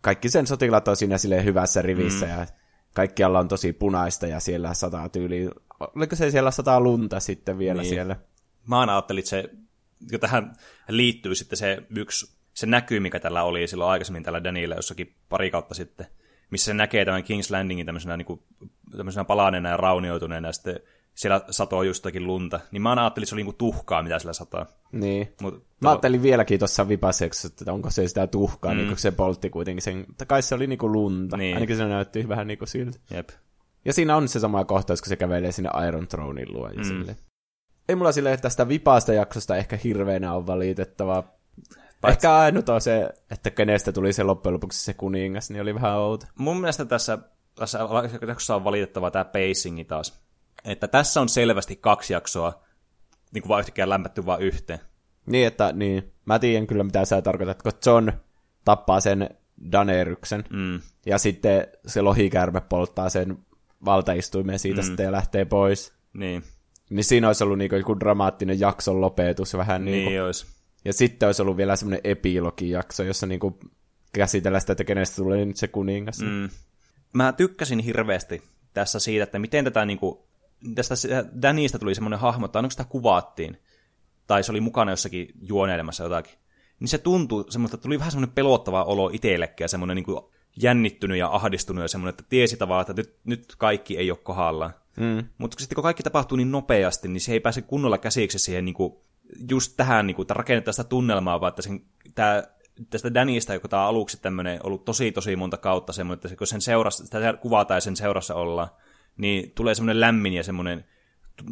kaikki 0.00 0.28
sen 0.28 0.46
sotilaat 0.46 0.88
on 0.88 0.96
siinä 0.96 1.18
silleen 1.18 1.44
hyvässä 1.44 1.82
rivissä, 1.82 2.26
mm. 2.26 2.32
ja 2.32 2.46
kaikkialla 2.94 3.38
on 3.38 3.48
tosi 3.48 3.72
punaista, 3.72 4.26
ja 4.26 4.40
siellä 4.40 4.74
sataa 4.74 5.08
tyyli, 5.08 5.50
oliko 5.80 6.16
se 6.16 6.30
siellä 6.30 6.50
sataa 6.50 6.80
lunta 6.80 7.20
sitten 7.20 7.58
vielä 7.58 7.82
Niin. 7.82 7.90
siellä? 7.90 8.16
Mä 8.66 8.80
aina 8.80 8.92
ajattelin, 8.92 9.18
että 9.18 9.30
se, 9.30 9.44
jo 10.12 10.18
tähän 10.18 10.56
liittyy 10.88 11.34
sitten 11.34 11.56
se 11.56 11.82
yksi, 11.96 12.38
se 12.54 12.66
näkyy, 12.66 13.00
mikä 13.00 13.20
tällä 13.20 13.42
oli 13.42 13.66
silloin 13.66 13.90
aikaisemmin 13.90 14.22
tällä 14.22 14.44
Danilla 14.44 14.74
jossakin 14.74 15.14
pari 15.28 15.50
kautta 15.50 15.74
sitten, 15.74 16.06
missä 16.50 16.64
se 16.64 16.74
näkee 16.74 17.04
tämän 17.04 17.22
King's 17.22 17.50
Landingin 17.52 17.86
tämmöisenä, 17.86 18.16
niin 18.16 18.26
kuin, 18.26 18.42
tämmöisenä 18.96 19.24
palaneena 19.24 19.68
ja 19.68 19.76
raunioituneena, 19.76 20.48
ja 20.48 20.52
sitten 20.52 20.80
siellä 21.18 21.40
satoo 21.50 21.82
just 21.82 22.04
jotakin 22.04 22.26
lunta. 22.26 22.60
Niin 22.70 22.82
mä 22.82 22.92
ajattelin, 22.92 23.24
että 23.24 23.28
se 23.28 23.34
oli 23.34 23.38
niin 23.40 23.46
kuin 23.46 23.56
tuhkaa, 23.56 24.02
mitä 24.02 24.18
siellä 24.18 24.32
sataa. 24.32 24.66
Niin. 24.92 25.34
Mut, 25.42 25.64
Mä 25.80 25.90
ajattelin 25.90 26.22
vieläkin 26.22 26.58
tuossa 26.58 26.88
vipaseksi, 26.88 27.46
että 27.46 27.72
onko 27.72 27.90
se 27.90 28.08
sitä 28.08 28.26
tuhkaa, 28.26 28.72
mm. 28.72 28.76
niin 28.76 28.88
kuin 28.88 28.98
se 28.98 29.10
poltti 29.10 29.50
kuitenkin 29.50 29.82
sen, 29.82 30.06
kai 30.26 30.42
se 30.42 30.54
oli 30.54 30.66
niinku 30.66 30.92
lunta, 30.92 31.36
Niin. 31.36 31.44
niin. 31.44 31.56
ainakin 31.56 31.76
se 31.76 31.84
näytti 31.84 32.28
vähän 32.28 32.46
niinku 32.46 32.66
siltä. 32.66 32.98
Jep. 33.10 33.28
Ja 33.84 33.92
siinä 33.92 34.16
on 34.16 34.28
se 34.28 34.40
sama 34.40 34.64
kohtaus, 34.64 35.00
kun 35.02 35.08
se 35.08 35.16
kävelee 35.16 35.52
sinne 35.52 35.70
Iron 35.88 36.08
Thronein 36.08 36.52
luo 36.52 36.68
ja 36.68 36.76
mm. 36.78 36.84
sille. 36.84 37.16
Ei 37.88 37.96
mulla 37.96 38.12
sille 38.12 38.36
tästä 38.36 38.68
vipaasta 38.68 39.12
jaksosta 39.12 39.56
ehkä 39.56 39.78
hirveänä 39.84 40.34
on 40.34 40.46
valitettavaa. 40.46 41.22
Paitsi- 42.00 42.16
Ehkä 42.16 42.36
ainut 42.36 42.68
on 42.68 42.80
se, 42.80 43.08
että 43.30 43.50
kenestä 43.50 43.92
tuli 43.92 44.12
se 44.12 44.22
loppujen 44.22 44.54
lopuksi 44.54 44.84
se 44.84 44.94
kuningas, 44.94 45.50
niin 45.50 45.62
oli 45.62 45.74
vähän 45.74 45.96
outo. 45.98 46.26
Mun 46.38 46.60
mielestä 46.60 46.84
tässä, 46.84 47.18
tässä 47.54 47.78
jaksossa 48.28 48.54
on 48.56 48.64
valitettava 48.64 49.10
tämä 49.10 49.24
pacingi 49.24 49.84
taas. 49.84 50.27
Että 50.64 50.88
tässä 50.88 51.20
on 51.20 51.28
selvästi 51.28 51.76
kaksi 51.76 52.12
jaksoa, 52.12 52.62
niin 53.32 53.42
kuin 53.42 53.48
vaan 53.48 53.60
yhtäkkiä 53.60 53.88
lämpätty 53.88 54.26
vaan 54.26 54.42
yhteen. 54.42 54.80
Niin, 55.26 55.46
että 55.46 55.72
niin, 55.72 56.12
mä 56.24 56.38
tiedän 56.38 56.66
kyllä 56.66 56.84
mitä 56.84 57.04
sä 57.04 57.22
tarkoitat, 57.22 57.62
kun 57.62 57.72
John 57.86 58.12
tappaa 58.64 59.00
sen 59.00 59.28
Daneryksen, 59.72 60.44
Mm. 60.50 60.80
ja 61.06 61.18
sitten 61.18 61.66
se 61.86 62.02
lohikärme 62.02 62.60
polttaa 62.60 63.08
sen 63.08 63.38
valtaistuimen 63.84 64.58
siitä 64.58 64.80
mm. 64.80 64.86
sitten 64.86 65.04
ja 65.04 65.12
lähtee 65.12 65.44
pois. 65.44 65.92
Niin, 66.12 66.42
Niin 66.90 67.04
siinä 67.04 67.26
olisi 67.26 67.44
ollut 67.44 67.58
niinku 67.58 67.76
joku 67.76 68.00
dramaattinen 68.00 68.60
jakson 68.60 69.00
lopetus 69.00 69.54
vähän 69.54 69.84
niin, 69.84 70.08
niin 70.08 70.22
olisi. 70.22 70.46
Ja 70.84 70.92
sitten 70.92 71.26
olisi 71.26 71.42
ollut 71.42 71.56
vielä 71.56 71.76
semmoinen 71.76 72.00
epilogijakso, 72.04 73.02
jossa 73.02 73.26
niinku 73.26 73.58
käsitellään 74.12 74.60
sitä, 74.60 74.72
että 74.72 74.84
kenestä 74.84 75.16
tulee 75.16 75.44
nyt 75.44 75.56
se 75.56 75.68
kuningas. 75.68 76.20
Mm. 76.20 76.48
Mä 77.14 77.32
tykkäsin 77.32 77.78
hirveästi 77.78 78.42
tässä 78.74 78.98
siitä, 78.98 79.24
että 79.24 79.38
miten 79.38 79.64
tätä 79.64 79.84
niinku, 79.84 80.27
tästä 80.74 80.94
Danista 81.42 81.78
tuli 81.78 81.94
semmoinen 81.94 82.18
hahmo, 82.18 82.48
tai 82.48 82.60
onko 82.60 82.70
sitä 82.70 82.84
kuvattiin, 82.84 83.62
tai 84.26 84.42
se 84.42 84.52
oli 84.52 84.60
mukana 84.60 84.92
jossakin 84.92 85.28
juoneilemassa 85.42 86.04
jotakin. 86.04 86.34
Niin 86.80 86.88
se 86.88 86.98
tuntui 86.98 87.44
semmoista, 87.48 87.74
että 87.74 87.82
tuli 87.82 87.98
vähän 87.98 88.12
semmoinen 88.12 88.34
pelottava 88.34 88.84
olo 88.84 89.10
itsellekin, 89.12 89.64
ja 89.64 89.68
semmoinen 89.68 89.94
niinku 89.94 90.32
jännittynyt 90.62 91.18
ja 91.18 91.28
ahdistunut, 91.28 91.82
ja 91.82 91.88
semmoinen, 91.88 92.10
että 92.10 92.24
tiesi 92.28 92.56
tavallaan, 92.56 92.90
että 92.90 93.02
nyt, 93.02 93.16
nyt 93.24 93.54
kaikki 93.58 93.98
ei 93.98 94.10
ole 94.10 94.18
kohdallaan. 94.22 94.74
Mm. 94.96 95.24
Mutta 95.38 95.58
sitten 95.58 95.76
kun 95.76 95.82
kaikki 95.82 96.02
tapahtuu 96.02 96.36
niin 96.36 96.52
nopeasti, 96.52 97.08
niin 97.08 97.20
se 97.20 97.32
ei 97.32 97.40
pääse 97.40 97.62
kunnolla 97.62 97.98
käsiksi 97.98 98.38
siihen 98.38 98.64
niinku, 98.64 99.04
just 99.50 99.72
tähän, 99.76 100.06
niinku, 100.06 100.22
että 100.22 100.34
rakennetaan 100.34 100.74
sitä 100.74 100.84
tunnelmaa, 100.84 101.40
vaan 101.40 101.48
että 101.48 101.62
sen, 101.62 101.82
tämä 102.14 102.42
tästä 102.90 103.14
Danista, 103.14 103.54
joka 103.54 103.68
tämä 103.68 103.86
aluksi 103.86 104.20
tämmöinen 104.22 104.60
ollut 104.62 104.84
tosi 104.84 105.12
tosi 105.12 105.36
monta 105.36 105.56
kautta 105.56 105.92
semmoinen, 105.92 106.20
että 106.24 106.36
kun 106.36 106.46
sen 106.46 106.60
seurassa, 106.60 107.04
sitä 107.04 107.38
kuvataan 107.40 107.76
ja 107.76 107.80
sen 107.80 107.96
seurassa 107.96 108.34
ollaan, 108.34 108.68
niin 109.18 109.52
tulee 109.54 109.74
semmoinen 109.74 110.00
lämmin 110.00 110.32
ja 110.32 110.42
semmoinen 110.42 110.84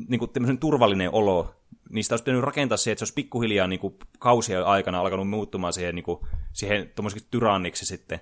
niin 0.08 0.18
kuin 0.18 0.58
turvallinen 0.60 1.10
olo. 1.12 1.54
Niistä 1.90 2.12
olisi 2.12 2.24
pitänyt 2.24 2.44
rakentaa 2.44 2.76
siihen, 2.76 2.92
että 2.92 2.98
se 2.98 3.04
olisi 3.04 3.14
pikkuhiljaa 3.14 3.66
niin 3.66 3.80
kuin 3.80 3.94
kausien 4.18 4.64
aikana 4.64 5.00
alkanut 5.00 5.28
muuttumaan 5.28 5.72
siihen, 5.72 5.94
niin 5.94 6.02
kuin, 6.02 6.20
siihen 6.52 6.92
tyranniksi 7.30 7.86
sitten, 7.86 8.20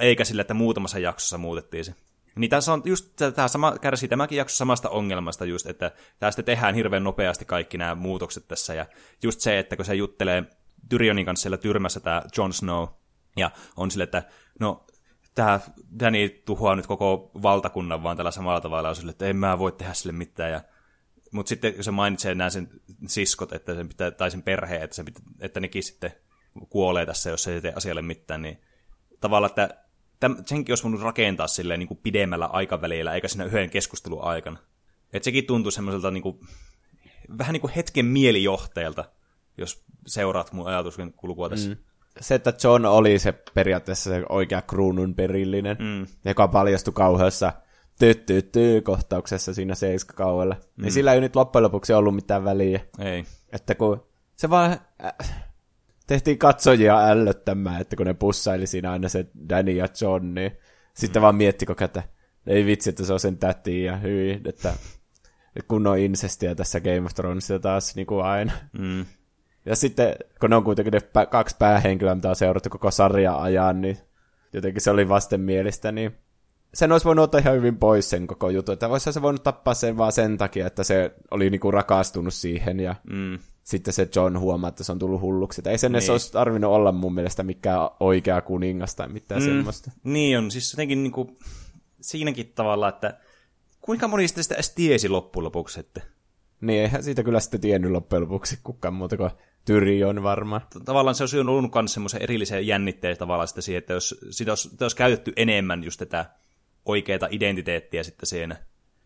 eikä 0.00 0.24
sillä, 0.24 0.40
että 0.40 0.54
muutamassa 0.54 0.98
jaksossa 0.98 1.38
muutettiin 1.38 1.84
se. 1.84 1.94
Niin 2.36 2.50
tässä 2.50 2.72
on 2.72 2.82
just 2.84 3.16
tämä 3.34 3.48
sama, 3.48 3.78
kärsii 3.80 4.08
tämäkin 4.08 4.38
jakso 4.38 4.56
samasta 4.56 4.90
ongelmasta 4.90 5.44
just, 5.44 5.66
että 5.66 5.92
tästä 6.18 6.42
tehdään 6.42 6.74
hirveän 6.74 7.04
nopeasti 7.04 7.44
kaikki 7.44 7.78
nämä 7.78 7.94
muutokset 7.94 8.48
tässä, 8.48 8.74
ja 8.74 8.86
just 9.22 9.40
se, 9.40 9.58
että 9.58 9.76
kun 9.76 9.84
se 9.84 9.94
juttelee 9.94 10.44
Tyrionin 10.88 11.26
kanssa 11.26 11.42
siellä 11.42 11.56
tyrmässä 11.56 12.00
tämä 12.00 12.22
Jon 12.36 12.52
Snow, 12.52 12.88
ja 13.36 13.50
on 13.76 13.90
sille, 13.90 14.04
että 14.04 14.22
no, 14.60 14.84
tämä 15.34 15.60
Danny 15.98 16.28
tuhoaa 16.28 16.76
nyt 16.76 16.86
koko 16.86 17.30
valtakunnan 17.42 18.02
vaan 18.02 18.16
tällä 18.16 18.30
samalla 18.30 18.60
tavalla, 18.60 18.88
ja 18.88 18.94
sille, 18.94 19.10
että 19.10 19.26
en 19.26 19.36
mä 19.36 19.58
voi 19.58 19.72
tehdä 19.72 19.94
sille 19.94 20.12
mitään, 20.12 20.52
ja 20.52 20.60
mutta 21.32 21.48
sitten 21.48 21.74
kun 21.74 21.84
se 21.84 21.90
mainitsee 21.90 22.34
nämä 22.34 22.50
sen 22.50 22.68
siskot, 23.06 23.52
että 23.52 23.74
sen 23.74 23.88
pitää, 23.88 24.10
tai 24.10 24.30
sen 24.30 24.42
perheen, 24.42 24.82
että, 24.82 24.96
sen 24.96 25.04
pitää, 25.04 25.22
että 25.40 25.60
nekin 25.60 25.82
sitten 25.82 26.12
kuolee 26.68 27.06
tässä, 27.06 27.30
jos 27.30 27.48
ei 27.48 27.60
tee 27.60 27.72
asialle 27.76 28.02
mitään, 28.02 28.42
niin 28.42 28.60
tavallaan, 29.20 29.50
että 29.50 29.84
täm, 30.20 30.36
senkin 30.46 30.72
olisi 30.72 30.84
voinut 30.84 31.00
rakentaa 31.00 31.46
silleen 31.46 31.80
niin 31.80 31.88
kuin 31.88 32.00
pidemmällä 32.02 32.46
aikavälillä, 32.46 33.14
eikä 33.14 33.28
siinä 33.28 33.44
yhden 33.44 33.70
keskustelun 33.70 34.22
aikana. 34.22 34.58
Että 35.12 35.24
sekin 35.24 35.46
tuntuu 35.46 35.70
semmoiselta 35.70 36.10
niin 36.10 36.22
kuin, 36.22 36.40
vähän 37.38 37.52
niin 37.52 37.60
kuin 37.60 37.72
hetken 37.72 38.06
mielijohteelta, 38.06 39.04
jos 39.58 39.84
seuraat 40.06 40.52
mun 40.52 40.66
ajatuksen 40.66 41.12
kulkua 41.12 41.48
tässä. 41.48 41.70
Mm. 41.70 41.76
Se, 42.20 42.34
että 42.34 42.52
John 42.64 42.86
oli 42.86 43.18
se 43.18 43.32
periaatteessa 43.54 44.10
se 44.10 44.22
oikea 44.28 44.62
kruunun 44.62 45.14
perillinen, 45.14 45.76
mm. 45.80 46.06
joka 46.24 46.48
paljastui 46.48 46.94
kauheassa 46.94 47.52
tyttyy 48.26 48.80
kohtauksessa 48.80 49.54
siinä 49.54 49.74
seiskakaudella. 49.74 50.54
Mm. 50.54 50.82
Niin 50.82 50.92
sillä 50.92 51.12
ei 51.12 51.20
nyt 51.20 51.36
loppujen 51.36 51.62
lopuksi 51.62 51.92
ollut 51.92 52.14
mitään 52.14 52.44
väliä. 52.44 52.80
Ei. 52.98 53.24
Että 53.52 53.74
kun 53.74 54.06
se 54.36 54.50
vaan 54.50 54.80
äh, 55.04 55.44
tehtiin 56.06 56.38
katsojia 56.38 57.08
ällöttämään, 57.08 57.80
että 57.80 57.96
kun 57.96 58.06
ne 58.06 58.14
pussaili 58.14 58.66
siinä 58.66 58.92
aina 58.92 59.08
se 59.08 59.26
Danny 59.48 59.72
ja 59.72 59.88
John, 60.00 60.34
niin 60.34 60.52
sitten 60.94 61.20
mm. 61.20 61.22
vaan 61.22 61.34
mietti 61.34 61.66
koko 61.66 61.84
että 61.84 62.02
ei 62.46 62.66
vitsi, 62.66 62.90
että 62.90 63.04
se 63.04 63.12
on 63.12 63.20
sen 63.20 63.38
täti 63.38 63.82
ja 63.82 63.96
hyi, 63.96 64.40
että 64.44 64.74
kun 65.68 65.86
on 65.86 65.98
insestiä 65.98 66.54
tässä 66.54 66.80
Game 66.80 67.00
of 67.00 67.14
Thronesissa 67.14 67.58
taas 67.58 67.96
niin 67.96 68.06
kuin 68.06 68.24
aina. 68.24 68.52
Mm. 68.78 69.06
Ja 69.66 69.76
sitten, 69.76 70.14
kun 70.40 70.50
ne 70.50 70.56
on 70.56 70.64
kuitenkin 70.64 70.92
ne 70.92 70.98
pä- 70.98 71.26
kaksi 71.30 71.56
päähenkilöä, 71.58 72.14
mitä 72.14 72.28
on 72.28 72.36
seurattu 72.36 72.70
koko 72.70 72.90
sarja 72.90 73.36
ajan, 73.36 73.80
niin 73.80 73.98
jotenkin 74.52 74.82
se 74.82 74.90
oli 74.90 75.08
vastenmielistä, 75.08 75.92
niin 75.92 76.14
sen 76.74 76.92
olisi 76.92 77.04
voinut 77.04 77.22
ottaa 77.22 77.40
ihan 77.40 77.54
hyvin 77.54 77.76
pois 77.76 78.10
sen 78.10 78.26
koko 78.26 78.50
juttu, 78.50 78.72
että 78.72 78.88
voisi 78.88 79.12
se 79.12 79.22
voinut 79.22 79.42
tappaa 79.42 79.74
sen 79.74 79.96
vaan 79.96 80.12
sen 80.12 80.38
takia, 80.38 80.66
että 80.66 80.84
se 80.84 81.14
oli 81.30 81.50
niinku 81.50 81.70
rakastunut 81.70 82.34
siihen 82.34 82.80
ja 82.80 82.94
mm. 83.10 83.38
sitten 83.64 83.94
se 83.94 84.08
John 84.16 84.38
huomaa, 84.38 84.68
että 84.68 84.84
se 84.84 84.92
on 84.92 84.98
tullut 84.98 85.20
hulluksi. 85.20 85.60
Että 85.60 85.70
ei 85.70 85.78
sen 85.78 85.92
niin. 85.92 85.96
edes 85.96 86.10
olisi 86.10 86.32
tarvinnut 86.32 86.72
olla 86.72 86.92
mun 86.92 87.14
mielestä 87.14 87.42
mikään 87.42 87.80
oikea 88.00 88.40
kuningas 88.40 88.94
tai 88.94 89.08
mitään 89.08 89.42
mm. 89.42 89.46
semmoista. 89.46 89.90
Niin 90.04 90.38
on, 90.38 90.50
siis 90.50 90.72
jotenkin 90.72 91.02
niinku, 91.02 91.36
siinäkin 92.00 92.52
tavalla, 92.54 92.88
että 92.88 93.18
kuinka 93.80 94.08
moni 94.08 94.28
sitä 94.28 94.54
edes 94.54 94.70
tiesi 94.70 95.08
loppujen 95.08 95.44
lopuksi, 95.44 95.80
että... 95.80 96.00
Niin, 96.60 96.82
eihän 96.82 97.02
siitä 97.02 97.22
kyllä 97.22 97.40
sitten 97.40 97.60
tiennyt 97.60 97.90
loppujen 97.90 98.22
lopuksi 98.22 98.58
kukaan 98.62 98.94
muuta 98.94 99.16
kuin 99.16 99.30
Tyrion 99.64 100.22
varmaan. 100.22 100.62
Tavallaan 100.84 101.14
se 101.14 101.22
olisi 101.22 101.38
ollut 101.38 101.74
myös 101.74 101.92
semmoisen 101.92 102.22
erillisen 102.22 102.66
jännitteen 102.66 103.16
tavallaan 103.16 103.48
sitä 103.48 103.60
siihen, 103.60 103.78
että 103.78 103.92
jos 103.92 104.14
sitä 104.30 104.52
olisi, 104.52 104.68
sitä 104.68 104.84
olisi 104.84 104.96
käytetty 104.96 105.32
enemmän 105.36 105.84
just 105.84 105.98
tätä 105.98 106.26
oikeita 106.84 107.28
identiteettiä 107.30 108.02
sitten 108.02 108.26
siinä. 108.26 108.56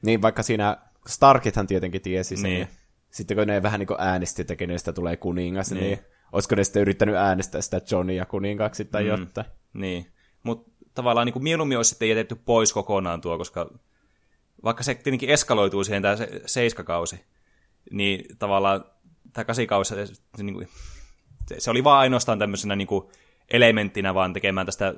Niin, 0.02 0.22
vaikka 0.22 0.42
siinä 0.42 0.76
Starkithan 1.06 1.66
tietenkin 1.66 2.02
tiesi 2.02 2.36
sen. 2.36 2.50
Niin. 2.50 2.68
Sitten 3.10 3.36
kun 3.36 3.46
ne 3.46 3.62
vähän 3.62 3.80
niin 3.80 3.86
kuin 3.86 4.00
äänesti, 4.00 4.42
että 4.42 4.56
kenestä 4.56 4.92
tulee 4.92 5.16
kuningas, 5.16 5.70
niin. 5.70 5.82
niin 5.82 5.98
olisiko 6.32 6.54
ne 6.54 6.64
sitten 6.64 6.82
yrittänyt 6.82 7.14
äänestää 7.14 7.60
sitä 7.60 7.80
Johnia 7.90 8.26
kuningaksi 8.26 8.84
tai 8.84 9.02
mm. 9.02 9.08
jotain. 9.08 9.46
Niin, 9.72 10.06
mutta 10.42 10.70
tavallaan 10.94 11.26
niin 11.26 11.32
kuin 11.32 11.42
mieluummin 11.42 11.76
olisi 11.76 11.88
sitten 11.88 12.08
jätetty 12.08 12.34
pois 12.34 12.72
kokonaan 12.72 13.20
tuo, 13.20 13.38
koska 13.38 13.70
vaikka 14.64 14.82
se 14.82 14.94
tietenkin 14.94 15.30
eskaloituu 15.30 15.84
siihen 15.84 16.02
tämä 16.02 16.16
se, 16.16 16.42
seiskakausi, 16.46 17.24
niin 17.90 18.38
tavallaan 18.38 18.84
tämä 19.38 19.44
kasikausi, 19.44 19.94
se, 19.94 20.06
se, 20.36 20.42
niin 20.42 20.54
kuin, 20.54 20.68
se 21.58 21.70
oli 21.70 21.84
vaan 21.84 22.00
ainoastaan 22.00 22.38
tämmöisenä 22.38 22.76
niin 22.76 22.88
kuin 22.88 23.08
elementtinä 23.50 24.14
vaan 24.14 24.32
tekemään 24.32 24.66
tästä 24.66 24.94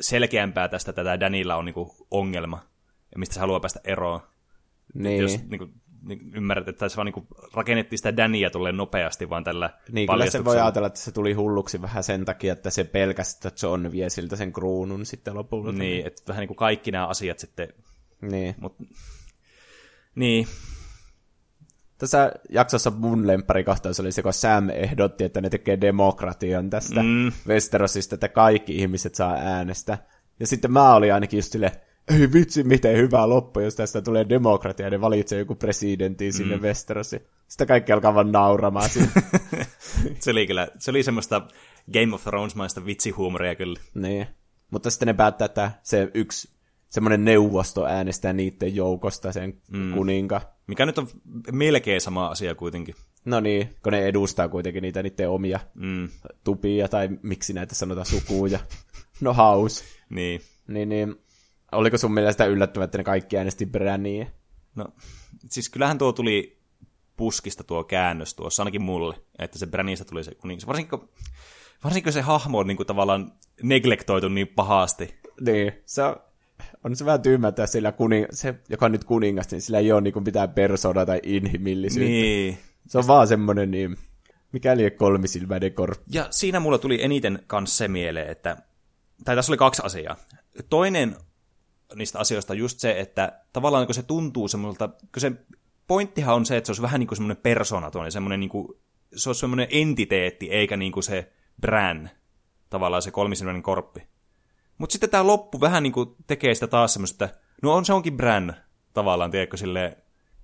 selkeämpää 0.00 0.68
tästä, 0.68 0.90
että 0.90 1.04
tämä 1.04 1.20
Danilla 1.20 1.56
on 1.56 1.64
niinku 1.64 2.06
ongelma, 2.10 2.62
ja 3.12 3.18
mistä 3.18 3.34
se 3.34 3.40
haluaa 3.40 3.60
päästä 3.60 3.80
eroon. 3.84 4.20
Niin. 4.94 5.22
Jos 5.22 5.38
niinku, 5.48 5.68
niin 6.02 6.34
ymmärrät, 6.34 6.68
että 6.68 6.88
se 6.88 6.96
vaan 6.96 7.06
niinku 7.06 7.26
rakennettiin 7.54 7.98
sitä 7.98 8.16
Dania 8.16 8.50
tulee 8.50 8.72
nopeasti 8.72 9.30
vaan 9.30 9.44
tällä 9.44 9.70
Niin, 9.92 10.08
kyllä 10.08 10.30
se 10.30 10.44
voi 10.44 10.60
ajatella, 10.60 10.86
että 10.86 11.00
se 11.00 11.12
tuli 11.12 11.32
hulluksi 11.32 11.82
vähän 11.82 12.04
sen 12.04 12.24
takia, 12.24 12.52
että 12.52 12.70
se 12.70 12.84
pelkästään 12.84 13.54
John 13.62 13.92
vie 13.92 14.10
siltä 14.10 14.36
sen 14.36 14.52
kruunun 14.52 15.06
sitten 15.06 15.34
lopulta. 15.34 15.72
Niin, 15.72 16.06
että 16.06 16.22
vähän 16.28 16.40
niin 16.40 16.48
kuin 16.48 16.56
kaikki 16.56 16.90
nämä 16.90 17.06
asiat 17.06 17.38
sitten... 17.38 17.68
Niin. 18.22 18.54
Mut, 18.58 18.76
niin, 20.14 20.46
tässä 21.98 22.32
jaksossa 22.48 22.90
mun 22.90 23.26
lempparikohtaus 23.26 24.00
oli 24.00 24.12
se, 24.12 24.22
kun 24.22 24.32
Sam 24.32 24.70
ehdotti, 24.70 25.24
että 25.24 25.40
ne 25.40 25.50
tekee 25.50 25.80
demokratian 25.80 26.70
tästä 26.70 27.02
mm. 27.02 27.32
Westerosista, 27.46 28.14
että 28.14 28.28
kaikki 28.28 28.76
ihmiset 28.76 29.14
saa 29.14 29.34
äänestä. 29.34 29.98
Ja 30.40 30.46
sitten 30.46 30.72
mä 30.72 30.94
olin 30.94 31.14
ainakin 31.14 31.38
just 31.38 31.52
silleen, 31.52 31.72
ei 32.08 32.32
vitsi, 32.32 32.62
miten 32.62 32.96
hyvä 32.96 33.28
loppu, 33.28 33.60
jos 33.60 33.74
tästä 33.74 34.02
tulee 34.02 34.28
demokratia, 34.28 34.86
ja 34.86 34.90
ne 34.90 35.00
valitsee 35.00 35.38
joku 35.38 35.54
presidentti 35.54 36.32
sinne 36.32 36.56
mm. 36.56 36.62
Westerosiin. 36.62 37.22
Sitten 37.48 37.66
kaikki 37.66 37.92
alkaa 37.92 38.14
vaan 38.14 38.32
nauramaan 38.32 38.88
se 40.20 40.30
oli 40.30 40.46
kyllä, 40.46 40.68
se 40.78 40.90
oli 40.90 41.02
semmoista 41.02 41.42
Game 41.92 42.14
of 42.14 42.24
Thrones-maista 42.24 42.84
vitsihuumoria 42.86 43.54
kyllä. 43.54 43.80
Niin. 43.94 44.26
Mutta 44.70 44.90
sitten 44.90 45.06
ne 45.06 45.14
päättää, 45.14 45.46
että 45.46 45.70
se 45.82 46.10
yksi 46.14 46.57
semmoinen 46.88 47.24
neuvosto 47.24 47.84
äänestää 47.84 48.32
niiden 48.32 48.76
joukosta 48.76 49.32
sen 49.32 49.62
mm. 49.72 49.92
kuninka. 49.92 50.40
Mikä 50.66 50.86
nyt 50.86 50.98
on 50.98 51.08
melkein 51.52 52.00
sama 52.00 52.28
asia 52.28 52.54
kuitenkin. 52.54 52.94
No 53.24 53.40
niin, 53.40 53.76
kun 53.82 53.92
ne 53.92 54.06
edustaa 54.06 54.48
kuitenkin 54.48 54.82
niitä 54.82 55.02
niiden 55.02 55.30
omia 55.30 55.60
mm. 55.74 56.08
tupia, 56.44 56.88
tai 56.88 57.08
miksi 57.22 57.52
näitä 57.52 57.74
sanotaan 57.74 58.06
sukuja. 58.06 58.58
no 59.20 59.32
haus. 59.32 59.84
niin. 60.10 60.40
Niin, 60.68 60.88
niin. 60.88 61.16
Oliko 61.72 61.98
sun 61.98 62.14
mielestä 62.14 62.44
yllättävää, 62.44 62.84
että 62.84 62.98
ne 62.98 63.04
kaikki 63.04 63.38
äänesti 63.38 63.66
Brannia? 63.66 64.26
No, 64.74 64.84
siis 65.50 65.68
kyllähän 65.68 65.98
tuo 65.98 66.12
tuli 66.12 66.58
puskista 67.16 67.64
tuo 67.64 67.84
käännös 67.84 68.34
tuossa, 68.34 68.62
ainakin 68.62 68.82
mulle, 68.82 69.14
että 69.38 69.58
se 69.58 69.66
Brannista 69.66 70.04
tuli 70.04 70.24
se 70.24 70.34
kuningas. 70.34 70.66
Varsinkin 70.66 70.98
kun, 70.98 71.08
varsinkin 71.84 72.04
kun 72.04 72.12
se 72.12 72.20
hahmo 72.20 72.58
on 72.58 72.66
niin 72.66 72.76
kuin 72.76 72.86
tavallaan 72.86 73.32
neglektoitu 73.62 74.28
niin 74.28 74.48
pahasti. 74.48 75.14
Niin, 75.40 75.72
se 75.86 76.02
on, 76.02 76.16
on 76.84 76.96
se 76.96 77.04
vähän 77.04 77.22
tyhmä, 77.22 77.48
että 77.48 77.66
sillä 77.66 77.92
kuning, 77.92 78.26
se, 78.30 78.54
joka 78.68 78.86
on 78.86 78.92
nyt 78.92 79.04
kuningas, 79.04 79.50
niin 79.50 79.62
sillä 79.62 79.78
ei 79.78 79.92
ole 79.92 80.00
niin 80.00 80.24
mitään 80.24 80.50
persoonaa 80.50 81.06
tai 81.06 81.20
inhimillisyyttä. 81.22 82.10
Niin. 82.10 82.58
Se 82.86 82.98
on 82.98 83.06
vaan 83.06 83.28
semmoinen, 83.28 83.70
niin, 83.70 83.96
mikäli 84.52 84.90
kolmisilmäinen 84.90 85.72
korppi. 85.72 86.04
Ja 86.10 86.26
siinä 86.30 86.60
mulla 86.60 86.78
tuli 86.78 87.02
eniten 87.02 87.42
kanssa 87.46 87.76
se 87.76 87.88
mieleen, 87.88 88.30
että, 88.30 88.56
tai 89.24 89.36
tässä 89.36 89.52
oli 89.52 89.56
kaksi 89.58 89.82
asiaa. 89.84 90.16
Toinen 90.70 91.16
niistä 91.94 92.18
asioista 92.18 92.52
on 92.52 92.58
just 92.58 92.80
se, 92.80 93.00
että 93.00 93.40
tavallaan 93.52 93.86
kun 93.86 93.94
se 93.94 94.02
tuntuu 94.02 94.48
semmoiselta, 94.48 94.88
kun 94.88 95.20
se 95.20 95.32
pointtihan 95.86 96.36
on 96.36 96.46
se, 96.46 96.56
että 96.56 96.66
se 96.66 96.70
olisi 96.70 96.82
vähän 96.82 97.00
niin 97.00 97.08
kuin 97.08 97.16
semmoinen 97.16 97.42
persoonaton, 97.42 98.12
semmoinen 98.12 98.40
niin 98.40 98.50
kuin, 98.50 98.68
se 99.16 99.28
olisi 99.28 99.40
semmoinen 99.40 99.68
entiteetti, 99.70 100.50
eikä 100.50 100.76
niin 100.76 100.92
kuin 100.92 101.04
se 101.04 101.32
brand, 101.60 102.08
tavallaan 102.70 103.02
se 103.02 103.10
kolmisilmäinen 103.10 103.62
korppi. 103.62 104.06
Mutta 104.78 104.92
sitten 104.92 105.10
tämä 105.10 105.26
loppu 105.26 105.60
vähän 105.60 105.82
niin 105.82 105.92
kuin 105.92 106.14
tekee 106.26 106.54
sitä 106.54 106.66
taas 106.66 106.92
semmoista, 106.92 107.28
no 107.62 107.74
on 107.74 107.84
se 107.84 107.92
onkin 107.92 108.16
brand 108.16 108.50
tavallaan, 108.94 109.30
tiedätkö, 109.30 109.56
silleen, 109.56 109.96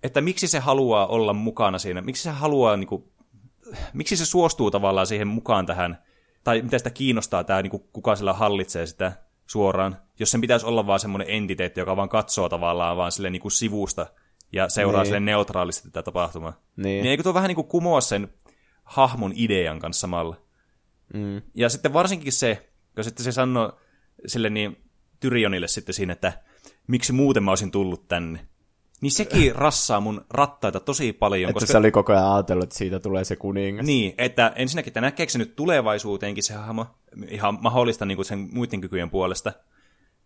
että 0.03 0.21
miksi 0.21 0.49
se 0.49 0.59
haluaa 0.59 1.07
olla 1.07 1.33
mukana 1.33 1.79
siinä, 1.79 2.01
miksi 2.01 2.23
se 2.23 2.31
haluaa, 2.31 2.77
niin 2.77 2.89
kuin, 2.89 3.05
miksi 3.93 4.17
se 4.17 4.27
suostuu 4.27 4.71
tavallaan 4.71 5.07
siihen 5.07 5.29
mukaan 5.29 5.67
tähän, 5.67 5.99
tai 6.45 6.63
mitä 6.63 6.79
sitä 6.79 6.91
kiinnostaa 6.91 7.45
tämä, 7.45 7.63
niin 7.63 7.71
kuin, 7.71 7.83
kuka 7.93 8.17
sillä 8.17 8.33
hallitsee 8.33 8.87
sitä 8.87 9.13
suoraan, 9.47 9.97
jos 10.19 10.31
sen 10.31 10.41
pitäisi 10.41 10.67
olla 10.67 10.87
vaan 10.87 11.01
semmoinen 11.01 11.31
entiteetti, 11.31 11.81
joka 11.81 11.97
vaan 11.97 12.09
katsoo 12.09 12.49
tavallaan 12.49 12.97
vaan 12.97 13.13
sille 13.13 13.31
niin 13.31 13.43
kuin 13.43 13.53
sivusta 13.53 14.07
ja 14.53 14.69
seuraa 14.69 15.03
niin. 15.03 15.07
sille 15.07 15.21
neutraalisti 15.21 15.89
tätä 15.89 16.03
tapahtumaa. 16.03 16.61
Niin. 16.77 16.85
niin 16.85 17.07
eikö 17.07 17.23
tuo 17.23 17.35
vähän 17.35 17.49
niin 17.49 17.57
kuin 17.57 17.69
kumoa 17.69 18.01
sen 18.01 18.29
hahmon 18.85 19.33
idean 19.37 19.79
kanssa 19.79 20.01
samalla? 20.01 20.37
Mm. 21.15 21.43
Ja 21.55 21.69
sitten 21.69 21.93
varsinkin 21.93 22.33
se, 22.33 22.71
kun 22.95 23.05
sitten 23.05 23.25
se 23.25 23.33
sanoo, 23.33 23.79
sille 24.27 24.51
niin 24.51 24.77
Tyrionille 25.21 25.69
sitten 25.69 25.95
siinä, 25.95 26.13
että 26.13 26.33
miksi 26.87 27.13
muuten 27.13 27.43
mä 27.43 27.51
olisin 27.51 27.71
tullut 27.71 28.09
tänne. 28.09 28.47
niin 29.01 29.13
sekin 29.13 29.57
rassaa 29.65 30.01
mun 30.01 30.25
rattaita 30.31 30.81
tosi 30.81 31.13
paljon. 31.13 31.51
Että 31.51 31.61
koska... 31.61 31.73
se 31.73 31.79
oli 31.79 31.91
koko 31.91 32.13
ajan 32.13 32.33
ajatellut, 32.33 32.65
että 32.65 32.77
siitä 32.77 33.01
tulee 33.01 33.25
se 33.25 33.37
kuningas. 33.37 33.87
Niin, 33.87 34.15
että 34.19 34.53
ensinnäkin, 34.57 34.91
että 34.91 35.01
näkeekö 35.01 35.33
se 35.33 35.39
nyt 35.39 35.57
tulevaisuuteenkin 35.57 36.45
se 36.45 36.55
hahmo, 36.55 36.87
ihan 37.29 37.59
mahdollista 37.61 38.07
niin 38.07 38.17
kuin 38.17 38.27
sen 38.27 38.49
muiden 38.53 38.81
kykyjen 38.81 39.11
puolesta. 39.11 39.53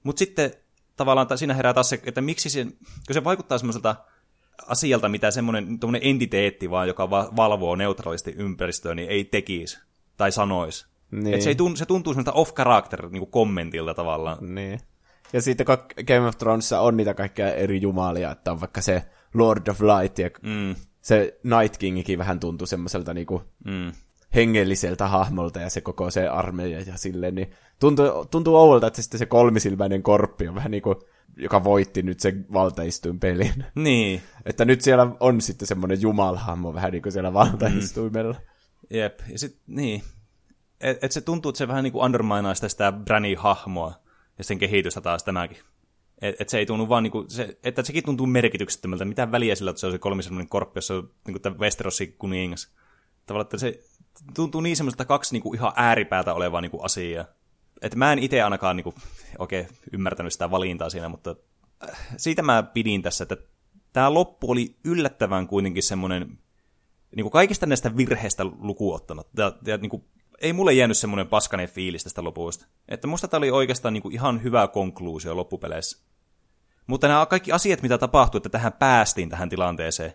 Mutta 0.02 0.18
sitten 0.18 0.52
tavallaan 0.96 1.38
siinä 1.38 1.54
herää 1.54 1.74
taas 1.74 1.88
se, 1.88 2.00
että 2.04 2.20
miksi 2.20 2.50
se, 2.50 2.64
kun 3.06 3.14
se 3.14 3.24
vaikuttaa 3.24 3.58
semmoiselta 3.58 3.96
asialta, 4.66 5.08
mitä 5.08 5.30
semmoinen 5.30 5.78
entiteetti 6.00 6.70
vaan, 6.70 6.88
joka 6.88 7.10
valvoo 7.10 7.76
neutraalisti 7.76 8.34
ympäristöä, 8.36 8.94
niin 8.94 9.08
ei 9.08 9.24
tekisi 9.24 9.78
tai 10.16 10.32
sanoisi. 10.32 10.87
Niin. 11.10 11.34
Et 11.34 11.42
se, 11.42 11.48
ei 11.48 11.54
tuntu, 11.54 11.76
se 11.76 11.86
tuntuu 11.86 12.14
semmoista 12.14 12.32
off-character 12.32 13.08
niin 13.10 13.30
kommentilta 13.30 13.94
tavallaan. 13.94 14.54
Niin. 14.54 14.80
Ja 15.32 15.42
sitten 15.42 15.66
kun 15.66 15.76
Game 16.06 16.26
of 16.26 16.38
Thronesissa 16.38 16.80
on 16.80 16.96
niitä 16.96 17.14
kaikkia 17.14 17.54
eri 17.54 17.80
jumalia, 17.80 18.30
että 18.30 18.52
on 18.52 18.60
vaikka 18.60 18.80
se 18.80 19.04
Lord 19.34 19.68
of 19.68 19.80
Light 19.80 20.18
ja 20.18 20.30
mm. 20.42 20.74
se 21.00 21.40
Night 21.44 21.76
Kingikin 21.76 22.18
vähän 22.18 22.40
tuntuu 22.40 22.66
semmoiselta 22.66 23.14
niinku 23.14 23.42
mm. 23.64 23.92
hengelliseltä 24.34 25.08
hahmolta 25.08 25.60
ja 25.60 25.70
se 25.70 25.80
koko 25.80 26.10
se 26.10 26.28
armeija 26.28 26.80
ja 26.80 26.98
silleen, 26.98 27.34
niin 27.34 27.50
tuntuu, 27.80 28.24
tuntuu 28.30 28.56
oudolta, 28.56 28.86
että 28.86 29.02
sitten 29.02 29.18
se 29.18 29.26
kolmisilmäinen 29.26 30.02
korppi 30.02 30.48
on 30.48 30.54
vähän 30.54 30.70
niinku, 30.70 31.02
joka 31.36 31.64
voitti 31.64 32.02
nyt 32.02 32.20
sen 32.20 32.46
valtaistuin 32.52 33.20
pelin. 33.20 33.64
Niin. 33.74 34.22
että 34.44 34.64
nyt 34.64 34.80
siellä 34.80 35.08
on 35.20 35.40
sitten 35.40 35.68
semmoinen 35.68 36.00
jumalhahmo 36.00 36.74
vähän 36.74 36.92
niin 36.92 37.02
kuin 37.02 37.12
siellä 37.12 37.32
valtaistuimella. 37.32 38.32
Mm. 38.34 38.96
Jep, 38.96 39.20
ja 39.28 39.38
sitten 39.38 39.60
niin. 39.66 40.02
Et, 40.80 41.04
et 41.04 41.12
se 41.12 41.20
tuntuu, 41.20 41.48
että 41.48 41.58
se 41.58 41.68
vähän 41.68 41.84
niin 41.84 41.92
kuin 41.92 42.04
underminaista 42.04 42.68
sitä 42.68 42.92
Branny-hahmoa 42.92 43.92
ja 44.38 44.44
sen 44.44 44.58
kehitystä 44.58 45.00
taas 45.00 45.24
tämäkin. 45.24 45.58
Et, 46.22 46.40
et 46.40 46.48
se 46.48 46.58
ei 46.58 46.66
tunnu 46.66 46.88
vaan 46.88 47.02
niinku, 47.02 47.24
se, 47.28 47.58
että 47.64 47.82
sekin 47.82 48.04
tuntuu 48.04 48.26
merkityksettömältä. 48.26 49.04
Mitä 49.04 49.32
väliä 49.32 49.54
sillä, 49.54 49.70
että 49.70 49.80
se 49.80 49.86
on 49.86 49.92
se 49.92 49.98
kolmisemmoinen 49.98 50.48
korppi, 50.48 50.78
jossa 50.78 50.94
on 50.94 51.10
niinku 51.26 51.38
tämä 51.38 51.56
Westerosin 51.58 52.12
kuningas. 52.18 52.72
Tavallaan, 53.26 53.44
että 53.44 53.58
se 53.58 53.80
tuntuu 54.34 54.60
niin 54.60 54.76
semmoiselta 54.76 55.04
kaksi 55.04 55.34
niinku 55.34 55.54
ihan 55.54 55.72
ääripäätä 55.76 56.34
olevaa 56.34 56.60
niinku 56.60 56.80
asiaa. 56.82 57.24
Että 57.82 57.98
mä 57.98 58.12
en 58.12 58.18
itse 58.18 58.42
ainakaan 58.42 58.76
niinku, 58.76 58.94
oikein 59.38 59.68
ymmärtänyt 59.92 60.32
sitä 60.32 60.50
valintaa 60.50 60.90
siinä, 60.90 61.08
mutta 61.08 61.36
äh, 61.88 61.98
siitä 62.16 62.42
mä 62.42 62.62
pidin 62.62 63.02
tässä, 63.02 63.22
että 63.22 63.36
tämä 63.92 64.14
loppu 64.14 64.50
oli 64.50 64.76
yllättävän 64.84 65.46
kuitenkin 65.46 65.82
semmoinen, 65.82 66.38
niin 67.16 67.30
kaikista 67.30 67.66
näistä 67.66 67.96
virheistä 67.96 68.44
lukuottanut. 68.44 69.28
Ja, 69.36 69.52
ja 69.66 69.76
niin 69.76 69.90
kuin 69.90 70.04
ei 70.40 70.52
mulle 70.52 70.72
jäänyt 70.72 70.96
semmoinen 70.96 71.28
paskanen 71.28 71.68
fiilis 71.68 72.04
tästä 72.04 72.24
lopusta. 72.24 72.66
Että 72.88 73.06
musta 73.06 73.28
tämä 73.28 73.38
oli 73.38 73.50
oikeastaan 73.50 73.94
niin 73.94 74.02
kuin 74.02 74.14
ihan 74.14 74.42
hyvä 74.42 74.68
konkluusio 74.68 75.36
loppupeleissä. 75.36 75.98
Mutta 76.86 77.08
nämä 77.08 77.26
kaikki 77.26 77.52
asiat, 77.52 77.82
mitä 77.82 77.98
tapahtui, 77.98 78.38
että 78.38 78.48
tähän 78.48 78.72
päästiin 78.72 79.28
tähän 79.28 79.48
tilanteeseen, 79.48 80.12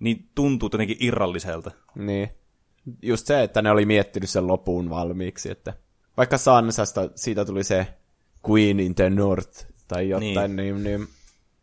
niin 0.00 0.30
tuntuu 0.34 0.66
jotenkin 0.72 0.96
irralliselta. 1.00 1.70
Niin. 1.94 2.30
Just 3.02 3.26
se, 3.26 3.42
että 3.42 3.62
ne 3.62 3.70
oli 3.70 3.86
miettinyt 3.86 4.30
sen 4.30 4.46
lopun 4.46 4.90
valmiiksi, 4.90 5.50
että 5.50 5.74
vaikka 6.16 6.38
Sansasta 6.38 7.10
siitä 7.14 7.44
tuli 7.44 7.64
se 7.64 7.86
Queen 8.50 8.80
in 8.80 8.94
the 8.94 9.10
North 9.10 9.66
tai 9.88 10.08
jotain, 10.08 10.56
niin, 10.56 10.56
niin, 10.56 10.84
niin 10.84 11.08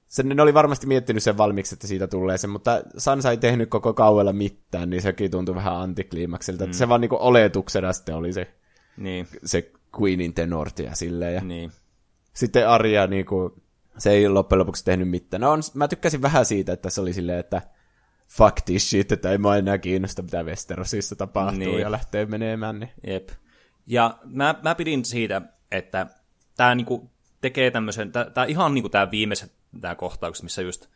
sen, 0.09 0.29
ne 0.29 0.41
oli 0.41 0.53
varmasti 0.53 0.87
miettinyt 0.87 1.23
sen 1.23 1.37
valmiiksi, 1.37 1.75
että 1.75 1.87
siitä 1.87 2.07
tulee 2.07 2.37
se, 2.37 2.47
mutta 2.47 2.81
Sansa 2.97 3.31
ei 3.31 3.37
tehnyt 3.37 3.69
koko 3.69 3.93
kauella 3.93 4.33
mitään, 4.33 4.89
niin 4.89 5.01
sekin 5.01 5.31
tuntui 5.31 5.55
vähän 5.55 5.75
antikliimakselta. 5.75 6.65
Mm. 6.65 6.71
Se 6.71 6.89
vaan 6.89 7.01
niinku 7.01 7.17
oletuksena 7.19 7.93
sitten 7.93 8.15
oli 8.15 8.33
se, 8.33 8.53
niin. 8.97 9.27
se 9.45 9.71
Queen 10.01 10.21
in 10.21 10.33
the 10.33 10.45
North 10.45 10.81
ja 10.81 10.95
silleen. 10.95 11.35
Ja 11.35 11.41
niin. 11.41 11.71
Sitten 12.33 12.69
Arja 12.69 13.07
niinku, 13.07 13.61
se 13.97 14.11
ei 14.11 14.29
loppujen 14.29 14.59
lopuksi 14.59 14.85
tehnyt 14.85 15.09
mitään. 15.09 15.41
No 15.41 15.51
on, 15.51 15.61
mä 15.73 15.87
tykkäsin 15.87 16.21
vähän 16.21 16.45
siitä, 16.45 16.73
että 16.73 16.89
se 16.89 17.01
oli 17.01 17.13
silleen, 17.13 17.39
että 17.39 17.61
fuck 18.29 18.61
this 18.65 18.89
shit, 18.89 19.11
että 19.11 19.31
ei 19.31 19.37
mua 19.37 19.57
enää 19.57 19.77
kiinnosta, 19.77 20.21
mitä 20.21 20.43
Westerosissa 20.43 21.15
tapahtuu 21.15 21.59
niin. 21.59 21.79
ja 21.79 21.91
lähtee 21.91 22.25
menemään. 22.25 22.79
Niin. 22.79 22.91
Jep. 23.07 23.29
Ja 23.87 24.17
mä, 24.25 24.55
mä 24.63 24.75
pidin 24.75 25.05
siitä, 25.05 25.41
että 25.71 26.07
tämä 26.57 26.75
niinku 26.75 27.11
tekee 27.41 27.71
tämmöisen, 27.71 28.11
tämä 28.11 28.45
ihan 28.47 28.73
niinku 28.73 28.89
tämä 28.89 29.11
viimeiset 29.11 29.58
tämä 29.81 29.95
kohtaukset, 29.95 30.43
missä 30.43 30.61
just 30.61 30.87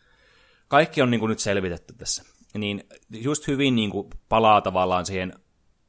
kaikki 0.68 1.02
on 1.02 1.12
niin 1.12 1.20
kuin 1.20 1.30
nyt 1.30 1.40
selvitetty 1.40 1.94
tässä. 1.98 2.24
Niin 2.54 2.84
just 3.10 3.48
hyvin 3.48 3.76
niin 3.76 3.90
kuin 3.90 4.10
palaa 4.30 4.62
tavallaan 4.62 5.06
siihen 5.06 5.34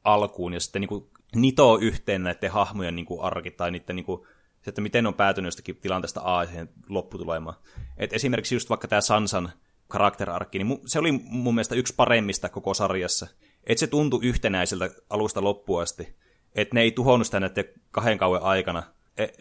alkuun 0.03 0.53
ja 0.53 0.59
sitten 0.59 0.79
niin 0.79 0.89
kuin 0.89 1.09
nitoo 1.35 1.77
yhteen 1.77 2.23
näiden 2.23 2.51
hahmojen 2.51 2.95
niin 2.95 3.05
kuin 3.05 3.21
arki 3.21 3.51
tai 3.51 3.71
niiden 3.71 3.95
niin 3.95 4.05
kuin, 4.05 4.27
se, 4.61 4.69
että 4.69 4.81
miten 4.81 5.07
on 5.07 5.13
päätynyt 5.13 5.47
jostakin 5.47 5.75
tilanteesta 5.75 6.21
A 6.23 6.45
siihen 6.45 6.69
lopputulemaan. 6.89 7.57
Et 7.97 8.13
esimerkiksi 8.13 8.55
just 8.55 8.69
vaikka 8.69 8.87
tämä 8.87 9.01
Sansan 9.01 9.51
karakterarkki, 9.87 10.63
niin 10.63 10.79
se 10.85 10.99
oli 10.99 11.11
mun 11.11 11.55
mielestä 11.55 11.75
yksi 11.75 11.93
paremmista 11.95 12.49
koko 12.49 12.73
sarjassa. 12.73 13.27
Että 13.63 13.79
se 13.79 13.87
tuntui 13.87 14.19
yhtenäiseltä 14.23 14.89
alusta 15.09 15.43
loppuun 15.43 15.81
asti. 15.81 16.15
Että 16.55 16.75
ne 16.75 16.81
ei 16.81 16.91
tuhonnut 16.91 17.27
sitä 17.27 17.39
näiden 17.39 17.65
kahden 17.91 18.17
kauan 18.17 18.41
aikana, 18.41 18.83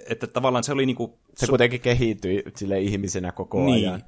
että 0.08 0.26
tavallaan 0.26 0.64
se 0.64 0.72
oli 0.72 0.86
niinku... 0.86 1.18
Se 1.36 1.46
kuitenkin 1.46 1.80
kehittyi 1.80 2.42
sille 2.56 2.80
ihmisenä 2.80 3.32
koko 3.32 3.64
niin. 3.64 3.88
ajan. 3.88 4.04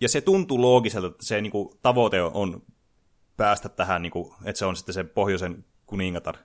Ja 0.00 0.08
se 0.08 0.20
tuntuu 0.20 0.60
loogiselta, 0.60 1.06
että 1.06 1.26
se 1.26 1.40
niinku, 1.40 1.78
tavoite 1.82 2.22
on 2.22 2.62
päästä 3.36 3.68
tähän, 3.68 4.02
niinku, 4.02 4.34
että 4.44 4.58
se 4.58 4.64
on 4.66 4.76
sitten 4.76 4.94
se 4.94 5.04
pohjoisen 5.04 5.64
kuningatar. 5.86 6.36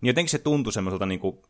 Niin 0.00 0.08
jotenkin 0.08 0.30
se 0.30 0.38
tuntui 0.38 0.72
semmoiselta 0.72 1.06
niinku, 1.06 1.42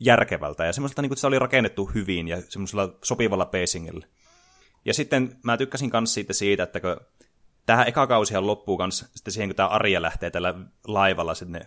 järkevältä 0.00 0.64
ja 0.64 0.72
semmoiselta, 0.72 1.02
niinku, 1.02 1.12
että 1.12 1.20
se 1.20 1.26
oli 1.26 1.38
rakennettu 1.38 1.90
hyvin 1.94 2.28
ja 2.28 2.42
semmoisella 2.48 2.98
sopivalla 3.04 3.46
pacingilla. 3.46 4.06
Ja 4.84 4.94
sitten 4.94 5.36
mä 5.42 5.56
tykkäsin 5.56 5.90
myös 5.92 6.14
siitä, 6.14 6.32
siitä 6.32 6.62
että 6.62 6.80
kun 6.80 6.96
tähän 7.66 7.88
eka 7.88 8.06
kausihan 8.06 8.46
loppuu 8.46 8.76
kanssa 8.76 9.06
sitten 9.14 9.32
siihen, 9.32 9.48
kun 9.48 9.56
tämä 9.56 9.68
Arja 9.68 10.02
lähtee 10.02 10.30
tällä 10.30 10.54
laivalla 10.86 11.34
sinne, 11.34 11.66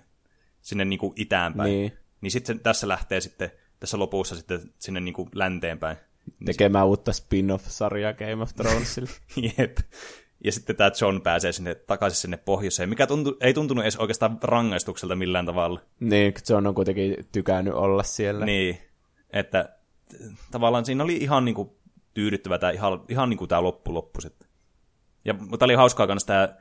sinne 0.61 0.85
niinku 0.85 1.14
itäänpäin. 1.15 1.72
Niin. 1.72 1.91
Niin 2.22 2.31
sitten 2.31 2.60
tässä 2.60 2.88
lähtee 2.88 3.22
sitten 3.22 3.51
tässä 3.80 3.99
lopussa 3.99 4.35
sitten 4.35 4.73
sinne 4.80 4.99
niin 4.99 5.14
kuin 5.14 5.30
länteenpäin. 5.34 5.97
Tekemään 6.45 6.84
niin 6.84 6.89
uutta 6.89 7.14
spin-off-sarjaa 7.14 8.14
Game 8.14 8.43
of 8.43 8.56
Thronesille. 8.56 9.10
Jep. 9.57 9.77
Ja 10.43 10.51
sitten 10.51 10.76
tämä 10.76 10.91
John 11.01 11.22
pääsee 11.22 11.51
sinne 11.51 11.76
takaisin 11.76 12.22
sinne 12.22 12.38
pohjoiseen, 12.38 12.89
mikä 12.89 13.07
tuntu, 13.07 13.38
ei 13.41 13.53
tuntunut 13.53 13.84
edes 13.84 13.97
oikeastaan 13.97 14.38
rangaistukselta 14.43 15.15
millään 15.15 15.45
tavalla. 15.45 15.81
Niin, 15.99 16.34
John 16.49 16.68
on 16.68 16.76
kuitenkin 16.76 17.15
tykännyt 17.31 17.73
olla 17.73 18.03
siellä. 18.03 18.45
Niin, 18.45 18.77
että 19.30 19.80
tavallaan 20.51 20.85
siinä 20.85 21.03
oli 21.03 21.18
ihan 21.18 21.45
niin 21.45 21.56
kuin 21.56 21.69
tyydyttävä 22.14 22.57
tämä, 22.57 22.72
ihan, 22.72 23.06
ihan 23.10 23.30
niin 23.30 23.38
kuin 23.38 23.47
tämä 23.49 23.64
loppu 23.64 23.93
loppu 23.93 24.22
sitten. 24.22 24.49
Ja, 25.26 25.34
mutta 25.34 25.65
oli 25.65 25.73
hauskaa 25.73 26.07
myös 26.07 26.26
tämä 26.26 26.56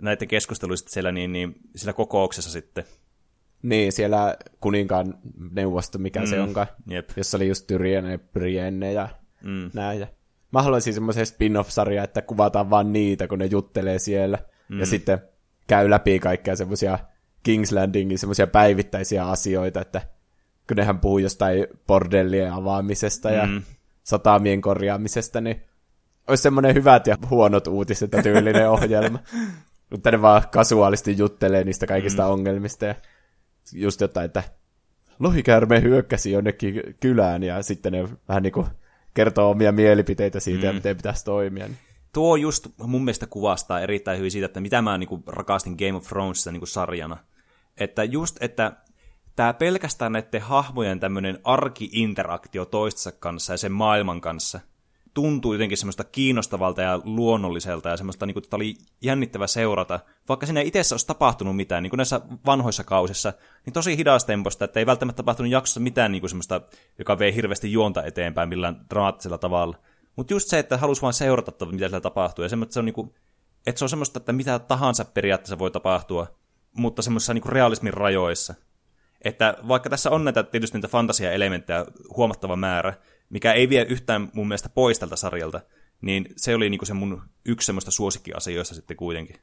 näiden 0.00 0.28
keskusteluista 0.28 0.90
siellä, 0.90 1.12
niin, 1.12 1.32
niin, 1.32 1.54
siellä 1.76 1.92
kokouksessa 1.92 2.50
sitten, 2.50 2.84
niin, 3.62 3.92
siellä 3.92 4.36
kuninkaan 4.60 5.18
neuvosto, 5.50 5.98
mikä 5.98 6.20
mm, 6.20 6.26
se 6.26 6.40
onkaan, 6.40 6.66
jep. 6.86 7.10
jossa 7.16 7.36
oli 7.36 7.48
just 7.48 7.66
Tyrienne 7.66 8.12
ja 8.12 8.18
Brienne 8.18 8.92
ja 8.92 9.08
mm. 9.44 9.70
näin. 9.74 10.00
Ja 10.00 10.06
mä 10.52 10.62
haluaisin 10.62 10.94
semmoisen 10.94 11.26
spin-off-sarja, 11.26 12.04
että 12.04 12.22
kuvataan 12.22 12.70
vaan 12.70 12.92
niitä, 12.92 13.28
kun 13.28 13.38
ne 13.38 13.46
juttelee 13.46 13.98
siellä. 13.98 14.38
Mm. 14.68 14.80
Ja 14.80 14.86
sitten 14.86 15.18
käy 15.66 15.90
läpi 15.90 16.18
kaikkea 16.18 16.56
semmoisia 16.56 16.98
King's 17.48 17.74
Landingin 17.74 18.18
semmoisia 18.18 18.46
päivittäisiä 18.46 19.26
asioita, 19.26 19.80
että 19.80 20.00
kun 20.68 20.76
nehän 20.76 21.00
puhuu 21.00 21.18
jostain 21.18 21.66
bordellien 21.86 22.52
avaamisesta 22.52 23.28
mm. 23.28 23.34
ja 23.34 23.48
satamien 24.02 24.60
korjaamisesta, 24.60 25.40
niin 25.40 25.62
olisi 26.28 26.42
semmoinen 26.42 26.74
hyvät 26.74 27.06
ja 27.06 27.16
huonot 27.30 27.66
uutiset 27.66 28.10
tyylinen 28.22 28.70
ohjelma. 28.78 29.18
Mutta 29.90 30.10
ne 30.10 30.22
vaan 30.22 30.42
kasuaalisti 30.52 31.18
juttelee 31.18 31.64
niistä 31.64 31.86
kaikista 31.86 32.22
mm. 32.22 32.30
ongelmista 32.30 32.84
ja 32.86 32.94
just 33.72 34.00
jotain, 34.00 34.26
että 34.26 34.42
lohikäärme 35.18 35.82
hyökkäsi 35.82 36.32
jonnekin 36.32 36.82
kylään 37.00 37.42
ja 37.42 37.62
sitten 37.62 37.92
ne 37.92 38.08
vähän 38.28 38.42
niin 38.42 38.52
kuin 38.52 38.66
kertoo 39.14 39.50
omia 39.50 39.72
mielipiteitä 39.72 40.40
siitä 40.40 40.60
mm. 40.60 40.66
ja 40.66 40.72
miten 40.72 40.96
pitäisi 40.96 41.24
toimia. 41.24 41.66
Niin. 41.66 41.78
Tuo 42.12 42.36
just 42.36 42.66
mun 42.78 43.04
mielestä 43.04 43.26
kuvastaa 43.26 43.80
erittäin 43.80 44.18
hyvin 44.18 44.30
siitä, 44.30 44.46
että 44.46 44.60
mitä 44.60 44.82
mä 44.82 44.98
niin 44.98 45.08
kuin 45.08 45.22
rakastin 45.26 45.76
Game 45.78 45.94
of 45.94 46.06
Thronesissa 46.06 46.52
niin 46.52 46.60
kuin 46.60 46.68
sarjana. 46.68 47.16
Että 47.76 48.04
just, 48.04 48.36
että 48.40 48.72
tämä 49.36 49.54
pelkästään 49.54 50.12
näiden 50.12 50.40
hahmojen 50.40 51.00
tämmöinen 51.00 51.38
arki-interaktio 51.44 52.64
toistensa 52.64 53.12
kanssa 53.12 53.52
ja 53.52 53.56
sen 53.56 53.72
maailman 53.72 54.20
kanssa– 54.20 54.60
tuntuu 55.18 55.52
jotenkin 55.52 55.78
semmoista 55.78 56.04
kiinnostavalta 56.04 56.82
ja 56.82 57.00
luonnolliselta 57.04 57.88
ja 57.88 57.96
semmoista, 57.96 58.26
niin 58.26 58.34
kuin, 58.34 58.44
että 58.44 58.56
oli 58.56 58.74
jännittävä 59.02 59.46
seurata. 59.46 60.00
Vaikka 60.28 60.46
siinä 60.46 60.60
ei 60.60 60.68
itse 60.68 60.94
olisi 60.94 61.06
tapahtunut 61.06 61.56
mitään, 61.56 61.82
niin 61.82 61.90
kuin 61.90 61.98
näissä 61.98 62.20
vanhoissa 62.46 62.84
kausissa, 62.84 63.32
niin 63.66 63.72
tosi 63.72 63.96
hidastemposta, 63.96 64.64
että 64.64 64.80
ei 64.80 64.86
välttämättä 64.86 65.16
tapahtunut 65.16 65.52
jaksossa 65.52 65.80
mitään 65.80 66.12
niin 66.12 66.22
kuin 66.22 66.30
semmoista, 66.30 66.60
joka 66.98 67.18
vei 67.18 67.34
hirveästi 67.34 67.72
juonta 67.72 68.04
eteenpäin 68.04 68.48
millään 68.48 68.86
dramaattisella 68.90 69.38
tavalla. 69.38 69.76
Mutta 70.16 70.32
just 70.32 70.48
se, 70.48 70.58
että 70.58 70.76
halusi 70.76 71.02
vain 71.02 71.14
seurata, 71.14 71.66
mitä 71.66 71.88
siellä 71.88 72.00
tapahtuu, 72.00 72.42
ja 72.42 72.48
semmoista, 72.48 72.72
se 72.72 72.78
on 72.78 72.84
niin 72.84 72.94
kuin, 72.94 73.14
että 73.66 73.78
se 73.78 73.84
on 73.84 73.88
semmoista, 73.88 74.18
että 74.18 74.32
mitä 74.32 74.58
tahansa 74.58 75.04
periaatteessa 75.04 75.58
voi 75.58 75.70
tapahtua, 75.70 76.26
mutta 76.72 77.02
semmoisessa 77.02 77.34
niin 77.34 77.46
realismin 77.46 77.94
rajoissa. 77.94 78.54
Että 79.24 79.56
vaikka 79.68 79.90
tässä 79.90 80.10
on 80.10 80.24
näitä 80.24 80.42
tietysti 80.42 80.78
niitä 80.78 80.88
fantasiaelementtejä 80.88 81.86
huomattava 82.16 82.56
määrä, 82.56 82.94
mikä 83.30 83.52
ei 83.52 83.68
vie 83.68 83.86
yhtään 83.88 84.28
mun 84.32 84.48
mielestä 84.48 84.68
pois 84.68 84.98
tältä 84.98 85.16
sarjalta, 85.16 85.60
Niin 86.00 86.26
se 86.36 86.54
oli 86.54 86.70
niinku 86.70 86.84
se 86.84 86.94
mun 86.94 87.22
yksi 87.44 87.66
semmoista 87.66 87.90
suosikkiasioista 87.90 88.74
sitten 88.74 88.96
kuitenkin. 88.96 89.36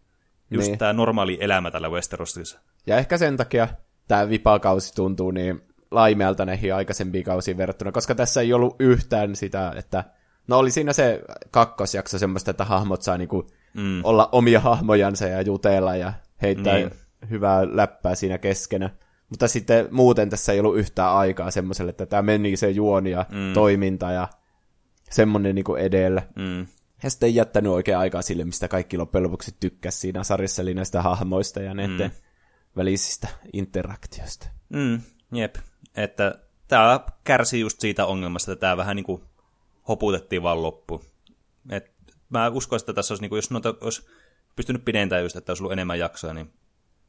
Just 0.51 0.67
Niin. 0.67 0.77
tämä 0.77 0.93
normaali 0.93 1.37
elämä 1.41 1.71
tällä 1.71 1.89
Westerosissa. 1.89 2.59
Ja 2.87 2.97
ehkä 2.97 3.17
sen 3.17 3.37
takia 3.37 3.67
tämä 4.07 4.29
vipakausi 4.29 4.95
tuntuu 4.95 5.31
niin 5.31 5.61
laimealta 5.91 6.45
näihin 6.45 6.75
aikaisempiin 6.75 7.23
kausiin 7.23 7.57
verrattuna, 7.57 7.91
koska 7.91 8.15
tässä 8.15 8.41
ei 8.41 8.53
ollut 8.53 8.75
yhtään 8.79 9.35
sitä, 9.35 9.73
että 9.75 10.03
no 10.47 10.57
oli 10.57 10.71
siinä 10.71 10.93
se 10.93 11.21
kakkosjakso 11.51 12.19
semmoista, 12.19 12.51
että 12.51 12.65
hahmot 12.65 13.01
saa 13.01 13.17
niinku 13.17 13.47
mm. 13.73 14.01
olla 14.05 14.29
omia 14.31 14.59
hahmojansa 14.59 15.25
ja 15.27 15.41
jutella 15.41 15.95
ja 15.95 16.13
heittää 16.41 16.75
Niin. 16.75 16.87
niin. 16.89 17.29
hyvää 17.29 17.67
läppää 17.75 18.15
siinä 18.15 18.37
keskenä. 18.37 18.89
Mutta 19.29 19.47
sitten 19.47 19.87
muuten 19.91 20.29
tässä 20.29 20.53
ei 20.53 20.59
ollut 20.59 20.77
yhtään 20.77 21.13
aikaa 21.13 21.51
semmoiselle, 21.51 21.89
että 21.89 22.05
tämä 22.05 22.21
meni 22.21 22.57
se 22.57 22.69
juoni 22.69 23.11
ja 23.11 23.25
mm. 23.31 23.53
toiminta 23.53 24.11
ja 24.11 24.27
semmoinen 25.09 25.55
niinku 25.55 25.75
edellä. 25.75 26.21
Mm. 26.35 26.67
Ja 27.03 27.09
sitten 27.09 27.27
ei 27.27 27.35
jättänyt 27.35 27.71
oikein 27.71 27.97
aikaa 27.97 28.21
sille, 28.21 28.45
mistä 28.45 28.67
kaikki 28.67 28.97
loppujen 28.97 29.23
lopuksi 29.23 29.55
tykkäsi 29.59 29.97
siinä 29.99 30.23
sarjassa, 30.23 30.61
eli 30.61 30.73
näistä 30.73 31.01
hahmoista 31.01 31.61
ja 31.61 31.73
näiden 31.73 32.11
mm. 32.11 32.11
välisistä 32.77 33.27
interaktioista. 33.53 34.47
Mm, 34.69 35.01
jep. 35.31 35.55
Että 35.95 36.35
tämä 36.67 36.99
kärsii 37.23 37.61
just 37.61 37.79
siitä 37.79 38.05
ongelmasta, 38.05 38.51
että 38.51 38.61
tämä 38.61 38.77
vähän 38.77 38.95
niin 38.95 39.03
kuin 39.03 39.21
hoputettiin 39.87 40.43
vaan 40.43 40.63
loppuun. 40.63 41.01
Et 41.69 41.91
mä 42.29 42.49
uskoisin, 42.49 42.83
että 42.83 42.93
tässä 42.93 43.13
olisi, 43.13 43.21
niin 43.21 43.29
kuin, 43.29 43.37
jos 43.37 43.51
noita 43.51 43.73
olisi 43.81 44.05
pystynyt 44.55 44.85
pidentämään 44.85 45.23
just, 45.23 45.35
että 45.35 45.51
olisi 45.51 45.63
ollut 45.63 45.73
enemmän 45.73 45.99
jaksoja, 45.99 46.33
niin 46.33 46.53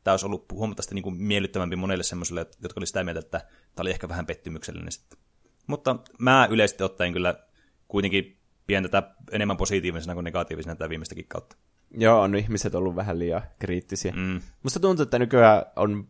tämä 0.06 0.12
olisi 0.12 0.26
ollut 0.26 0.52
huomattavasti 0.52 0.94
niin 0.94 1.02
kuin 1.02 1.22
miellyttävämpi 1.22 1.76
monelle 1.76 2.04
semmoiselle, 2.04 2.46
jotka 2.62 2.80
oli 2.80 2.86
sitä 2.86 3.04
mieltä, 3.04 3.20
että 3.20 3.38
tämä 3.38 3.82
oli 3.82 3.90
ehkä 3.90 4.08
vähän 4.08 4.26
pettymyksellinen 4.26 4.92
sitten. 4.92 5.18
Mutta 5.66 5.96
mä 6.18 6.48
yleisesti 6.50 6.84
ottaen 6.84 7.12
kyllä 7.12 7.34
kuitenkin 7.88 8.40
pidän 8.66 8.82
tätä 8.82 9.14
enemmän 9.32 9.56
positiivisena 9.56 10.14
kuin 10.14 10.24
negatiivisena 10.24 10.74
tätä 10.74 10.88
viimeistäkin 10.88 11.24
kautta. 11.28 11.56
Joo, 11.90 12.20
on 12.20 12.34
ihmiset 12.34 12.74
ollut 12.74 12.96
vähän 12.96 13.18
liian 13.18 13.42
kriittisiä. 13.58 14.12
Mm. 14.16 14.40
Musta 14.62 14.80
tuntuu, 14.80 15.02
että 15.02 15.18
nykyään 15.18 15.62
on, 15.76 16.08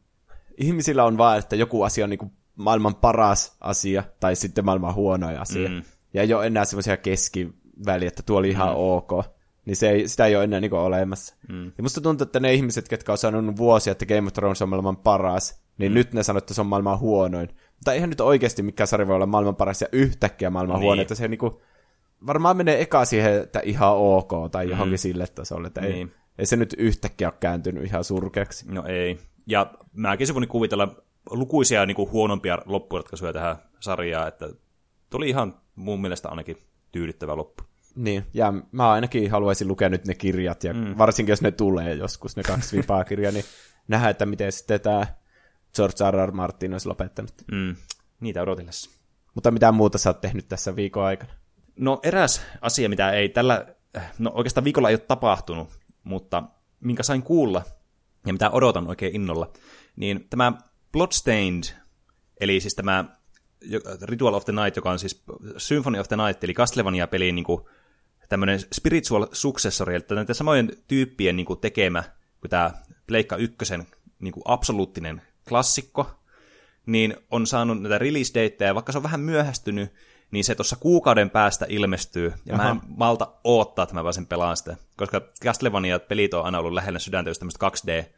ihmisillä 0.57 1.05
on 1.05 1.19
vaan, 1.19 1.39
että 1.39 1.57
joku 1.57 1.83
asia 1.83 2.05
on 2.05 2.11
niinku 2.11 2.33
maailman 2.55 2.95
paras 2.95 3.57
asia, 3.61 4.05
tai 4.21 4.37
sitten 4.37 4.65
maailman 4.65 4.95
huonoin 4.95 5.39
asia. 5.39 5.69
Mm. 5.69 5.83
Ja 6.15 6.23
ei 6.23 6.35
ole 6.35 6.47
enää 6.47 6.65
semmoisia 6.65 6.97
keskiväliä, 6.97 8.09
että 8.09 8.23
tuo 8.23 8.39
oli 8.39 8.51
ihan 8.51 8.69
mm. 8.69 8.77
ok. 8.77 9.36
Niin 9.67 9.77
se 9.77 9.91
ei, 9.91 10.09
sitä 10.09 10.27
ei 10.27 10.37
ole 10.37 10.45
enää 10.45 10.61
niinku 10.61 10.77
olemassa. 10.77 11.35
Mm. 11.49 11.65
Ja 11.65 11.83
musta 11.83 12.01
tuntuu, 12.01 12.25
että 12.25 12.41
ne 12.41 12.55
ihmiset, 12.55 12.91
jotka 12.91 13.13
on 13.13 13.19
sanonut 13.19 13.57
vuosia, 13.57 13.91
että 13.91 14.07
Game 14.07 14.27
of 14.27 14.33
Thrones 14.33 14.63
on 14.63 14.69
maailman 14.69 14.97
paras, 14.97 15.63
niin 15.79 15.93
mm. 15.93 15.95
nyt 15.95 16.13
ne 16.13 16.23
sanoo, 16.23 16.39
että 16.39 16.55
se 16.55 16.61
on 16.61 16.67
maailman 16.67 16.99
huonoin. 16.99 17.49
Mutta 17.49 17.93
eihän 17.93 18.11
nyt 18.11 18.21
oikeasti 18.21 18.63
mikään 18.63 18.87
sarja 18.87 19.07
voi 19.07 19.15
olla 19.15 19.27
maailman 19.27 19.57
paras 19.57 19.81
ja 19.81 19.89
yhtäkkiä 19.93 20.51
maailman 20.51 20.77
Niin. 20.77 20.85
huono, 20.85 21.03
että 21.03 21.15
se 21.15 21.29
niinku, 21.29 21.63
varmaan 22.27 22.57
menee 22.57 22.81
eka 22.81 23.05
siihen, 23.05 23.43
että 23.43 23.61
ihan 23.65 23.97
ok 23.97 24.33
tai 24.51 24.71
johonkin 24.71 24.95
mm. 24.95 24.99
sille 24.99 25.27
tasolle, 25.27 25.67
että 25.67 25.81
Niin. 25.81 25.95
ei, 25.95 26.15
ei 26.39 26.47
se 26.47 26.57
nyt 26.57 26.75
yhtäkkiä 26.79 27.29
ole 27.29 27.35
kääntynyt 27.41 27.85
ihan 27.85 28.05
surkeaksi. 28.05 28.65
No 28.73 28.85
ei. 28.87 29.19
Ja 29.47 29.71
mäkin 29.93 30.35
voin 30.35 30.49
kuvitella 30.49 30.89
lukuisia 31.31 31.87
niin 31.87 31.95
kuin 31.95 32.11
huonompia 32.11 32.59
loppuratkaisuja 32.67 33.33
tähän 33.33 33.57
sarjaan, 33.81 34.29
että 34.29 34.49
tuli 35.11 35.29
ihan 35.29 35.55
mun 35.75 36.01
mielestä 36.01 36.29
ainakin 36.29 36.57
tyydyttävä 36.93 37.37
loppu. 37.37 37.65
Niin, 37.97 38.27
ja 38.35 38.53
mä 38.73 38.91
ainakin 38.91 39.31
haluaisin 39.31 39.69
lukea 39.69 39.89
nyt 39.89 40.07
ne 40.07 40.15
kirjat, 40.15 40.65
ja 40.65 40.75
mm. 40.75 40.99
varsinkin 40.99 41.33
jos 41.33 41.43
ne 41.43 41.51
tulee 41.51 41.95
joskus, 41.95 42.37
ne 42.37 42.43
kaksi 42.43 42.77
vipaa 42.77 43.05
kirjaa, 43.05 43.33
niin 43.33 43.45
nähdä, 43.89 44.09
että 44.09 44.27
miten 44.27 44.53
sitten 44.53 44.81
tämä 44.81 45.07
George 45.77 46.11
R. 46.11 46.29
R. 46.29 46.33
Martin 46.33 46.73
olisi 46.73 46.89
lopettanut. 46.89 47.35
Mm. 47.53 47.77
Niitä 48.21 48.43
odotellessa. 48.43 48.91
Mutta 49.35 49.51
mitä 49.51 49.73
muuta 49.73 49.99
sä 49.99 50.11
oot 50.11 50.21
tehnyt 50.21 50.49
tässä 50.49 50.77
viikon 50.77 51.05
aikana? 51.05 51.33
No 51.77 52.01
eräs 52.03 52.43
asia, 52.61 52.89
mitä 52.89 53.11
ei 53.11 53.29
tällä, 53.29 53.67
no 54.19 54.33
oikeastaan 54.35 54.65
viikolla 54.65 54.89
ei 54.89 54.95
ole 54.95 55.01
tapahtunut, 55.01 55.69
mutta 56.05 56.43
minkä 56.81 57.03
sain 57.03 57.23
kuulla 57.23 57.63
ja 58.27 58.33
mitä 58.33 58.51
odotan 58.51 58.89
oikein 58.89 59.15
innolla, 59.15 59.53
niin 59.97 60.27
tämä 60.31 60.53
Bloodstained, 60.93 61.65
eli 62.41 62.61
siis 62.61 62.75
tämä 62.75 63.05
Ritual 64.03 64.35
of 64.35 64.45
the 64.45 64.53
Night, 64.53 64.77
joka 64.77 64.91
on 64.91 64.99
siis 64.99 65.25
Symphony 65.57 65.99
of 65.99 66.09
the 66.09 66.17
Night, 66.17 66.45
eli 66.45 66.55
Castlevania-peliin 66.55 67.35
niin 67.35 67.45
kuin 67.45 67.63
tämmöinen 68.29 68.61
spiritual 68.61 69.27
successori, 69.33 69.95
eli 69.95 70.05
näiden 70.11 70.35
samojen 70.35 70.73
tyyppien 70.89 71.37
niin 71.37 71.47
kuin 71.47 71.61
tekemä 71.61 72.05
kuin 72.41 72.51
tämä 72.51 72.71
Pleikka 73.07 73.37
ykkösen 73.37 73.87
niin 74.19 74.33
kuin 74.33 74.43
absoluuttinen 74.45 75.23
klassikko, 75.49 76.11
niin 76.87 77.17
on 77.31 77.47
saanut 77.47 77.83
näitä 77.83 77.99
release 77.99 78.35
dateja, 78.35 78.69
ja 78.69 78.75
vaikka 78.75 78.93
se 78.93 78.99
on 78.99 79.05
vähän 79.05 79.21
myöhästynyt, 79.21 79.93
niin 80.31 80.45
se 80.45 80.55
tuossa 80.55 80.77
kuukauden 80.77 81.31
päästä 81.31 81.67
ilmestyy, 81.69 82.33
ja 82.47 82.55
Aha. 82.55 82.65
mä 82.65 82.71
en 82.71 82.81
malta 82.89 83.33
odottaa, 83.45 83.83
että 83.83 83.95
mä 83.95 84.03
pääsen 84.03 84.27
pelaamaan 84.27 84.57
sitä, 84.57 84.77
koska 84.97 85.21
Castlevania-pelit 85.45 86.35
on 86.35 86.45
aina 86.45 86.59
ollut 86.59 86.73
lähellä 86.73 86.99
sydäntä, 86.99 87.31
just 87.31 87.39
tämmöiset 87.39 87.63
2D 87.63 88.15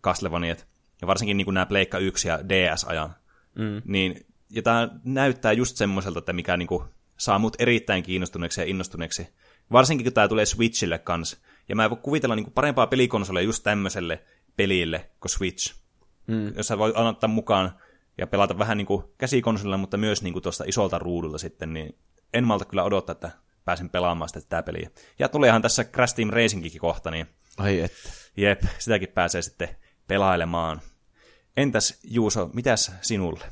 Castlevaniat, 0.00 0.66
ja 1.00 1.06
varsinkin 1.06 1.36
niin 1.36 1.44
kuin 1.44 1.54
nämä 1.54 1.66
Pleikka 1.66 1.98
1 1.98 2.28
ja 2.28 2.48
DS-ajan, 2.48 3.14
mm. 3.54 3.82
niin, 3.84 4.26
ja 4.50 4.62
tämä 4.62 4.88
näyttää 5.04 5.52
just 5.52 5.76
semmoiselta, 5.76 6.18
että 6.18 6.32
mikä 6.32 6.56
niin 6.56 6.66
kuin 6.66 6.84
saa 7.16 7.38
mut 7.38 7.56
erittäin 7.58 8.02
kiinnostuneeksi 8.02 8.60
ja 8.60 8.66
innostuneeksi, 8.66 9.28
varsinkin 9.72 10.04
kun 10.04 10.12
tämä 10.12 10.28
tulee 10.28 10.46
Switchille 10.46 10.98
kanssa, 10.98 11.38
ja 11.68 11.76
mä 11.76 11.84
en 11.84 11.90
voi 11.90 11.98
kuvitella 12.02 12.36
niin 12.36 12.44
kuin 12.44 12.54
parempaa 12.54 12.86
pelikonsolia 12.86 13.42
just 13.42 13.62
tämmöiselle 13.62 14.24
pelille 14.56 15.10
kuin 15.20 15.30
Switch, 15.30 15.74
mm. 16.26 16.56
jos 16.56 16.66
sä 16.66 16.78
voit 16.78 16.96
ottaa 16.96 17.28
mukaan 17.28 17.78
ja 18.18 18.26
pelata 18.26 18.58
vähän 18.58 18.76
niin 18.76 18.86
kuin 18.86 19.04
käsikonsolilla, 19.18 19.76
mutta 19.76 19.96
myös 19.96 20.22
niin 20.22 20.32
kuin 20.32 20.42
tuosta 20.42 20.64
isolta 20.66 20.98
ruudulta 20.98 21.38
sitten, 21.38 21.72
niin 21.72 21.98
en 22.34 22.44
malta 22.44 22.64
kyllä 22.64 22.84
odottaa, 22.84 23.12
että 23.12 23.30
pääsen 23.64 23.90
pelaamaan 23.90 24.28
sitä 24.28 24.40
tätä 24.40 24.62
peliä. 24.62 24.90
Ja 25.18 25.28
tuleehan 25.28 25.62
tässä 25.62 25.84
Crash 25.84 26.14
Team 26.14 26.30
Racingkin 26.30 26.80
kohta, 26.80 27.10
niin 27.10 27.26
Ai 27.58 27.80
että. 27.80 28.10
jep, 28.36 28.62
sitäkin 28.78 29.08
pääsee 29.08 29.42
sitten 29.42 29.68
pelailemaan. 30.06 30.80
Entäs 31.56 32.00
Juuso, 32.04 32.50
mitäs 32.52 32.92
sinulle? 33.00 33.44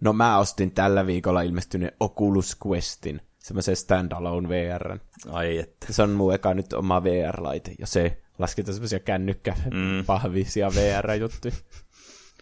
No 0.00 0.12
mä 0.12 0.38
ostin 0.38 0.70
tällä 0.70 1.06
viikolla 1.06 1.42
ilmestyneen 1.42 1.92
Oculus 2.00 2.56
Questin, 2.66 3.20
semmoisen 3.38 3.76
standalone 3.76 4.48
VRn. 4.48 5.00
Ai 5.30 5.58
että. 5.58 5.92
Se 5.92 6.02
on 6.02 6.10
mun 6.10 6.34
eka 6.34 6.54
nyt 6.54 6.72
oma 6.72 7.04
VR-laite, 7.04 7.74
ja 7.78 7.86
se 7.86 8.22
lasketaan 8.38 8.74
semmoisia 8.74 9.00
kännykkäpahvisia 9.00 10.70
VR-juttuja. 10.74 11.54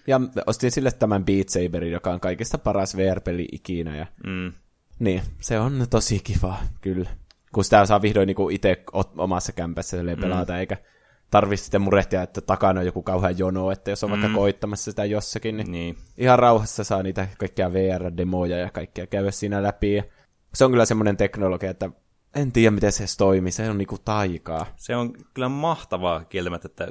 Ja 0.06 0.20
ostin 0.47 0.70
sille 0.70 0.93
tämän 0.93 1.24
Beat 1.24 1.48
Saberin, 1.48 1.93
joka 1.93 2.12
on 2.12 2.20
kaikista 2.20 2.59
paras 2.59 2.97
VR-peli 2.97 3.48
ikinä. 3.52 3.97
Ja... 3.97 4.06
Mm. 4.26 4.52
Niin, 4.98 5.22
se 5.40 5.59
on 5.60 5.86
tosi 5.90 6.20
kiva, 6.24 6.56
kyllä. 6.81 7.10
Kun 7.52 7.64
sitä 7.64 7.86
saa 7.86 8.02
vihdoin 8.02 8.26
niinku 8.26 8.48
itse 8.48 8.85
omassa 9.18 9.52
kämpässä 9.52 9.97
mm. 9.97 10.20
pelata, 10.20 10.59
eikä 10.59 10.76
tarvi 11.35 11.56
sitten 11.56 11.82
murehtia, 11.82 12.23
että 12.23 12.40
takana 12.40 12.81
on 12.81 12.86
joku 12.86 13.02
kauhean 13.02 13.39
jono, 13.39 13.70
että 13.70 13.90
jos 13.90 14.05
on 14.05 14.11
mm. 14.11 14.12
vaikka 14.12 14.39
koittamassa 14.39 14.90
sitä 14.90 15.05
jossakin, 15.05 15.56
niin, 15.56 15.73
Niin. 15.73 15.97
ihan 16.19 16.39
rauhassa 16.39 16.85
saa 16.85 17.02
niitä 17.02 17.28
kaikkia 17.39 17.73
VR-demoja 17.73 18.59
ja 18.59 18.70
kaikkea 18.70 19.06
käydä 19.06 19.31
siinä 19.31 19.62
läpi. 19.62 19.94
Ja 19.94 20.02
se 20.55 20.65
on 20.65 20.70
kyllä 20.70 20.85
semmoinen 20.85 21.16
teknologia, 21.16 21.70
että 21.70 21.90
en 22.35 22.52
tiedä, 22.52 22.70
miten 22.70 22.93
se 22.93 23.05
toimii. 23.19 23.52
Se 23.52 23.70
on 23.70 23.78
niinku 23.78 23.98
taikaa. 23.98 24.66
Se 24.77 24.97
on 24.97 25.12
kyllä 25.35 25.48
mahtavaa 25.48 26.24
kieltämättä, 26.24 26.69
että, 26.69 26.89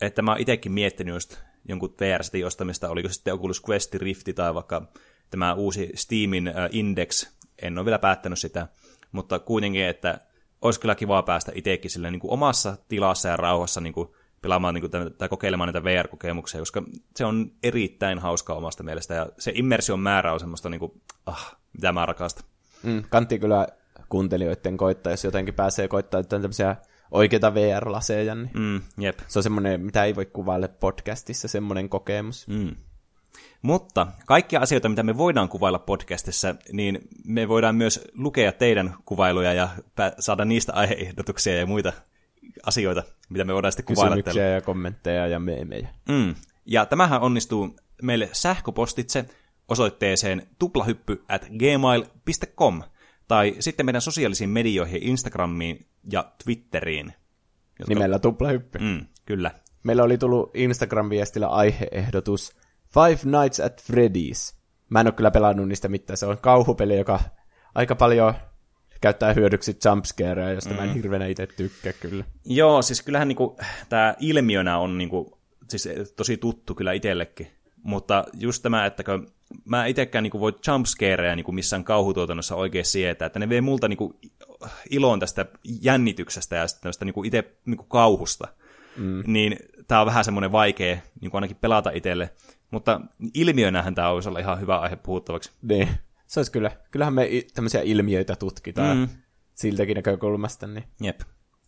että 0.00 0.22
mä 0.22 0.30
oon 0.30 0.40
itsekin 0.40 0.72
miettinyt 0.72 1.14
just 1.14 1.38
jonkun 1.68 1.94
VR-setin 2.00 2.46
ostamista, 2.46 2.88
oliko 2.88 3.08
sitten 3.08 3.34
Oculus 3.34 3.62
Quest 3.70 3.94
Rifti 3.94 4.34
tai 4.34 4.54
vaikka 4.54 4.92
tämä 5.30 5.54
uusi 5.54 5.90
Steamin 5.94 6.52
Index, 6.70 7.26
en 7.62 7.78
ole 7.78 7.84
vielä 7.84 7.98
päättänyt 7.98 8.38
sitä, 8.38 8.68
mutta 9.12 9.38
kuitenkin, 9.38 9.84
että 9.84 10.20
olisi 10.62 10.80
kyllä 10.80 10.94
kivaa 10.94 11.22
päästä 11.22 11.52
itsekin 11.54 11.90
sille 11.90 12.10
niin 12.10 12.20
kuin 12.20 12.30
omassa 12.32 12.76
tilassa 12.88 13.28
ja 13.28 13.36
rauhassa 13.36 13.80
niin 13.80 13.92
kuin 13.92 14.08
pelaamaan 14.42 14.74
niin 14.74 14.82
kuin, 14.82 14.90
tämän- 14.90 15.12
tai 15.12 15.28
kokeilemaan 15.28 15.66
näitä 15.66 15.84
VR-kokemuksia, 15.84 16.60
koska 16.60 16.82
se 17.16 17.24
on 17.24 17.50
erittäin 17.62 18.18
hauskaa 18.18 18.56
omasta 18.56 18.82
mielestä, 18.82 19.14
ja 19.14 19.26
se 19.38 19.52
immersion 19.54 20.00
määrä 20.00 20.32
on 20.32 20.40
semmoista, 20.40 20.68
niin 20.68 20.78
kuin, 20.80 21.02
ah, 21.26 21.56
mitä 21.72 21.92
mä 21.92 22.06
rakastan. 22.06 22.44
Mm, 22.82 23.04
kantti 23.10 23.38
kyllä 23.38 23.66
kuuntelijoiden 24.08 24.76
koittaa, 24.76 25.12
jos 25.12 25.24
jotenkin 25.24 25.54
pääsee 25.54 25.88
koittaa 25.88 26.20
jotain 26.20 26.42
tämmöisiä 26.42 26.76
oikeita 27.10 27.54
VR-laseja, 27.54 28.34
niin 28.34 28.50
Mm, 28.54 28.80
jep. 28.98 29.18
se 29.28 29.38
on 29.38 29.42
semmoinen, 29.42 29.80
mitä 29.80 30.04
ei 30.04 30.16
voi 30.16 30.26
kuvailla 30.26 30.68
podcastissa, 30.68 31.48
semmoinen 31.48 31.88
kokemus. 31.88 32.48
Mm. 32.48 32.76
Mutta 33.62 34.06
kaikkia 34.26 34.60
asioita, 34.60 34.88
mitä 34.88 35.02
me 35.02 35.16
voidaan 35.16 35.48
kuvailla 35.48 35.78
podcastissa, 35.78 36.54
niin 36.72 37.08
me 37.24 37.48
voidaan 37.48 37.76
myös 37.76 38.04
lukea 38.14 38.52
teidän 38.52 38.94
kuvailuja 39.04 39.52
ja 39.52 39.68
saada 40.18 40.44
niistä 40.44 40.72
aiheehdotuksia 40.72 41.56
ja 41.56 41.66
muita 41.66 41.92
asioita, 42.66 43.02
mitä 43.28 43.44
me 43.44 43.54
voidaan 43.54 43.72
sitten 43.72 43.86
kuvailla 43.86 44.14
teille. 44.14 44.22
Kysymyksiä 44.22 44.54
ja 44.54 44.60
kommentteja 44.60 45.26
ja 45.26 45.38
meemejä. 45.38 45.88
Mm. 46.08 46.34
Ja 46.66 46.86
tämähän 46.86 47.20
onnistuu 47.20 47.76
meille 48.02 48.28
sähköpostitse 48.32 49.24
osoitteeseen 49.68 50.46
tuplahyppy 50.58 51.24
at 51.28 51.46
gmail.com 51.58 52.82
tai 53.28 53.56
sitten 53.60 53.86
meidän 53.86 54.02
sosiaalisiin 54.02 54.50
medioihin 54.50 55.02
Instagramiin 55.02 55.86
ja 56.12 56.32
Twitteriin. 56.44 57.12
Jotka... 57.78 57.94
Nimellä 57.94 58.18
tuplahyppy. 58.18 58.78
Mm, 58.78 59.06
kyllä. 59.26 59.50
Meillä 59.82 60.02
oli 60.02 60.18
tullut 60.18 60.50
Instagram-viestillä 60.54 61.46
aiheehdotus 61.46 62.56
Five 62.96 63.38
Nights 63.40 63.60
at 63.60 63.82
Freddy's. 63.92 64.56
Mä 64.88 65.00
en 65.00 65.06
ole 65.06 65.14
kyllä 65.14 65.30
pelannut 65.30 65.68
niistä 65.68 65.88
mitään. 65.88 66.16
Se 66.16 66.26
on 66.26 66.38
kauhupeli, 66.38 66.98
joka 66.98 67.20
aika 67.74 67.94
paljon 67.94 68.34
käyttää 69.00 69.32
hyödyksi 69.32 69.76
jumpscareja, 69.84 70.52
josta 70.52 70.70
mm. 70.70 70.76
mä 70.76 70.84
en 70.84 70.94
hirveänä 70.94 71.26
itse 71.26 71.46
tykkää 71.46 71.92
kyllä. 71.92 72.24
Joo, 72.44 72.82
siis 72.82 73.02
kyllähän 73.02 73.28
niinku, 73.28 73.56
tämä 73.88 74.14
ilmiönä 74.20 74.78
on 74.78 74.98
niinku, 74.98 75.38
siis 75.68 75.88
tosi 76.16 76.36
tuttu 76.36 76.74
kyllä 76.74 76.92
itsellekin. 76.92 77.50
Mutta 77.82 78.24
just 78.32 78.62
tämä, 78.62 78.86
että 78.86 79.04
kun 79.04 79.32
mä 79.64 79.86
itsekään 79.86 80.22
niinku 80.22 80.40
voi 80.40 80.52
jumpscareja 80.68 81.36
niinku 81.36 81.52
missään 81.52 81.84
kauhutuotannossa 81.84 82.56
oikein 82.56 82.84
sietää, 82.84 83.26
että 83.26 83.38
ne 83.38 83.48
vie 83.48 83.60
multa 83.60 83.88
niinku 83.88 84.20
ilon 84.90 85.20
tästä 85.20 85.46
jännityksestä 85.82 86.56
ja 86.56 86.66
tästä 86.80 87.04
niinku 87.04 87.24
itse 87.24 87.56
niinku 87.66 87.84
kauhusta. 87.84 88.48
Mm. 88.96 89.22
Niin 89.26 89.56
tämä 89.88 90.00
on 90.00 90.06
vähän 90.06 90.24
semmoinen 90.24 90.52
vaikea 90.52 90.96
niinku 91.20 91.36
ainakin 91.36 91.56
pelata 91.56 91.90
itselle. 91.90 92.30
Mutta 92.70 93.00
ilmiönähän 93.34 93.94
tämä 93.94 94.08
olisi 94.08 94.28
olla 94.28 94.38
ihan 94.38 94.60
hyvä 94.60 94.78
aihe 94.78 94.96
puhuttavaksi. 94.96 95.52
Niin. 95.62 95.88
Se 96.26 96.40
olisi 96.40 96.52
kyllä. 96.52 96.70
Kyllähän 96.90 97.14
me 97.14 97.28
tämmöisiä 97.54 97.80
ilmiöitä 97.80 98.36
tutkitaan 98.36 98.96
mm. 98.96 99.08
siltäkin 99.54 99.94
näkökulmasta, 99.94 100.66
niin 100.66 100.84
Jep. 101.00 101.20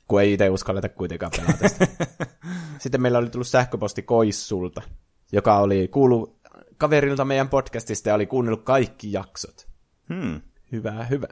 kun 0.08 0.20
ei 0.20 0.32
itse 0.32 0.50
uskalleta 0.50 0.88
kuitenkaan 0.88 1.32
pelata 1.36 1.68
sitä. 1.68 1.86
Sitten 2.78 3.02
meillä 3.02 3.18
oli 3.18 3.30
tullut 3.30 3.48
sähköposti 3.48 4.02
Koissulta, 4.02 4.82
joka 5.32 5.58
oli 5.58 5.88
kuulu 5.88 6.38
kaverilta 6.78 7.24
meidän 7.24 7.48
podcastista 7.48 8.08
ja 8.08 8.14
oli 8.14 8.26
kuunnellut 8.26 8.62
kaikki 8.62 9.12
jaksot. 9.12 9.68
Hmm. 10.14 10.40
Hyvä, 10.72 11.04
hyvä. 11.04 11.26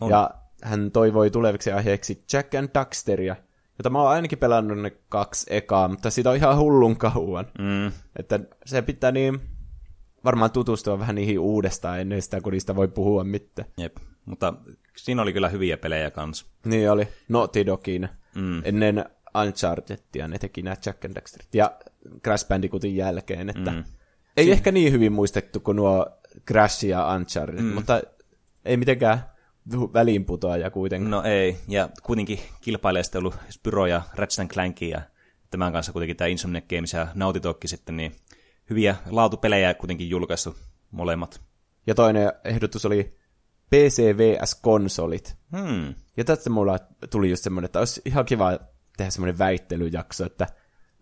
On. 0.00 0.10
Ja 0.10 0.30
hän 0.62 0.90
toivoi 0.90 1.30
tuleviksi 1.30 1.72
aiheeksi 1.72 2.24
Jack 2.32 2.54
and 2.54 2.68
Daxteria, 2.74 3.36
jota 3.82 3.90
mä 3.90 4.02
oon 4.02 4.10
ainakin 4.10 4.38
pelannut 4.38 4.78
ne 4.78 4.92
kaksi 5.08 5.46
ekaa, 5.50 5.88
mutta 5.88 6.10
siitä 6.10 6.30
on 6.30 6.36
ihan 6.36 6.58
hullun 6.58 6.96
kauan. 6.96 7.46
Mm. 7.58 7.92
Että 8.18 8.40
se 8.64 8.82
pitää 8.82 9.12
niin 9.12 9.40
varmaan 10.24 10.50
tutustua 10.50 10.98
vähän 10.98 11.14
niihin 11.14 11.38
uudestaan 11.38 12.00
ennen 12.00 12.22
sitä, 12.22 12.40
kun 12.40 12.52
niistä 12.52 12.76
voi 12.76 12.88
puhua 12.88 13.24
mitään. 13.24 13.68
Jep. 13.78 13.96
Mutta 14.24 14.54
siinä 14.96 15.22
oli 15.22 15.32
kyllä 15.32 15.48
hyviä 15.48 15.76
pelejä 15.76 16.10
kanssa. 16.10 16.46
Niin 16.64 16.90
oli 16.90 17.08
Naughty 17.28 17.66
Dogin. 17.66 18.08
Mm. 18.34 18.62
Ennen 18.64 19.04
Unchartedia 19.46 20.28
ne 20.28 20.38
teki 20.38 20.62
nämä 20.62 20.76
Jack 20.86 21.04
and 21.04 21.14
Daxterit. 21.14 21.54
Ja 21.54 21.72
Crash 22.24 22.48
Bandicootin 22.48 22.96
jälkeen, 22.96 23.50
että 23.50 23.70
Mm. 23.70 23.84
ei 24.36 24.50
ehkä 24.50 24.72
niin 24.72 24.92
hyvin 24.92 25.12
muistettu 25.12 25.60
kuin 25.60 25.76
nuo 25.76 26.06
Crash 26.48 26.84
ja 26.84 27.14
Uncharted, 27.14 27.60
mm. 27.60 27.74
mutta 27.74 28.02
ei 28.64 28.76
mitenkään 28.76 29.31
väliinputoaja 29.70 30.70
kuitenkaan. 30.70 31.10
No 31.10 31.22
ei, 31.22 31.56
ja 31.68 31.88
kuitenkin 32.02 32.38
kilpailee 32.60 33.02
sitten 33.02 33.18
ollut 33.18 33.38
Spyro 33.50 33.86
ja 33.86 34.02
Ratchet 34.14 34.48
Clank 34.48 34.82
ja 34.82 35.02
tämän 35.50 35.72
kanssa 35.72 35.92
kuitenkin 35.92 36.16
tämä 36.16 36.28
Insomniac 36.28 36.64
Games 36.68 36.92
ja 36.92 37.06
Naughty 37.14 37.42
Dog 37.42 37.58
sitten, 37.66 37.96
niin 37.96 38.16
hyviä 38.70 38.96
laatupelejä 39.10 39.74
kuitenkin 39.74 40.10
julkaistu 40.10 40.56
molemmat. 40.90 41.40
Ja 41.86 41.94
toinen 41.94 42.32
ehdotus 42.44 42.86
oli 42.86 43.18
PC 43.70 44.16
vs. 44.16 44.54
konsolit. 44.54 45.36
Hmm. 45.56 45.94
Ja 46.16 46.24
tästä 46.24 46.50
mulla 46.50 46.78
tuli 47.10 47.30
just 47.30 47.44
semmoinen, 47.44 47.64
että 47.64 47.78
olisi 47.78 48.02
ihan 48.04 48.24
kiva 48.24 48.58
tehdä 48.96 49.10
semmoinen 49.10 49.38
väittelyjakso, 49.38 50.26
että 50.26 50.46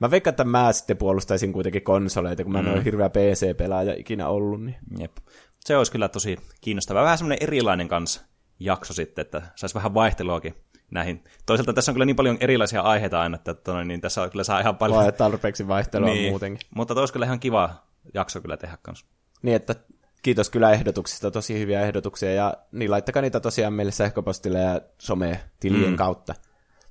mä 0.01 0.11
veikkaan, 0.11 0.32
että 0.32 0.45
mä 0.45 0.73
sitten 0.73 0.97
puolustaisin 0.97 1.53
kuitenkin 1.53 1.82
konsoleita, 1.82 2.45
kun 2.45 2.53
mä 2.53 2.59
en 2.59 2.69
ole 2.69 2.85
hirveä 2.85 3.11
PC-pelaaja 3.11 3.95
ikinä 3.95 4.28
ollut. 4.28 4.65
Niin. 4.65 4.77
Jep. 4.99 5.16
Se 5.61 5.77
olisi 5.77 5.93
kyllä 5.93 6.09
tosi 6.09 6.37
kiinnostavaa. 6.61 7.05
Vähän 7.05 7.19
semmoinen 7.19 7.43
erilainen 7.43 7.89
kanssa 7.89 8.30
jakso 8.61 8.95
sitten, 8.95 9.23
että 9.23 9.43
saisi 9.57 9.74
vähän 9.74 9.95
vaihteluakin 9.95 10.55
näihin. 10.91 11.24
Toisaalta 11.47 11.73
tässä 11.73 11.93
on 11.93 11.95
kyllä 11.95 12.05
niin 12.05 12.16
paljon 12.16 12.37
erilaisia 12.41 12.81
aiheita 12.82 13.20
aina, 13.20 13.37
että 13.37 13.55
tonne, 13.55 13.85
niin 13.85 14.01
tässä 14.01 14.23
on 14.23 14.31
kyllä 14.31 14.45
saa 14.45 14.61
ihan 14.61 14.77
paljon. 14.77 15.03
Vai 15.03 15.12
tarpeeksi 15.12 15.69
vaihtelua 15.69 16.09
niin. 16.09 16.31
muutenkin. 16.31 16.69
Mutta 16.74 16.95
olisi 16.95 17.12
kyllä 17.12 17.27
ihan 17.27 17.41
kiva 17.41 17.74
jakso 18.15 18.41
kyllä 18.41 18.57
tehdä 18.57 18.78
kanssa. 18.82 19.07
Niin, 19.43 19.57
että 19.57 19.74
kiitos 20.23 20.51
kyllä 20.51 20.70
ehdotuksista, 20.73 21.31
tosi 21.31 21.59
hyviä 21.59 21.81
ehdotuksia, 21.81 22.32
ja 22.32 22.55
niin 22.73 22.91
laittakaa 22.91 23.23
niitä 23.23 23.41
tosiaan 23.41 23.73
meille 23.73 23.93
sähköpostille 23.93 24.59
ja 24.59 24.81
some-tilien 24.99 25.91
mm. 25.91 25.97
kautta. 25.97 26.35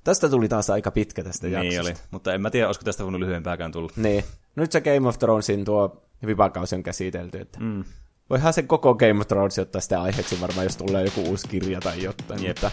Tästä 0.04 0.28
tuli 0.28 0.48
taas 0.48 0.70
aika 0.70 0.90
pitkä 0.90 1.24
tästä 1.24 1.46
Niin 1.46 1.54
jaksosta. 1.54 1.80
oli, 1.82 1.94
mutta 2.10 2.34
en 2.34 2.40
mä 2.40 2.50
tiedä, 2.50 2.66
olisiko 2.66 2.84
tästä 2.84 3.04
voinut 3.04 3.20
lyhyempääkään 3.20 3.72
tulla. 3.72 3.92
Niin. 3.96 4.24
Nyt 4.56 4.72
se 4.72 4.80
Game 4.80 5.08
of 5.08 5.18
Thronesin 5.18 5.64
tuo 5.64 6.02
vipakausi 6.26 6.74
on 6.76 6.82
käsitelty, 6.82 7.40
että 7.40 7.60
Mm. 7.60 7.84
Voihan 8.30 8.52
se 8.52 8.62
koko 8.62 8.94
Game 8.94 9.20
of 9.20 9.28
Thrones 9.28 9.58
ottaa 9.58 9.80
sitä 9.80 10.02
aiheeksi 10.02 10.40
varmaan, 10.40 10.64
jos 10.64 10.76
tulee 10.76 11.04
joku 11.04 11.20
uusi 11.20 11.48
kirja 11.48 11.80
tai 11.80 12.02
jotain, 12.02 12.44
Jep. 12.44 12.56
mutta 12.56 12.70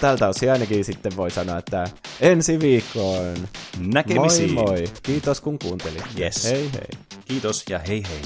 tältä 0.00 0.28
osin 0.28 0.52
ainakin 0.52 0.84
sitten 0.84 1.16
voi 1.16 1.30
sanoa, 1.30 1.58
että 1.58 1.84
ensi 2.20 2.60
viikkoon. 2.60 3.34
Näkemisiin. 3.78 4.54
Moi 4.54 4.64
moi. 4.64 4.84
Kiitos 5.02 5.40
kun 5.40 5.58
kuuntelit. 5.58 6.04
Yes. 6.18 6.44
Hei 6.44 6.70
hei. 6.72 6.88
Kiitos 7.24 7.64
ja 7.70 7.78
hei 7.78 8.02
hei. 8.08 8.22